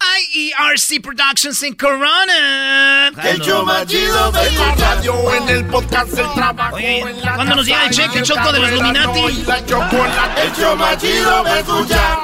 IERC 0.00 1.02
Productions 1.02 1.62
en 1.62 1.74
Corona. 1.74 3.08
El 3.24 3.40
show 3.40 3.64
más 3.64 3.86
chido 3.86 4.32
en 4.36 4.58
la 4.58 4.74
radio, 4.74 5.34
en 5.34 5.48
el 5.48 5.64
podcast, 5.66 6.18
el 6.18 6.34
trabajo, 6.34 6.76
Oye, 6.76 7.04
¿cuándo 7.34 7.56
nos 7.56 7.66
llega 7.66 7.86
el 7.86 7.90
cheque, 7.90 8.22
Choco, 8.22 8.52
de 8.52 8.58
los 8.60 8.70
Illuminati? 8.72 9.20
El 9.20 9.66
show 9.66 10.76
más 10.76 10.98
chido 10.98 11.44
de 11.44 11.60
escuchar. 11.60 12.18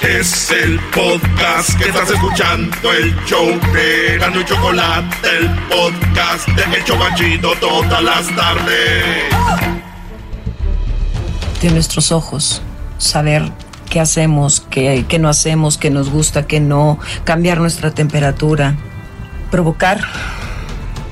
Es 0.00 0.50
el 0.50 0.80
podcast 0.90 1.78
que 1.78 1.88
estás 1.88 2.10
escuchando, 2.10 2.92
el 2.92 3.14
show 3.24 3.46
de 3.72 4.18
Gano 4.18 4.40
y 4.40 4.44
Chocolate, 4.44 5.28
el 5.38 5.48
podcast 5.68 6.48
de 6.48 6.76
El 6.76 6.84
Chobachito 6.84 7.54
todas 7.60 8.02
las 8.02 8.26
tardes. 8.34 9.32
de 11.60 11.70
nuestros 11.70 12.10
ojos, 12.10 12.60
saber 12.98 13.52
qué 13.92 14.00
hacemos, 14.00 14.62
qué, 14.70 15.04
qué 15.06 15.18
no 15.18 15.28
hacemos, 15.28 15.76
qué 15.76 15.90
nos 15.90 16.08
gusta, 16.08 16.46
qué 16.46 16.60
no, 16.60 16.98
cambiar 17.24 17.58
nuestra 17.58 17.90
temperatura, 17.90 18.74
provocar. 19.50 20.00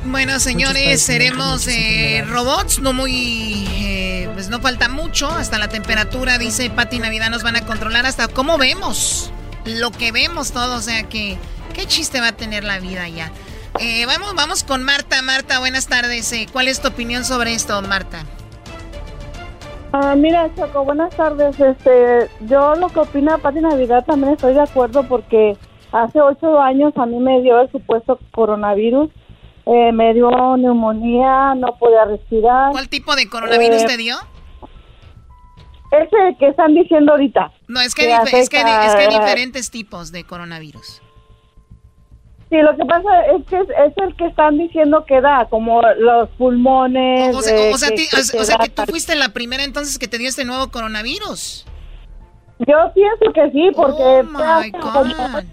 Bueno, 0.06 0.40
señores, 0.40 1.02
seremos 1.02 1.68
eh, 1.68 2.24
robots, 2.26 2.78
no 2.80 2.94
muy... 2.94 3.66
eh, 3.82 4.30
pues 4.32 4.48
no 4.48 4.60
falta 4.60 4.88
mucho, 4.88 5.30
hasta 5.30 5.58
la 5.58 5.68
temperatura, 5.68 6.38
dice 6.38 6.70
Pati 6.70 7.00
Navidad, 7.00 7.28
nos 7.28 7.42
van 7.42 7.56
a 7.56 7.66
controlar 7.66 8.06
hasta 8.06 8.28
cómo 8.28 8.56
vemos, 8.56 9.30
lo 9.66 9.90
que 9.90 10.10
vemos 10.10 10.52
todo, 10.52 10.76
o 10.76 10.80
sea 10.80 11.02
que... 11.02 11.36
¿Qué 11.74 11.86
chiste 11.86 12.20
va 12.20 12.28
a 12.28 12.32
tener 12.32 12.64
la 12.64 12.78
vida 12.80 13.06
ya? 13.08 13.30
Eh, 13.78 14.04
vamos, 14.06 14.34
vamos 14.34 14.64
con 14.64 14.82
Marta. 14.82 15.22
Marta, 15.22 15.60
buenas 15.60 15.86
tardes. 15.86 16.34
¿Cuál 16.52 16.66
es 16.66 16.80
tu 16.80 16.88
opinión 16.88 17.24
sobre 17.24 17.54
esto, 17.54 17.80
Marta? 17.82 18.24
Ah, 19.92 20.14
mira, 20.16 20.48
Choco, 20.54 20.84
buenas 20.84 21.14
tardes. 21.16 21.58
Este, 21.58 22.28
yo 22.46 22.74
lo 22.76 22.88
que 22.88 23.00
opina 23.00 23.38
Pati 23.38 23.60
Navidad 23.60 24.04
también 24.04 24.34
estoy 24.34 24.54
de 24.54 24.60
acuerdo 24.60 25.02
porque 25.04 25.56
hace 25.90 26.20
ocho 26.20 26.60
años 26.60 26.92
a 26.96 27.06
mí 27.06 27.18
me 27.18 27.42
dio 27.42 27.60
el 27.60 27.70
supuesto 27.70 28.18
coronavirus. 28.32 29.10
Eh, 29.66 29.92
me 29.92 30.14
dio 30.14 30.30
neumonía, 30.56 31.54
no 31.56 31.76
podía 31.78 32.04
respirar. 32.04 32.72
¿Cuál 32.72 32.88
tipo 32.88 33.14
de 33.16 33.28
coronavirus 33.28 33.82
Eh, 33.82 33.86
te 33.86 33.96
dio? 33.96 34.16
Ese 35.90 36.36
que 36.38 36.48
están 36.48 36.74
diciendo 36.74 37.12
ahorita. 37.12 37.50
No, 37.66 37.80
es 37.80 37.94
que, 37.94 38.12
es, 38.12 38.30
que, 38.30 38.38
es 38.38 38.48
que 38.48 38.58
hay 38.58 39.08
diferentes 39.08 39.70
tipos 39.72 40.12
de 40.12 40.24
coronavirus. 40.24 41.02
Sí, 42.50 42.56
lo 42.62 42.76
que 42.76 42.84
pasa 42.84 43.08
es 43.36 43.46
que 43.46 43.56
es, 43.58 43.62
es 43.70 43.92
el 43.96 44.16
que 44.16 44.26
están 44.26 44.58
diciendo 44.58 45.04
que 45.06 45.20
da, 45.20 45.46
como 45.48 45.80
los 45.98 46.28
pulmones. 46.30 47.34
O 47.34 47.42
sea, 47.42 47.56
eh, 47.56 47.72
o 47.72 47.78
sea, 47.78 47.90
que- 47.90 47.94
ti- 47.96 48.08
que 48.10 48.16
o- 48.20 48.24
te 48.24 48.38
o 48.38 48.44
sea 48.44 48.56
da- 48.58 48.64
que 48.64 48.70
tú 48.70 48.82
fuiste 48.88 49.14
la 49.14 49.28
primera 49.28 49.62
entonces 49.62 49.98
que 49.98 50.08
te 50.08 50.18
dio 50.18 50.28
este 50.28 50.44
nuevo 50.44 50.68
coronavirus. 50.70 51.64
Yo 52.58 52.76
pienso 52.92 53.32
que 53.32 53.50
sí, 53.52 53.70
porque... 53.74 54.02
Oh 54.02 54.22
my 54.24 54.70
como- 54.72 55.04
God. 55.14 55.44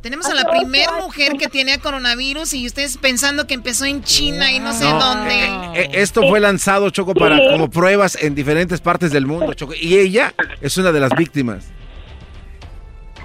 Tenemos 0.00 0.24
a 0.30 0.34
la 0.34 0.44
primera 0.50 0.92
mujer 1.02 1.34
que 1.34 1.46
tenía 1.48 1.76
coronavirus 1.78 2.54
y 2.54 2.66
ustedes 2.66 2.96
pensando 2.96 3.46
que 3.46 3.52
empezó 3.52 3.84
en 3.84 4.02
China 4.02 4.50
y 4.50 4.58
no 4.58 4.72
sé 4.72 4.84
No, 4.90 4.98
dónde. 4.98 5.44
eh, 5.74 5.90
esto 5.92 6.22
fue 6.26 6.40
lanzado, 6.40 6.88
Choco, 6.88 7.12
para 7.12 7.36
como 7.50 7.68
pruebas 7.68 8.16
en 8.22 8.34
diferentes 8.34 8.80
partes 8.80 9.12
del 9.12 9.26
mundo, 9.26 9.52
Choco. 9.52 9.74
Y 9.78 9.98
ella 9.98 10.32
es 10.62 10.78
una 10.78 10.90
de 10.90 11.00
las 11.00 11.14
víctimas. 11.14 11.70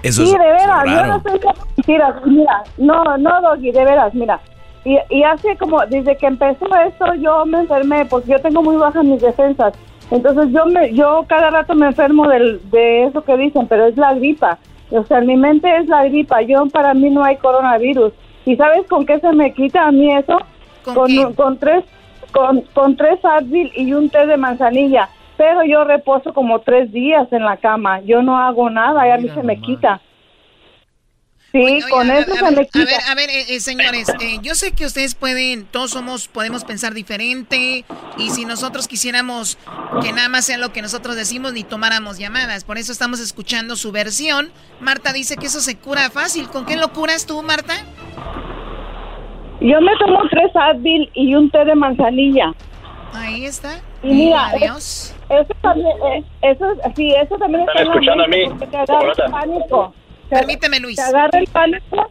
Eso 0.06 0.24
sí, 0.24 0.32
es 0.32 0.38
de 0.38 0.38
veras, 0.38 0.84
yo 0.84 1.06
no 1.06 1.16
estoy 1.16 1.40
con 1.40 1.54
mentiras. 1.76 2.14
Mira, 2.24 2.62
no, 2.78 3.16
no, 3.18 3.40
Doggy, 3.42 3.72
de 3.72 3.84
veras, 3.84 4.14
mira. 4.14 4.40
Y, 4.84 4.98
y 5.10 5.22
hace 5.24 5.56
como, 5.56 5.84
desde 5.86 6.16
que 6.16 6.26
empezó 6.26 6.66
esto, 6.86 7.14
yo 7.14 7.44
me 7.44 7.58
enfermé, 7.58 8.04
porque 8.04 8.30
yo 8.30 8.38
tengo 8.38 8.62
muy 8.62 8.76
bajas 8.76 9.04
mis 9.04 9.20
defensas. 9.20 9.74
Entonces 10.10 10.52
yo 10.52 10.66
me, 10.66 10.92
yo 10.94 11.24
cada 11.26 11.50
rato 11.50 11.74
me 11.74 11.86
enfermo 11.86 12.28
del, 12.28 12.60
de 12.70 13.04
eso 13.04 13.22
que 13.22 13.36
dicen, 13.36 13.66
pero 13.66 13.86
es 13.86 13.96
la 13.96 14.14
gripa. 14.14 14.58
O 14.90 15.02
sea, 15.04 15.18
en 15.18 15.26
mi 15.26 15.36
mente 15.36 15.74
es 15.76 15.88
la 15.88 16.04
gripa. 16.04 16.42
Yo, 16.42 16.66
para 16.66 16.94
mí 16.94 17.10
no 17.10 17.24
hay 17.24 17.36
coronavirus. 17.36 18.12
¿Y 18.44 18.56
sabes 18.56 18.86
con 18.86 19.04
qué 19.04 19.18
se 19.18 19.32
me 19.32 19.52
quita 19.52 19.86
a 19.86 19.92
mí 19.92 20.14
eso? 20.14 20.38
¿Con 20.84 21.34
con, 21.34 21.58
tres, 21.58 21.84
con, 22.30 22.60
con 22.72 22.96
tres 22.96 23.18
Advil 23.24 23.72
y 23.74 23.92
un 23.92 24.08
té 24.08 24.24
de 24.24 24.36
manzanilla. 24.36 25.08
Pero 25.36 25.64
yo 25.64 25.84
reposo 25.84 26.32
como 26.32 26.60
tres 26.60 26.90
días 26.92 27.30
en 27.32 27.44
la 27.44 27.56
cama. 27.58 28.00
Yo 28.02 28.22
no 28.22 28.38
hago 28.38 28.70
nada 28.70 29.06
y 29.06 29.10
a 29.10 29.18
mí 29.18 29.28
se 29.34 29.42
me 29.42 29.60
quita. 29.60 30.00
Sí, 31.52 31.80
con 31.90 32.10
a, 32.10 32.18
eso 32.18 32.32
a 32.32 32.36
se 32.36 32.42
ver, 32.44 32.52
me 32.56 32.62
a 32.62 32.64
quita. 32.64 32.78
ver, 32.84 33.00
a 33.08 33.14
ver, 33.14 33.30
eh, 33.30 33.44
eh, 33.54 33.60
señores, 33.60 34.08
eh, 34.20 34.38
yo 34.42 34.54
sé 34.54 34.72
que 34.72 34.84
ustedes 34.84 35.14
pueden, 35.14 35.64
todos 35.64 35.92
somos, 35.92 36.28
podemos 36.28 36.64
pensar 36.64 36.92
diferente 36.92 37.84
y 38.18 38.30
si 38.30 38.44
nosotros 38.44 38.88
quisiéramos 38.88 39.56
que 40.02 40.12
nada 40.12 40.28
más 40.28 40.44
sea 40.44 40.58
lo 40.58 40.72
que 40.72 40.82
nosotros 40.82 41.16
decimos 41.16 41.54
ni 41.54 41.62
tomáramos 41.64 42.18
llamadas, 42.18 42.64
por 42.64 42.76
eso 42.76 42.92
estamos 42.92 43.20
escuchando 43.20 43.76
su 43.76 43.90
versión. 43.90 44.50
Marta 44.80 45.12
dice 45.14 45.36
que 45.36 45.46
eso 45.46 45.60
se 45.60 45.76
cura 45.78 46.10
fácil. 46.10 46.48
¿Con 46.48 46.66
qué 46.66 46.76
lo 46.76 46.88
curas 46.92 47.24
tú, 47.26 47.42
Marta? 47.42 47.74
Yo 49.60 49.80
me 49.80 49.92
tomo 49.98 50.18
tres 50.30 50.50
Advil 50.54 51.10
y 51.14 51.34
un 51.34 51.50
té 51.50 51.64
de 51.64 51.74
manzanilla. 51.74 52.52
Ahí 53.14 53.46
está. 53.46 53.80
Y 54.02 54.08
mira, 54.12 54.48
adiós. 54.48 54.76
es- 54.76 55.15
eso 55.28 55.54
también, 55.60 55.96
eh, 56.12 56.24
eso, 56.42 56.66
sí, 56.94 57.12
eso 57.12 57.36
también 57.36 57.62
¿Están 57.62 57.76
está 57.76 57.82
en 57.82 57.88
la 57.88 57.94
escuchando 57.94 58.24
a 58.24 58.28
mí? 58.28 58.66
Te 58.70 58.76
agarra 58.76 59.12
el 59.12 59.30
pánico. 59.32 59.94
Te- 60.28 60.36
Permíteme, 60.36 60.80
Luis. 60.80 60.96
Te 60.96 61.02
agarra 61.02 61.38
el 61.38 61.46
pánico, 61.48 62.10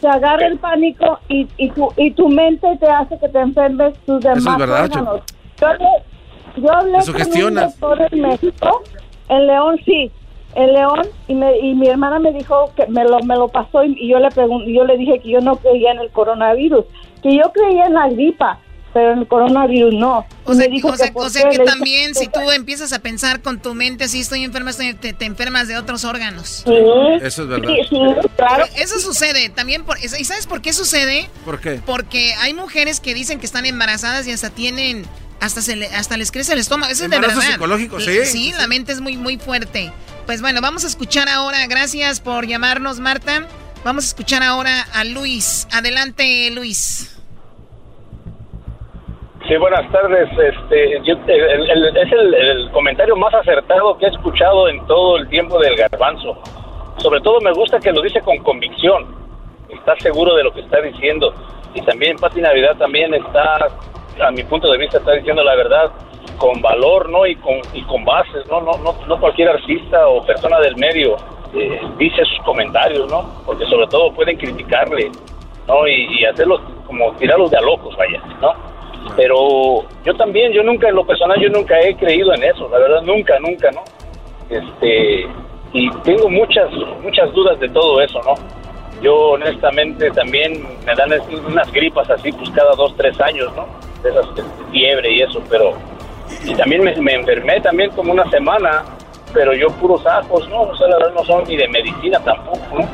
te 0.00 0.08
agarra 0.08 0.46
el 0.46 0.58
pánico 0.58 1.18
y, 1.28 1.48
y, 1.56 1.70
tu, 1.70 1.92
y 1.96 2.10
tu 2.12 2.28
mente 2.28 2.66
te 2.78 2.86
hace 2.88 3.18
que 3.18 3.28
te 3.28 3.38
enfermes 3.40 3.94
tus 4.06 4.20
demás 4.20 4.46
es 4.46 4.56
verdad. 4.58 4.90
Yo 5.60 5.66
hablé, 5.66 5.86
yo 6.56 6.72
hablé 6.72 6.92
con 6.92 7.42
un 7.46 7.54
doctor 7.54 8.08
en 8.12 8.20
México, 8.20 8.82
en 9.28 9.46
León 9.46 9.80
sí, 9.84 10.10
en 10.54 10.72
León, 10.72 11.02
y, 11.26 11.34
me, 11.34 11.58
y 11.58 11.74
mi 11.74 11.88
hermana 11.88 12.18
me 12.20 12.32
dijo 12.32 12.70
que 12.76 12.86
me 12.86 13.04
lo, 13.04 13.20
me 13.20 13.34
lo 13.36 13.48
pasó 13.48 13.84
y, 13.84 13.96
y 13.98 14.08
yo 14.08 14.18
le 14.18 14.30
pregunté, 14.30 14.72
yo 14.72 14.84
le 14.84 14.96
dije 14.96 15.18
que 15.20 15.30
yo 15.30 15.40
no 15.40 15.56
creía 15.56 15.92
en 15.92 15.98
el 15.98 16.10
coronavirus, 16.10 16.84
que 17.22 17.36
yo 17.36 17.42
creía 17.52 17.84
en 17.86 17.94
la 17.94 18.08
gripa, 18.08 18.58
pero 18.92 19.12
el 19.12 19.26
coronavirus 19.28 19.94
no. 19.94 20.26
O 20.44 20.54
sea, 20.54 20.66
me 20.66 20.68
dijo 20.74 20.88
o 20.88 20.96
sea, 20.96 21.12
por 21.12 21.26
o 21.26 21.30
sea 21.30 21.48
qué. 21.50 21.58
que 21.58 21.64
también 21.64 22.14
si 22.14 22.26
tú 22.28 22.40
empiezas 22.50 22.92
a 22.92 22.98
pensar 23.00 23.42
con 23.42 23.60
tu 23.60 23.74
mente, 23.74 24.08
si 24.08 24.20
estoy 24.20 24.44
enferma, 24.44 24.70
estoy, 24.70 24.94
te, 24.94 25.12
te 25.12 25.24
enfermas 25.24 25.68
de 25.68 25.76
otros 25.76 26.04
órganos. 26.04 26.64
Sí. 26.66 26.72
Eso 27.22 27.42
es 27.42 27.48
verdad. 27.48 27.68
Sí, 27.68 27.86
sí, 27.90 28.28
claro. 28.36 28.64
Eso 28.76 28.98
sucede 28.98 29.48
también. 29.50 29.84
Por, 29.84 29.98
¿Y 30.02 30.08
sabes 30.24 30.46
por 30.46 30.62
qué 30.62 30.72
sucede? 30.72 31.28
¿Por 31.44 31.60
qué? 31.60 31.80
Porque 31.84 32.34
hay 32.40 32.54
mujeres 32.54 33.00
que 33.00 33.14
dicen 33.14 33.38
que 33.40 33.46
están 33.46 33.66
embarazadas 33.66 34.26
y 34.26 34.32
hasta 34.32 34.50
tienen, 34.50 35.04
hasta 35.40 35.60
se 35.62 35.76
le- 35.76 35.88
hasta 35.88 36.16
les 36.16 36.30
crece 36.30 36.52
el 36.54 36.58
estómago. 36.58 36.90
Eso 36.92 37.04
es 37.04 37.10
de 37.10 37.16
Embarazo 37.16 37.40
verdad. 37.40 37.52
psicológico, 37.54 38.00
sí. 38.00 38.24
Sí, 38.24 38.52
la 38.56 38.66
mente 38.66 38.92
es 38.92 39.00
muy, 39.00 39.16
muy 39.16 39.36
fuerte. 39.38 39.92
Pues 40.26 40.40
bueno, 40.40 40.60
vamos 40.60 40.84
a 40.84 40.88
escuchar 40.88 41.28
ahora. 41.28 41.66
Gracias 41.66 42.20
por 42.20 42.46
llamarnos, 42.46 43.00
Marta. 43.00 43.46
Vamos 43.84 44.04
a 44.04 44.08
escuchar 44.08 44.42
ahora 44.42 44.82
a 44.92 45.04
Luis. 45.04 45.68
Adelante, 45.70 46.50
Luis. 46.50 47.10
Sí, 49.48 49.56
buenas 49.56 49.90
tardes. 49.90 50.28
Este, 50.38 51.00
yo- 51.04 51.16
el- 51.26 51.96
es 51.96 52.12
el, 52.12 52.34
el 52.34 52.70
comentario 52.70 53.16
más 53.16 53.32
acertado 53.34 53.96
que 53.96 54.06
he 54.06 54.08
escuchado 54.10 54.68
en 54.68 54.84
todo 54.86 55.16
el 55.16 55.28
tiempo 55.28 55.58
del 55.58 55.74
garbanzo. 55.76 56.36
Sobre 56.98 57.20
todo 57.20 57.40
me 57.40 57.52
gusta 57.52 57.78
que 57.80 57.92
lo 57.92 58.02
dice 58.02 58.20
con 58.20 58.36
convicción. 58.38 59.06
Está 59.70 59.94
seguro 60.00 60.34
de 60.34 60.44
lo 60.44 60.52
que 60.52 60.60
está 60.60 60.80
diciendo. 60.80 61.32
Y 61.74 61.80
también 61.82 62.16
Pati 62.16 62.40
Navidad 62.40 62.76
también 62.76 63.14
está, 63.14 63.68
a 64.20 64.30
mi 64.32 64.42
punto 64.44 64.70
de 64.70 64.78
vista, 64.78 64.98
está 64.98 65.12
diciendo 65.12 65.42
la 65.42 65.54
verdad 65.54 65.90
con 66.38 66.60
valor, 66.60 67.08
¿no? 67.08 67.26
Y 67.26 67.34
con, 67.36 67.54
y 67.72 67.82
con 67.82 68.04
bases, 68.04 68.46
¿no? 68.50 68.60
No, 68.60 68.72
no, 68.84 68.94
no 69.06 69.20
cualquier 69.20 69.48
artista 69.48 70.08
o 70.08 70.24
persona 70.26 70.58
del 70.60 70.76
medio 70.76 71.16
eh, 71.54 71.80
dice 71.96 72.24
sus 72.24 72.38
comentarios, 72.44 73.10
¿no? 73.10 73.42
Porque 73.46 73.64
sobre 73.66 73.86
todo 73.86 74.12
pueden 74.12 74.36
criticarle, 74.36 75.10
¿no? 75.66 75.86
Y, 75.88 76.20
y 76.20 76.24
hacerlos 76.26 76.60
como 76.86 77.12
tirarlos 77.12 77.50
de 77.50 77.56
a 77.58 77.60
locos, 77.60 77.96
vaya, 77.96 78.20
¿no? 78.40 78.52
Pero 79.16 79.84
yo 80.04 80.14
también, 80.14 80.52
yo 80.52 80.62
nunca, 80.62 80.88
en 80.88 80.94
lo 80.94 81.06
personal, 81.06 81.40
yo 81.40 81.48
nunca 81.48 81.78
he 81.80 81.94
creído 81.96 82.32
en 82.34 82.44
eso, 82.44 82.68
la 82.68 82.78
verdad, 82.78 83.02
nunca, 83.02 83.38
nunca, 83.40 83.70
¿no? 83.70 83.82
Este, 84.48 85.26
y 85.72 85.90
tengo 86.04 86.28
muchas, 86.30 86.70
muchas 87.02 87.32
dudas 87.32 87.58
de 87.60 87.68
todo 87.68 88.00
eso, 88.00 88.20
¿no? 88.22 88.34
Yo 89.02 89.14
honestamente 89.30 90.10
también 90.10 90.64
me 90.84 90.94
dan 90.94 91.10
unas 91.46 91.70
gripas 91.72 92.08
así, 92.10 92.32
pues 92.32 92.50
cada 92.50 92.74
dos, 92.74 92.94
tres 92.96 93.20
años, 93.20 93.52
¿no? 93.54 93.66
De 94.02 94.10
esas 94.10 94.26
fiebre 94.70 95.12
y 95.12 95.22
eso, 95.22 95.42
pero... 95.48 95.72
Y 96.44 96.54
también 96.54 96.84
me, 96.84 96.94
me 96.96 97.14
enfermé 97.14 97.60
también 97.60 97.90
como 97.90 98.12
una 98.12 98.28
semana, 98.30 98.84
pero 99.32 99.54
yo 99.54 99.68
puros 99.68 100.04
ajos, 100.06 100.48
¿no? 100.48 100.62
O 100.62 100.76
sea, 100.76 100.88
la 100.88 100.96
verdad 100.98 101.14
no 101.14 101.24
son 101.24 101.44
ni 101.48 101.56
de 101.56 101.68
medicina 101.68 102.18
tampoco, 102.24 102.78
¿no? 102.78 102.88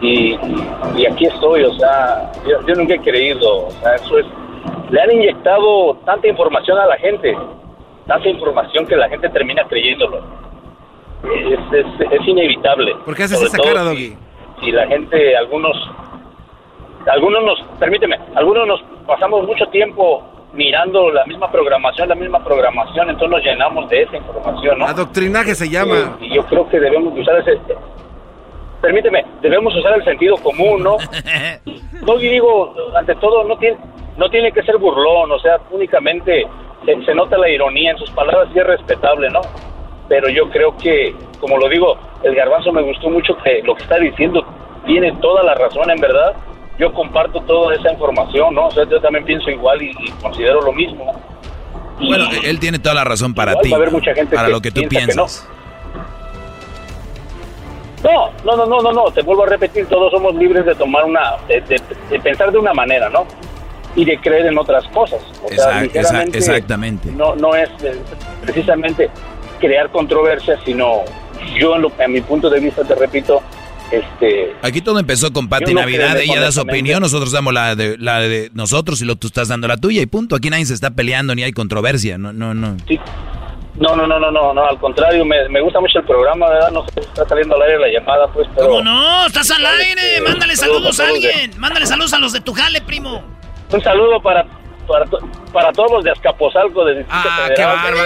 Y, 0.00 0.38
y 0.96 1.06
aquí 1.06 1.26
estoy, 1.26 1.64
o 1.64 1.74
sea, 1.74 2.30
yo, 2.48 2.66
yo 2.66 2.74
nunca 2.74 2.94
he 2.94 3.00
creído, 3.00 3.66
o 3.66 3.70
sea, 3.82 3.94
eso 3.96 4.18
es... 4.18 4.26
Le 4.90 5.00
han 5.00 5.12
inyectado 5.12 5.94
tanta 6.04 6.26
información 6.28 6.78
a 6.78 6.86
la 6.86 6.96
gente, 6.96 7.36
tanta 8.06 8.28
información 8.28 8.86
que 8.86 8.96
la 8.96 9.08
gente 9.08 9.28
termina 9.28 9.64
creyéndolo. 9.68 10.20
Es, 11.24 11.60
es, 11.72 12.10
es 12.10 12.26
inevitable. 12.28 12.94
¿Por 13.04 13.14
qué 13.14 13.24
haces 13.24 13.36
Sobre 13.38 13.48
esa 13.48 13.56
todo 13.58 13.66
cara, 13.68 13.80
si- 13.82 13.86
Doggy? 13.88 14.18
si 14.64 14.72
la 14.72 14.86
gente, 14.86 15.36
algunos, 15.36 15.76
algunos 17.06 17.44
nos, 17.44 17.62
permíteme, 17.78 18.18
algunos 18.34 18.66
nos 18.66 18.82
pasamos 19.06 19.46
mucho 19.46 19.66
tiempo 19.66 20.22
mirando 20.52 21.10
la 21.12 21.24
misma 21.26 21.50
programación, 21.52 22.08
la 22.08 22.14
misma 22.16 22.42
programación, 22.42 23.08
entonces 23.10 23.30
nos 23.30 23.44
llenamos 23.44 23.88
de 23.88 24.02
esa 24.02 24.16
información, 24.16 24.78
¿no? 24.80 24.86
Adoctrinaje 24.86 25.54
se 25.54 25.68
llama. 25.68 26.16
Y 26.20 26.34
yo 26.34 26.44
creo 26.46 26.68
que 26.68 26.80
debemos 26.80 27.14
de 27.14 27.20
usar 27.20 27.36
ese, 27.38 27.58
permíteme, 28.80 29.24
debemos 29.42 29.74
usar 29.76 29.94
el 29.94 30.04
sentido 30.04 30.36
común, 30.38 30.82
¿no? 30.82 30.96
No 32.02 32.16
digo, 32.16 32.74
ante 32.96 33.14
todo, 33.16 33.44
no 33.44 33.56
tiene, 33.58 33.76
no 34.20 34.28
tiene 34.30 34.52
que 34.52 34.62
ser 34.62 34.76
burlón, 34.76 35.32
o 35.32 35.38
sea, 35.40 35.56
únicamente 35.70 36.46
se, 36.84 37.04
se 37.06 37.14
nota 37.14 37.38
la 37.38 37.48
ironía 37.48 37.92
en 37.92 37.98
sus 37.98 38.10
palabras 38.10 38.48
y 38.54 38.58
es 38.58 38.66
respetable, 38.66 39.30
¿no? 39.30 39.40
Pero 40.08 40.28
yo 40.28 40.48
creo 40.50 40.76
que, 40.76 41.14
como 41.40 41.56
lo 41.56 41.68
digo, 41.68 41.96
el 42.22 42.34
garbanzo 42.34 42.70
me 42.70 42.82
gustó 42.82 43.08
mucho 43.08 43.34
que 43.42 43.62
lo 43.64 43.74
que 43.74 43.82
está 43.84 43.96
diciendo 43.96 44.44
tiene 44.86 45.10
toda 45.22 45.42
la 45.42 45.54
razón, 45.54 45.90
en 45.90 46.00
verdad. 46.00 46.34
Yo 46.78 46.92
comparto 46.92 47.40
toda 47.42 47.74
esa 47.74 47.92
información, 47.92 48.54
¿no? 48.54 48.66
O 48.66 48.70
sea, 48.70 48.84
yo 48.88 49.00
también 49.00 49.24
pienso 49.24 49.50
igual 49.50 49.80
y, 49.82 49.90
y 49.90 50.10
considero 50.22 50.60
lo 50.62 50.72
mismo. 50.72 51.12
Y- 51.98 52.08
Bueno, 52.08 52.24
él 52.44 52.58
tiene 52.60 52.78
toda 52.78 52.94
la 52.96 53.04
razón 53.04 53.34
para 53.34 53.54
ti. 53.60 53.70
va 53.70 53.76
a 53.76 53.80
haber 53.80 53.90
mucha 53.92 54.14
gente 54.14 54.34
para 54.36 54.48
que 54.48 54.52
lo 54.52 54.60
que 54.60 54.70
tú 54.70 54.82
piensa 54.88 55.06
que 55.12 55.16
no. 55.16 55.24
piensas. 55.24 55.48
No, 58.02 58.30
no, 58.44 58.56
no, 58.56 58.66
no, 58.66 58.80
no, 58.80 58.92
no, 58.92 59.04
te 59.10 59.20
vuelvo 59.22 59.44
a 59.44 59.46
repetir, 59.46 59.86
todos 59.86 60.10
somos 60.10 60.34
libres 60.34 60.64
de 60.64 60.74
tomar 60.74 61.04
una, 61.04 61.36
de, 61.48 61.60
de- 61.62 61.80
de 62.08 62.18
pensar 62.20 62.50
de 62.50 62.58
una 62.58 62.72
manera, 62.72 63.10
¿no? 63.10 63.26
Y 63.96 64.04
de 64.04 64.18
creer 64.20 64.46
en 64.46 64.56
otras 64.58 64.84
cosas. 64.88 65.20
O 65.42 65.48
sea, 65.48 65.82
Exact- 65.82 65.82
ligeramente, 65.82 66.38
exa- 66.38 66.42
exactamente. 66.54 67.10
No, 67.10 67.34
no 67.34 67.54
es 67.56 67.68
precisamente 68.42 69.10
crear 69.58 69.90
controversia, 69.90 70.58
sino 70.64 71.02
yo, 71.58 71.76
en, 71.76 71.82
lo, 71.82 71.92
a 72.02 72.08
mi 72.08 72.20
punto 72.20 72.48
de 72.48 72.60
vista, 72.60 72.82
te 72.84 72.94
repito, 72.94 73.42
este, 73.90 74.52
Aquí 74.62 74.80
todo 74.80 75.00
empezó 75.00 75.32
con 75.32 75.48
Pati 75.48 75.74
no 75.74 75.80
Navidad, 75.80 76.16
ella 76.20 76.40
da 76.40 76.52
su 76.52 76.60
opinión, 76.60 77.00
nosotros 77.00 77.32
damos 77.32 77.52
la 77.52 77.74
de, 77.74 77.98
la 77.98 78.20
de 78.20 78.50
nosotros 78.54 79.02
y 79.02 79.04
lo 79.04 79.16
tú 79.16 79.26
estás 79.26 79.48
dando 79.48 79.66
la 79.66 79.76
tuya 79.76 80.00
y 80.00 80.06
punto. 80.06 80.36
Aquí 80.36 80.48
nadie 80.50 80.64
se 80.66 80.74
está 80.74 80.90
peleando 80.90 81.34
ni 81.34 81.42
hay 81.42 81.52
controversia, 81.52 82.16
no, 82.16 82.32
no, 82.32 82.54
no. 82.54 82.76
no, 83.80 83.96
no, 83.96 84.06
no, 84.06 84.20
no, 84.20 84.30
no, 84.30 84.54
no, 84.54 84.64
al 84.64 84.78
contrario, 84.78 85.24
me, 85.24 85.48
me 85.48 85.60
gusta 85.60 85.80
mucho 85.80 85.98
el 85.98 86.04
programa, 86.04 86.48
¿verdad? 86.48 86.70
No 86.70 86.84
sé 86.84 86.92
si 86.94 87.00
está 87.00 87.26
saliendo 87.28 87.56
al 87.56 87.62
aire 87.62 87.78
la 87.80 87.88
llamada, 87.88 88.28
pues, 88.32 88.46
pero... 88.54 88.68
¿Cómo 88.68 88.82
no? 88.82 89.26
Estás 89.26 89.50
al 89.50 89.66
aire. 89.66 90.00
Este, 90.18 90.20
Mándale 90.22 90.54
saludos 90.56 91.00
a 91.00 91.08
alguien. 91.08 91.50
Mándale 91.58 91.86
saludos 91.86 92.12
a 92.12 92.18
los 92.20 92.32
de 92.32 92.40
tu 92.40 92.52
jale, 92.52 92.80
primo. 92.82 93.22
Un 93.72 93.82
saludo 93.82 94.20
para, 94.20 94.44
para, 94.86 95.04
para 95.52 95.72
todos 95.72 95.90
los 95.92 96.04
de 96.04 96.10
Azcapotzalco, 96.10 96.84
de 96.84 96.96
Distrito 96.98 97.28
Ah, 97.28 97.44
Federal. 97.46 97.54
qué 97.56 97.64
bárbaro, 97.64 97.96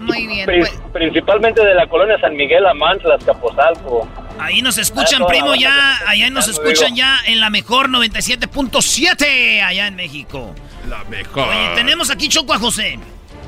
Muy 0.00 0.26
bien. 0.26 0.46
pri- 0.46 0.58
pues, 0.60 0.78
principalmente 0.92 1.64
de 1.64 1.74
la 1.74 1.86
colonia 1.86 2.18
San 2.20 2.34
Miguel 2.36 2.66
Amantla, 2.66 3.14
Azcapotzalco. 3.14 4.06
Ahí 4.38 4.60
nos 4.62 4.76
escuchan, 4.78 5.24
primo, 5.26 5.54
ya. 5.54 5.98
Allá 6.06 6.28
nos 6.30 6.48
escuchan 6.48 6.94
ya 6.94 7.16
en 7.26 7.40
la 7.40 7.48
mejor 7.50 7.88
97.7 7.88 9.62
allá 9.62 9.86
en 9.86 9.94
México. 9.96 10.54
La 10.88 11.02
mejor. 11.04 11.48
Oye, 11.48 11.70
tenemos 11.76 12.10
aquí 12.10 12.28
Choco 12.28 12.52
a 12.52 12.58
José. 12.58 12.98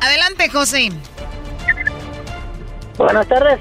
adelante, 0.00 0.48
José. 0.48 0.90
Buenas 2.96 3.26
tardes. 3.28 3.58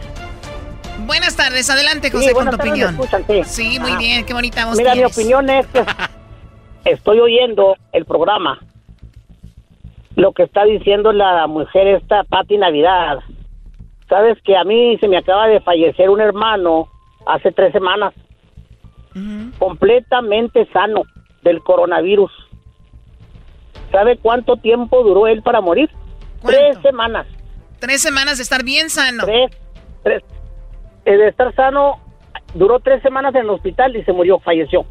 Buenas 1.00 1.36
tardes, 1.36 1.70
adelante, 1.70 2.10
José, 2.10 2.30
Sí, 2.30 2.34
con 2.34 2.46
tu 2.50 2.58
tardes, 2.58 2.72
opinión. 2.72 3.46
Sí. 3.46 3.80
Muy 3.80 3.92
Ah. 3.92 3.98
bien, 3.98 4.26
qué 4.26 4.34
bonita 4.34 4.66
voz 4.66 4.78
Mira, 4.78 4.96
mi 4.96 5.04
opinión 5.04 5.50
es 5.50 5.66
que 5.68 5.84
estoy 6.86 7.20
oyendo 7.20 7.76
el 7.92 8.06
programa. 8.06 8.60
Lo 10.16 10.32
que 10.32 10.44
está 10.44 10.64
diciendo 10.64 11.12
la 11.12 11.46
mujer 11.48 11.88
esta, 11.88 12.24
Pati 12.24 12.58
Navidad. 12.58 13.20
Sabes 14.08 14.38
que 14.44 14.56
a 14.56 14.64
mí 14.64 14.98
se 15.00 15.08
me 15.08 15.18
acaba 15.18 15.48
de 15.48 15.60
fallecer 15.62 16.10
un 16.10 16.22
hermano 16.22 16.88
hace 17.26 17.52
tres 17.52 17.72
semanas. 17.74 18.14
Completamente 19.60 20.68
sano 20.72 21.04
del 21.42 21.62
coronavirus. 21.62 22.32
¿Sabe 23.92 24.18
cuánto 24.18 24.58
tiempo 24.58 25.04
duró 25.04 25.28
él 25.28 25.42
para 25.42 25.62
morir? 25.62 25.90
Tres 26.46 26.78
semanas. 26.82 27.26
Tres 27.80 28.02
semanas 28.02 28.38
de 28.38 28.44
estar 28.44 28.64
bien 28.64 28.90
sano. 28.90 29.24
Tres, 29.26 29.52
tres. 30.04 30.24
De 31.06 31.28
estar 31.28 31.54
sano, 31.56 32.00
duró 32.56 32.80
tres 32.80 33.02
semanas 33.04 33.34
en 33.36 33.42
el 33.42 33.50
hospital 33.50 33.96
y 33.96 34.04
se 34.04 34.12
murió, 34.12 34.40
falleció. 34.40 34.86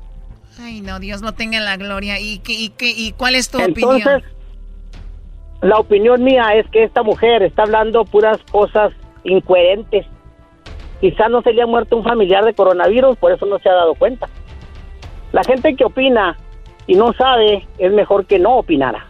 Ay, 0.61 0.81
no, 0.81 1.01
Dios 1.01 1.23
no 1.23 1.32
tenga 1.35 1.61
la 1.61 1.77
gloria. 1.77 2.20
¿Y, 2.20 2.39
qué, 2.39 2.53
y, 2.53 2.69
qué, 2.70 2.93
y 2.97 3.12
cuál 3.12 3.35
es 3.35 3.51
tu 3.51 3.59
Entonces, 3.59 4.07
opinión? 4.07 4.23
la 5.62 5.78
opinión 5.78 6.23
mía 6.23 6.55
es 6.55 6.69
que 6.70 6.85
esta 6.85 7.03
mujer 7.03 7.43
está 7.43 7.62
hablando 7.62 8.05
puras 8.05 8.39
cosas 8.51 8.93
incoherentes. 9.24 10.07
Quizá 11.01 11.28
no 11.28 11.43
se 11.43 11.53
le 11.53 11.62
ha 11.62 11.66
muerto 11.66 11.97
un 11.97 12.05
familiar 12.05 12.45
de 12.45 12.55
coronavirus, 12.55 13.16
por 13.19 13.32
eso 13.32 13.47
no 13.47 13.59
se 13.59 13.69
ha 13.69 13.74
dado 13.74 13.95
cuenta. 13.95 14.28
La 15.32 15.43
gente 15.43 15.74
que 15.74 15.85
opina 15.85 16.36
y 16.86 16.95
no 16.95 17.12
sabe 17.15 17.66
es 17.78 17.93
mejor 17.93 18.27
que 18.27 18.39
no 18.39 18.59
opinara. 18.59 19.07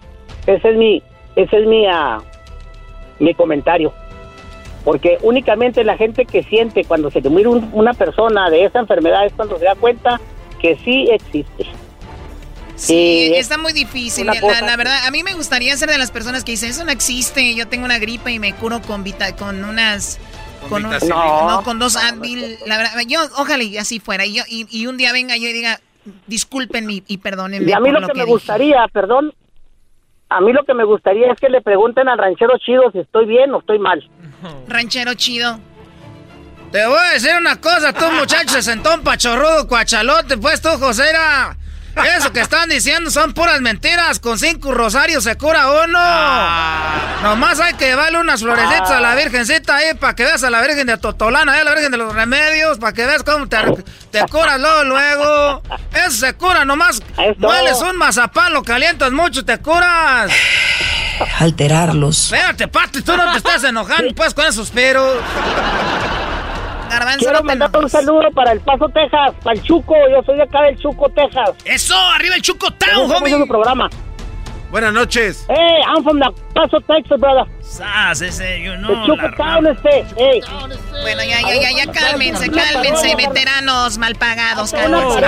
Ese 0.47 0.71
es 0.71 0.77
mi, 0.77 1.03
ese 1.37 1.59
es 1.61 1.67
mi, 1.67 1.87
ah, 1.87 2.19
mi 3.19 3.35
comentario. 3.35 3.93
Porque 4.85 5.19
únicamente 5.23 5.83
la 5.83 5.97
gente 5.97 6.27
que 6.27 6.43
siente 6.43 6.85
cuando 6.85 7.11
se 7.11 7.21
le 7.23 7.31
muere 7.31 7.49
un- 7.49 7.71
una 7.73 7.95
persona 7.95 8.51
de 8.51 8.65
esa 8.67 8.81
enfermedad 8.81 9.25
es 9.27 9.33
cuando 9.33 9.59
se 9.59 9.65
da 9.65 9.75
cuenta 9.75 10.21
que 10.61 10.77
sí 10.85 11.09
existe. 11.11 11.67
Sí, 12.77 13.31
Y 13.33 13.35
está 13.37 13.57
muy 13.57 13.73
difícil. 13.73 14.27
La, 14.27 14.41
cosa 14.41 14.61
la 14.63 14.77
verdad, 14.77 15.07
a 15.07 15.11
mí 15.11 15.23
me 15.23 15.33
gustaría 15.35 15.77
ser 15.77 15.89
de 15.91 15.97
las 15.99 16.11
personas 16.11 16.43
que 16.45 16.53
dicen, 16.53 16.71
eso 16.71 16.85
no 16.85 16.91
existe, 16.91 17.55
yo 17.55 17.69
tengo 17.69 17.85
una 17.85 17.99
gripa 17.99 18.31
y 18.33 18.39
me 18.39 18.53
curo 18.53 18.83
con 18.83 19.05
vita 19.05 19.35
con 19.37 19.65
unas... 19.65 20.19
Con, 20.69 20.85
un- 20.87 20.91
no, 21.09 21.51
No. 21.51 21.63
con 21.63 21.79
dos 21.79 21.95
Advil. 21.97 22.57
La 22.67 22.79
verdad, 22.79 22.93
yo, 23.07 23.21
ojalá 23.37 23.63
y 23.63 23.77
así 23.77 24.01
fuera. 24.01 24.25
Y, 24.27 24.35
yo, 24.35 24.43
y, 24.49 24.67
y 24.71 24.87
un 24.87 24.97
día 24.97 25.13
venga 25.13 25.37
yo 25.37 25.47
y 25.49 25.53
diga, 25.53 25.79
discúlpenme 26.27 27.03
y 27.07 27.19
perdónenme. 27.19 27.71
Y 27.71 27.73
a 27.75 27.81
mí 27.81 27.91
lo 27.91 28.01
que, 28.01 28.15
me 28.15 28.21
dije". 28.25 28.27
gustaría, 28.27 28.87
perdón, 28.93 29.33
a 30.35 30.41
mí 30.41 30.53
lo 30.53 30.65
que 30.65 30.75
me 30.75 30.85
gustaría 30.85 31.31
es 31.31 31.39
que 31.39 31.49
le 31.49 31.63
pregunten 31.63 32.09
al 32.09 32.19
ranchero 32.19 32.59
chido 32.59 32.91
si 32.91 32.99
estoy 32.99 33.27
bien 33.27 33.55
o 33.55 33.61
estoy 33.61 33.79
mal. 33.79 34.03
Ranchero 34.69 35.15
chido. 35.15 35.59
Te 36.73 36.85
voy 36.87 36.99
a 36.99 37.13
decir 37.13 37.31
una 37.39 37.61
cosa, 37.61 37.93
tú 37.93 38.05
muchacho 38.19 38.61
sentón 38.61 39.05
pachorrudo, 39.05 39.69
cuachalote, 39.69 40.37
pues 40.37 40.61
tú, 40.61 40.71
Josera. 40.81 41.57
Eso 42.17 42.33
que 42.33 42.41
están 42.41 42.69
diciendo 42.69 43.11
son 43.11 43.33
puras 43.35 43.61
mentiras. 43.61 44.19
Con 44.19 44.39
cinco 44.39 44.73
rosarios 44.73 45.25
se 45.25 45.37
cura 45.37 45.71
uno. 45.85 45.99
Nomás 47.23 47.61
hay 47.61 47.75
que 47.75 47.87
llevarle 47.87 48.19
unas 48.19 48.41
florecitas 48.41 48.91
a 48.91 49.01
la 49.01 49.15
Virgencita 49.15 49.77
ahí 49.77 49.95
para 49.95 50.15
que 50.15 50.25
veas 50.25 50.43
a 50.43 50.51
la 50.51 50.61
Virgen 50.61 50.87
de 50.87 50.99
Totolana, 50.99 51.55
a 51.55 51.65
la 51.65 51.73
Virgen 51.73 51.93
de 51.93 51.99
los 51.99 52.15
Remedios, 52.15 52.79
para 52.79 52.93
que 52.93 53.07
veas 53.07 53.23
cómo 53.23 53.49
te, 53.49 53.59
te 54.11 54.23
curas 54.27 54.61
luego, 54.61 54.85
luego. 54.85 55.63
Eso 55.93 56.13
se 56.13 56.35
cura, 56.35 56.65
nomás 56.65 57.01
mueles 57.39 57.81
un 57.81 57.97
mazapán, 57.97 58.53
lo 58.53 58.63
calientas 58.63 59.13
mucho 59.13 59.41
y 59.41 59.45
te 59.45 59.59
curas. 59.59 60.31
Alterarlos. 61.39 62.33
Espérate, 62.33 62.69
Pati, 62.69 63.03
tú 63.03 63.17
no 63.17 63.31
te 63.33 63.39
estás 63.39 63.63
enojando 63.65 64.15
pues 64.15 64.35
con 64.35 64.47
esos 64.47 64.71
peros. 64.71 65.17
Garbanzo, 66.95 67.25
Quiero 67.27 67.43
mandar 67.43 67.71
un 67.77 67.91
saludo 67.91 68.31
para 68.33 68.53
El 68.53 68.61
Paso, 68.61 68.89
Texas, 68.89 69.33
para 69.43 69.57
el 69.57 69.63
Chuco, 69.63 69.95
yo 70.11 70.23
soy 70.25 70.37
de 70.37 70.45
acá 70.45 70.63
del 70.63 70.79
Chuco, 70.79 71.09
Texas. 71.11 71.51
¡Eso! 71.65 71.97
¡Arriba 72.15 72.37
el 72.37 72.43
Chuco 72.43 72.71
Town, 72.73 73.11
homie! 73.11 73.33
su 73.33 73.49
programa. 73.49 73.91
Buenas 74.71 74.93
noches. 74.93 75.45
Hey, 75.49 75.83
I'm 75.87 76.05
from 76.05 76.21
the 76.21 76.31
Paso, 76.55 76.81
Texas, 76.81 77.19
brother. 77.19 77.47
Sas, 77.61 78.21
ese, 78.23 78.63
you 78.63 78.77
know, 78.77 79.07
Chuco 79.07 79.23
la 79.23 79.37
Town 79.37 79.67
este, 79.67 80.07
hey. 80.17 80.41
Bueno, 81.03 81.25
ya, 81.25 81.41
ya, 81.41 81.55
ya, 81.61 81.85
ya, 81.85 81.93
cálmense, 81.93 82.49
cálmense, 82.51 83.17
veteranos 83.17 83.99
mal 83.99 84.15
pagados, 84.15 84.73
cálmense. 84.73 85.25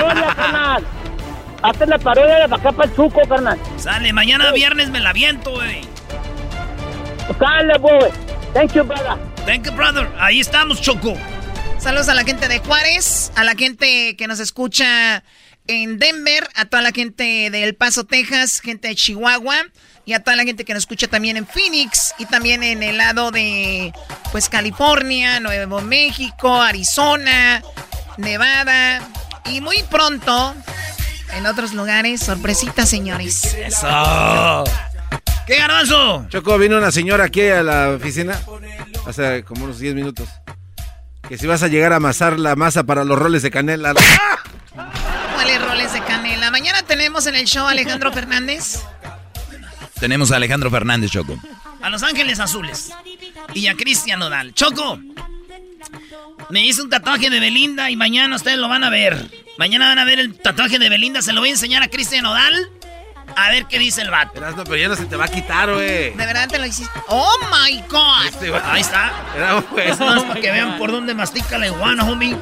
Hazte 1.63 1.85
la 1.87 1.97
parodia 1.97 2.47
de 2.47 2.55
acá 2.55 2.71
para 2.71 2.89
el 2.89 2.95
Chuco, 2.95 3.21
carnal. 3.27 3.59
Sale, 3.77 4.13
mañana 4.13 4.51
viernes 4.51 4.89
me 4.89 5.01
la 5.01 5.11
viento, 5.11 5.51
güey. 5.51 5.81
Dale, 7.39 7.77
boy. 7.79 8.09
Thank 8.53 8.73
you, 8.73 8.83
brother. 8.83 9.17
Thank 9.45 9.65
you, 9.65 9.71
brother. 9.73 10.09
Ahí 10.17 10.39
estamos, 10.39 10.81
Choco. 10.81 11.17
Saludos 11.79 12.09
a 12.09 12.13
la 12.13 12.23
gente 12.23 12.47
de 12.47 12.59
Juárez, 12.59 13.31
a 13.35 13.43
la 13.43 13.53
gente 13.53 14.15
que 14.17 14.27
nos 14.27 14.39
escucha 14.39 15.23
en 15.67 15.99
Denver, 15.99 16.47
a 16.55 16.65
toda 16.65 16.81
la 16.81 16.91
gente 16.91 17.49
de 17.49 17.63
El 17.63 17.75
Paso, 17.75 18.05
Texas, 18.05 18.61
gente 18.61 18.87
de 18.87 18.95
Chihuahua 18.95 19.55
y 20.05 20.13
a 20.13 20.23
toda 20.23 20.35
la 20.35 20.43
gente 20.43 20.65
que 20.65 20.73
nos 20.73 20.83
escucha 20.83 21.07
también 21.07 21.37
en 21.37 21.45
Phoenix 21.45 22.13
y 22.17 22.25
también 22.25 22.63
en 22.63 22.83
el 22.83 22.97
lado 22.97 23.31
de 23.31 23.93
pues 24.31 24.49
California, 24.49 25.39
Nuevo 25.39 25.81
México, 25.81 26.61
Arizona, 26.61 27.61
Nevada 28.17 29.01
y 29.45 29.61
muy 29.61 29.83
pronto 29.83 30.55
en 31.35 31.45
otros 31.45 31.73
lugares, 31.73 32.21
sorpresitas, 32.21 32.89
señores. 32.89 33.53
Eso. 33.53 34.63
¿Qué 35.45 35.57
garbanzo? 35.57 36.25
Choco, 36.29 36.57
vino 36.57 36.77
una 36.77 36.91
señora 36.91 37.25
aquí 37.25 37.47
a 37.47 37.63
la 37.63 37.91
oficina 37.91 38.39
hace 39.05 39.43
como 39.43 39.65
unos 39.65 39.79
10 39.79 39.95
minutos. 39.95 40.27
Que 41.29 41.37
si 41.37 41.45
vas 41.45 41.61
a 41.63 41.67
llegar 41.67 41.93
a 41.93 41.97
amasar 41.97 42.39
la 42.39 42.55
masa 42.55 42.83
para 42.83 43.03
los 43.03 43.19
roles 43.19 43.41
de 43.41 43.51
canela. 43.51 43.93
¿Cuáles 45.33 45.61
roles 45.61 45.93
de 45.93 46.01
canela? 46.03 46.51
Mañana 46.51 46.83
tenemos 46.83 47.27
en 47.27 47.35
el 47.35 47.45
show 47.45 47.67
a 47.67 47.71
Alejandro 47.71 48.13
Fernández. 48.13 48.81
Tenemos 49.99 50.31
a 50.31 50.37
Alejandro 50.37 50.71
Fernández, 50.71 51.11
Choco. 51.11 51.37
A 51.81 51.89
Los 51.89 52.03
Ángeles 52.03 52.39
Azules. 52.39 52.91
Y 53.53 53.67
a 53.67 53.75
Cristian 53.75 54.19
Nodal. 54.19 54.53
Choco. 54.53 54.99
Me 56.49 56.65
hice 56.65 56.81
un 56.81 56.89
tatuaje 56.89 57.29
de 57.29 57.39
Belinda 57.39 57.89
y 57.91 57.97
mañana 57.97 58.35
ustedes 58.35 58.57
lo 58.57 58.69
van 58.69 58.83
a 58.83 58.89
ver. 58.89 59.29
Mañana 59.57 59.87
van 59.87 59.99
a 59.99 60.05
ver 60.05 60.19
el 60.19 60.37
tatuaje 60.39 60.79
de 60.79 60.87
Belinda. 60.87 61.21
Se 61.21 61.33
lo 61.33 61.41
voy 61.41 61.49
a 61.49 61.53
enseñar 61.53 61.83
a 61.83 61.89
Cristian 61.89 62.23
Nodal. 62.23 62.69
A 63.37 63.51
ver 63.51 63.65
qué 63.67 63.77
dice 63.77 64.01
el 64.01 64.09
vato. 64.09 64.35
Erasno, 64.35 64.63
pero 64.63 64.77
ya 64.77 64.87
no 64.87 64.95
se 64.95 65.05
te 65.05 65.15
va 65.15 65.25
a 65.25 65.27
quitar, 65.27 65.71
güey. 65.71 66.11
¿De 66.15 66.25
verdad 66.25 66.49
te 66.49 66.57
lo 66.57 66.65
hiciste? 66.65 66.99
¡Oh, 67.07 67.31
my 67.51 67.83
God! 67.87 68.25
Este. 68.27 68.51
Ahí 68.63 68.81
está. 68.81 69.11
Era, 69.35 69.59
güey. 69.59 69.89
Eso 69.89 70.05
no 70.05 70.17
es 70.17 70.23
para 70.23 70.41
que 70.41 70.51
vean 70.51 70.77
por 70.79 70.91
dónde 70.91 71.13
mastica 71.13 71.59
la 71.59 71.67
iguana, 71.67 72.03
homie. 72.03 72.35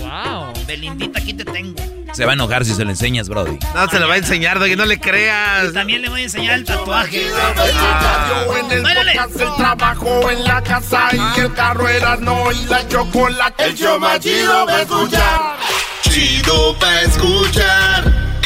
Wow. 0.00 0.54
Belindita, 0.66 1.18
aquí 1.20 1.34
te 1.34 1.44
tengo. 1.44 1.80
Se 2.14 2.24
va 2.24 2.32
a 2.32 2.34
enojar 2.34 2.64
si 2.64 2.74
se 2.74 2.84
lo 2.84 2.90
enseñas, 2.90 3.28
Brody. 3.28 3.58
No 3.74 3.88
se 3.90 4.00
lo 4.00 4.08
va 4.08 4.14
a 4.14 4.16
enseñar, 4.16 4.58
Doggy, 4.58 4.76
no 4.76 4.86
le 4.86 4.98
creas. 4.98 5.74
También 5.74 6.00
le 6.00 6.08
voy 6.08 6.22
a 6.22 6.24
enseñar 6.24 6.54
el 6.54 6.64
tatuaje. 6.64 7.26
En 7.26 8.72
el 8.72 8.82
Báilale. 8.82 9.12
podcast, 9.12 9.40
el 9.40 9.54
trabajo 9.56 10.30
en 10.30 10.44
la 10.44 10.62
casa 10.62 11.10
y 11.12 11.40
el 11.40 11.52
carro 11.52 11.86
era 11.86 12.16
no 12.16 12.50
y 12.50 12.64
la 12.64 12.88
chocolate. 12.88 13.62
El 13.62 13.74
show 13.76 14.00
más 14.00 14.20
chido 14.20 14.66
va 14.66 14.74
a 14.74 14.82
escuchar. 14.82 15.56
Chido 16.02 16.78
pa' 16.78 17.02
escuchar. 17.02 18.07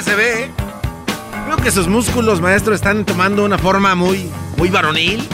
¡Qué 0.00 0.04
grandote 0.04 0.04
se 0.04 0.16
ve! 0.16 0.44
¿eh? 0.44 0.50
Creo 1.46 1.56
que 1.58 1.70
sus 1.70 1.88
músculos, 1.88 2.40
maestro, 2.40 2.74
están 2.74 3.04
tomando 3.04 3.44
una 3.44 3.58
forma 3.58 3.94
muy, 3.94 4.30
muy 4.56 4.68
varonil. 4.68 5.26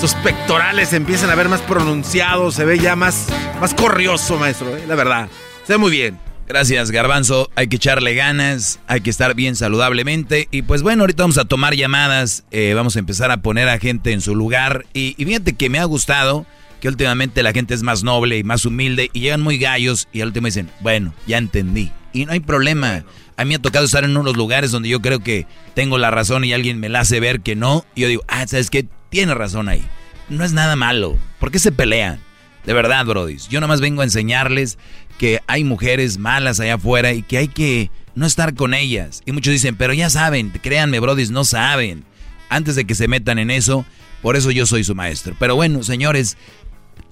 Sus 0.00 0.14
pectorales 0.14 0.92
empiezan 0.92 1.30
a 1.30 1.34
ver 1.34 1.48
más 1.48 1.60
pronunciados, 1.62 2.54
se 2.54 2.64
ve 2.64 2.78
ya 2.78 2.94
más, 2.94 3.28
más 3.60 3.74
corrioso, 3.74 4.36
maestro, 4.36 4.76
¿eh? 4.76 4.84
la 4.86 4.94
verdad. 4.94 5.28
Se 5.66 5.74
ve 5.74 5.78
muy 5.78 5.90
bien. 5.90 6.18
Gracias, 6.46 6.90
Garbanzo. 6.90 7.50
Hay 7.56 7.68
que 7.68 7.76
echarle 7.76 8.14
ganas, 8.14 8.80
hay 8.86 9.00
que 9.00 9.10
estar 9.10 9.34
bien 9.34 9.56
saludablemente. 9.56 10.46
Y 10.50 10.62
pues 10.62 10.82
bueno, 10.82 11.02
ahorita 11.04 11.22
vamos 11.22 11.38
a 11.38 11.46
tomar 11.46 11.74
llamadas, 11.74 12.44
eh, 12.50 12.74
vamos 12.74 12.96
a 12.96 12.98
empezar 12.98 13.30
a 13.30 13.38
poner 13.38 13.68
a 13.68 13.78
gente 13.78 14.12
en 14.12 14.20
su 14.20 14.34
lugar. 14.34 14.84
Y, 14.92 15.14
y 15.16 15.24
fíjate 15.24 15.54
que 15.54 15.70
me 15.70 15.78
ha 15.78 15.84
gustado 15.84 16.44
que 16.84 16.88
últimamente 16.88 17.42
la 17.42 17.54
gente 17.54 17.72
es 17.72 17.82
más 17.82 18.02
noble 18.02 18.36
y 18.36 18.44
más 18.44 18.66
humilde 18.66 19.08
y 19.14 19.20
llegan 19.20 19.40
muy 19.40 19.56
gallos 19.56 20.06
y 20.12 20.20
al 20.20 20.26
último 20.28 20.48
dicen, 20.48 20.68
bueno, 20.80 21.14
ya 21.26 21.38
entendí. 21.38 21.90
Y 22.12 22.26
no 22.26 22.32
hay 22.32 22.40
problema. 22.40 23.06
A 23.38 23.44
mí 23.44 23.48
me 23.48 23.54
ha 23.54 23.58
tocado 23.58 23.86
estar 23.86 24.04
en 24.04 24.14
unos 24.14 24.36
lugares 24.36 24.70
donde 24.70 24.90
yo 24.90 25.00
creo 25.00 25.20
que 25.20 25.46
tengo 25.74 25.96
la 25.96 26.10
razón 26.10 26.44
y 26.44 26.52
alguien 26.52 26.80
me 26.80 26.90
la 26.90 27.00
hace 27.00 27.20
ver 27.20 27.40
que 27.40 27.56
no. 27.56 27.86
Y 27.94 28.02
yo 28.02 28.08
digo, 28.08 28.22
ah, 28.28 28.46
¿sabes 28.46 28.68
qué? 28.68 28.86
Tiene 29.08 29.32
razón 29.32 29.70
ahí. 29.70 29.82
No 30.28 30.44
es 30.44 30.52
nada 30.52 30.76
malo. 30.76 31.16
¿Por 31.40 31.50
qué 31.50 31.58
se 31.58 31.72
pelean? 31.72 32.20
De 32.66 32.74
verdad, 32.74 33.06
Brody. 33.06 33.38
Yo 33.48 33.62
nomás 33.62 33.80
vengo 33.80 34.02
a 34.02 34.04
enseñarles 34.04 34.76
que 35.16 35.40
hay 35.46 35.64
mujeres 35.64 36.18
malas 36.18 36.60
allá 36.60 36.74
afuera 36.74 37.14
y 37.14 37.22
que 37.22 37.38
hay 37.38 37.48
que 37.48 37.90
no 38.14 38.26
estar 38.26 38.52
con 38.52 38.74
ellas. 38.74 39.22
Y 39.24 39.32
muchos 39.32 39.54
dicen, 39.54 39.76
pero 39.76 39.94
ya 39.94 40.10
saben, 40.10 40.50
créanme, 40.50 41.00
Brody, 41.00 41.28
no 41.28 41.44
saben. 41.44 42.04
Antes 42.50 42.76
de 42.76 42.84
que 42.84 42.94
se 42.94 43.08
metan 43.08 43.38
en 43.38 43.50
eso, 43.50 43.86
por 44.24 44.36
eso 44.36 44.50
yo 44.50 44.64
soy 44.64 44.84
su 44.84 44.94
maestro. 44.94 45.36
Pero 45.38 45.54
bueno, 45.54 45.82
señores, 45.82 46.38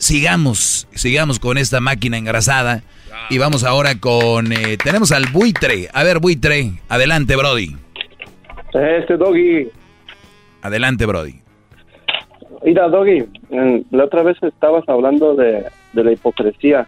sigamos, 0.02 0.88
sigamos 0.94 1.38
con 1.38 1.56
esta 1.58 1.80
máquina 1.80 2.18
engrasada. 2.18 2.82
Y 3.30 3.38
vamos 3.38 3.62
ahora 3.62 3.98
con, 4.00 4.52
eh, 4.52 4.76
tenemos 4.82 5.12
al 5.12 5.26
buitre. 5.32 5.88
A 5.92 6.02
ver, 6.02 6.18
buitre, 6.18 6.72
adelante, 6.88 7.36
Brody. 7.36 7.76
Este 8.74 9.16
Doggy, 9.16 9.68
Adelante, 10.62 11.06
Brody. 11.06 11.34
mira 12.64 12.88
Doggy, 12.88 13.24
la 13.90 14.04
otra 14.04 14.22
vez 14.22 14.36
estabas 14.42 14.82
hablando 14.88 15.34
de, 15.34 15.64
de 15.92 16.04
la 16.04 16.12
hipocresía, 16.12 16.86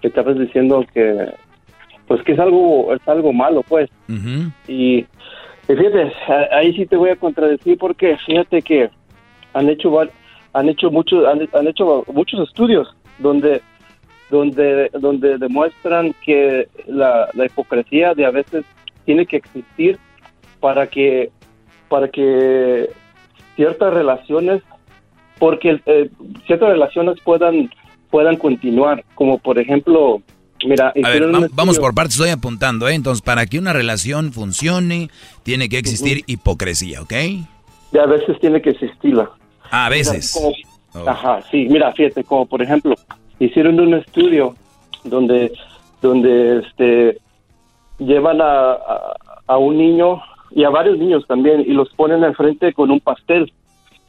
que 0.00 0.08
estabas 0.08 0.38
diciendo 0.38 0.84
que 0.92 1.26
pues 2.06 2.22
que 2.24 2.32
es 2.32 2.38
algo 2.38 2.94
es 2.94 3.06
algo 3.06 3.34
malo 3.34 3.62
pues 3.68 3.90
Ujú. 4.08 4.50
y, 4.66 5.00
y 5.00 5.06
fíjate 5.66 6.10
ahí 6.52 6.74
sí 6.74 6.86
te 6.86 6.96
voy 6.96 7.10
a 7.10 7.16
contradecir 7.16 7.76
porque 7.76 8.16
fíjate 8.24 8.62
que 8.62 8.88
han 9.52 9.68
hecho 9.68 9.90
han 10.52 10.68
hecho 10.68 10.90
muchos 10.90 11.24
han, 11.26 11.48
han 11.52 11.66
hecho 11.68 12.04
muchos 12.12 12.48
estudios 12.48 12.88
donde 13.18 13.60
donde 14.30 14.90
donde 15.00 15.38
demuestran 15.38 16.14
que 16.24 16.68
la, 16.86 17.28
la 17.34 17.46
hipocresía 17.46 18.14
de 18.14 18.26
a 18.26 18.30
veces 18.30 18.64
tiene 19.04 19.26
que 19.26 19.36
existir 19.36 19.98
para 20.60 20.86
que 20.86 21.30
para 21.88 22.08
que 22.08 22.90
ciertas 23.56 23.92
relaciones 23.94 24.62
porque 25.38 25.80
eh, 25.86 26.10
ciertas 26.46 26.68
relaciones 26.70 27.16
puedan 27.24 27.70
puedan 28.10 28.36
continuar 28.36 29.04
como 29.14 29.38
por 29.38 29.58
ejemplo 29.58 30.20
mira 30.66 30.88
A 30.88 31.08
ver, 31.10 31.22
vamos 31.30 31.76
estudio- 31.76 31.80
por 31.80 31.94
partes, 31.94 32.14
estoy 32.16 32.30
apuntando, 32.30 32.88
¿eh? 32.88 32.94
Entonces, 32.94 33.22
para 33.22 33.46
que 33.46 33.58
una 33.60 33.72
relación 33.72 34.32
funcione, 34.32 35.08
tiene 35.44 35.68
que 35.68 35.78
existir 35.78 36.24
hipocresía, 36.26 37.00
¿ok? 37.02 37.12
y 37.90 37.96
a 37.98 38.04
veces 38.06 38.38
tiene 38.40 38.60
que 38.60 38.70
existirla 38.70 39.30
A 39.70 39.86
Ah, 39.86 39.88
veces. 39.88 40.36
Mira, 40.40 40.52
como- 40.92 41.08
Ajá, 41.10 41.42
sí, 41.50 41.66
mira, 41.68 41.92
fíjate, 41.92 42.24
como 42.24 42.46
por 42.46 42.62
ejemplo, 42.62 42.94
hicieron 43.38 43.78
un 43.78 43.94
estudio 43.94 44.54
donde, 45.04 45.52
donde 46.02 46.58
este, 46.60 47.18
llevan 47.98 48.40
a, 48.40 48.72
a, 48.72 49.16
a 49.46 49.58
un 49.58 49.76
niño 49.78 50.20
y 50.50 50.64
a 50.64 50.70
varios 50.70 50.98
niños 50.98 51.24
también 51.26 51.60
y 51.60 51.72
los 51.72 51.88
ponen 51.94 52.24
al 52.24 52.34
frente 52.34 52.72
con 52.72 52.90
un 52.90 53.00
pastel. 53.00 53.52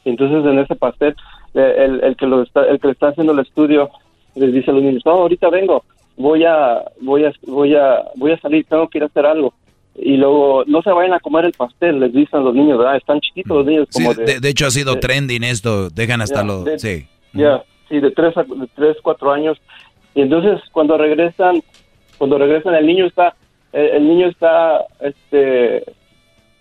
Entonces 0.04 0.44
en 0.44 0.58
ese 0.58 0.74
pastel, 0.74 1.14
eh, 1.54 1.74
el, 1.78 2.02
el 2.02 2.16
que 2.16 2.26
lo 2.26 2.42
está, 2.42 2.62
el 2.64 2.80
que 2.80 2.88
le 2.88 2.92
está 2.94 3.08
haciendo 3.08 3.32
el 3.32 3.40
estudio 3.40 3.90
les 4.34 4.52
dice 4.54 4.70
a 4.70 4.74
los 4.74 4.82
niños, 4.82 5.02
no, 5.04 5.12
ahorita 5.12 5.50
vengo, 5.50 5.84
voy 6.16 6.44
a, 6.44 6.82
voy 7.02 7.24
a, 7.24 7.32
voy 7.46 7.74
a, 7.74 8.02
voy 8.16 8.32
a 8.32 8.40
salir, 8.40 8.64
tengo 8.64 8.88
que 8.88 8.98
ir 8.98 9.04
a 9.04 9.06
hacer 9.08 9.26
algo. 9.26 9.52
Y 9.96 10.16
luego, 10.16 10.64
no 10.66 10.82
se 10.82 10.90
vayan 10.90 11.12
a 11.14 11.20
comer 11.20 11.44
el 11.44 11.52
pastel, 11.52 12.00
les 12.00 12.12
dicen 12.12 12.44
los 12.44 12.54
niños, 12.54 12.78
¿verdad? 12.78 12.96
Están 12.96 13.20
chiquitos 13.20 13.56
los 13.58 13.66
niños, 13.66 13.88
Sí, 13.90 14.02
como 14.04 14.14
de, 14.14 14.40
de 14.40 14.48
hecho 14.48 14.66
ha 14.66 14.70
sido 14.70 14.98
trending 14.98 15.42
esto, 15.44 15.90
dejan 15.90 16.22
hasta 16.22 16.40
Ya, 16.40 16.44
lo... 16.46 16.64
de- 16.64 16.78
Sí. 16.78 17.06
ya, 17.32 17.62
sí, 17.88 18.00
de 18.00 18.10
tres, 18.12 18.36
a, 18.36 18.44
de 18.44 18.66
tres, 18.74 18.96
cuatro 19.02 19.32
años. 19.32 19.58
Y 20.14 20.22
entonces 20.22 20.60
cuando 20.72 20.96
regresan, 20.96 21.62
cuando 22.18 22.38
regresan 22.38 22.74
el 22.74 22.86
niño 22.86 23.06
está, 23.06 23.34
el, 23.72 23.86
el 23.86 24.08
niño 24.08 24.28
está, 24.28 24.84
este, 25.00 25.84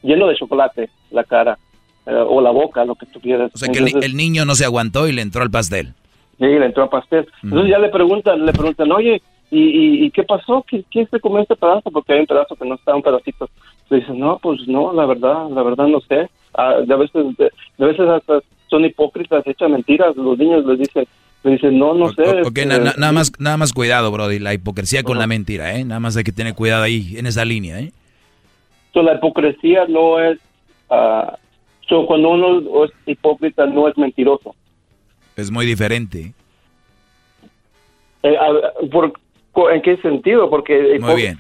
lleno 0.01 0.27
de 0.27 0.35
chocolate, 0.35 0.89
la 1.11 1.23
cara, 1.23 1.57
eh, 2.05 2.11
o 2.13 2.41
la 2.41 2.51
boca, 2.51 2.83
lo 2.85 2.95
que 2.95 3.05
tú 3.05 3.19
quieras. 3.21 3.51
O 3.53 3.57
sea 3.57 3.69
que 3.71 3.79
el, 3.79 4.15
niño 4.15 4.45
no 4.45 4.55
se 4.55 4.65
aguantó 4.65 5.07
y 5.07 5.11
le 5.11 5.21
entró 5.21 5.41
al 5.43 5.51
pastel. 5.51 5.93
Sí, 6.39 6.45
le 6.45 6.65
entró 6.65 6.83
a 6.83 6.89
pastel. 6.89 7.27
Entonces 7.43 7.69
ya 7.69 7.79
le 7.79 7.89
preguntan, 7.89 8.45
le 8.45 8.53
preguntan, 8.53 8.91
oye, 8.91 9.21
¿y, 9.51 9.59
y, 9.61 10.05
y 10.05 10.11
qué 10.11 10.23
pasó? 10.23 10.63
¿Qué, 10.67 10.83
¿Quién 10.91 11.07
se 11.09 11.19
comió 11.19 11.39
este 11.41 11.55
pedazo? 11.55 11.89
Porque 11.91 12.13
hay 12.13 12.19
un 12.21 12.25
pedazo 12.27 12.55
que 12.55 12.65
no 12.67 12.75
está, 12.75 12.95
un 12.95 13.01
pedacito. 13.01 13.49
Le 13.89 13.97
dicen, 13.99 14.19
no, 14.19 14.37
pues 14.39 14.67
no, 14.67 14.93
la 14.93 15.05
verdad, 15.05 15.49
la 15.49 15.63
verdad 15.63 15.87
no 15.87 15.99
sé. 16.01 16.29
Ah, 16.53 16.75
de 16.85 16.93
a 16.93 16.97
veces, 16.97 17.37
de, 17.37 17.51
de 17.77 17.85
veces 17.85 18.07
hasta 18.07 18.39
son 18.67 18.85
hipócritas, 18.85 19.45
echan 19.47 19.71
mentiras. 19.71 20.15
Los 20.15 20.37
niños 20.37 20.65
les 20.65 20.79
dicen, 20.79 21.05
le 21.43 21.51
dicen, 21.51 21.79
no, 21.79 21.93
no 21.95 22.09
sé. 22.13 22.21
Ok, 22.41 22.47
este, 22.47 22.65
na- 22.65 22.77
na- 22.79 22.93
nada, 22.97 23.11
más, 23.11 23.31
nada 23.39 23.57
más 23.57 23.73
cuidado, 23.73 24.11
Brody, 24.11 24.39
la 24.39 24.53
hipocresía 24.53 25.01
con 25.03 25.17
la 25.17 25.25
mentira, 25.27 25.75
¿eh? 25.75 25.83
Nada 25.85 25.99
más 25.99 26.15
hay 26.17 26.23
que 26.23 26.31
tener 26.31 26.53
cuidado 26.53 26.83
ahí, 26.83 27.15
en 27.17 27.25
esa 27.25 27.45
línea, 27.45 27.79
¿eh? 27.79 27.91
so, 28.93 29.03
la 29.03 29.15
hipocresía 29.15 29.85
no 29.87 30.19
es, 30.19 30.39
so, 31.87 32.05
cuando 32.07 32.29
uno 32.29 32.85
es 32.85 32.91
hipócrita 33.05 33.65
no 33.67 33.87
es 33.87 33.97
mentiroso. 33.97 34.55
Es 35.35 35.49
muy 35.51 35.65
diferente. 35.65 36.33
Eh, 38.23 38.35
a- 38.37 38.87
por, 38.91 39.11
co- 39.13 39.19
¿En 39.69 39.81
qué 39.81 39.97
sentido? 39.97 40.49
Porque 40.49 40.97
Muy 41.01 41.15
bien. 41.15 41.39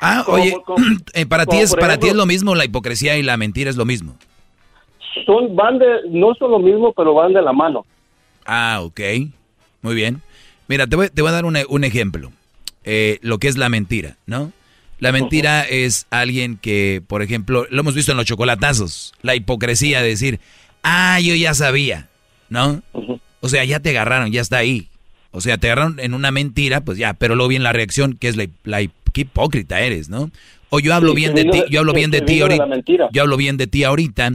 Ah, 0.00 0.22
como- 0.26 0.38
oye, 0.42 0.56
como- 0.64 0.84
para 1.28 1.46
ti 1.46 1.58
es 1.58 1.74
para 1.76 1.98
ti 1.98 2.08
es 2.08 2.14
lo 2.14 2.26
mismo 2.26 2.54
la 2.54 2.64
hipocresía 2.64 3.16
y 3.18 3.22
la 3.22 3.36
mentira 3.36 3.70
es 3.70 3.76
lo 3.76 3.84
mismo. 3.84 4.16
son 5.26 5.54
van 5.54 5.78
de 5.78 5.86
no 6.10 6.34
son 6.34 6.50
lo 6.50 6.58
mismo, 6.58 6.92
pero 6.92 7.14
van 7.14 7.32
de 7.32 7.42
la 7.42 7.52
mano. 7.52 7.84
Ah, 8.46 8.80
ok. 8.82 9.00
Muy 9.82 9.94
bien. 9.94 10.22
Mira, 10.68 10.86
te 10.86 10.96
voy, 10.96 11.08
te 11.08 11.22
voy 11.22 11.28
a 11.30 11.32
dar 11.34 11.44
un, 11.44 11.56
un 11.68 11.84
ejemplo. 11.84 12.32
Eh, 12.84 13.18
lo 13.22 13.38
que 13.38 13.48
es 13.48 13.56
la 13.56 13.68
mentira, 13.68 14.16
¿no? 14.26 14.52
La 14.98 15.12
mentira 15.12 15.62
es 15.62 16.06
alguien 16.10 16.58
que, 16.58 17.02
por 17.06 17.22
ejemplo, 17.22 17.66
lo 17.70 17.80
hemos 17.80 17.94
visto 17.94 18.10
en 18.12 18.18
los 18.18 18.26
chocolatazos, 18.26 19.14
la 19.22 19.34
hipocresía 19.34 20.02
de 20.02 20.08
decir, 20.08 20.40
ah, 20.82 21.18
yo 21.20 21.34
ya 21.34 21.54
sabía, 21.54 22.08
¿no? 22.50 22.82
O 23.40 23.48
sea, 23.48 23.64
ya 23.64 23.80
te 23.80 23.90
agarraron, 23.90 24.30
ya 24.30 24.42
está 24.42 24.58
ahí. 24.58 24.88
O 25.32 25.40
sea, 25.40 25.58
te 25.58 25.68
agarraron 25.68 26.00
en 26.00 26.14
una 26.14 26.30
mentira, 26.30 26.80
pues 26.80 26.98
ya, 26.98 27.14
pero 27.14 27.34
luego 27.34 27.48
viene 27.48 27.62
la 27.62 27.72
reacción, 27.72 28.14
que 28.14 28.28
es 28.28 28.36
la, 28.36 28.46
la 28.64 28.78
qué 29.12 29.22
hipócrita 29.22 29.80
eres, 29.80 30.08
¿no? 30.08 30.30
O 30.70 30.80
yo 30.80 30.94
hablo 30.94 31.10
Sí, 31.10 31.16
bien 31.16 31.34
de 31.34 31.44
ti, 31.44 31.64
yo 31.68 31.80
hablo 31.80 31.92
bien 31.92 32.10
de 32.10 32.20
ti 32.20 32.40
ahorita. 32.40 32.66
Yo 33.12 33.22
hablo 33.22 33.36
bien 33.36 33.56
de 33.56 33.66
ti 33.66 33.84
ahorita, 33.84 34.32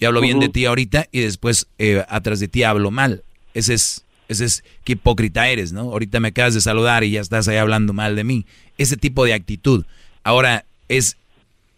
yo 0.00 0.08
hablo 0.08 0.20
bien 0.20 0.40
de 0.40 0.48
ti 0.48 0.64
ahorita 0.66 1.06
y 1.10 1.20
después 1.20 1.68
eh, 1.78 2.04
atrás 2.08 2.40
de 2.40 2.48
ti 2.48 2.62
hablo 2.62 2.90
mal. 2.90 3.22
Ese 3.54 3.74
es 3.74 4.04
Ese 4.28 4.44
es 4.44 4.64
qué 4.84 4.92
hipócrita 4.92 5.48
eres, 5.48 5.72
¿no? 5.72 5.82
Ahorita 5.82 6.20
me 6.20 6.28
acabas 6.28 6.54
de 6.54 6.60
saludar 6.60 7.02
y 7.04 7.12
ya 7.12 7.20
estás 7.20 7.48
ahí 7.48 7.56
hablando 7.56 7.92
mal 7.92 8.14
de 8.14 8.24
mí. 8.24 8.46
Ese 8.76 8.96
tipo 8.96 9.24
de 9.24 9.34
actitud. 9.34 9.84
Ahora, 10.22 10.64
es 10.88 11.16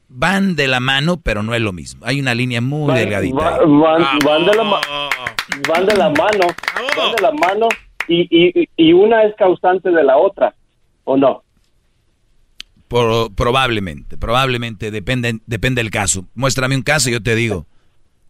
van 0.09 0.57
de 0.57 0.67
la 0.67 0.81
mano, 0.81 1.19
pero 1.19 1.43
no 1.43 1.55
es 1.55 1.61
lo 1.61 1.73
mismo. 1.73 2.05
Hay 2.05 2.21
una 2.21 2.35
línea 2.35 2.61
muy 2.61 2.93
delgadita. 2.95 3.37
Van, 3.37 4.19
van 4.25 4.45
de 4.47 4.55
la 4.55 4.63
van 5.69 5.87
de 5.87 5.97
la 5.97 6.09
mano, 6.11 6.47
van 6.97 7.17
de 7.17 7.23
la 7.23 7.33
mano 7.33 7.69
y, 8.11 8.29
y, 8.31 8.69
y 8.77 8.93
una 8.93 9.23
es 9.25 9.35
causante 9.37 9.91
de 9.91 10.03
la 10.03 10.17
otra, 10.19 10.55
¿o 11.05 11.17
no? 11.17 11.43
Por- 12.89 13.33
probablemente, 13.37 14.17
probablemente, 14.19 14.91
depende, 14.91 15.39
depende 15.47 15.81
del 15.81 15.91
caso. 15.93 16.25
Muéstrame 16.35 16.75
un 16.75 16.83
caso 16.83 17.09
y 17.09 17.13
yo 17.13 17.23
te 17.23 17.35
digo. 17.37 17.67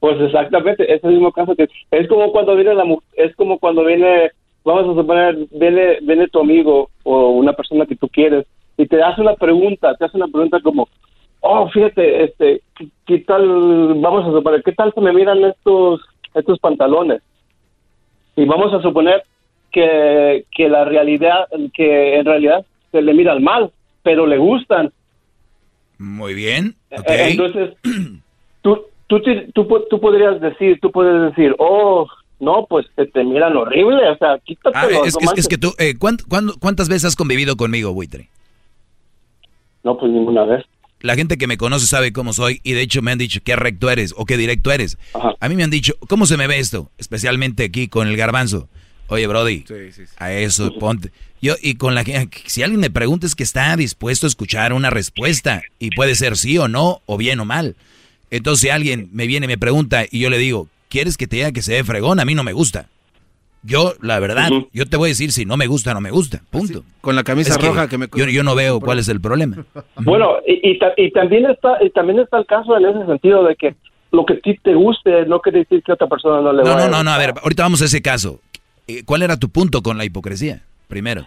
Pues 0.00 0.20
exactamente, 0.20 0.92
es 0.92 1.02
el 1.04 1.12
mismo 1.12 1.32
caso 1.32 1.54
que 1.56 1.68
es 1.90 2.08
como 2.08 2.30
cuando 2.32 2.54
viene 2.54 2.74
la 2.74 2.84
mu- 2.84 3.00
es 3.14 3.34
como 3.36 3.58
cuando 3.58 3.84
viene, 3.84 4.30
vamos 4.64 4.84
a 4.90 5.00
suponer, 5.00 5.36
viene, 5.50 5.98
viene 6.02 6.28
tu 6.28 6.40
amigo 6.40 6.90
o 7.04 7.30
una 7.30 7.52
persona 7.54 7.86
que 7.86 7.96
tú 7.96 8.08
quieres 8.08 8.46
y 8.76 8.86
te 8.86 9.02
hace 9.02 9.20
una 9.20 9.34
pregunta, 9.34 9.94
te 9.96 10.04
hace 10.06 10.16
una 10.16 10.28
pregunta 10.28 10.60
como, 10.62 10.88
oh, 11.40 11.68
fíjate, 11.70 12.24
este, 12.24 12.62
¿qué, 12.76 12.88
qué 13.06 13.18
tal, 13.20 13.94
vamos 14.00 14.26
a 14.26 14.30
suponer, 14.32 14.62
qué 14.62 14.72
tal 14.72 14.92
se 14.94 15.00
me 15.02 15.12
miran 15.12 15.44
estos, 15.44 16.00
estos 16.34 16.58
pantalones? 16.58 17.22
Y 18.36 18.44
vamos 18.46 18.72
a 18.72 18.80
suponer 18.80 19.22
que, 19.72 20.44
que 20.54 20.68
la 20.68 20.84
realidad, 20.84 21.46
que 21.74 22.16
en 22.18 22.24
realidad 22.24 22.64
se 22.92 23.02
le 23.02 23.14
miran 23.14 23.42
mal, 23.42 23.70
pero 24.02 24.26
le 24.26 24.38
gustan. 24.38 24.92
Muy 25.98 26.34
bien. 26.34 26.74
ok. 26.90 27.04
Eh, 27.08 27.30
Entonces, 27.30 27.76
tú, 28.62 28.82
tú, 29.06 29.20
tú, 29.54 29.66
tú 29.90 30.00
podrías 30.00 30.40
decir, 30.40 30.78
tú 30.80 30.90
puedes 30.90 31.30
decir, 31.34 31.54
oh, 31.58 32.08
no, 32.40 32.66
pues 32.68 32.86
te, 32.96 33.06
te 33.06 33.22
miran 33.22 33.56
horrible, 33.56 34.08
o 34.08 34.16
sea, 34.16 34.32
Ah, 34.32 34.38
quítatelo. 34.44 35.04
es, 35.04 35.14
no 35.20 35.32
es- 35.36 35.46
que 35.48 35.58
tú, 35.58 35.74
eh, 35.78 35.94
¿cuánt- 35.98 36.24
cuándo- 36.26 36.54
¿cuántas 36.58 36.88
veces 36.88 37.04
has 37.06 37.16
convivido 37.16 37.56
conmigo, 37.56 37.92
buitre? 37.92 38.28
No, 39.82 39.96
pues 39.98 40.10
ninguna 40.12 40.44
vez. 40.44 40.64
La 41.00 41.14
gente 41.14 41.38
que 41.38 41.46
me 41.46 41.56
conoce 41.56 41.86
sabe 41.86 42.12
cómo 42.12 42.34
soy 42.34 42.60
y 42.62 42.72
de 42.72 42.82
hecho 42.82 43.00
me 43.00 43.10
han 43.10 43.16
dicho 43.18 43.40
qué 43.42 43.56
recto 43.56 43.88
eres 43.90 44.14
o 44.18 44.26
qué 44.26 44.36
directo 44.36 44.70
eres. 44.70 44.98
A 45.40 45.48
mí 45.48 45.54
me 45.56 45.64
han 45.64 45.70
dicho, 45.70 45.94
¿cómo 46.08 46.26
se 46.26 46.36
me 46.36 46.46
ve 46.46 46.58
esto? 46.58 46.90
Especialmente 46.98 47.64
aquí 47.64 47.88
con 47.88 48.06
el 48.06 48.18
garbanzo. 48.18 48.68
Oye, 49.10 49.26
Brody, 49.26 49.64
a 50.18 50.32
eso 50.32 50.72
ponte. 50.78 51.10
Yo, 51.42 51.54
y 51.60 51.74
con 51.74 51.94
la 51.94 52.04
gente, 52.04 52.38
si 52.46 52.62
alguien 52.62 52.80
me 52.80 52.90
pregunta 52.90 53.26
es 53.26 53.34
que 53.34 53.42
está 53.42 53.74
dispuesto 53.76 54.26
a 54.26 54.28
escuchar 54.28 54.72
una 54.72 54.90
respuesta 54.90 55.62
y 55.78 55.90
puede 55.90 56.14
ser 56.14 56.36
sí 56.36 56.58
o 56.58 56.68
no, 56.68 57.00
o 57.06 57.16
bien 57.16 57.40
o 57.40 57.44
mal. 57.44 57.76
Entonces 58.30 58.60
si 58.60 58.68
alguien 58.68 59.08
me 59.12 59.26
viene 59.26 59.46
y 59.46 59.48
me 59.48 59.58
pregunta 59.58 60.04
y 60.10 60.20
yo 60.20 60.30
le 60.30 60.38
digo, 60.38 60.68
¿quieres 60.88 61.16
que 61.16 61.26
te 61.26 61.36
diga 61.36 61.52
que 61.52 61.62
se 61.62 61.72
ve 61.72 61.84
fregón? 61.84 62.20
A 62.20 62.24
mí 62.24 62.34
no 62.34 62.44
me 62.44 62.52
gusta. 62.52 62.86
Yo, 63.62 63.94
la 64.00 64.18
verdad, 64.20 64.48
yo 64.72 64.86
te 64.86 64.96
voy 64.96 65.08
a 65.08 65.12
decir 65.12 65.32
si 65.32 65.44
no 65.44 65.56
me 65.58 65.66
gusta, 65.66 65.92
no 65.92 66.00
me 66.00 66.10
gusta. 66.10 66.40
Punto. 66.50 66.82
Con 67.02 67.14
la 67.16 67.24
camisa 67.24 67.50
Es 67.52 67.58
que 67.58 67.66
roja 67.66 67.88
que 67.88 67.98
me... 67.98 68.08
Yo, 68.14 68.24
yo 68.26 68.42
no 68.42 68.54
veo 68.54 68.80
cuál 68.80 68.98
es 68.98 69.08
el 69.08 69.20
problema. 69.20 69.64
Bueno, 69.96 70.36
y, 70.46 70.70
y, 70.70 70.78
ta- 70.78 70.94
y 70.96 71.10
también 71.10 71.44
está 71.46 71.76
y 71.84 71.90
también 71.90 72.20
está 72.20 72.38
el 72.38 72.46
caso 72.46 72.76
en 72.76 72.86
ese 72.86 73.04
sentido 73.06 73.44
de 73.44 73.56
que 73.56 73.74
lo 74.12 74.24
que 74.24 74.34
a 74.34 74.40
ti 74.40 74.58
te 74.62 74.74
guste 74.74 75.26
no 75.26 75.40
quiere 75.40 75.60
decir 75.60 75.82
que 75.82 75.92
a 75.92 75.94
otra 75.94 76.06
persona 76.08 76.40
no 76.40 76.52
le 76.52 76.62
No, 76.64 76.76
no, 76.76 76.88
no, 76.88 77.02
no, 77.04 77.10
a 77.10 77.18
ver, 77.18 77.34
ahorita 77.42 77.62
vamos 77.64 77.82
a 77.82 77.84
ese 77.84 78.00
caso. 78.02 78.40
Eh, 78.98 79.02
¿Cuál 79.04 79.22
era 79.22 79.36
tu 79.38 79.48
punto 79.50 79.82
con 79.82 79.96
la 79.98 80.04
hipocresía? 80.04 80.62
Primero. 80.88 81.26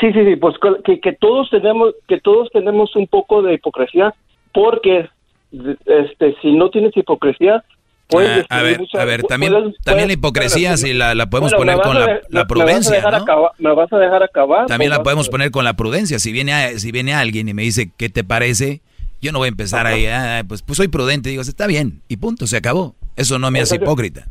Sí, 0.00 0.12
sí, 0.12 0.24
sí, 0.24 0.36
pues 0.36 0.56
que, 0.84 1.00
que 1.00 1.12
todos 1.12 1.48
tenemos 1.50 1.94
que 2.08 2.20
todos 2.20 2.48
tenemos 2.52 2.96
un 2.96 3.06
poco 3.06 3.42
de 3.42 3.54
hipocresía 3.54 4.14
porque 4.52 5.08
este 5.52 6.34
si 6.40 6.52
no 6.52 6.70
tienes 6.70 6.96
hipocresía 6.96 7.62
puedes 8.08 8.44
Ah, 8.50 8.58
a 8.58 8.62
ver, 8.62 8.78
muchas- 8.80 9.00
a 9.00 9.04
ver, 9.04 9.22
también, 9.22 9.52
puedes- 9.52 9.76
también 9.84 10.08
la 10.08 10.14
hipocresía, 10.14 10.76
si 10.76 10.92
la, 10.92 11.14
la 11.14 11.30
podemos 11.30 11.52
Bueno, 11.54 11.72
poner 11.74 11.82
con 11.86 11.98
la, 11.98 12.06
de- 12.06 12.12
la 12.12 12.20
me- 12.20 12.30
me 12.30 12.38
vas 12.38 12.44
a 12.44 12.46
prudencia, 12.48 13.00
¿no? 13.10 13.16
acabar- 13.18 13.52
me 13.58 13.74
vas 13.74 13.92
a 13.92 13.98
dejar 13.98 14.22
acabar 14.22 14.66
También 14.66 14.90
la 14.90 15.02
podemos 15.02 15.28
poner 15.28 15.50
con 15.50 15.64
la 15.64 15.74
prudencia. 15.74 16.18
Si 16.18 16.32
viene, 16.32 16.52
a- 16.52 16.78
si 16.78 16.90
viene 16.92 17.14
alguien 17.14 17.48
y 17.48 17.54
me 17.54 17.62
dice, 17.62 17.90
¿qué 17.96 18.08
te 18.08 18.24
parece? 18.24 18.80
Yo 19.22 19.30
no 19.32 19.38
voy 19.38 19.46
a 19.46 19.48
empezar 19.50 19.86
ahí, 19.86 20.04
"Ah, 20.06 20.42
pues, 20.48 20.62
pues 20.62 20.76
soy 20.78 20.88
prudente. 20.88 21.28
Digo, 21.30 21.42
está 21.42 21.66
bien, 21.66 22.02
y 22.08 22.16
punto, 22.16 22.46
se 22.46 22.56
acabó. 22.56 22.94
Eso 23.16 23.38
no 23.38 23.50
me 23.50 23.60
hace 23.60 23.76
hipócrita. 23.76 24.26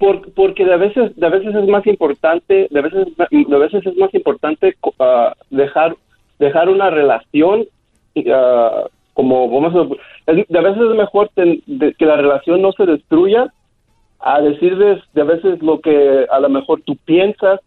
Por- 0.00 0.32
porque 0.32 0.64
de 0.64 0.76
veces 0.78 1.14
de 1.14 1.28
veces 1.28 1.54
es 1.54 1.68
más 1.68 1.86
importante 1.86 2.66
de 2.70 2.80
veces 2.80 3.06
de 3.18 3.58
veces 3.58 3.86
es 3.86 3.96
más 3.98 4.12
importante 4.14 4.74
ah, 4.98 5.34
dejar 5.50 5.94
dejar 6.38 6.70
una 6.70 6.88
relación 6.90 7.66
ah, 8.32 8.84
como 9.12 9.48
vamos 9.50 9.74
a 9.74 10.32
de 10.32 10.60
veces 10.60 10.82
es 10.82 10.96
mejor 10.96 11.28
que 11.34 12.06
la 12.06 12.16
relación 12.16 12.62
no 12.62 12.72
se 12.72 12.86
destruya 12.86 13.52
a 14.20 14.40
decirles 14.40 15.02
de 15.12 15.22
veces 15.22 15.62
lo 15.62 15.80
que 15.80 16.26
a 16.30 16.40
lo 16.40 16.48
mejor 16.48 16.80
tú 16.82 16.96
piensas 17.04 17.60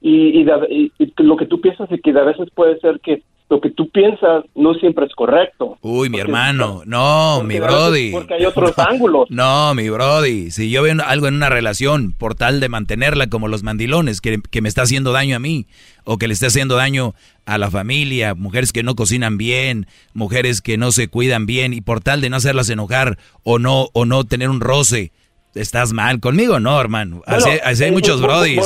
y, 0.00 0.40
y, 0.40 0.44
de- 0.44 0.66
y- 0.70 0.92
lo 1.22 1.36
que 1.36 1.46
tú 1.46 1.60
piensas 1.60 1.90
y 1.92 1.98
que 2.00 2.12
de 2.12 2.24
veces 2.24 2.48
puede 2.54 2.78
ser 2.80 2.98
que 3.00 3.22
lo 3.50 3.60
que 3.60 3.70
tú 3.70 3.88
piensas 3.90 4.44
no 4.54 4.74
siempre 4.74 5.06
es 5.06 5.14
correcto 5.14 5.78
Uy, 5.80 6.10
mi 6.10 6.18
hermano, 6.18 6.82
no, 6.84 7.42
mi 7.42 7.58
brody. 7.58 8.10
porque 8.12 8.34
hay 8.34 8.44
otros 8.44 8.72
ángulos 8.78 9.30
No, 9.30 9.74
mi 9.74 9.88
brody. 9.88 10.50
Si 10.50 10.70
yo 10.70 10.82
veo 10.82 10.96
algo 11.04 11.28
en 11.28 11.34
una 11.34 11.48
relación 11.48 12.12
por 12.12 12.34
tal 12.34 12.60
de 12.60 12.68
mantenerla 12.68 13.28
como 13.28 13.48
los 13.48 13.62
mandilones, 13.62 14.20
que, 14.20 14.40
que 14.50 14.60
me 14.60 14.68
está 14.68 14.82
haciendo 14.82 15.12
daño 15.12 15.36
a 15.36 15.38
mí, 15.38 15.66
o 16.04 16.18
que 16.18 16.26
le 16.28 16.34
está 16.34 16.48
haciendo 16.48 16.76
daño 16.76 17.14
a 17.46 17.58
la 17.58 17.70
familia, 17.70 18.34
mujeres 18.34 18.72
que 18.72 18.82
no 18.82 18.94
cocinan 18.96 19.38
bien, 19.38 19.86
mujeres 20.14 20.60
que 20.60 20.76
no 20.76 20.92
se 20.92 21.08
cuidan 21.08 21.46
bien, 21.46 21.72
y 21.72 21.80
por 21.80 22.00
tal 22.00 22.20
de 22.20 22.30
no 22.30 22.36
hacerlas 22.36 22.68
enojar 22.70 23.18
o 23.44 23.58
no, 23.58 23.88
o 23.92 24.04
no 24.04 24.24
tener 24.24 24.50
un 24.50 24.60
roce, 24.60 25.12
estás 25.60 25.92
mal 25.92 26.20
conmigo, 26.20 26.60
no, 26.60 26.80
hermano. 26.80 27.22
Así, 27.26 27.48
Bueno, 27.48 27.60
así 27.64 27.82
hay 27.84 27.88
eh, 27.90 27.92
muchos 27.92 28.20
vol- 28.20 28.24
vol- 28.24 28.26
brodis. 28.26 28.58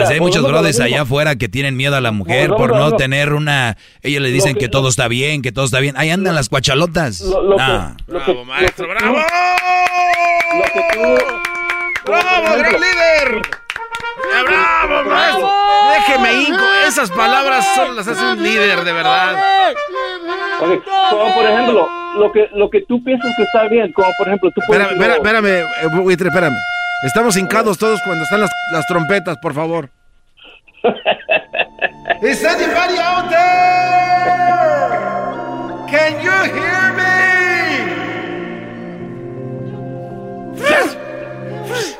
así 0.00 0.12
hay 0.14 0.20
muchos 0.20 0.42
brodis 0.42 0.80
allá 0.80 1.02
afuera 1.02 1.36
que 1.36 1.48
tienen 1.48 1.76
miedo 1.76 1.96
a 1.96 2.00
la 2.00 2.10
mujer 2.12 2.50
por 2.50 2.74
no 2.76 2.92
tener 2.96 3.32
una... 3.32 3.76
Ellos 4.02 4.22
le 4.22 4.30
dicen 4.30 4.54
que, 4.54 4.60
que- 4.60 4.68
todo 4.68 4.88
está 4.88 5.08
bien, 5.08 5.42
que 5.42 5.52
todo 5.52 5.64
está 5.64 5.80
bien. 5.80 5.96
Ahí 5.96 6.10
andan 6.10 6.34
las 6.34 6.48
cuachalotas. 6.48 7.20
Lo- 7.20 7.42
lo 7.42 7.56
que- 7.56 7.62
Nah. 7.62 7.94
lo 8.08 8.24
que- 8.24 8.44
maestro, 8.44 8.86
lo 8.86 8.94
que- 8.94 8.98
bravo. 9.04 9.18
lo 10.58 10.64
que 10.64 10.80
tú- 10.92 11.24
¡Bravo, 12.06 12.58
gran 12.58 12.72
líder! 12.72 13.63
¡Bravo, 14.46 15.10
maestro! 15.10 15.52
Déjeme 15.90 16.32
hinco. 16.42 16.64
Esas 16.86 17.10
palabras 17.10 17.66
solo 17.74 17.92
las 17.94 18.06
hace 18.06 18.24
un 18.24 18.42
líder, 18.42 18.84
de 18.84 18.92
verdad. 18.92 19.36
Como 20.58 21.34
por 21.34 21.44
ejemplo, 21.44 21.88
lo 22.16 22.32
que 22.32 22.48
lo 22.52 22.70
que 22.70 22.82
tú 22.82 23.02
piensas 23.02 23.30
que 23.36 23.42
está 23.42 23.68
bien, 23.68 23.92
como 23.92 24.08
por 24.16 24.28
ejemplo, 24.28 24.50
tú 24.54 24.60
puedes 24.66 24.86
Espérame, 24.90 25.14
espérame, 25.14 25.46
espérame, 25.46 25.96
eh, 25.96 26.00
buitre, 26.02 26.28
espérame. 26.28 26.56
Estamos 27.04 27.36
hincados 27.36 27.76
todos 27.78 28.00
cuando 28.04 28.24
están 28.24 28.40
las, 28.40 28.50
las 28.72 28.86
trompetas, 28.86 29.36
por 29.38 29.52
favor. 29.54 29.90
Is 32.22 32.44
anybody 32.44 32.98
out 32.98 33.28
there? 33.30 33.44
Can 35.90 36.20
you 36.22 36.30
hear 36.54 36.92
me? 36.92 37.14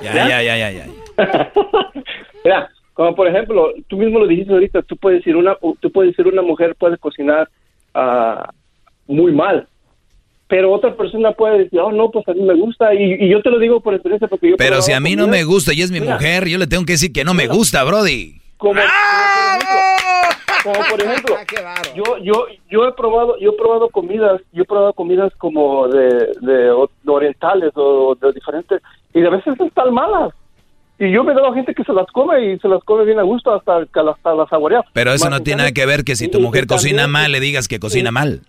Ya, 0.03 0.29
ya, 0.29 0.43
ya, 0.43 0.57
ya, 0.57 0.71
ya. 0.71 0.94
Mira, 2.45 2.71
como 2.95 3.15
por 3.15 3.27
ejemplo, 3.27 3.73
tú 3.89 3.97
mismo 3.97 4.19
lo 4.19 4.27
dijiste 4.27 4.53
ahorita, 4.53 4.83
tú 4.83 4.97
puedes 4.97 5.21
decir 5.21 5.37
una 5.37 5.57
tú 5.81 5.91
puedes 5.91 6.13
decir 6.13 6.33
una 6.33 6.43
mujer 6.43 6.75
puede 6.77 6.97
cocinar 6.97 7.49
ah, 7.95 8.51
muy 9.07 9.33
mal. 9.33 9.67
Pero 10.47 10.71
otra 10.71 10.95
persona 10.95 11.33
puede 11.33 11.65
decir, 11.65 11.81
"Oh, 11.81 11.91
no, 11.91 12.11
pues 12.11 12.29
a 12.29 12.35
mí 12.35 12.43
me 12.43 12.55
gusta." 12.55 12.95
Y, 12.95 13.15
y 13.15 13.29
yo 13.31 13.43
te 13.43 13.51
lo 13.51 13.59
digo 13.59 13.81
por 13.81 13.95
experiencia 13.95 14.29
porque 14.29 14.51
yo 14.51 14.57
Pero 14.57 14.83
si 14.83 14.93
a 14.93 15.01
mí 15.01 15.17
no 15.17 15.27
me 15.27 15.43
gusta 15.43 15.73
y 15.73 15.81
es 15.81 15.91
mi 15.91 16.01
Mira, 16.01 16.15
mujer, 16.15 16.47
yo 16.47 16.59
le 16.59 16.67
tengo 16.67 16.85
que 16.85 16.93
decir 16.93 17.13
que 17.13 17.25
no 17.25 17.35
me 17.35 17.49
gusta, 17.49 17.83
Brody. 17.83 18.41
como, 18.59 18.81
como 20.63 20.81
por 20.89 21.03
ejemplo, 21.03 21.37
yo 21.97 22.19
yo 22.19 22.47
yo 22.71 22.87
he 22.87 22.93
probado 22.93 23.39
yo 23.41 23.51
he 23.53 23.57
probado 23.57 23.89
comidas 23.89 24.41
yo 24.53 24.63
he 24.63 24.67
probado 24.67 24.93
comidas 24.93 25.33
como 25.39 25.89
de, 25.89 26.33
de 26.41 26.71
orientales 27.07 27.73
o 27.75 28.15
de 28.15 28.33
diferentes 28.33 28.83
y 29.15 29.21
de 29.21 29.31
veces 29.31 29.59
están 29.59 29.93
malas 29.93 30.33
y 30.99 31.11
yo 31.11 31.25
me 31.25 31.33
he 31.33 31.35
dado 31.35 31.49
a 31.49 31.55
gente 31.55 31.75
que 31.75 31.83
se 31.85 31.93
las 31.93 32.07
come 32.13 32.53
y 32.55 32.59
se 32.59 32.69
las 32.69 32.83
come 32.85 33.05
bien 33.05 33.19
a 33.19 33.23
gusto 33.23 33.53
hasta 33.53 33.85
que 33.93 34.01
hasta 34.01 34.35
las 34.35 34.49
saborea 34.49 34.83
Pero 34.93 35.13
eso 35.13 35.29
no 35.31 35.41
tiene 35.41 35.59
nada 35.59 35.73
que 35.73 35.87
ver 35.87 36.05
que 36.05 36.15
si 36.17 36.29
tu 36.29 36.41
mujer 36.41 36.67
cocina 36.67 37.03
también- 37.03 37.11
mal, 37.11 37.33
le 37.33 37.41
digas 37.41 37.67
que 37.69 37.79
cocina 37.81 38.11
mal. 38.11 38.41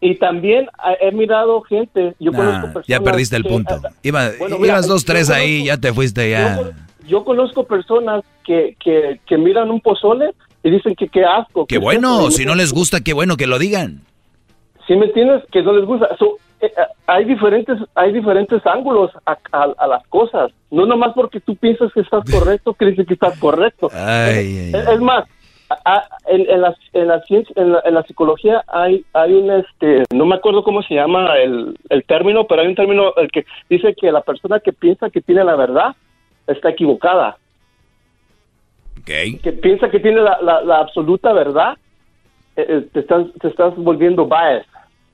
y 0.00 0.14
también 0.16 0.68
he 1.00 1.10
mirado 1.10 1.60
gente 1.62 2.14
yo 2.20 2.30
Nah, 2.30 2.36
conozco 2.38 2.62
personas 2.66 2.86
ya 2.86 3.00
perdiste 3.00 3.34
el 3.36 3.42
que- 3.42 3.48
punto. 3.48 3.80
Iba- 4.04 4.30
Bueno, 4.38 4.58
mira, 4.58 4.74
ibas 4.74 4.86
dos, 4.86 5.04
tres 5.04 5.26
conozco- 5.28 5.42
ahí, 5.42 5.64
ya 5.64 5.76
te 5.76 5.92
fuiste 5.92 6.30
ya. 6.30 6.60
yo 7.08 7.24
conozco 7.24 7.64
personas 7.64 8.22
que, 8.44 8.76
que, 8.78 9.20
que 9.26 9.36
miran 9.36 9.70
un 9.72 9.80
pozole 9.80 10.30
y 10.62 10.70
dicen 10.70 10.94
que 10.94 11.08
qué 11.08 11.24
asco 11.24 11.66
Qué 11.66 11.78
bueno, 11.78 12.30
si 12.30 12.44
no 12.46 12.54
les 12.54 12.72
gusta, 12.72 13.00
qué 13.00 13.12
bueno 13.12 13.36
que 13.36 13.46
lo 13.48 13.58
digan. 13.58 14.02
¿Sí 14.86 14.94
me 14.96 15.06
entiendes? 15.06 15.42
Que 15.52 15.62
no 15.62 15.72
les 15.72 15.84
gusta. 15.84 16.08
So, 16.18 16.36
hay 17.06 17.24
diferentes 17.24 17.78
hay 17.94 18.12
diferentes 18.12 18.64
ángulos 18.66 19.10
a, 19.26 19.36
a- 19.52 19.74
a 19.78 19.86
las 19.86 20.06
cosas. 20.08 20.50
No 20.70 20.86
nomás 20.86 21.12
porque 21.14 21.40
tú 21.40 21.56
piensas 21.56 21.92
que 21.92 22.00
estás 22.00 22.24
correcto, 22.30 22.76
dices 22.78 23.06
que 23.06 23.14
estás 23.14 23.38
correcto. 23.38 23.88
Ay, 23.92 24.72
ay, 24.74 24.84
Es, 24.94 25.00
más, 25.00 25.24
a- 25.84 26.04
en, 26.26 26.48
en 26.50 26.60
la, 26.62 26.74
en, 26.92 27.08
la 27.08 27.20
ciencia, 27.22 27.52
en, 27.56 27.72
la, 27.72 27.82
en 27.84 27.94
la 27.94 28.02
psicología 28.04 28.64
hay 28.68 29.04
hay 29.12 29.32
un, 29.34 29.50
este, 29.50 30.04
no 30.14 30.26
me 30.26 30.34
acuerdo 30.36 30.62
cómo 30.64 30.82
se 30.82 30.94
llama 30.94 31.36
el, 31.38 31.76
el 31.90 32.04
término, 32.04 32.46
pero 32.46 32.62
hay 32.62 32.68
un 32.68 32.74
término 32.74 33.12
el 33.16 33.30
que 33.30 33.44
dice 33.70 33.94
que 33.94 34.10
la 34.12 34.22
persona 34.22 34.60
que 34.60 34.72
piensa 34.72 35.10
que 35.10 35.20
tiene 35.20 35.44
la 35.44 35.56
verdad 35.56 35.94
está 36.46 36.70
equivocada. 36.70 37.36
que 39.42 39.52
piensa 39.52 39.88
que 39.90 40.00
tiene 40.00 40.20
la, 40.20 40.38
la- 40.42 40.62
la 40.62 40.78
absoluta 40.80 41.32
verdad, 41.32 41.76
eh, 42.56 42.66
eh, 42.68 42.86
te, 42.92 43.00
estás, 43.00 43.26
te 43.40 43.48
estás 43.48 43.74
volviendo 43.76 44.26
biased. 44.26 44.66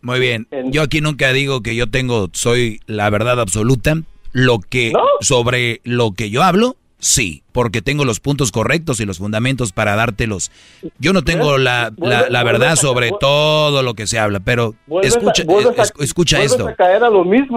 Muy 0.05 0.21
bien. 0.21 0.47
Yo 0.71 0.83
aquí 0.83 1.01
nunca 1.01 1.33
digo 1.33 1.63
que 1.63 1.75
yo 1.75 1.89
tengo, 1.91 2.29
soy 2.33 2.81
la 2.87 3.11
verdad 3.11 3.41
absoluta. 3.41 3.97
Lo 4.33 4.59
que, 4.61 4.93
sobre 5.21 5.81
lo 5.85 6.13
que 6.13 6.29
yo 6.31 6.43
hablo, 6.43 6.77
sí, 6.99 7.43
porque 7.53 7.83
tengo 7.83 8.05
los 8.05 8.19
puntos 8.19 8.51
correctos 8.51 8.99
y 9.01 9.07
los 9.07 9.19
fundamentos 9.19 9.71
para 9.73 9.95
dártelos. 9.97 10.51
Yo 10.99 11.13
no 11.13 11.23
tengo 11.23 11.57
la, 11.57 11.93
la, 11.97 12.29
la 12.29 12.43
verdad 12.43 12.75
sobre 12.77 13.13
todo 13.21 13.83
lo 13.83 13.95
que 13.95 14.07
se 14.09 14.19
habla, 14.19 14.41
pero 14.41 14.75
escucha, 15.07 15.45
es- 15.83 15.93
escucha 16.01 16.39
esto. 16.43 16.65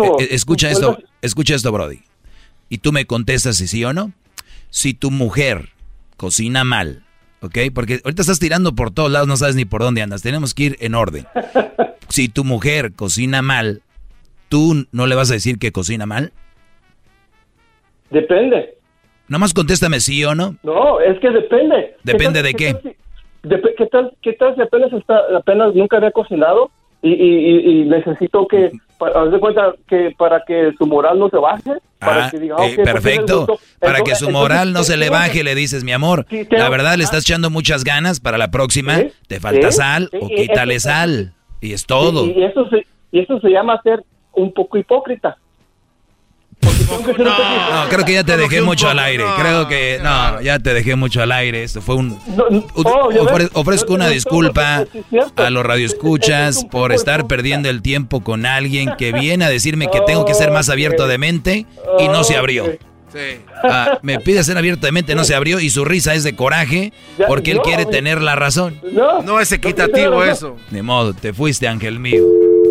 Eh, 0.05 0.11
eh, 0.19 0.27
Escucha 0.31 0.69
esto, 0.69 0.97
escucha 1.21 1.55
esto, 1.55 1.71
Brody. 1.71 1.99
Y 2.69 2.77
tú 2.77 2.91
me 2.91 3.05
contestas 3.05 3.57
si 3.57 3.67
sí 3.67 3.83
o 3.83 3.91
no. 3.93 4.11
Si 4.69 4.93
tu 4.93 5.09
mujer 5.09 5.69
cocina 6.15 6.63
mal, 6.63 7.03
¿ok? 7.41 7.57
Porque 7.73 7.99
ahorita 8.03 8.21
estás 8.21 8.39
tirando 8.39 8.73
por 8.75 8.91
todos 8.91 9.11
lados, 9.11 9.27
no 9.27 9.37
sabes 9.37 9.55
ni 9.55 9.65
por 9.65 9.81
dónde 9.81 10.01
andas. 10.01 10.21
Tenemos 10.21 10.53
que 10.53 10.63
ir 10.63 10.77
en 10.79 10.95
orden. 10.95 11.25
Si 12.09 12.29
tu 12.29 12.45
mujer 12.45 12.93
cocina 12.93 13.41
mal, 13.41 13.81
¿tú 14.47 14.87
no 14.93 15.07
le 15.07 15.15
vas 15.15 15.29
a 15.29 15.33
decir 15.33 15.59
que 15.59 15.73
cocina 15.73 16.05
mal? 16.05 16.31
Depende. 18.09 18.75
Nomás 19.27 19.53
contéstame 19.53 19.99
sí 19.99 20.23
o 20.23 20.33
no. 20.33 20.55
No, 20.63 21.01
es 21.01 21.19
que 21.19 21.29
depende. 21.29 21.97
¿Depende 22.03 22.39
tal- 22.41 22.43
de 22.43 22.53
qué? 22.53 22.95
¿Qué 23.77 23.85
tal, 23.91 24.13
qué 24.21 24.33
tal 24.33 24.55
si 24.55 24.61
apenas, 24.61 24.91
está, 24.93 25.19
apenas 25.37 25.73
nunca 25.75 25.97
había 25.97 26.11
cocinado 26.11 26.71
y, 27.13 27.49
y, 27.49 27.81
y- 27.81 27.85
necesito 27.85 28.47
que, 28.47 28.71
para, 28.97 29.21
haz 29.21 29.31
de 29.31 29.39
cuenta 29.39 29.73
que 29.87 30.13
para 30.17 30.43
que 30.45 30.71
su 30.77 30.85
moral 30.85 31.19
no 31.19 31.29
se 31.29 31.37
baje? 31.37 31.73
Para 31.99 32.25
Ah, 32.25 32.31
que 32.31 32.39
diga, 32.39 32.55
eh, 32.55 32.57
ok, 32.57 32.61
pues 32.63 32.75
tiene 32.75 32.91
perfecto. 32.93 33.59
Para 33.79 34.01
que 34.01 34.15
su 34.15 34.29
moral 34.29 34.73
no 34.73 34.83
se 34.83 34.97
le 34.97 35.09
baje, 35.09 35.43
le 35.43 35.55
dices, 35.55 35.83
mi 35.83 35.91
amor, 35.91 36.25
la 36.51 36.69
verdad 36.69 36.95
le 36.95 37.03
ah. 37.03 37.05
estás 37.05 37.23
echando 37.23 37.49
muchas 37.49 37.83
ganas 37.83 38.19
para 38.19 38.37
la 38.37 38.51
próxima, 38.51 38.99
te 39.27 39.39
falta 39.39 39.71
sí, 39.71 39.77
sal 39.77 40.09
sí, 40.11 40.19
o 40.21 40.27
quítale 40.27 40.79
sal. 40.79 41.33
Y 41.61 41.73
es 41.73 41.85
todo. 41.85 42.25
Y 42.25 42.43
eso 42.43 42.69
se, 42.69 42.85
y 43.11 43.19
eso 43.19 43.39
se 43.39 43.49
llama 43.49 43.81
ser 43.81 44.03
un 44.33 44.53
poco 44.53 44.77
hipócrita. 44.77 45.37
No, 46.61 47.89
creo 47.89 48.05
que 48.05 48.13
ya 48.13 48.23
te 48.23 48.37
dejé 48.37 48.61
mucho 48.61 48.87
al 48.89 48.99
aire. 48.99 49.23
Creo 49.37 49.67
que 49.67 49.99
no, 50.01 50.41
ya 50.41 50.59
te 50.59 50.73
dejé 50.73 50.95
mucho 50.95 51.21
al 51.21 51.31
aire. 51.31 51.63
Esto 51.63 51.81
fue 51.81 51.95
un. 51.95 52.17
oh, 52.75 53.09
ofre- 53.11 53.49
ofrezco 53.53 53.93
una 53.93 54.07
disculpa 54.07 54.85
sí, 54.91 55.01
a 55.35 55.49
los 55.49 55.65
radioescuchas 55.65 56.65
por 56.65 56.91
estar 56.91 57.27
perdiendo 57.27 57.69
el 57.69 57.81
tiempo 57.81 58.21
con 58.21 58.45
alguien 58.45 58.93
que 58.97 59.11
viene 59.11 59.45
a 59.45 59.49
decirme 59.49 59.89
que 59.89 60.01
tengo 60.01 60.25
que 60.25 60.33
ser 60.33 60.51
más 60.51 60.69
abierto 60.69 61.07
de 61.07 61.17
mente 61.17 61.65
y 61.99 62.07
no 62.07 62.23
se 62.23 62.35
abrió. 62.37 62.65
Ah, 63.63 63.97
me 64.03 64.19
pide 64.19 64.43
ser 64.43 64.57
abierto 64.57 64.85
de 64.85 64.91
mente, 64.91 65.15
no 65.15 65.23
se 65.23 65.33
abrió 65.33 65.59
y 65.59 65.69
su 65.71 65.83
risa 65.85 66.13
es 66.13 66.23
de 66.23 66.35
coraje 66.35 66.93
porque 67.27 67.51
él 67.51 67.61
quiere 67.63 67.85
tener 67.85 68.21
la 68.21 68.35
razón. 68.35 68.79
No, 68.91 69.21
No 69.23 69.39
es 69.39 69.51
equitativo 69.51 70.23
eso. 70.23 70.55
De 70.69 70.83
modo, 70.83 71.13
te 71.13 71.33
fuiste, 71.33 71.67
ángel 71.67 71.99
mío. 71.99 72.23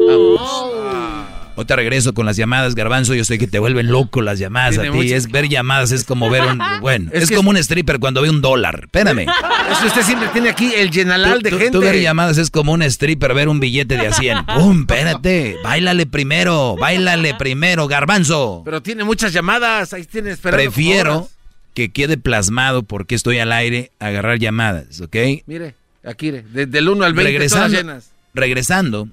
Vamos. 0.06 1.35
Ahorita 1.56 1.74
regreso 1.76 2.12
con 2.12 2.26
las 2.26 2.36
llamadas, 2.36 2.74
Garbanzo. 2.74 3.14
Yo 3.14 3.24
sé 3.24 3.38
que 3.38 3.46
te 3.46 3.58
vuelven 3.58 3.88
loco 3.88 4.20
las 4.22 4.38
llamadas 4.38 4.78
a 4.78 4.82
ti. 4.82 4.90
mucho- 4.90 5.14
Es 5.14 5.30
ver 5.30 5.48
llamadas, 5.48 5.90
es 5.90 6.04
como 6.04 6.28
ver 6.30 6.42
un. 6.44 6.58
Bueno, 6.80 7.10
Es 7.12 7.24
es, 7.24 7.28
que 7.30 7.36
como 7.36 7.50
un 7.50 7.56
stripper 7.56 7.98
cuando 7.98 8.20
ve 8.22 8.28
un 8.30 8.42
dólar. 8.42 8.80
Espérame. 8.84 9.20
Eso 9.72 9.86
usted 9.86 10.02
siempre 10.02 10.28
tiene 10.28 10.50
aquí 10.50 10.70
el 10.76 10.90
llenalal 10.90 11.40
de 11.42 11.50
Tú, 11.50 11.56
gente. 11.58 11.72
tú 11.72 11.80
ver 11.80 12.00
llamadas 12.00 12.36
es 12.38 12.50
como 12.50 12.72
un 12.72 12.82
stripper 12.82 13.32
ver 13.34 13.48
un 13.48 13.58
billete 13.58 13.96
de 13.96 14.06
a 14.06 14.12
100. 14.12 14.44
¡Pum! 14.54 14.80
Espérate. 14.80 15.56
Báilale 15.64 16.06
primero. 16.06 16.76
Báilale 16.78 17.34
primero, 17.34 17.88
Garbanzo. 17.88 18.62
Pero 18.64 18.82
tiene 18.82 19.04
muchas 19.04 19.32
llamadas. 19.32 19.92
Ahí 19.94 20.04
tiene 20.04 20.32
esperando. 20.32 20.62
Prefiero 20.62 21.28
que 21.74 21.90
quede 21.90 22.16
plasmado 22.18 22.82
porque 22.82 23.14
estoy 23.14 23.38
al 23.38 23.52
aire 23.52 23.90
agarrar 23.98 24.38
llamadas, 24.38 25.00
¿ok? 25.00 25.16
Mire, 25.46 25.74
aquí, 26.04 26.30
desde 26.30 26.78
el 26.78 26.88
1 26.88 27.04
al 27.04 27.12
20, 27.12 27.48
todas 27.48 27.70
regresando, 27.70 27.76
llenas. 27.76 28.10
regresando, 28.32 29.08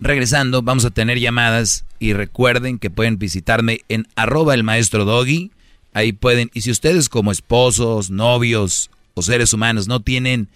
regresando, 0.00 0.62
vamos 0.62 0.84
a 0.84 0.90
tener 0.90 1.18
llamadas 1.18 1.84
y 1.98 2.12
recuerden 2.12 2.78
que 2.78 2.90
pueden 2.90 3.18
visitarme 3.18 3.80
en 3.88 4.08
arroba 4.16 4.54
el 4.54 4.64
maestro 4.64 5.04
doggy. 5.04 5.50
Ahí 5.94 6.12
pueden, 6.12 6.50
y 6.54 6.62
si 6.62 6.70
ustedes 6.70 7.08
como 7.08 7.32
esposos, 7.32 8.10
novios 8.10 8.90
o 9.14 9.22
seres 9.22 9.52
humanos 9.52 9.88
no 9.88 10.00
tienen 10.00 10.48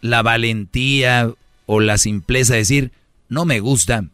la 0.00 0.22
valentía 0.22 1.30
o 1.66 1.80
la 1.80 1.98
simpleza 1.98 2.54
de 2.54 2.60
decir, 2.60 2.92
no 3.28 3.44
me 3.44 3.60
gusta 3.60 4.04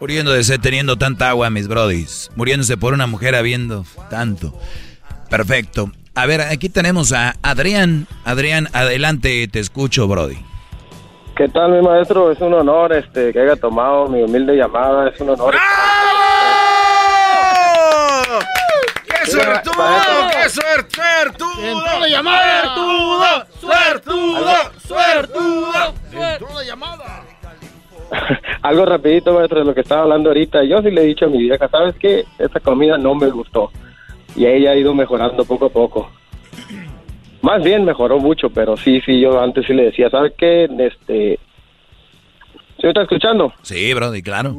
Muriendo 0.00 0.32
de 0.32 0.42
sed 0.44 0.60
teniendo 0.60 0.96
tanta 0.96 1.28
agua, 1.28 1.50
mis 1.50 1.68
brodis. 1.68 2.30
Muriéndose 2.34 2.78
por 2.78 2.94
una 2.94 3.06
mujer 3.06 3.34
habiendo 3.34 3.84
tanto. 4.08 4.54
Perfecto. 5.28 5.92
A 6.14 6.24
ver, 6.24 6.40
aquí 6.40 6.70
tenemos 6.70 7.12
a 7.12 7.34
Adrián. 7.42 8.06
Adrián, 8.24 8.68
adelante, 8.72 9.46
te 9.48 9.60
escucho, 9.60 10.08
brody. 10.08 10.38
¿Qué 11.36 11.48
tal, 11.48 11.72
mi 11.72 11.82
maestro? 11.82 12.32
Es 12.32 12.40
un 12.40 12.54
honor 12.54 12.94
este, 12.94 13.32
que 13.32 13.40
haya 13.40 13.56
tomado 13.56 14.08
mi 14.08 14.22
humilde 14.22 14.56
llamada. 14.56 15.10
Es 15.10 15.20
un 15.20 15.30
honor. 15.30 15.54
¡Qué 19.04 19.26
suertudo! 19.30 19.84
¡Qué 20.32 20.48
suertudo! 20.48 22.00
la 22.00 22.08
llamada! 22.08 22.62
¡Suertudo! 22.64 23.46
¡Suertudo! 23.60 24.54
¡Suertudo! 24.86 25.94
Entró 26.12 26.54
la 26.54 26.64
llamada. 26.64 27.09
Algo 28.62 28.84
rapidito, 28.86 29.32
maestro, 29.34 29.60
de 29.60 29.64
lo 29.64 29.74
que 29.74 29.80
estaba 29.80 30.02
hablando 30.02 30.30
ahorita. 30.30 30.64
Yo 30.64 30.82
sí 30.82 30.90
le 30.90 31.02
he 31.02 31.06
dicho 31.06 31.26
a 31.26 31.28
mi 31.28 31.38
vieja, 31.38 31.68
¿sabes 31.68 31.94
qué? 31.98 32.24
Esta 32.38 32.60
comida 32.60 32.98
no 32.98 33.14
me 33.14 33.28
gustó. 33.30 33.70
Y 34.36 34.46
ella 34.46 34.70
ha 34.72 34.76
ido 34.76 34.94
mejorando 34.94 35.44
poco 35.44 35.66
a 35.66 35.70
poco. 35.70 36.10
Más 37.42 37.62
bien 37.62 37.84
mejoró 37.84 38.18
mucho, 38.18 38.50
pero 38.50 38.76
sí, 38.76 39.00
sí, 39.04 39.20
yo 39.20 39.40
antes 39.40 39.66
sí 39.66 39.72
le 39.74 39.84
decía, 39.84 40.10
¿sabes 40.10 40.32
qué? 40.36 40.64
Este... 40.64 41.38
¿Sí 42.76 42.84
me 42.86 42.88
está 42.90 43.02
escuchando? 43.02 43.52
Sí, 43.62 43.92
brody, 43.94 44.22
claro. 44.22 44.54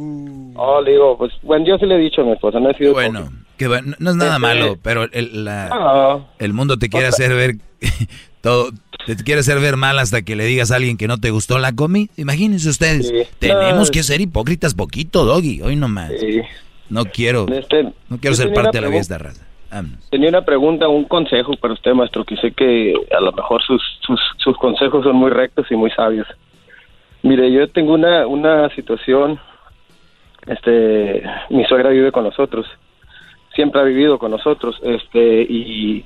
Oh, 0.56 0.82
le 0.82 0.92
digo, 0.92 1.18
pues, 1.18 1.32
bueno, 1.42 1.66
yo 1.66 1.78
sí 1.78 1.86
le 1.86 1.96
he 1.96 2.00
dicho 2.00 2.22
a 2.22 2.26
mi 2.26 2.32
esposa, 2.34 2.60
no 2.60 2.70
he 2.70 2.74
sido... 2.76 2.94
Bueno, 2.94 3.30
que 3.58 3.68
bueno, 3.68 3.96
no 4.00 4.10
es 4.12 4.16
nada 4.16 4.36
Este- 4.36 4.42
malo, 4.42 4.78
pero 4.82 5.04
el, 5.12 5.44
la- 5.46 5.70
Ah. 5.72 6.20
el 6.40 6.54
mundo 6.54 6.78
te 6.78 6.90
quiere 6.90 7.08
hacer 7.08 7.34
ver 7.34 7.56
todo, 8.42 8.72
te 9.06 9.16
quiere 9.18 9.42
hacer 9.42 9.60
ver 9.60 9.78
mal 9.78 9.98
hasta 10.00 10.22
que 10.22 10.36
le 10.36 10.46
digas 10.46 10.72
a 10.72 10.76
alguien 10.78 10.98
que 10.98 11.08
no 11.08 11.18
te 11.18 11.32
gustó 11.32 11.60
la 11.60 11.74
comida. 11.74 12.12
Imagínense 12.18 12.70
ustedes, 12.70 13.08
Sí. 13.10 13.24
tenemos 13.40 13.88
No. 13.88 13.92
que 13.92 14.04
ser 14.04 14.22
hipócritas 14.22 14.74
poquito, 14.74 15.26
Doggy, 15.26 15.62
hoy 15.62 15.76
nomás. 15.76 16.12
No 16.90 17.06
quiero, 17.06 17.48
Este, 17.48 17.84
no 18.10 18.18
quiero 18.20 18.36
ser 18.36 18.52
parte 18.54 18.78
de 18.78 18.82
la 18.82 18.88
pregunta. 18.88 18.92
fiesta 18.92 19.18
raza. 19.18 19.48
Vámonos. 19.72 20.10
Tenía 20.10 20.28
una 20.30 20.42
pregunta, 20.44 20.88
un 20.90 21.06
consejo 21.06 21.54
para 21.56 21.74
usted, 21.74 21.94
maestro, 21.94 22.26
que 22.26 22.36
sé 22.38 22.52
que 22.52 22.94
a 23.18 23.22
lo 23.22 23.32
mejor 23.32 23.62
sus, 23.64 23.82
sus, 24.06 24.20
sus 24.38 24.58
consejos 24.58 25.04
son 25.06 25.16
muy 25.16 25.32
rectos 25.32 25.66
y 25.72 25.76
muy 25.76 25.90
sabios. 25.92 26.28
Mire, 27.24 27.50
yo 27.54 27.70
tengo 27.70 27.94
una, 27.94 28.28
una 28.28 28.68
situación, 28.76 29.40
este, 30.48 31.24
mi 31.50 31.64
suegra 31.66 31.90
vive 31.92 32.12
con 32.12 32.24
nosotros, 32.24 32.66
siempre 33.56 33.80
ha 33.82 33.84
vivido 33.86 34.18
con 34.20 34.32
nosotros, 34.32 34.76
este, 34.84 35.44
y 35.44 36.06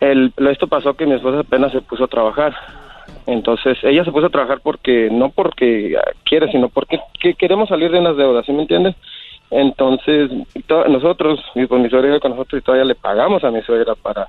el, 0.00 0.32
esto 0.50 0.66
pasó 0.66 0.94
que 0.94 1.06
mi 1.06 1.14
esposa 1.14 1.40
apenas 1.40 1.72
se 1.72 1.80
puso 1.80 2.04
a 2.04 2.08
trabajar. 2.08 2.54
Entonces, 3.26 3.76
ella 3.82 4.04
se 4.04 4.12
puso 4.12 4.26
a 4.26 4.30
trabajar 4.30 4.60
porque, 4.62 5.08
no 5.10 5.30
porque 5.30 5.94
quiere, 6.24 6.50
sino 6.50 6.68
porque 6.68 6.98
que 7.20 7.34
queremos 7.34 7.68
salir 7.68 7.90
de 7.90 7.98
unas 7.98 8.16
deudas, 8.16 8.46
¿sí 8.46 8.52
me 8.52 8.62
entiendes? 8.62 8.94
Entonces, 9.50 10.30
to- 10.66 10.86
nosotros, 10.88 11.40
mi, 11.54 11.66
pues, 11.66 11.80
mi 11.82 11.88
suegra 11.88 12.08
vive 12.08 12.20
con 12.20 12.32
nosotros 12.32 12.60
y 12.60 12.64
todavía 12.64 12.84
le 12.84 12.94
pagamos 12.94 13.44
a 13.44 13.50
mi 13.50 13.60
suegra 13.62 13.94
para, 13.94 14.28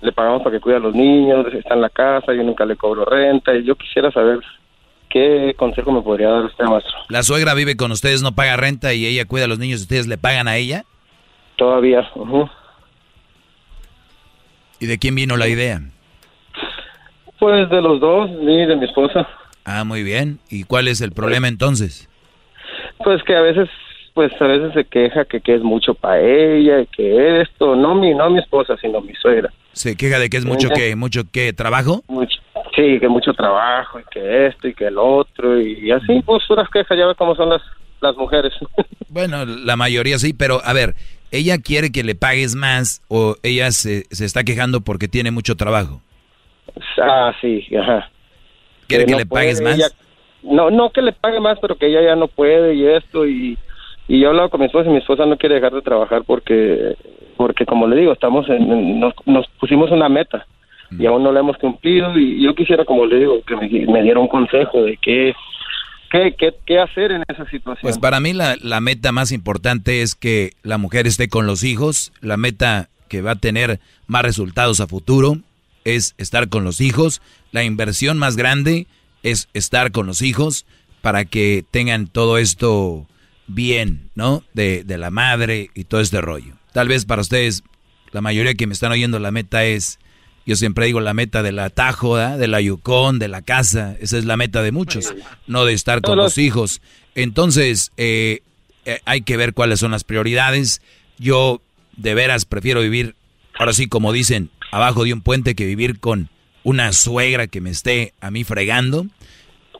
le 0.00 0.12
pagamos 0.12 0.42
para 0.42 0.56
que 0.56 0.60
cuide 0.60 0.76
a 0.76 0.80
los 0.80 0.94
niños, 0.94 1.46
está 1.52 1.74
en 1.74 1.80
la 1.82 1.90
casa, 1.90 2.32
yo 2.34 2.42
nunca 2.42 2.64
le 2.64 2.76
cobro 2.76 3.04
renta 3.04 3.54
y 3.54 3.64
yo 3.64 3.74
quisiera 3.74 4.10
saber 4.10 4.40
qué 5.08 5.54
consejo 5.56 5.92
me 5.92 6.02
podría 6.02 6.30
dar 6.30 6.44
usted, 6.44 6.64
maestro. 6.64 6.92
La 7.08 7.22
suegra 7.22 7.54
vive 7.54 7.76
con 7.76 7.90
ustedes, 7.90 8.22
no 8.22 8.32
paga 8.32 8.56
renta 8.56 8.92
y 8.94 9.06
ella 9.06 9.26
cuida 9.26 9.44
a 9.44 9.48
los 9.48 9.58
niños, 9.58 9.80
¿ustedes 9.80 10.06
le 10.06 10.16
pagan 10.18 10.48
a 10.48 10.56
ella? 10.56 10.84
Todavía, 11.56 12.08
ujú. 12.14 12.48
¿Y 14.80 14.86
de 14.86 14.98
quién 14.98 15.14
vino 15.14 15.36
la 15.36 15.46
idea? 15.46 15.80
Pues 17.38 17.70
de 17.70 17.80
los 17.80 18.00
dos, 18.00 18.30
y 18.42 18.66
de 18.66 18.76
mi 18.76 18.86
esposa. 18.86 19.28
Ah, 19.64 19.84
muy 19.84 20.02
bien. 20.02 20.40
¿Y 20.50 20.64
cuál 20.64 20.88
es 20.88 21.00
el 21.00 21.12
problema 21.12 21.48
entonces? 21.48 22.08
Pues 23.04 23.22
que 23.22 23.36
a 23.36 23.40
veces, 23.40 23.68
pues 24.14 24.32
a 24.40 24.46
veces 24.46 24.72
se 24.74 24.84
queja 24.84 25.24
que, 25.26 25.40
que 25.40 25.54
es 25.54 25.62
mucho 25.62 25.94
para 25.94 26.20
ella 26.20 26.80
y 26.80 26.86
que 26.86 27.40
esto, 27.42 27.76
no 27.76 27.94
mi, 27.94 28.14
no 28.14 28.30
mi 28.30 28.40
esposa, 28.40 28.76
sino 28.80 29.00
mi 29.00 29.14
suegra. 29.14 29.52
¿Se 29.72 29.96
queja 29.96 30.18
de 30.18 30.28
que 30.28 30.38
es 30.38 30.44
mucho 30.44 30.68
que 30.70 30.96
mucho 30.96 31.22
que 31.30 31.52
trabajo? 31.52 32.02
Mucho, 32.08 32.40
sí, 32.74 32.98
que 32.98 33.08
mucho 33.08 33.32
trabajo 33.32 34.00
y 34.00 34.04
que 34.10 34.46
esto 34.48 34.68
y 34.68 34.74
que 34.74 34.86
el 34.86 34.98
otro 34.98 35.60
y 35.60 35.90
así, 35.90 36.20
pues 36.24 36.42
puras 36.48 36.68
quejas, 36.70 36.98
ya 36.98 37.06
ve 37.06 37.14
cómo 37.14 37.34
son 37.36 37.50
las, 37.50 37.62
las 38.00 38.16
mujeres. 38.16 38.52
Bueno, 39.12 39.44
la 39.44 39.74
mayoría 39.74 40.20
sí, 40.20 40.32
pero 40.32 40.60
a 40.64 40.72
ver, 40.72 40.94
¿ella 41.30 41.58
quiere 41.58 41.90
que 41.92 42.02
le 42.04 42.14
pagues 42.14 42.54
más 42.54 43.02
o 43.08 43.36
ella 43.42 43.70
se, 43.72 44.04
se 44.10 44.24
está 44.24 44.44
quejando 44.44 44.80
porque 44.80 45.08
tiene 45.08 45.30
mucho 45.30 45.56
trabajo? 45.56 46.00
ah, 47.02 47.32
sí, 47.40 47.64
ajá. 47.76 48.10
¿Quiere 48.86 49.06
que 49.06 49.12
no 49.12 49.18
le 49.18 49.26
pagues 49.26 49.60
puede, 49.60 49.70
más? 49.70 49.78
ella- 49.78 49.94
no, 50.42 50.70
no 50.70 50.90
que 50.90 51.02
le 51.02 51.12
pague 51.12 51.38
más, 51.40 51.58
pero 51.60 51.76
que 51.76 51.86
ella 51.86 52.02
ya 52.02 52.16
no 52.16 52.26
puede 52.28 52.74
y 52.74 52.86
esto 52.86 53.26
y, 53.26 53.58
y 54.08 54.20
yo 54.20 54.26
he 54.26 54.30
hablado 54.30 54.48
con 54.50 54.60
mi 54.60 54.66
esposa 54.66 54.88
y 54.88 54.92
mi 54.92 54.98
esposa 54.98 55.26
no 55.26 55.36
quiere 55.36 55.56
dejar 55.56 55.72
de 55.72 55.82
trabajar 55.82 56.22
porque, 56.26 56.96
porque 57.36 57.66
como 57.66 57.86
le 57.86 57.96
digo, 57.96 58.12
estamos 58.12 58.48
en, 58.48 58.70
en- 58.72 59.00
nos, 59.00 59.14
nos 59.26 59.46
pusimos 59.60 59.90
una 59.90 60.08
meta 60.08 60.46
y 60.98 61.06
aún 61.06 61.22
no 61.22 61.30
la 61.30 61.40
hemos 61.40 61.56
cumplido 61.58 62.18
y 62.18 62.42
yo 62.42 62.54
quisiera, 62.54 62.84
como 62.84 63.06
le 63.06 63.18
digo, 63.20 63.42
que 63.46 63.54
me, 63.54 63.68
me 63.92 64.02
diera 64.02 64.18
un 64.18 64.26
consejo 64.28 64.82
de 64.82 64.96
qué, 64.96 65.34
qué, 66.10 66.34
qué, 66.38 66.54
qué 66.66 66.78
hacer 66.78 67.12
en 67.12 67.22
esa 67.28 67.44
situación. 67.50 67.82
Pues 67.82 67.98
para 67.98 68.20
mí 68.20 68.32
la, 68.32 68.56
la 68.60 68.80
meta 68.80 69.12
más 69.12 69.32
importante 69.32 70.02
es 70.02 70.14
que 70.14 70.52
la 70.62 70.78
mujer 70.78 71.06
esté 71.06 71.28
con 71.28 71.46
los 71.46 71.62
hijos, 71.64 72.12
la 72.20 72.36
meta 72.36 72.88
que 73.08 73.22
va 73.22 73.32
a 73.32 73.36
tener 73.36 73.80
más 74.06 74.22
resultados 74.22 74.80
a 74.80 74.86
futuro 74.86 75.38
es 75.84 76.14
estar 76.18 76.48
con 76.48 76.64
los 76.64 76.80
hijos, 76.80 77.22
la 77.52 77.64
inversión 77.64 78.18
más 78.18 78.36
grande 78.36 78.86
es 79.22 79.48
estar 79.54 79.92
con 79.92 80.06
los 80.06 80.22
hijos 80.22 80.66
para 81.00 81.24
que 81.24 81.64
tengan 81.70 82.06
todo 82.06 82.38
esto 82.38 83.06
bien, 83.46 84.10
¿no? 84.14 84.44
De, 84.54 84.84
de 84.84 84.98
la 84.98 85.10
madre 85.10 85.70
y 85.74 85.84
todo 85.84 86.00
este 86.00 86.20
rollo. 86.20 86.54
Tal 86.72 86.88
vez 86.88 87.04
para 87.04 87.22
ustedes, 87.22 87.64
la 88.12 88.20
mayoría 88.20 88.54
que 88.54 88.66
me 88.66 88.74
están 88.74 88.92
oyendo, 88.92 89.18
la 89.18 89.30
meta 89.30 89.64
es, 89.64 89.98
yo 90.46 90.56
siempre 90.56 90.86
digo 90.86 91.00
la 91.00 91.14
meta 91.14 91.42
del 91.42 91.58
atajo, 91.58 92.12
¿verdad? 92.12 92.38
de 92.38 92.48
la 92.48 92.60
Yukon, 92.60 93.18
de 93.18 93.28
la 93.28 93.42
casa, 93.42 93.96
esa 94.00 94.18
es 94.18 94.24
la 94.24 94.36
meta 94.36 94.62
de 94.62 94.72
muchos, 94.72 95.14
no 95.46 95.64
de 95.64 95.74
estar 95.74 96.00
con 96.00 96.18
los 96.18 96.38
hijos. 96.38 96.80
Entonces, 97.14 97.92
eh, 97.96 98.42
eh, 98.84 99.00
hay 99.04 99.22
que 99.22 99.36
ver 99.36 99.54
cuáles 99.54 99.80
son 99.80 99.90
las 99.90 100.04
prioridades. 100.04 100.80
Yo 101.18 101.60
de 101.96 102.14
veras 102.14 102.44
prefiero 102.44 102.80
vivir, 102.80 103.14
ahora 103.58 103.72
sí 103.72 103.86
como 103.86 104.12
dicen, 104.12 104.50
abajo 104.70 105.04
de 105.04 105.12
un 105.12 105.20
puente 105.20 105.54
que 105.54 105.66
vivir 105.66 106.00
con 106.00 106.30
una 106.62 106.92
suegra 106.92 107.46
que 107.46 107.60
me 107.60 107.70
esté 107.70 108.14
a 108.20 108.30
mí 108.30 108.44
fregando. 108.44 109.06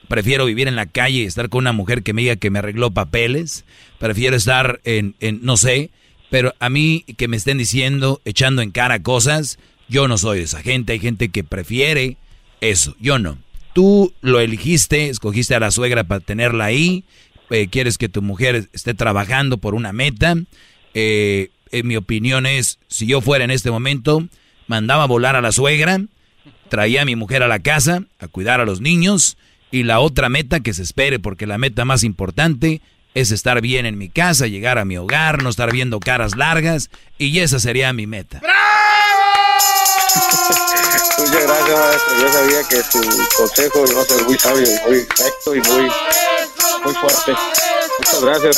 Prefiero 0.08 0.44
vivir 0.44 0.66
en 0.68 0.76
la 0.76 0.86
calle 0.86 1.18
y 1.18 1.24
estar 1.24 1.48
con 1.48 1.60
una 1.60 1.72
mujer 1.72 2.02
que 2.02 2.12
me 2.12 2.22
diga 2.22 2.36
que 2.36 2.50
me 2.50 2.58
arregló 2.58 2.90
papeles. 2.90 3.64
Prefiero 3.98 4.36
estar 4.36 4.80
en, 4.84 5.14
en, 5.20 5.40
no 5.42 5.56
sé, 5.56 5.90
pero 6.30 6.54
a 6.58 6.68
mí 6.68 7.04
que 7.16 7.28
me 7.28 7.36
estén 7.36 7.58
diciendo, 7.58 8.20
echando 8.24 8.60
en 8.62 8.70
cara 8.70 9.02
cosas, 9.02 9.58
yo 9.90 10.08
no 10.08 10.16
soy 10.16 10.40
esa 10.40 10.62
gente. 10.62 10.94
Hay 10.94 11.00
gente 11.00 11.28
que 11.28 11.44
prefiere 11.44 12.16
eso, 12.60 12.96
yo 12.98 13.18
no. 13.18 13.36
Tú 13.74 14.14
lo 14.22 14.40
elegiste, 14.40 15.10
escogiste 15.10 15.54
a 15.54 15.60
la 15.60 15.70
suegra 15.70 16.04
para 16.04 16.20
tenerla 16.20 16.64
ahí, 16.64 17.04
eh, 17.50 17.68
quieres 17.68 17.98
que 17.98 18.08
tu 18.08 18.22
mujer 18.22 18.68
esté 18.72 18.94
trabajando 18.94 19.58
por 19.58 19.74
una 19.74 19.92
meta. 19.92 20.36
Eh, 20.94 21.50
en 21.72 21.86
mi 21.86 21.96
opinión 21.96 22.46
es, 22.46 22.78
si 22.88 23.06
yo 23.06 23.20
fuera 23.20 23.44
en 23.44 23.50
este 23.50 23.70
momento, 23.70 24.26
mandaba 24.66 25.04
a 25.04 25.06
volar 25.06 25.36
a 25.36 25.40
la 25.40 25.52
suegra, 25.52 26.00
traía 26.68 27.02
a 27.02 27.04
mi 27.04 27.16
mujer 27.16 27.42
a 27.42 27.48
la 27.48 27.58
casa 27.60 28.04
a 28.18 28.28
cuidar 28.28 28.60
a 28.60 28.64
los 28.64 28.80
niños 28.80 29.36
y 29.70 29.84
la 29.84 30.00
otra 30.00 30.28
meta 30.28 30.60
que 30.60 30.74
se 30.74 30.82
espere, 30.82 31.18
porque 31.18 31.46
la 31.46 31.58
meta 31.58 31.84
más 31.84 32.02
importante 32.02 32.80
es 33.14 33.30
estar 33.30 33.60
bien 33.60 33.86
en 33.86 33.98
mi 33.98 34.08
casa, 34.08 34.46
llegar 34.46 34.78
a 34.78 34.84
mi 34.84 34.96
hogar, 34.96 35.42
no 35.42 35.48
estar 35.48 35.72
viendo 35.72 36.00
caras 36.00 36.36
largas 36.36 36.90
y 37.18 37.38
esa 37.38 37.58
sería 37.58 37.92
mi 37.92 38.06
meta. 38.06 38.40
Muchas 41.18 41.46
gracias, 41.46 41.78
maestro. 41.78 42.16
Yo 42.20 42.28
sabía 42.28 42.60
que 42.68 42.76
su 42.82 43.00
consejo 43.36 43.84
iba 43.90 44.00
a 44.00 44.04
ser 44.04 44.24
muy 44.24 44.34
sabio 44.38 44.62
y 44.62 44.88
muy 44.88 44.98
recto 45.00 45.54
y 45.54 45.60
muy, 45.60 45.90
muy 46.84 46.94
fuerte. 46.94 47.32
Muchas 47.98 48.24
gracias. 48.24 48.56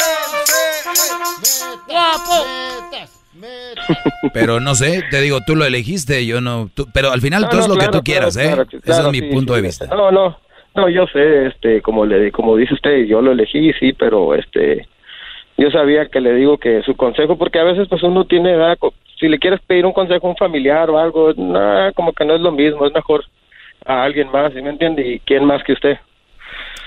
Pero 4.32 4.60
no 4.60 4.74
sé, 4.74 5.02
te 5.10 5.20
digo, 5.20 5.40
tú 5.46 5.56
lo 5.56 5.64
elegiste, 5.64 6.24
yo 6.26 6.40
no, 6.40 6.70
tú- 6.74 6.86
pero 6.94 7.10
al 7.10 7.20
final 7.20 7.42
No, 7.42 7.48
tú 7.48 7.56
no, 7.56 7.62
es 7.62 7.68
lo 7.68 7.74
claro, 7.74 7.90
que 7.90 7.98
tú 7.98 8.04
claro, 8.04 8.30
quieras, 8.30 8.36
¿eh? 8.36 8.52
claro, 8.52 8.62
Ese 8.84 9.02
es 9.02 9.08
mi 9.12 9.20
sí, 9.20 9.26
punto 9.32 9.54
sí. 9.54 9.56
de 9.60 9.66
vista. 9.66 9.86
No, 9.86 10.10
no, 10.12 10.38
no, 10.76 10.88
yo 10.88 11.06
sé, 11.12 11.46
este, 11.46 11.82
como 11.82 12.06
le, 12.06 12.30
como 12.30 12.56
dice 12.56 12.74
usted, 12.74 13.04
yo 13.06 13.20
lo 13.20 13.32
elegí, 13.32 13.72
sí, 13.80 13.92
pero 13.94 14.34
este, 14.34 14.86
yo 15.62 15.70
sabía 15.70 16.06
que 16.06 16.20
le 16.20 16.34
digo 16.34 16.58
que 16.58 16.82
su 16.82 16.94
consejo, 16.96 17.36
porque 17.38 17.58
a 17.58 17.64
veces 17.64 17.88
pues 17.88 18.02
uno 18.02 18.24
tiene, 18.26 18.56
¿verdad? 18.56 18.76
Co- 18.78 18.94
si 19.18 19.28
le 19.28 19.38
quieres 19.38 19.60
pedir 19.66 19.86
un 19.86 19.92
consejo 19.92 20.26
a 20.26 20.30
un 20.30 20.36
familiar 20.36 20.90
o 20.90 20.98
algo, 20.98 21.32
nah, 21.36 21.92
como 21.92 22.12
que 22.12 22.24
no 22.24 22.34
es 22.34 22.40
lo 22.40 22.50
mismo, 22.52 22.86
es 22.86 22.92
mejor 22.92 23.24
a 23.86 24.02
alguien 24.02 24.30
más, 24.32 24.52
¿sí 24.52 24.60
me 24.60 24.70
entiende? 24.70 25.06
¿Y 25.06 25.18
quién 25.20 25.44
más 25.44 25.62
que 25.64 25.72
usted? 25.74 25.96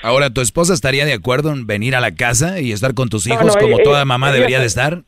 Ahora, 0.03 0.30
¿tu 0.30 0.41
esposa 0.41 0.73
estaría 0.73 1.06
de 1.06 1.14
acuerdo 1.14 1.52
en 1.52 1.65
venir 1.65 1.95
a 1.95 2.02
la 2.02 2.14
casa 2.14 2.60
y 2.60 2.72
estar 2.72 2.93
con 2.93 3.10
tus 3.10 3.26
hijos 3.27 3.45
no, 3.56 3.60
como 3.60 3.76
ella- 3.76 3.84
toda 3.84 4.06
mamá 4.06 4.31
debería 4.31 4.57
está- 4.61 4.61
de 4.61 4.68
estar? 4.91 5.03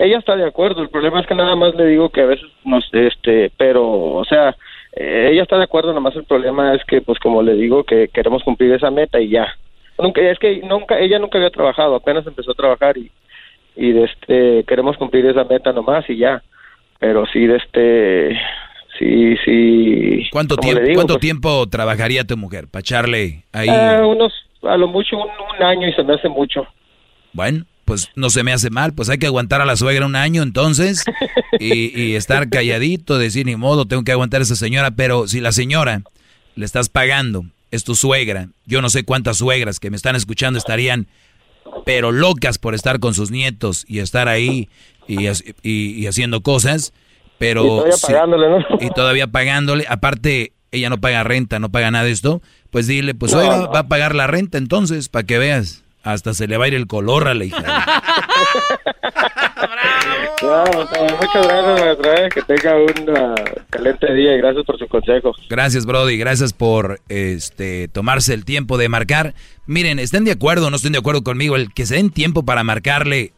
Ella 0.00 0.18
está 0.18 0.36
de 0.36 0.46
acuerdo, 0.46 0.82
el 0.82 0.90
problema 0.90 1.20
es 1.20 1.26
que 1.26 1.34
nada 1.34 1.56
más 1.56 1.74
le 1.74 1.86
digo 1.86 2.10
que 2.10 2.20
a 2.20 2.26
veces 2.26 2.46
no 2.64 2.80
sé, 2.80 3.08
este, 3.08 3.50
pero, 3.56 3.84
o 3.88 4.24
sea, 4.24 4.54
eh, 4.94 5.30
ella 5.32 5.42
está 5.42 5.56
de 5.58 5.64
acuerdo, 5.64 5.88
nada 5.88 6.00
más 6.00 6.14
el 6.16 6.24
problema 6.24 6.74
es 6.74 6.84
que, 6.84 7.00
pues 7.00 7.18
como 7.18 7.42
le 7.42 7.54
digo, 7.54 7.82
que 7.84 8.08
queremos 8.08 8.42
cumplir 8.44 8.72
esa 8.72 8.90
meta 8.90 9.20
y 9.20 9.30
ya. 9.30 9.46
Nunca, 9.98 10.20
es 10.20 10.38
que 10.38 10.60
nunca, 10.62 10.98
ella 10.98 11.18
nunca 11.18 11.38
había 11.38 11.50
trabajado, 11.50 11.96
apenas 11.96 12.26
empezó 12.26 12.52
a 12.52 12.54
trabajar 12.54 12.96
y, 12.96 13.10
y 13.76 13.92
de 13.92 14.04
este, 14.04 14.64
queremos 14.64 14.96
cumplir 14.96 15.26
esa 15.26 15.44
meta 15.44 15.72
nomás 15.72 16.08
y 16.08 16.18
ya. 16.18 16.42
Pero 16.98 17.26
sí, 17.26 17.46
de 17.46 17.56
este, 17.56 18.38
sí, 18.98 19.36
sí. 19.44 20.28
¿Cuánto, 20.30 20.56
tiempo, 20.56 20.82
digo, 20.82 20.94
¿cuánto 20.94 21.14
pues, 21.14 21.20
tiempo 21.20 21.68
trabajaría 21.68 22.24
tu 22.24 22.36
mujer 22.36 22.66
para 22.68 22.80
echarle 22.80 23.44
ahí? 23.52 23.68
ah, 23.68 24.04
unos, 24.06 24.32
a 24.62 24.76
lo 24.76 24.88
mucho 24.88 25.16
un, 25.16 25.28
un 25.28 25.62
año 25.62 25.88
y 25.88 25.92
se 25.92 26.02
me 26.02 26.14
hace 26.14 26.28
mucho. 26.28 26.66
Bueno, 27.32 27.64
pues 27.84 28.10
no 28.16 28.30
se 28.30 28.42
me 28.42 28.52
hace 28.52 28.70
mal, 28.70 28.94
pues 28.94 29.08
hay 29.08 29.18
que 29.18 29.26
aguantar 29.26 29.60
a 29.60 29.64
la 29.64 29.76
suegra 29.76 30.06
un 30.06 30.16
año 30.16 30.42
entonces 30.42 31.04
y, 31.58 32.00
y 32.00 32.16
estar 32.16 32.48
calladito, 32.50 33.18
decir 33.18 33.46
ni 33.46 33.56
modo, 33.56 33.86
tengo 33.86 34.04
que 34.04 34.12
aguantar 34.12 34.40
a 34.40 34.44
esa 34.44 34.56
señora, 34.56 34.90
pero 34.90 35.26
si 35.26 35.40
la 35.40 35.52
señora 35.52 36.02
le 36.54 36.64
estás 36.64 36.88
pagando, 36.88 37.44
es 37.70 37.84
tu 37.84 37.94
suegra, 37.94 38.48
yo 38.66 38.80
no 38.82 38.90
sé 38.90 39.04
cuántas 39.04 39.38
suegras 39.38 39.78
que 39.80 39.90
me 39.90 39.96
están 39.96 40.16
escuchando 40.16 40.58
estarían 40.58 41.06
pero 41.84 42.12
locas 42.12 42.58
por 42.58 42.74
estar 42.74 42.98
con 42.98 43.12
sus 43.14 43.30
nietos 43.30 43.84
y 43.86 43.98
estar 43.98 44.26
ahí 44.28 44.68
y, 45.06 45.26
y- 45.62 46.00
y 46.02 46.06
haciendo 46.06 46.40
cosas, 46.42 46.92
pero... 47.38 47.62
Y 47.64 47.68
todavía 47.68 47.96
pagándole, 48.06 48.48
¿no? 48.50 48.58
y 48.80 48.90
todavía 48.90 49.26
pagándole, 49.26 49.84
aparte 49.88 50.52
ella 50.70 50.88
no 50.90 50.98
paga 50.98 51.24
renta, 51.24 51.58
no 51.58 51.70
paga 51.70 51.90
nada 51.90 52.04
de 52.04 52.10
esto, 52.12 52.42
pues 52.70 52.86
dile, 52.86 53.14
pues 53.14 53.32
no. 53.32 53.70
va 53.72 53.80
a 53.80 53.88
pagar 53.88 54.14
la 54.14 54.26
renta 54.26 54.58
entonces, 54.58 55.08
para 55.08 55.24
que 55.26 55.38
veas, 55.38 55.84
hasta 56.02 56.34
se 56.34 56.46
le 56.46 56.56
va 56.56 56.64
a 56.66 56.68
ir 56.68 56.74
el 56.74 56.86
color 56.86 57.28
a 57.28 57.34
la 57.34 57.44
hija. 57.44 57.58
No, 60.40 60.64
muchas 60.64 61.46
gracias, 61.46 61.80
maestra, 61.80 62.26
eh, 62.26 62.28
que 62.32 62.42
tenga 62.42 62.76
un 62.76 63.16
ah, 63.16 63.34
excelente 63.56 64.14
día 64.14 64.34
y 64.34 64.38
gracias 64.38 64.64
por 64.64 64.78
su 64.78 64.86
consejo. 64.86 65.34
Gracias, 65.50 65.84
Brody. 65.84 66.16
Gracias 66.16 66.52
por 66.52 67.00
este 67.08 67.88
tomarse 67.88 68.34
el 68.34 68.44
tiempo 68.44 68.78
de 68.78 68.88
marcar. 68.88 69.34
Miren, 69.66 69.98
estén 69.98 70.24
de 70.24 70.30
acuerdo 70.32 70.68
o 70.68 70.70
no 70.70 70.76
estén 70.76 70.92
de 70.92 70.98
acuerdo 70.98 71.22
conmigo, 71.24 71.56
el 71.56 71.72
que 71.74 71.86
se 71.86 71.96
den 71.96 72.10
tiempo 72.10 72.44
para 72.44 72.62
marcarle 72.62 73.32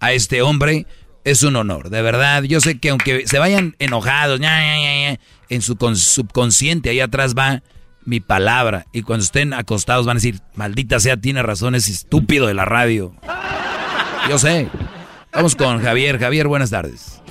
a 0.00 0.12
este 0.12 0.40
hombre 0.42 0.86
es 1.24 1.42
un 1.42 1.54
honor, 1.56 1.90
de 1.90 2.00
verdad. 2.02 2.42
Yo 2.44 2.60
sé 2.60 2.78
que 2.78 2.90
aunque 2.90 3.26
se 3.26 3.38
vayan 3.38 3.76
enojados, 3.78 4.40
ña, 4.40 4.58
ña, 4.58 4.78
ña, 4.78 5.10
ña, 5.12 5.20
en 5.50 5.62
su 5.62 5.76
con- 5.76 5.96
subconsciente 5.96 6.88
ahí 6.90 7.00
atrás 7.00 7.34
va 7.36 7.62
mi 8.08 8.20
palabra 8.20 8.86
y 8.92 9.02
cuando 9.02 9.22
estén 9.24 9.52
acostados 9.52 10.06
van 10.06 10.16
a 10.16 10.20
decir, 10.20 10.40
"Maldita 10.54 10.98
sea, 10.98 11.16
tiene 11.16 11.42
razón 11.42 11.74
ese 11.74 11.92
estúpido 11.92 12.46
de 12.46 12.54
la 12.54 12.64
radio." 12.64 13.12
Yo 14.28 14.38
sé. 14.38 14.68
Vamos 15.32 15.54
con 15.54 15.82
Javier. 15.82 16.18
Javier, 16.18 16.48
buenas 16.48 16.70
tardes. 16.70 17.22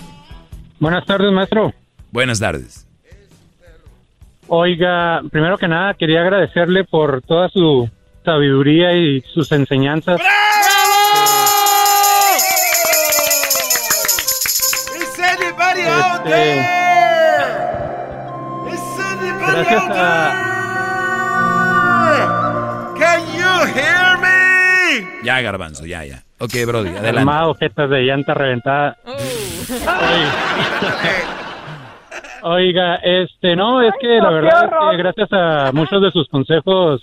Buenas 0.79 1.05
tardes, 1.05 1.31
maestro. 1.31 1.73
Buenas 2.11 2.39
tardes. 2.39 2.85
Oiga, 4.47 5.21
primero 5.31 5.57
que 5.57 5.67
nada 5.67 5.93
quería 5.95 6.21
agradecerle 6.21 6.83
por 6.85 7.21
toda 7.23 7.49
su 7.49 7.89
sabiduría 8.23 8.93
y 8.93 9.21
sus 9.33 9.51
enseñanzas. 9.51 10.21
Is 14.95 15.19
anybody 15.19 15.81
out 15.83 16.21
Este, 16.25 16.29
there? 16.29 16.61
Is 18.73 18.99
anybody 18.99 19.51
Gracias 19.51 19.83
out 19.83 19.91
a- 19.97 20.56
hear 23.77 24.17
me? 24.19 25.23
Ya, 25.23 25.41
Garbanzo, 25.41 25.85
ya, 25.85 26.03
ya. 26.05 26.23
Ok, 26.39 26.53
Brody, 26.65 26.89
adelante. 26.89 27.19
Armado, 27.19 27.55
jetas 27.55 27.89
de 27.89 28.01
llanta 28.01 28.33
reventada. 28.33 28.97
Oiga, 32.43 32.95
este, 32.97 33.55
no, 33.55 33.81
es 33.81 33.93
que 33.99 34.19
la 34.19 34.29
verdad 34.29 34.65
es 34.65 34.71
horror. 34.71 34.91
que 34.91 34.97
gracias 34.97 35.29
a 35.33 35.71
muchos 35.73 36.01
de 36.01 36.11
sus 36.11 36.29
consejos, 36.29 37.01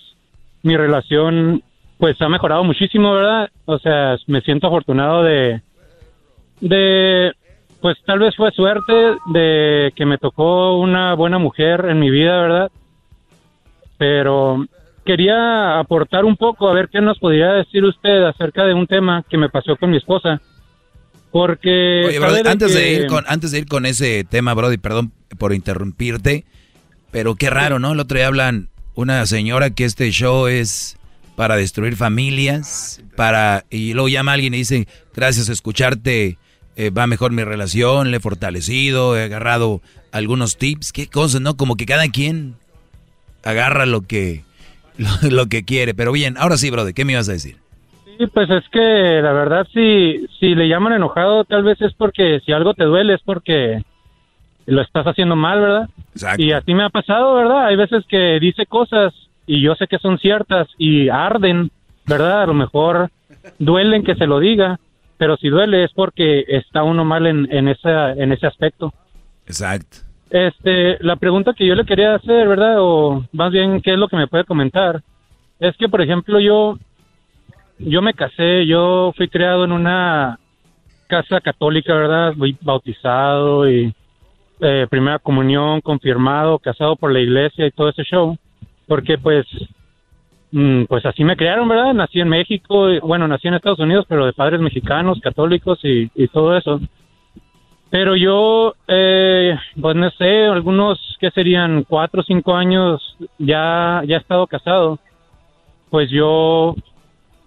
mi 0.63 0.77
relación, 0.77 1.63
pues, 1.99 2.21
ha 2.23 2.29
mejorado 2.29 2.65
muchísimo, 2.65 3.13
¿verdad? 3.13 3.51
O 3.67 3.79
sea, 3.79 4.17
me 4.27 4.41
siento 4.41 4.69
afortunado 4.69 5.23
de, 5.23 5.61
de, 6.61 7.33
pues, 7.81 7.97
tal 8.07 8.21
vez 8.21 8.35
fue 8.37 8.53
suerte 8.53 9.17
de 9.27 9.93
que 9.97 10.07
me 10.07 10.19
tocó 10.19 10.79
una 10.79 11.15
buena 11.15 11.39
mujer 11.39 11.87
en 11.91 11.99
mi 11.99 12.11
vida, 12.11 12.41
¿verdad? 12.41 12.71
Pero 13.99 14.65
quería 15.05 15.79
aportar 15.79 16.25
un 16.25 16.37
poco, 16.37 16.69
a 16.69 16.75
ver 16.75 16.89
qué 16.91 17.01
nos 17.01 17.19
podría 17.19 17.53
decir 17.53 17.85
usted 17.85 18.25
acerca 18.25 18.65
de 18.65 18.75
un 18.75 18.87
tema 18.87 19.25
que 19.29 19.39
me 19.39 19.49
pasó 19.49 19.77
con 19.77 19.91
mi 19.91 19.99
esposa. 19.99 20.41
Porque... 21.31 22.05
Oye, 22.07 22.19
Brody, 22.19 22.41
antes, 22.47 22.75
de 22.75 22.93
ir 22.93 23.07
con, 23.07 23.25
antes 23.27 23.51
de 23.51 23.59
ir 23.59 23.67
con 23.67 23.87
ese 23.87 24.25
tema, 24.25 24.55
Brody, 24.55 24.79
perdón 24.79 25.13
por 25.39 25.53
interrumpirte, 25.53 26.45
pero 27.11 27.35
qué 27.35 27.51
raro, 27.51 27.79
¿no? 27.79 27.93
El 27.93 28.01
otro 28.01 28.17
día 28.17 28.29
hablan 28.29 28.69
una 28.95 29.27
señora 29.27 29.71
que 29.71 29.85
este 29.85 30.11
show 30.11 30.47
es 30.47 30.97
para 31.37 31.57
destruir 31.57 31.97
familias, 31.97 33.03
para 33.17 33.65
y 33.69 33.93
luego 33.93 34.09
llama 34.09 34.33
a 34.33 34.35
alguien 34.35 34.55
y 34.55 34.59
dice, 34.59 34.87
gracias 35.15 35.49
a 35.49 35.53
escucharte 35.53 36.39
eh, 36.77 36.91
va 36.91 37.07
mejor 37.07 37.33
mi 37.33 37.45
relación, 37.45 38.11
le 38.11 38.17
he 38.17 38.21
fortalecido, 38.21 39.17
he 39.17 39.25
agarrado 39.25 39.81
algunos 40.13 40.57
tips, 40.57 40.93
qué 40.93 41.09
cosas, 41.09 41.41
¿no? 41.41 41.57
Como 41.57 41.77
que 41.77 41.87
cada 41.87 42.09
quien 42.09 42.57
agarra 43.45 43.87
lo 43.87 44.03
que, 44.03 44.45
lo, 44.99 45.31
lo 45.31 45.47
que 45.47 45.65
quiere. 45.65 45.95
Pero 45.95 46.12
bien, 46.12 46.37
ahora 46.39 46.57
sí, 46.57 46.71
Brody, 46.71 46.93
¿qué 46.93 47.05
me 47.05 47.12
ibas 47.12 47.29
a 47.29 47.33
decir? 47.33 47.57
Sí, 48.19 48.27
pues 48.29 48.49
es 48.51 48.69
que 48.71 49.21
la 49.23 49.33
verdad 49.33 49.66
si, 49.73 50.27
si 50.39 50.55
le 50.55 50.69
llaman 50.69 50.93
enojado 50.93 51.45
tal 51.45 51.65
vez 51.65 51.81
es 51.81 51.93
porque 51.95 52.41
si 52.45 52.53
algo 52.53 52.75
te 52.75 52.85
duele 52.85 53.15
es 53.15 53.21
porque 53.25 53.83
lo 54.66 54.83
estás 54.83 55.07
haciendo 55.07 55.37
mal, 55.37 55.61
¿verdad? 55.61 55.89
Y 56.39 56.53
así 56.53 56.75
me 56.75 56.85
ha 56.85 56.91
pasado, 56.91 57.35
¿verdad? 57.35 57.66
Hay 57.66 57.77
veces 57.77 58.05
que 58.09 58.39
dice 58.41 58.66
cosas 58.66 59.12
y 59.47 59.61
yo 59.61 59.75
sé 59.75 59.87
que 59.89 59.99
son 59.99 60.19
ciertas 60.19 60.69
y 60.79 61.09
arden, 61.09 61.71
¿verdad? 62.07 62.43
A 62.43 62.47
lo 62.47 62.55
mejor 62.55 63.11
duelen 63.59 64.05
que 64.05 64.15
se 64.15 64.27
lo 64.27 64.39
diga, 64.39 64.79
pero 65.19 65.37
si 65.37 65.49
duele 65.49 65.85
es 65.85 65.93
porque 65.93 66.45
está 66.49 66.83
uno 66.83 67.05
mal 67.05 67.27
en, 67.27 67.49
en, 67.53 67.69
esa, 67.69 68.12
en 68.12 68.33
ese 68.33 68.47
aspecto. 68.47 68.95
Exacto. 69.47 69.99
Este, 70.35 70.98
la 70.98 71.15
pregunta 71.15 71.55
que 71.55 71.65
yo 71.65 71.77
le 71.77 71.85
quería 71.85 72.16
hacer, 72.16 72.48
¿verdad? 72.48 72.78
O 72.81 73.24
más 73.31 73.52
bien, 73.52 73.81
¿qué 73.81 73.93
es 73.93 73.97
lo 73.97 74.09
que 74.09 74.16
me 74.16 74.27
puede 74.27 74.43
comentar? 74.43 75.01
Es 75.61 75.77
que, 75.77 75.89
por 75.89 76.02
ejemplo, 76.02 76.40
yo, 76.40 76.77
yo 77.78 78.02
me 78.02 78.15
casé, 78.15 78.66
yo 78.66 79.12
fui 79.16 79.28
criado 79.28 79.65
en 79.65 79.70
una 79.70 80.40
casa 81.06 81.40
católica, 81.40 81.94
¿verdad? 81.94 82.35
Fui 82.36 82.56
bautizado 82.61 83.70
y 83.70 83.94
eh, 84.59 84.89
primera 84.90 85.20
comunión, 85.20 85.81
confirmado, 85.81 86.59
casado 86.59 86.97
por 86.97 87.12
la 87.12 87.20
iglesia 87.20 87.69
y 87.69 87.70
todo 87.70 87.90
ese 87.90 88.02
show. 88.02 88.36
Porque, 88.89 89.19
pues, 89.19 89.47
mm, 90.51 90.86
pues 90.86 91.06
así 91.06 91.23
me 91.23 91.36
criaron, 91.36 91.69
¿verdad? 91.69 91.94
Nací 91.94 92.19
en 92.19 92.28
México, 92.28 92.90
y, 92.90 92.98
bueno, 92.98 93.28
nací 93.28 93.47
en 93.47 93.55
Estados 93.55 93.78
Unidos, 93.78 94.05
pero 94.09 94.27
de 94.27 94.32
padres 94.32 94.61
mexicanos, 94.61 95.20
católicos 95.20 95.78
y 95.85 96.27
todo 96.32 96.56
eso. 96.56 96.81
Pero 97.95 98.16
yo, 98.16 98.75
eh, 98.89 99.57
pues 99.81 99.95
no 99.95 100.11
sé, 100.11 100.47
algunos 100.47 100.99
que 101.21 101.31
serían 101.31 101.85
cuatro 101.85 102.23
o 102.23 102.25
cinco 102.25 102.57
años 102.57 103.01
ya, 103.39 104.03
ya 104.05 104.16
he 104.16 104.19
estado 104.19 104.49
casado. 104.49 104.99
Pues 105.91 106.11
yo, 106.11 106.75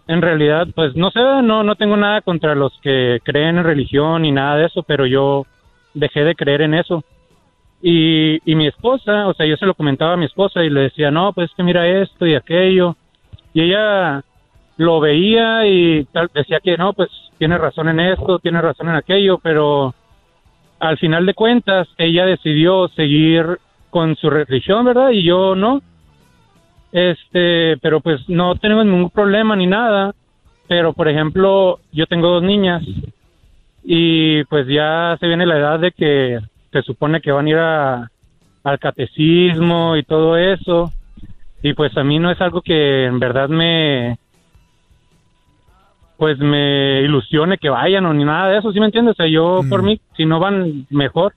en 0.08 0.22
realidad, 0.22 0.68
pues 0.74 0.96
no 0.96 1.12
sé, 1.12 1.20
no, 1.20 1.66
no 1.66 1.76
tengo 1.76 1.98
nada 1.98 2.22
contra 2.22 2.56
los 2.56 2.72
que 2.82 3.20
creen 3.26 3.58
en 3.58 3.66
religión 3.66 4.22
ni 4.22 4.32
nada 4.32 4.56
de 4.56 4.68
eso, 4.68 4.84
pero 4.84 5.06
yo 5.06 5.46
dejé 5.94 6.24
de 6.24 6.34
creer 6.34 6.62
en 6.62 6.76
eso. 6.76 7.04
Y, 7.82 8.40
y 8.50 8.56
mi 8.56 8.68
esposa, 8.68 9.28
o 9.28 9.34
sea, 9.34 9.46
yo 9.46 9.58
se 9.58 9.66
lo 9.66 9.74
comentaba 9.74 10.14
a 10.14 10.18
mi 10.18 10.28
esposa 10.28 10.64
y 10.64 10.70
le 10.70 10.80
decía, 10.80 11.12
no, 11.12 11.34
pues 11.34 11.50
es 11.50 11.58
que 11.58 11.64
mira 11.64 11.86
esto 11.86 12.26
y 12.26 12.36
aquello. 12.36 12.96
Y 13.54 13.64
ella 13.64 14.24
lo 14.78 15.02
veía 15.02 15.68
y 15.68 16.08
decía 16.34 16.62
que 16.64 16.78
no, 16.78 16.94
pues 16.94 17.10
tiene 17.38 17.58
razón 17.58 17.90
en 17.90 18.00
esto, 18.00 18.40
tiene 18.40 18.62
razón 18.62 18.88
en 18.88 18.96
aquello, 18.96 19.40
pero 19.40 19.94
al 20.80 20.98
final 20.98 21.26
de 21.26 21.34
cuentas 21.34 21.88
ella 21.98 22.26
decidió 22.26 22.88
seguir 22.90 23.60
con 23.90 24.16
su 24.16 24.30
religión, 24.30 24.86
¿verdad? 24.86 25.12
Y 25.12 25.24
yo 25.24 25.56
no. 25.56 25.82
Este, 26.92 27.78
pero 27.82 28.00
pues 28.02 28.28
no 28.30 28.56
tenemos 28.56 28.86
ningún 28.86 29.10
problema 29.10 29.56
ni 29.56 29.68
nada. 29.68 30.14
Pero 30.68 30.94
por 30.94 31.08
ejemplo, 31.08 31.80
yo 31.92 32.06
tengo 32.08 32.30
dos 32.30 32.44
niñas 32.44 32.84
y 33.84 34.44
pues 34.46 34.68
ya 34.68 35.16
se 35.20 35.28
viene 35.28 35.46
la 35.46 35.58
edad 35.58 35.80
de 35.80 35.92
que 35.92 36.40
se 36.72 36.82
supone 36.82 37.22
que 37.22 37.32
van 37.32 37.46
a 37.46 37.50
ir 37.50 37.58
al 37.58 38.80
catecismo 38.80 39.96
y 39.96 40.04
todo 40.04 40.38
eso. 40.38 40.92
Y 41.64 41.74
pues 41.74 41.96
a 41.98 42.04
mí 42.04 42.20
no 42.20 42.30
es 42.30 42.40
algo 42.42 42.62
que 42.62 43.06
en 43.06 43.20
verdad 43.20 43.48
me 43.48 44.18
pues 46.18 46.38
me 46.40 47.02
ilusione 47.04 47.58
que 47.58 47.70
vayan 47.70 48.06
o 48.06 48.14
ni 48.14 48.24
nada 48.26 48.50
de 48.50 48.58
eso, 48.60 48.72
¿sí 48.72 48.80
me 48.80 48.88
entiendes? 48.88 49.14
O 49.14 49.16
sea, 49.18 49.28
yo 49.28 49.62
por 49.70 49.84
mí, 49.84 50.02
si 50.16 50.26
no 50.26 50.40
van, 50.40 50.88
mejor. 50.90 51.34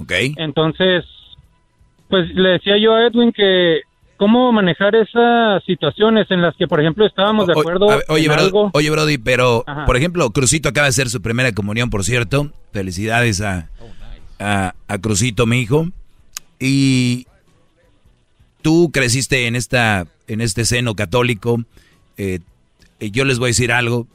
Ok. 0.00 0.12
Entonces, 0.36 1.04
pues 2.08 2.28
le 2.34 2.50
decía 2.50 2.76
yo 2.78 2.94
a 2.94 3.06
Edwin 3.06 3.32
que 3.32 3.80
cómo 4.16 4.50
manejar 4.50 4.96
esas 4.96 5.62
situaciones 5.64 6.28
en 6.30 6.42
las 6.42 6.56
que, 6.56 6.66
por 6.66 6.80
ejemplo, 6.80 7.06
estábamos 7.06 7.46
de 7.46 7.52
O- 7.54 7.60
acuerdo 7.60 7.90
a 7.90 7.98
oye, 8.08 8.26
en 8.26 8.32
algo. 8.32 8.70
oye, 8.74 8.90
Brody, 8.90 9.18
pero, 9.18 9.62
Ajá. 9.66 9.84
por 9.86 9.96
ejemplo, 9.96 10.28
Crucito 10.30 10.68
acaba 10.68 10.86
de 10.86 10.90
hacer 10.90 11.08
su 11.08 11.22
primera 11.22 11.52
comunión, 11.52 11.88
por 11.88 12.02
cierto. 12.02 12.50
Felicidades 12.72 13.40
a, 13.40 13.68
a, 14.40 14.74
a 14.88 14.98
Crucito, 14.98 15.46
mi 15.46 15.60
hijo. 15.60 15.86
Y 16.58 17.26
tú 18.62 18.90
creciste 18.92 19.46
en, 19.46 19.54
esta, 19.54 20.06
en 20.26 20.40
este 20.40 20.64
seno 20.64 20.94
católico. 20.94 21.60
Eh, 22.16 22.40
yo 23.00 23.24
les 23.24 23.38
voy 23.38 23.46
a 23.48 23.50
decir 23.54 23.72
algo. 23.72 24.06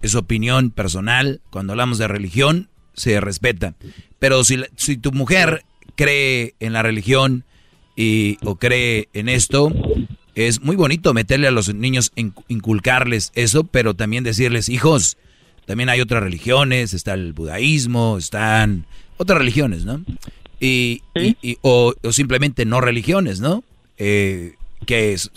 Es 0.00 0.14
opinión 0.14 0.70
personal. 0.70 1.40
Cuando 1.50 1.72
hablamos 1.72 1.98
de 1.98 2.08
religión, 2.08 2.68
se 2.94 3.20
respeta. 3.20 3.74
Pero 4.18 4.44
si, 4.44 4.62
si 4.76 4.96
tu 4.96 5.12
mujer 5.12 5.64
cree 5.96 6.54
en 6.60 6.72
la 6.72 6.82
religión 6.82 7.44
y, 7.96 8.38
o 8.44 8.56
cree 8.56 9.08
en 9.12 9.28
esto, 9.28 9.72
es 10.36 10.60
muy 10.62 10.76
bonito 10.76 11.14
meterle 11.14 11.48
a 11.48 11.52
los 11.52 11.72
niños, 11.74 12.12
in- 12.14 12.34
inculcarles 12.46 13.32
eso, 13.34 13.64
pero 13.64 13.94
también 13.94 14.22
decirles, 14.22 14.68
hijos, 14.68 15.16
también 15.66 15.88
hay 15.88 16.00
otras 16.00 16.22
religiones, 16.22 16.94
está 16.94 17.14
el 17.14 17.32
budaísmo, 17.32 18.18
están 18.18 18.86
otras 19.16 19.38
religiones, 19.38 19.84
¿no? 19.84 20.04
Y, 20.60 21.02
y- 21.16 21.36
y- 21.42 21.58
o, 21.62 21.94
o 22.02 22.12
simplemente 22.12 22.64
no 22.64 22.80
religiones, 22.80 23.40
¿no? 23.40 23.64
Eh, 23.96 24.54
que 24.86 25.12
es 25.12 25.30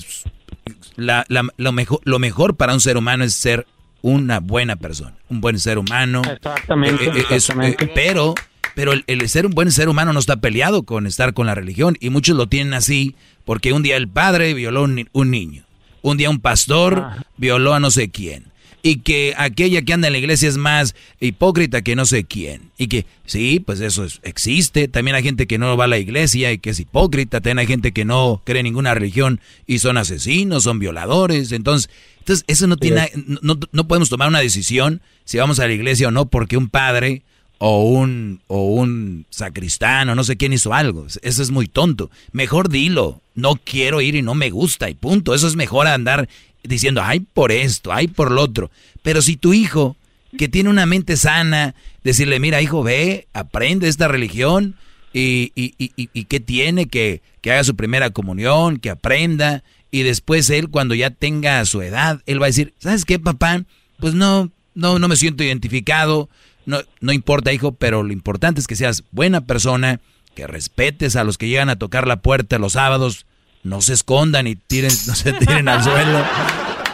la- 0.95 1.25
la- 1.27 1.47
lo, 1.57 1.71
mejor, 1.71 1.99
lo 2.03 2.19
mejor 2.19 2.55
para 2.55 2.73
un 2.73 2.81
ser 2.81 2.97
humano 2.97 3.23
es 3.23 3.33
ser 3.33 3.65
una 4.01 4.39
buena 4.39 4.75
persona, 4.77 5.13
un 5.29 5.41
buen 5.41 5.59
ser 5.59 5.77
humano. 5.77 6.21
Exactamente, 6.29 7.05
Eh, 7.05 7.11
eh, 7.17 7.25
es- 7.35 7.49
eh, 7.49 7.75
pero 7.93 8.33
pero 8.73 8.93
el, 8.93 9.03
el 9.07 9.27
ser 9.27 9.45
un 9.45 9.51
buen 9.53 9.69
ser 9.71 9.89
humano 9.89 10.13
no 10.13 10.19
está 10.19 10.37
peleado 10.37 10.83
con 10.83 11.05
estar 11.05 11.33
con 11.33 11.45
la 11.45 11.53
religión 11.55 11.97
y 11.99 12.09
muchos 12.09 12.37
lo 12.37 12.47
tienen 12.47 12.73
así 12.73 13.15
porque 13.43 13.73
un 13.73 13.83
día 13.83 13.97
el 13.97 14.07
padre 14.07 14.53
violó 14.53 14.83
un, 14.83 15.09
un 15.11 15.29
niño, 15.29 15.65
un 16.01 16.15
día 16.17 16.29
un 16.29 16.39
pastor 16.39 17.05
violó 17.37 17.73
a 17.73 17.79
no 17.81 17.91
sé 17.91 18.09
quién 18.09 18.45
y 18.83 18.97
que 18.97 19.33
aquella 19.37 19.81
que 19.83 19.93
anda 19.93 20.07
en 20.07 20.13
la 20.13 20.19
iglesia 20.19 20.49
es 20.49 20.57
más 20.57 20.95
hipócrita 21.19 21.81
que 21.81 21.95
no 21.95 22.05
sé 22.05 22.23
quién 22.23 22.71
y 22.77 22.87
que 22.87 23.05
sí, 23.25 23.59
pues 23.59 23.79
eso 23.79 24.05
es- 24.05 24.19
existe, 24.23 24.87
también 24.87 25.15
hay 25.15 25.23
gente 25.23 25.47
que 25.47 25.57
no 25.57 25.77
va 25.77 25.85
a 25.85 25.87
la 25.87 25.99
iglesia 25.99 26.51
y 26.51 26.57
que 26.57 26.71
es 26.71 26.79
hipócrita, 26.79 27.41
también 27.41 27.59
hay 27.59 27.67
gente 27.67 27.91
que 27.91 28.05
no 28.05 28.41
cree 28.43 28.59
en 28.61 28.65
ninguna 28.65 28.93
religión 28.93 29.39
y 29.67 29.79
son 29.79 29.97
asesinos, 29.97 30.63
son 30.63 30.79
violadores, 30.79 31.51
entonces 31.51 31.89
entonces 32.19 32.45
eso 32.47 32.67
no 32.67 32.77
tiene 32.77 33.09
no, 33.41 33.57
no 33.71 33.87
podemos 33.87 34.09
tomar 34.09 34.27
una 34.27 34.39
decisión 34.39 35.01
si 35.25 35.37
vamos 35.37 35.59
a 35.59 35.67
la 35.67 35.73
iglesia 35.73 36.07
o 36.07 36.11
no 36.11 36.25
porque 36.27 36.57
un 36.57 36.69
padre 36.69 37.23
o 37.63 37.83
un, 37.83 38.41
o 38.47 38.63
un 38.73 39.27
sacristán 39.29 40.09
o 40.09 40.15
no 40.15 40.23
sé 40.23 40.35
quién 40.35 40.51
hizo 40.51 40.73
algo. 40.73 41.05
Eso 41.21 41.43
es 41.43 41.51
muy 41.51 41.67
tonto. 41.67 42.09
Mejor 42.31 42.69
dilo, 42.69 43.21
no 43.35 43.53
quiero 43.55 44.01
ir 44.01 44.15
y 44.15 44.23
no 44.23 44.33
me 44.33 44.49
gusta 44.49 44.89
y 44.89 44.95
punto. 44.95 45.35
Eso 45.35 45.47
es 45.47 45.55
mejor 45.55 45.85
andar 45.85 46.27
diciendo, 46.63 47.01
ay 47.03 47.21
por 47.21 47.51
esto, 47.51 47.91
ay 47.91 48.07
por 48.07 48.31
lo 48.31 48.41
otro. 48.41 48.71
Pero 49.01 49.21
si 49.21 49.37
tu 49.37 49.53
hijo, 49.53 49.95
que 50.37 50.47
tiene 50.47 50.69
una 50.69 50.85
mente 50.85 51.17
sana, 51.17 51.75
decirle, 52.03 52.39
mira 52.39 52.61
hijo, 52.61 52.83
ve, 52.83 53.27
aprende 53.33 53.87
esta 53.87 54.07
religión, 54.07 54.75
y, 55.13 55.51
y, 55.55 55.73
y, 55.77 55.91
y 56.13 56.23
qué 56.25 56.39
tiene, 56.39 56.87
que, 56.87 57.21
que 57.41 57.51
haga 57.51 57.63
su 57.63 57.75
primera 57.75 58.11
comunión, 58.11 58.77
que 58.77 58.89
aprenda, 58.89 59.63
y 59.91 60.03
después 60.03 60.49
él 60.49 60.69
cuando 60.69 60.95
ya 60.95 61.09
tenga 61.09 61.63
su 61.65 61.81
edad, 61.81 62.21
él 62.25 62.41
va 62.41 62.45
a 62.45 62.49
decir, 62.49 62.73
¿sabes 62.79 63.03
qué, 63.03 63.19
papá? 63.19 63.63
Pues 63.99 64.13
no, 64.13 64.51
no, 64.73 64.99
no 64.99 65.07
me 65.07 65.17
siento 65.17 65.43
identificado, 65.43 66.29
no, 66.65 66.79
no 67.01 67.11
importa, 67.11 67.51
hijo, 67.51 67.73
pero 67.73 68.03
lo 68.03 68.13
importante 68.13 68.61
es 68.61 68.67
que 68.67 68.75
seas 68.75 69.03
buena 69.11 69.41
persona, 69.41 69.99
que 70.33 70.47
respetes 70.47 71.17
a 71.17 71.25
los 71.25 71.37
que 71.37 71.49
llegan 71.49 71.69
a 71.69 71.75
tocar 71.75 72.07
la 72.07 72.21
puerta 72.21 72.57
los 72.57 72.73
sábados, 72.73 73.25
no 73.63 73.81
se 73.81 73.93
escondan 73.93 74.47
y 74.47 74.55
tiren, 74.55 74.91
no 75.07 75.15
se 75.15 75.33
tiren 75.33 75.67
al 75.67 75.83
suelo. 75.83 76.19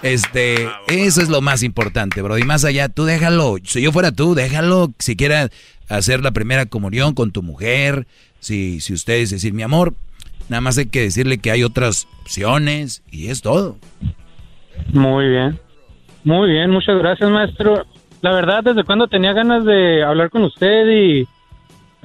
Este, 0.04 0.70
eso 0.88 1.22
es 1.22 1.30
lo 1.30 1.42
más 1.42 1.64
importante, 1.64 2.22
bro. 2.22 2.38
Y 2.38 2.44
más 2.44 2.66
allá, 2.66 2.90
tú 2.90 3.06
déjalo. 3.06 3.58
Si 3.64 3.82
yo 3.82 3.92
fuera 3.92 4.12
tú, 4.12 4.36
déjalo. 4.36 4.92
Si 5.00 5.16
quiera 5.16 5.50
hacer 5.90 6.22
la 6.22 6.32
primera 6.32 6.66
comunión 6.66 7.14
con 7.14 7.32
tu 7.32 7.42
mujer, 7.42 8.08
si, 8.40 8.80
si 8.80 8.94
ustedes 8.94 9.32
decir, 9.32 9.54
mi 9.54 9.64
amor, 9.64 9.96
nada 10.50 10.62
más 10.62 10.78
hay 10.78 10.88
que 10.88 11.02
decirle 11.02 11.40
que 11.40 11.52
hay 11.52 11.64
otras 11.64 12.08
opciones 12.22 13.04
y 13.12 13.28
es 13.28 13.42
todo. 13.42 13.78
Muy 14.94 15.30
bien. 15.30 15.60
Muy 16.24 16.52
bien, 16.52 16.72
muchas 16.72 16.98
gracias, 17.00 17.30
maestro. 17.30 17.86
La 18.22 18.34
verdad, 18.34 18.64
desde 18.64 18.84
cuando 18.84 19.08
tenía 19.08 19.34
ganas 19.34 19.64
de 19.64 20.04
hablar 20.04 20.30
con 20.30 20.44
usted 20.44 20.88
y 20.90 21.28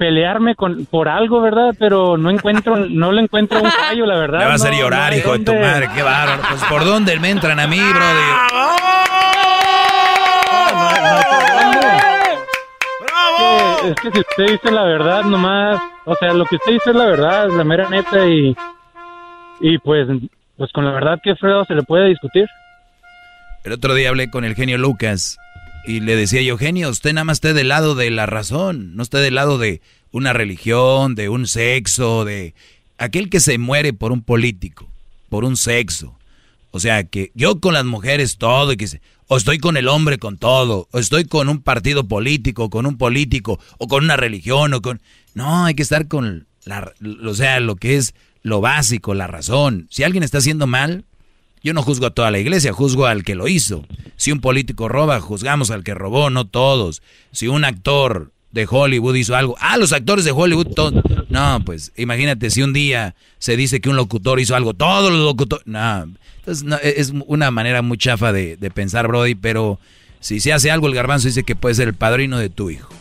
pelearme 0.03 0.53
con 0.55 0.85
por 0.85 1.07
algo, 1.07 1.39
¿verdad? 1.39 1.73
Pero 1.79 2.17
no 2.17 2.29
encuentro, 2.29 2.75
no 2.75 3.13
le 3.13 3.21
encuentro 3.21 3.61
un 3.61 3.71
fallo, 3.71 4.05
la 4.05 4.17
verdad. 4.17 4.39
Me 4.41 4.45
va 4.45 4.51
a 4.51 4.55
hacer 4.55 4.73
No, 4.73 4.79
llorar, 4.79 5.13
no 5.13 5.17
hijo 5.17 5.31
de 5.37 5.45
tu 5.45 5.53
madre, 5.55 5.87
qué 5.95 6.03
bárbaro. 6.03 6.41
Pues 6.49 6.63
por 6.65 6.83
dónde 6.83 7.17
me 7.21 7.29
entran 7.29 7.57
a 7.59 7.67
mí, 7.67 7.79
brother. 7.79 9.43
que- 13.37 13.89
es 13.89 13.95
que 14.01 14.11
si 14.11 14.19
usted 14.19 14.45
dice 14.53 14.71
la 14.71 14.83
verdad 14.83 15.23
nomás, 15.23 15.81
o 16.05 16.15
sea, 16.15 16.33
lo 16.33 16.45
que 16.45 16.55
usted 16.55 16.71
dice 16.73 16.89
es 16.91 16.95
la 16.95 17.05
verdad, 17.05 17.47
la 17.49 17.63
mera 17.63 17.89
neta 17.89 18.25
y 18.27 18.55
y 19.59 19.77
pues 19.79 20.07
pues 20.57 20.71
con 20.71 20.85
la 20.85 20.91
verdad 20.91 21.19
que 21.23 21.35
fregado 21.35 21.65
se 21.65 21.73
le 21.75 21.83
puede 21.83 22.07
discutir. 22.09 22.47
El 23.63 23.73
otro 23.73 23.93
día 23.93 24.09
hablé 24.09 24.29
con 24.29 24.43
el 24.43 24.55
genio 24.55 24.77
Lucas 24.77 25.37
y 25.85 25.99
le 25.99 26.15
decía 26.15 26.41
yo, 26.41 26.57
genio, 26.57 26.89
usted 26.89 27.13
nada 27.13 27.25
más 27.25 27.37
esté 27.37 27.53
del 27.53 27.67
lado 27.67 27.95
de 27.95 28.09
la 28.09 28.25
razón, 28.25 28.95
no 28.95 29.03
esté 29.03 29.17
del 29.17 29.35
lado 29.35 29.57
de 29.57 29.81
una 30.11 30.33
religión, 30.33 31.15
de 31.15 31.29
un 31.29 31.47
sexo, 31.47 32.25
de 32.25 32.53
aquel 32.97 33.29
que 33.29 33.39
se 33.39 33.57
muere 33.57 33.93
por 33.93 34.11
un 34.11 34.21
político, 34.21 34.89
por 35.29 35.43
un 35.43 35.57
sexo. 35.57 36.17
O 36.71 36.79
sea, 36.79 37.03
que 37.03 37.31
yo 37.35 37.59
con 37.59 37.73
las 37.73 37.85
mujeres 37.85 38.37
todo, 38.37 38.71
y 38.71 38.77
que 38.77 38.87
o 39.27 39.37
estoy 39.37 39.57
con 39.57 39.77
el 39.77 39.87
hombre 39.87 40.17
con 40.17 40.37
todo, 40.37 40.87
o 40.91 40.99
estoy 40.99 41.25
con 41.25 41.49
un 41.49 41.61
partido 41.61 42.07
político, 42.07 42.69
con 42.69 42.85
un 42.85 42.97
político, 42.97 43.59
o 43.77 43.87
con 43.87 44.03
una 44.03 44.15
religión, 44.15 44.73
o 44.73 44.81
con... 44.81 45.01
No, 45.33 45.65
hay 45.65 45.75
que 45.75 45.83
estar 45.83 46.07
con 46.07 46.47
la... 46.65 46.93
O 47.25 47.33
sea, 47.33 47.59
lo 47.59 47.75
que 47.75 47.97
es 47.97 48.13
lo 48.41 48.61
básico, 48.61 49.13
la 49.13 49.27
razón. 49.27 49.87
Si 49.89 50.03
alguien 50.03 50.23
está 50.23 50.37
haciendo 50.39 50.67
mal, 50.67 51.05
yo 51.63 51.73
no 51.73 51.81
juzgo 51.81 52.07
a 52.07 52.11
toda 52.11 52.29
la 52.29 52.39
iglesia, 52.39 52.73
juzgo 52.73 53.05
al 53.05 53.23
que 53.23 53.35
lo 53.35 53.47
hizo. 53.47 53.85
Si 54.17 54.31
un 54.31 54.41
político 54.41 54.89
roba, 54.89 55.19
juzgamos 55.21 55.71
al 55.71 55.83
que 55.83 55.93
robó, 55.93 56.29
no 56.29 56.45
todos. 56.45 57.01
Si 57.31 57.47
un 57.47 57.63
actor 57.63 58.31
de 58.51 58.67
Hollywood 58.69 59.15
hizo 59.15 59.35
algo, 59.35 59.55
ah, 59.59 59.77
los 59.77 59.93
actores 59.93 60.25
de 60.25 60.31
Hollywood. 60.31 60.67
No, 61.29 61.61
pues 61.65 61.91
imagínate 61.95 62.49
si 62.49 62.61
un 62.61 62.73
día 62.73 63.15
se 63.39 63.57
dice 63.57 63.81
que 63.81 63.89
un 63.89 63.95
locutor 63.95 64.39
hizo 64.39 64.55
algo, 64.55 64.73
todos 64.73 65.11
los 65.11 65.21
locutores. 65.21 65.65
No, 65.65 66.07
entonces 66.37 66.63
no, 66.63 66.77
es 66.77 67.13
una 67.27 67.49
manera 67.49 67.81
muy 67.81 67.97
chafa 67.97 68.31
de, 68.31 68.57
de 68.57 68.69
pensar, 68.69 69.07
Brody, 69.07 69.35
pero 69.35 69.79
si 70.19 70.39
se 70.39 70.53
hace 70.53 70.69
algo, 70.69 70.87
el 70.87 70.93
garbanzo 70.93 71.27
dice 71.27 71.43
que 71.43 71.55
puede 71.55 71.75
ser 71.75 71.87
el 71.87 71.95
padrino 71.95 72.37
de 72.37 72.49
tu 72.49 72.69
hijo. 72.69 72.93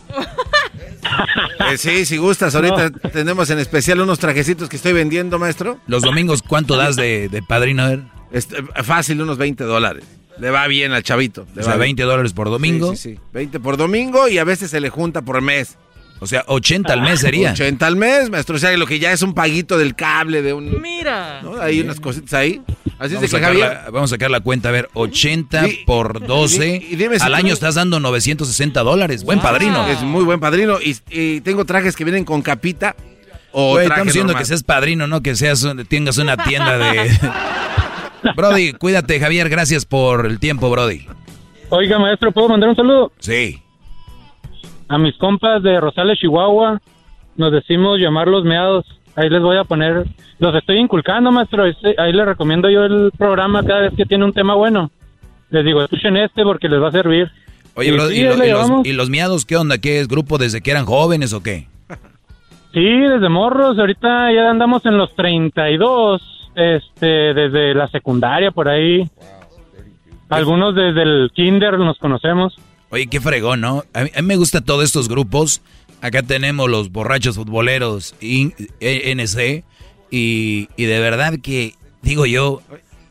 Eh, 1.72 1.78
sí, 1.78 2.04
si 2.04 2.16
gustas, 2.16 2.54
ahorita 2.54 2.90
tenemos 2.90 3.48
en 3.50 3.58
especial 3.58 4.00
unos 4.00 4.18
trajecitos 4.18 4.68
que 4.68 4.76
estoy 4.76 4.92
vendiendo, 4.92 5.38
maestro. 5.38 5.78
Los 5.86 6.02
domingos, 6.02 6.42
¿cuánto 6.42 6.76
das 6.76 6.96
de, 6.96 7.28
de 7.28 7.42
padrino? 7.42 7.84
A 7.84 7.88
ver. 7.88 8.00
Este, 8.32 8.62
fácil, 8.82 9.22
unos 9.22 9.38
20 9.38 9.62
dólares. 9.64 10.04
Le 10.38 10.50
va 10.50 10.66
bien 10.66 10.92
al 10.92 11.02
chavito. 11.02 11.46
le 11.54 11.60
O 11.60 11.64
sea, 11.64 11.74
va 11.74 11.78
20 11.78 12.02
dólares 12.02 12.32
por 12.32 12.50
domingo. 12.50 12.90
Sí, 12.92 12.96
sí, 12.96 13.14
sí. 13.14 13.20
20 13.32 13.60
por 13.60 13.76
domingo 13.76 14.28
y 14.28 14.38
a 14.38 14.44
veces 14.44 14.70
se 14.70 14.80
le 14.80 14.90
junta 14.90 15.22
por 15.22 15.40
mes. 15.40 15.78
O 16.22 16.26
sea, 16.28 16.44
80 16.46 16.92
al 16.92 17.02
mes 17.02 17.18
sería. 17.20 17.50
80 17.50 17.84
al 17.84 17.96
mes, 17.96 18.30
maestro. 18.30 18.54
O 18.54 18.58
sea, 18.60 18.76
lo 18.76 18.86
que 18.86 19.00
ya 19.00 19.10
es 19.12 19.22
un 19.22 19.34
paguito 19.34 19.76
del 19.76 19.96
cable, 19.96 20.40
de 20.40 20.52
un... 20.52 20.80
Mira. 20.80 21.40
¿no? 21.42 21.60
Hay 21.60 21.80
unas 21.80 21.98
cositas 21.98 22.32
ahí. 22.34 22.62
Así 22.68 22.84
Vamos 22.98 23.12
es 23.14 23.20
de 23.20 23.20
que 23.20 23.28
sacar 23.28 23.48
Javier... 23.48 23.68
la, 23.84 23.90
vamos 23.90 24.10
a 24.12 24.14
sacar 24.14 24.30
la 24.30 24.38
cuenta, 24.38 24.68
a 24.68 24.72
ver, 24.72 24.88
80 24.94 25.62
Di- 25.64 25.80
por 25.84 26.24
12. 26.24 26.62
di- 26.64 26.86
y 26.92 26.94
dime 26.96 27.18
si 27.18 27.24
al 27.24 27.32
tú- 27.32 27.36
año 27.38 27.52
estás 27.52 27.74
dando 27.74 27.98
960 27.98 28.82
dólares. 28.84 29.24
Buen 29.24 29.40
padrino. 29.40 29.84
Es 29.88 30.00
muy 30.02 30.22
buen 30.22 30.38
padrino. 30.38 30.78
Y, 30.80 30.96
y 31.10 31.40
tengo 31.40 31.64
trajes 31.64 31.96
que 31.96 32.04
vienen 32.04 32.24
con 32.24 32.40
capita 32.40 32.94
o 33.50 33.72
traje 33.74 33.86
estamos 33.88 34.06
diciendo 34.06 34.26
normal. 34.28 34.42
que 34.42 34.46
seas 34.46 34.62
padrino, 34.62 35.06
no 35.08 35.22
que 35.22 35.34
seas 35.34 35.64
un- 35.64 35.84
tengas 35.86 36.18
una 36.18 36.36
tienda 36.36 36.78
de... 36.78 37.10
Brody, 38.36 38.72
cuídate, 38.74 39.18
Javier. 39.18 39.48
Gracias 39.48 39.84
por 39.84 40.26
el 40.26 40.38
tiempo, 40.38 40.70
Brody. 40.70 41.06
Oiga, 41.70 41.98
maestro, 41.98 42.30
¿puedo 42.30 42.48
mandar 42.50 42.68
un 42.70 42.76
saludo? 42.76 43.12
Sí. 43.18 43.60
A 44.88 44.98
mis 44.98 45.16
compas 45.16 45.62
de 45.62 45.80
Rosales, 45.80 46.18
Chihuahua, 46.18 46.80
nos 47.36 47.52
decimos 47.52 47.98
llamar 47.98 48.28
los 48.28 48.44
meados. 48.44 48.84
Ahí 49.16 49.28
les 49.30 49.42
voy 49.42 49.56
a 49.56 49.64
poner, 49.64 50.04
los 50.38 50.54
estoy 50.54 50.78
inculcando, 50.78 51.30
maestro. 51.32 51.66
Este- 51.66 51.94
Ahí 51.98 52.12
les 52.12 52.26
recomiendo 52.26 52.68
yo 52.70 52.84
el 52.84 53.10
programa 53.16 53.62
cada 53.64 53.80
vez 53.82 53.92
que 53.96 54.04
tiene 54.06 54.24
un 54.24 54.32
tema 54.32 54.54
bueno. 54.54 54.90
Les 55.50 55.64
digo, 55.64 55.82
escuchen 55.82 56.16
este 56.16 56.42
porque 56.44 56.68
les 56.68 56.80
va 56.80 56.88
a 56.88 56.92
servir. 56.92 57.30
Oye, 57.74 57.88
Y 57.88 57.92
Brody, 57.92 58.14
sí, 58.14 58.20
¿y, 58.20 58.24
lo- 58.24 58.32
ahí 58.32 58.38
le 58.38 58.48
y 58.48 58.50
los, 58.52 58.70
y 58.86 58.92
los 58.92 59.10
miados 59.10 59.44
qué 59.46 59.56
onda? 59.56 59.78
¿Qué 59.78 60.00
es 60.00 60.08
grupo 60.08 60.36
desde 60.38 60.60
que 60.60 60.70
eran 60.70 60.84
jóvenes 60.86 61.32
o 61.32 61.42
qué? 61.42 61.68
Sí, 62.74 62.84
desde 63.00 63.28
morros. 63.28 63.78
Ahorita 63.78 64.32
ya 64.32 64.50
andamos 64.50 64.84
en 64.86 64.96
los 64.96 65.14
32, 65.14 66.50
este, 66.54 67.06
desde 67.34 67.74
la 67.74 67.88
secundaria 67.88 68.50
por 68.50 68.68
ahí. 68.68 69.06
Algunos 70.30 70.74
desde 70.74 71.02
el 71.02 71.30
kinder 71.34 71.78
nos 71.78 71.98
conocemos. 71.98 72.56
Oye, 72.92 73.06
qué 73.08 73.20
fregón, 73.20 73.60
¿no? 73.60 73.84
A 73.94 74.04
mí, 74.04 74.10
a 74.14 74.22
mí 74.22 74.28
me 74.28 74.36
gustan 74.36 74.64
todos 74.64 74.84
estos 74.84 75.08
grupos. 75.08 75.60
Acá 76.00 76.22
tenemos 76.22 76.68
los 76.70 76.92
borrachos 76.92 77.36
futboleros 77.36 78.14
in- 78.20 78.54
E- 78.80 79.10
NC. 79.14 79.64
Y, 80.10 80.68
y 80.76 80.84
de 80.84 81.00
verdad 81.00 81.38
que, 81.42 81.74
digo 82.02 82.26
yo, 82.26 82.60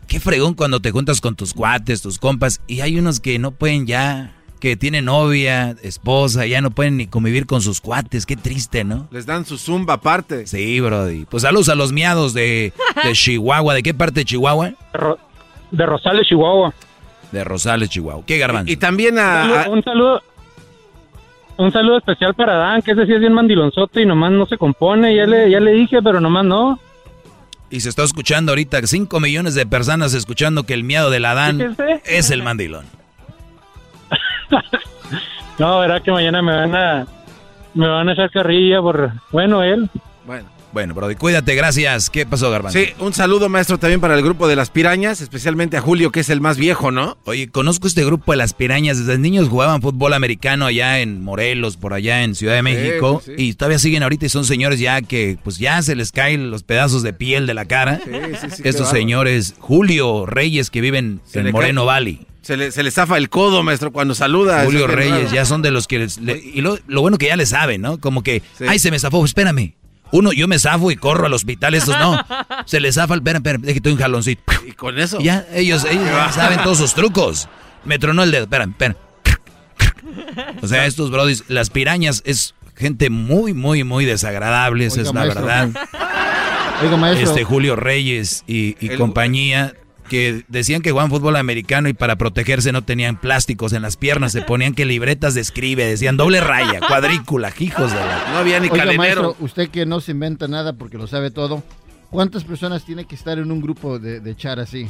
qué 0.08 0.20
fregón 0.20 0.54
cuando 0.54 0.80
te 0.82 0.92
juntas 0.92 1.20
con 1.20 1.36
tus 1.36 1.54
cuates, 1.54 2.02
tus 2.02 2.20
compas. 2.20 2.62
Y 2.68 2.82
hay 2.82 3.00
unos 3.00 3.20
que 3.20 3.40
no 3.40 3.50
pueden 3.52 3.88
ya, 3.88 4.36
que 4.60 4.76
tienen 4.78 5.06
novia, 5.06 5.76
esposa, 5.82 6.46
ya 6.46 6.62
no 6.62 6.70
pueden 6.70 6.98
ni 6.98 7.08
convivir 7.08 7.48
con 7.48 7.62
sus 7.64 7.82
cuates. 7.82 8.28
Qué 8.28 8.36
triste, 8.38 8.84
¿no? 8.84 9.08
Les 9.10 9.26
dan 9.26 9.46
su 9.48 9.58
zumba 9.58 9.96
aparte. 9.96 10.46
Sí, 10.46 10.80
Brody. 10.80 11.26
Pues 11.26 11.42
saludos 11.42 11.70
a 11.70 11.76
los 11.76 11.92
miados 11.92 12.36
de, 12.36 12.72
de 13.04 13.12
Chihuahua. 13.14 13.74
¿De 13.74 13.82
qué 13.82 13.96
parte 13.96 14.20
de 14.20 14.26
Chihuahua? 14.26 14.74
De 15.72 15.86
Rosales, 15.88 16.28
Chihuahua. 16.28 16.72
De 17.32 17.44
Rosales, 17.44 17.90
Chihuahua. 17.90 18.24
¿Qué 18.26 18.38
garbanzo? 18.38 18.72
Y 18.72 18.78
también 18.78 19.18
a... 19.18 19.66
Un 19.70 19.84
saludo, 19.84 20.22
un 21.58 21.72
saludo 21.72 21.98
especial 21.98 22.34
para 22.34 22.56
Dan, 22.56 22.82
que 22.82 22.92
ese 22.92 23.06
sí 23.06 23.14
es 23.14 23.20
bien 23.20 23.34
mandilonzote 23.34 24.02
y 24.02 24.06
nomás 24.06 24.32
no 24.32 24.46
se 24.46 24.58
compone. 24.58 25.16
Ya 25.16 25.26
le, 25.26 25.50
ya 25.50 25.60
le 25.60 25.72
dije, 25.72 26.02
pero 26.02 26.20
nomás 26.20 26.46
no. 26.46 26.80
Y 27.70 27.80
se 27.80 27.90
está 27.90 28.04
escuchando 28.04 28.52
ahorita 28.52 28.82
5 28.84 29.20
millones 29.20 29.56
de 29.56 29.66
personas 29.66 30.14
escuchando 30.14 30.64
que 30.64 30.74
el 30.74 30.84
miedo 30.84 31.10
del 31.10 31.24
Adán 31.26 31.78
es 32.06 32.30
el 32.32 32.44
mandilón. 32.44 32.86
No, 35.60 35.80
verá 35.80 36.00
que 36.00 36.12
mañana 36.12 36.42
me 36.42 36.56
van 36.56 36.76
a 36.76 37.06
me 37.76 37.88
van 37.88 38.10
a 38.10 38.14
echar 38.14 38.32
carrilla 38.32 38.82
por 38.82 39.12
bueno 39.32 39.62
él. 39.62 39.88
Bueno. 40.26 40.50
Bueno, 40.74 40.94
Brody, 40.94 41.16
cuídate, 41.16 41.54
gracias. 41.56 42.10
¿Qué 42.10 42.26
pasó, 42.26 42.50
Garbanzo? 42.50 42.80
Sí, 42.80 42.86
un 43.00 43.14
saludo 43.14 43.50
maestro 43.50 43.78
también 43.78 44.00
para 44.00 44.16
el 44.16 44.24
grupo 44.24 44.48
de 44.48 44.56
las 44.56 44.70
pirañas, 44.70 45.20
especialmente 45.20 45.76
a 45.76 45.82
Julio, 45.82 46.12
que 46.12 46.22
es 46.22 46.30
el 46.30 46.40
más 46.40 46.58
viejo, 46.58 46.92
¿no? 46.92 47.18
Oye, 47.26 47.50
conozco 47.50 47.88
este 47.88 48.06
grupo 48.06 48.32
de 48.32 48.38
las 48.38 48.54
pirañas. 48.54 48.98
Desde 48.98 49.18
niños 49.18 49.50
jugaban 49.50 49.82
fútbol 49.82 50.14
americano 50.14 50.66
allá 50.68 51.02
en 51.02 51.22
Morelos, 51.24 51.76
por 51.76 51.94
allá 51.94 52.24
en 52.24 52.36
Ciudad 52.36 52.56
de 52.56 52.62
México. 52.62 53.22
sí, 53.26 53.34
sí. 53.38 53.44
Y 53.44 53.54
todavía 53.56 53.80
siguen 53.80 54.04
ahorita 54.04 54.26
y 54.26 54.30
son 54.30 54.46
señores 54.46 54.80
ya 54.80 55.02
que 55.02 55.38
pues 55.44 55.58
ya 55.58 55.82
se 55.82 55.96
les 55.96 56.14
caen 56.14 56.52
los 56.52 56.64
pedazos 56.64 57.04
de 57.04 57.12
piel 57.12 57.48
de 57.48 57.54
la 57.54 57.66
cara. 57.66 58.00
Sí, 58.04 58.12
sí, 58.40 58.48
sí, 58.56 58.64
qué 58.64 58.70
Estos 58.70 58.90
señores, 58.90 59.56
Julio 59.60 60.26
Reyes, 60.26 60.70
que 60.70 60.80
viven 60.80 61.20
Se 61.26 61.40
en 61.42 61.52
Moreno 61.52 61.84
Valley. 61.84 62.28
Se 62.44 62.56
le, 62.58 62.72
se 62.72 62.82
le 62.82 62.90
zafa 62.92 63.18
el 63.18 63.30
codo, 63.30 63.62
maestro, 63.62 63.92
cuando 63.92 64.16
saluda. 64.16 64.64
Julio 64.64 64.88
Reyes, 64.88 65.32
ya 65.32 65.46
son 65.46 65.62
de 65.62 65.70
los 65.70 65.86
que... 65.88 66.00
les- 66.00 66.18
le- 66.20 66.42
y 66.42 66.62
lo, 66.62 66.80
lo 66.88 67.02
bueno 67.02 67.18
que 67.20 67.28
ya 67.28 67.36
le 67.36 67.46
saben, 67.46 67.82
¿no? 67.82 68.00
Como 68.00 68.24
que, 68.24 68.42
ay, 68.68 68.80
se 68.80 68.90
me 68.90 68.98
zafó, 68.98 69.24
espérame. 69.24 69.74
Uno, 70.12 70.34
yo 70.34 70.48
me 70.48 70.60
zafo 70.60 70.92
y 70.92 70.96
corro 70.96 71.26
al 71.26 71.34
hospital, 71.34 71.74
estos 71.74 71.98
no. 71.98 72.20
Se 72.66 72.80
les 72.80 72.96
zafa, 72.96 73.16
espérame, 73.16 73.44
déjate 73.62 73.92
un 73.92 73.98
jaloncito. 73.98 74.44
Y 74.68 74.72
con 74.74 75.00
eso. 75.00 75.20
Y 75.22 75.26
ya, 75.26 75.46
ellos, 75.54 75.86
ellos 75.86 76.06
ya 76.06 76.32
saben 76.32 76.62
todos 76.64 76.78
sus 76.78 76.94
trucos. 76.94 77.48
Me 77.86 77.98
tronó 78.00 78.24
el 78.24 78.32
dedo, 78.32 78.44
espérame, 78.44 78.72
espérame. 78.72 78.98
O 80.62 80.68
sea, 80.68 80.86
estos 80.86 81.12
brodis, 81.12 81.44
las 81.48 81.70
pirañas 81.70 82.22
es 82.26 82.54
gente 82.76 83.10
muy, 83.10 83.54
muy, 83.54 83.84
muy 83.84 84.06
desagradable, 84.06 84.86
esa 84.86 85.02
es 85.02 85.08
la 85.08 85.14
maestro. 85.14 85.42
verdad. 85.46 85.70
Oiga, 86.84 86.98
maestro. 86.98 87.30
Este 87.30 87.44
Julio 87.44 87.76
Reyes 87.76 88.44
y, 88.48 88.76
y 88.80 88.90
El- 88.90 88.98
compañía 88.98 89.74
que 90.12 90.44
decían 90.50 90.82
que 90.82 90.92
jugaban 90.92 91.10
fútbol 91.10 91.38
americano 91.38 91.88
y 91.88 91.94
para 91.94 92.18
protegerse 92.18 92.74
no 92.74 92.82
tenían 92.84 93.16
plásticos 93.16 93.72
en 93.72 93.82
las 93.82 93.96
piernas, 93.96 94.34
se 94.34 94.42
ponían 94.42 94.74
que 94.76 94.84
libretas 94.84 95.36
de 95.36 95.40
escribe, 95.40 95.86
decían 95.86 96.18
doble 96.18 96.42
raya, 96.42 96.82
cuadrícula, 96.86 97.54
hijos 97.58 97.94
de 97.94 97.98
la... 97.98 98.28
No 98.34 98.38
había 98.40 98.60
ni 98.60 98.68
Oiga, 98.68 98.84
calenero. 98.84 99.22
maestro, 99.24 99.36
usted 99.46 99.70
que 99.70 99.86
no 99.86 100.02
se 100.02 100.12
inventa 100.12 100.50
nada 100.50 100.74
porque 100.74 100.98
lo 100.98 101.08
sabe 101.08 101.32
todo, 101.32 101.64
¿cuántas 102.10 102.44
personas 102.44 102.84
tiene 102.84 103.06
que 103.06 103.16
estar 103.16 103.40
en 103.40 103.54
un 103.54 103.62
grupo 103.62 104.00
de, 104.00 104.20
de 104.20 104.36
chat 104.36 104.60
así? 104.60 104.90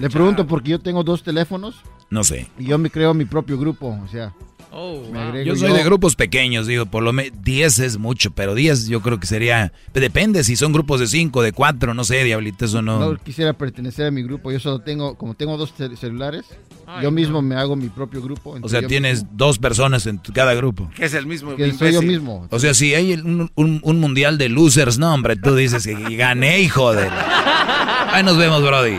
Le 0.00 0.10
pregunto 0.10 0.48
porque 0.48 0.70
yo 0.70 0.80
tengo 0.80 1.04
dos 1.04 1.22
teléfonos 1.22 1.76
No 2.10 2.24
sé. 2.24 2.50
y 2.58 2.64
yo 2.64 2.76
me 2.78 2.90
creo 2.90 3.14
mi 3.14 3.26
propio 3.26 3.56
grupo, 3.56 3.96
o 4.04 4.08
sea, 4.08 4.32
agrego 5.14 5.44
Yo 5.44 5.56
soy 5.56 5.72
de 5.72 5.84
grupos 5.84 6.16
pequeños, 6.16 6.66
digo, 6.66 6.86
por 6.86 7.02
lo 7.02 7.12
menos 7.12 7.32
10 7.42 7.78
es 7.78 7.98
mucho, 7.98 8.30
pero 8.32 8.54
10 8.54 8.88
yo 8.88 9.00
creo 9.00 9.20
que 9.20 9.26
sería... 9.26 9.72
Depende 9.92 10.42
si 10.44 10.56
son 10.56 10.72
grupos 10.72 11.00
de 11.00 11.06
5, 11.06 11.42
de 11.42 11.52
4, 11.52 11.94
no 11.94 12.04
sé, 12.04 12.24
diablito, 12.24 12.64
eso 12.64 12.82
no... 12.82 12.98
No 12.98 13.16
quisiera 13.16 13.52
pertenecer 13.52 14.06
a 14.06 14.10
mi 14.10 14.22
grupo, 14.22 14.50
yo 14.50 14.58
solo 14.60 14.80
tengo, 14.80 15.14
como 15.16 15.34
tengo 15.34 15.56
dos 15.56 15.72
cel- 15.78 15.96
celulares, 15.96 16.44
yo 17.02 17.10
mismo 17.10 17.40
me 17.42 17.54
hago 17.56 17.76
mi 17.76 17.88
propio 17.88 18.20
grupo. 18.20 18.56
O 18.60 18.68
sea, 18.68 18.86
tienes 18.86 19.24
dos 19.36 19.58
personas 19.58 20.06
en 20.06 20.18
cada 20.18 20.54
grupo. 20.54 20.90
Que 20.94 21.06
es 21.06 21.14
el 21.14 21.26
mismo. 21.26 21.56
Que 21.56 21.72
soy 21.72 21.92
yo 21.92 22.02
mismo. 22.02 22.46
O 22.50 22.58
sea, 22.58 22.74
si 22.74 22.94
hay 22.94 23.14
un- 23.14 23.50
un 23.56 24.00
mundial 24.00 24.36
de 24.38 24.48
losers, 24.48 24.98
no, 24.98 25.12
hombre, 25.14 25.36
tú 25.36 25.54
dices 25.54 25.84
que 25.86 26.16
gané, 26.16 26.60
hijo 26.60 26.92
de... 26.92 27.08
Ahí 27.08 28.22
nos 28.22 28.36
vemos, 28.36 28.62
brody. 28.62 28.98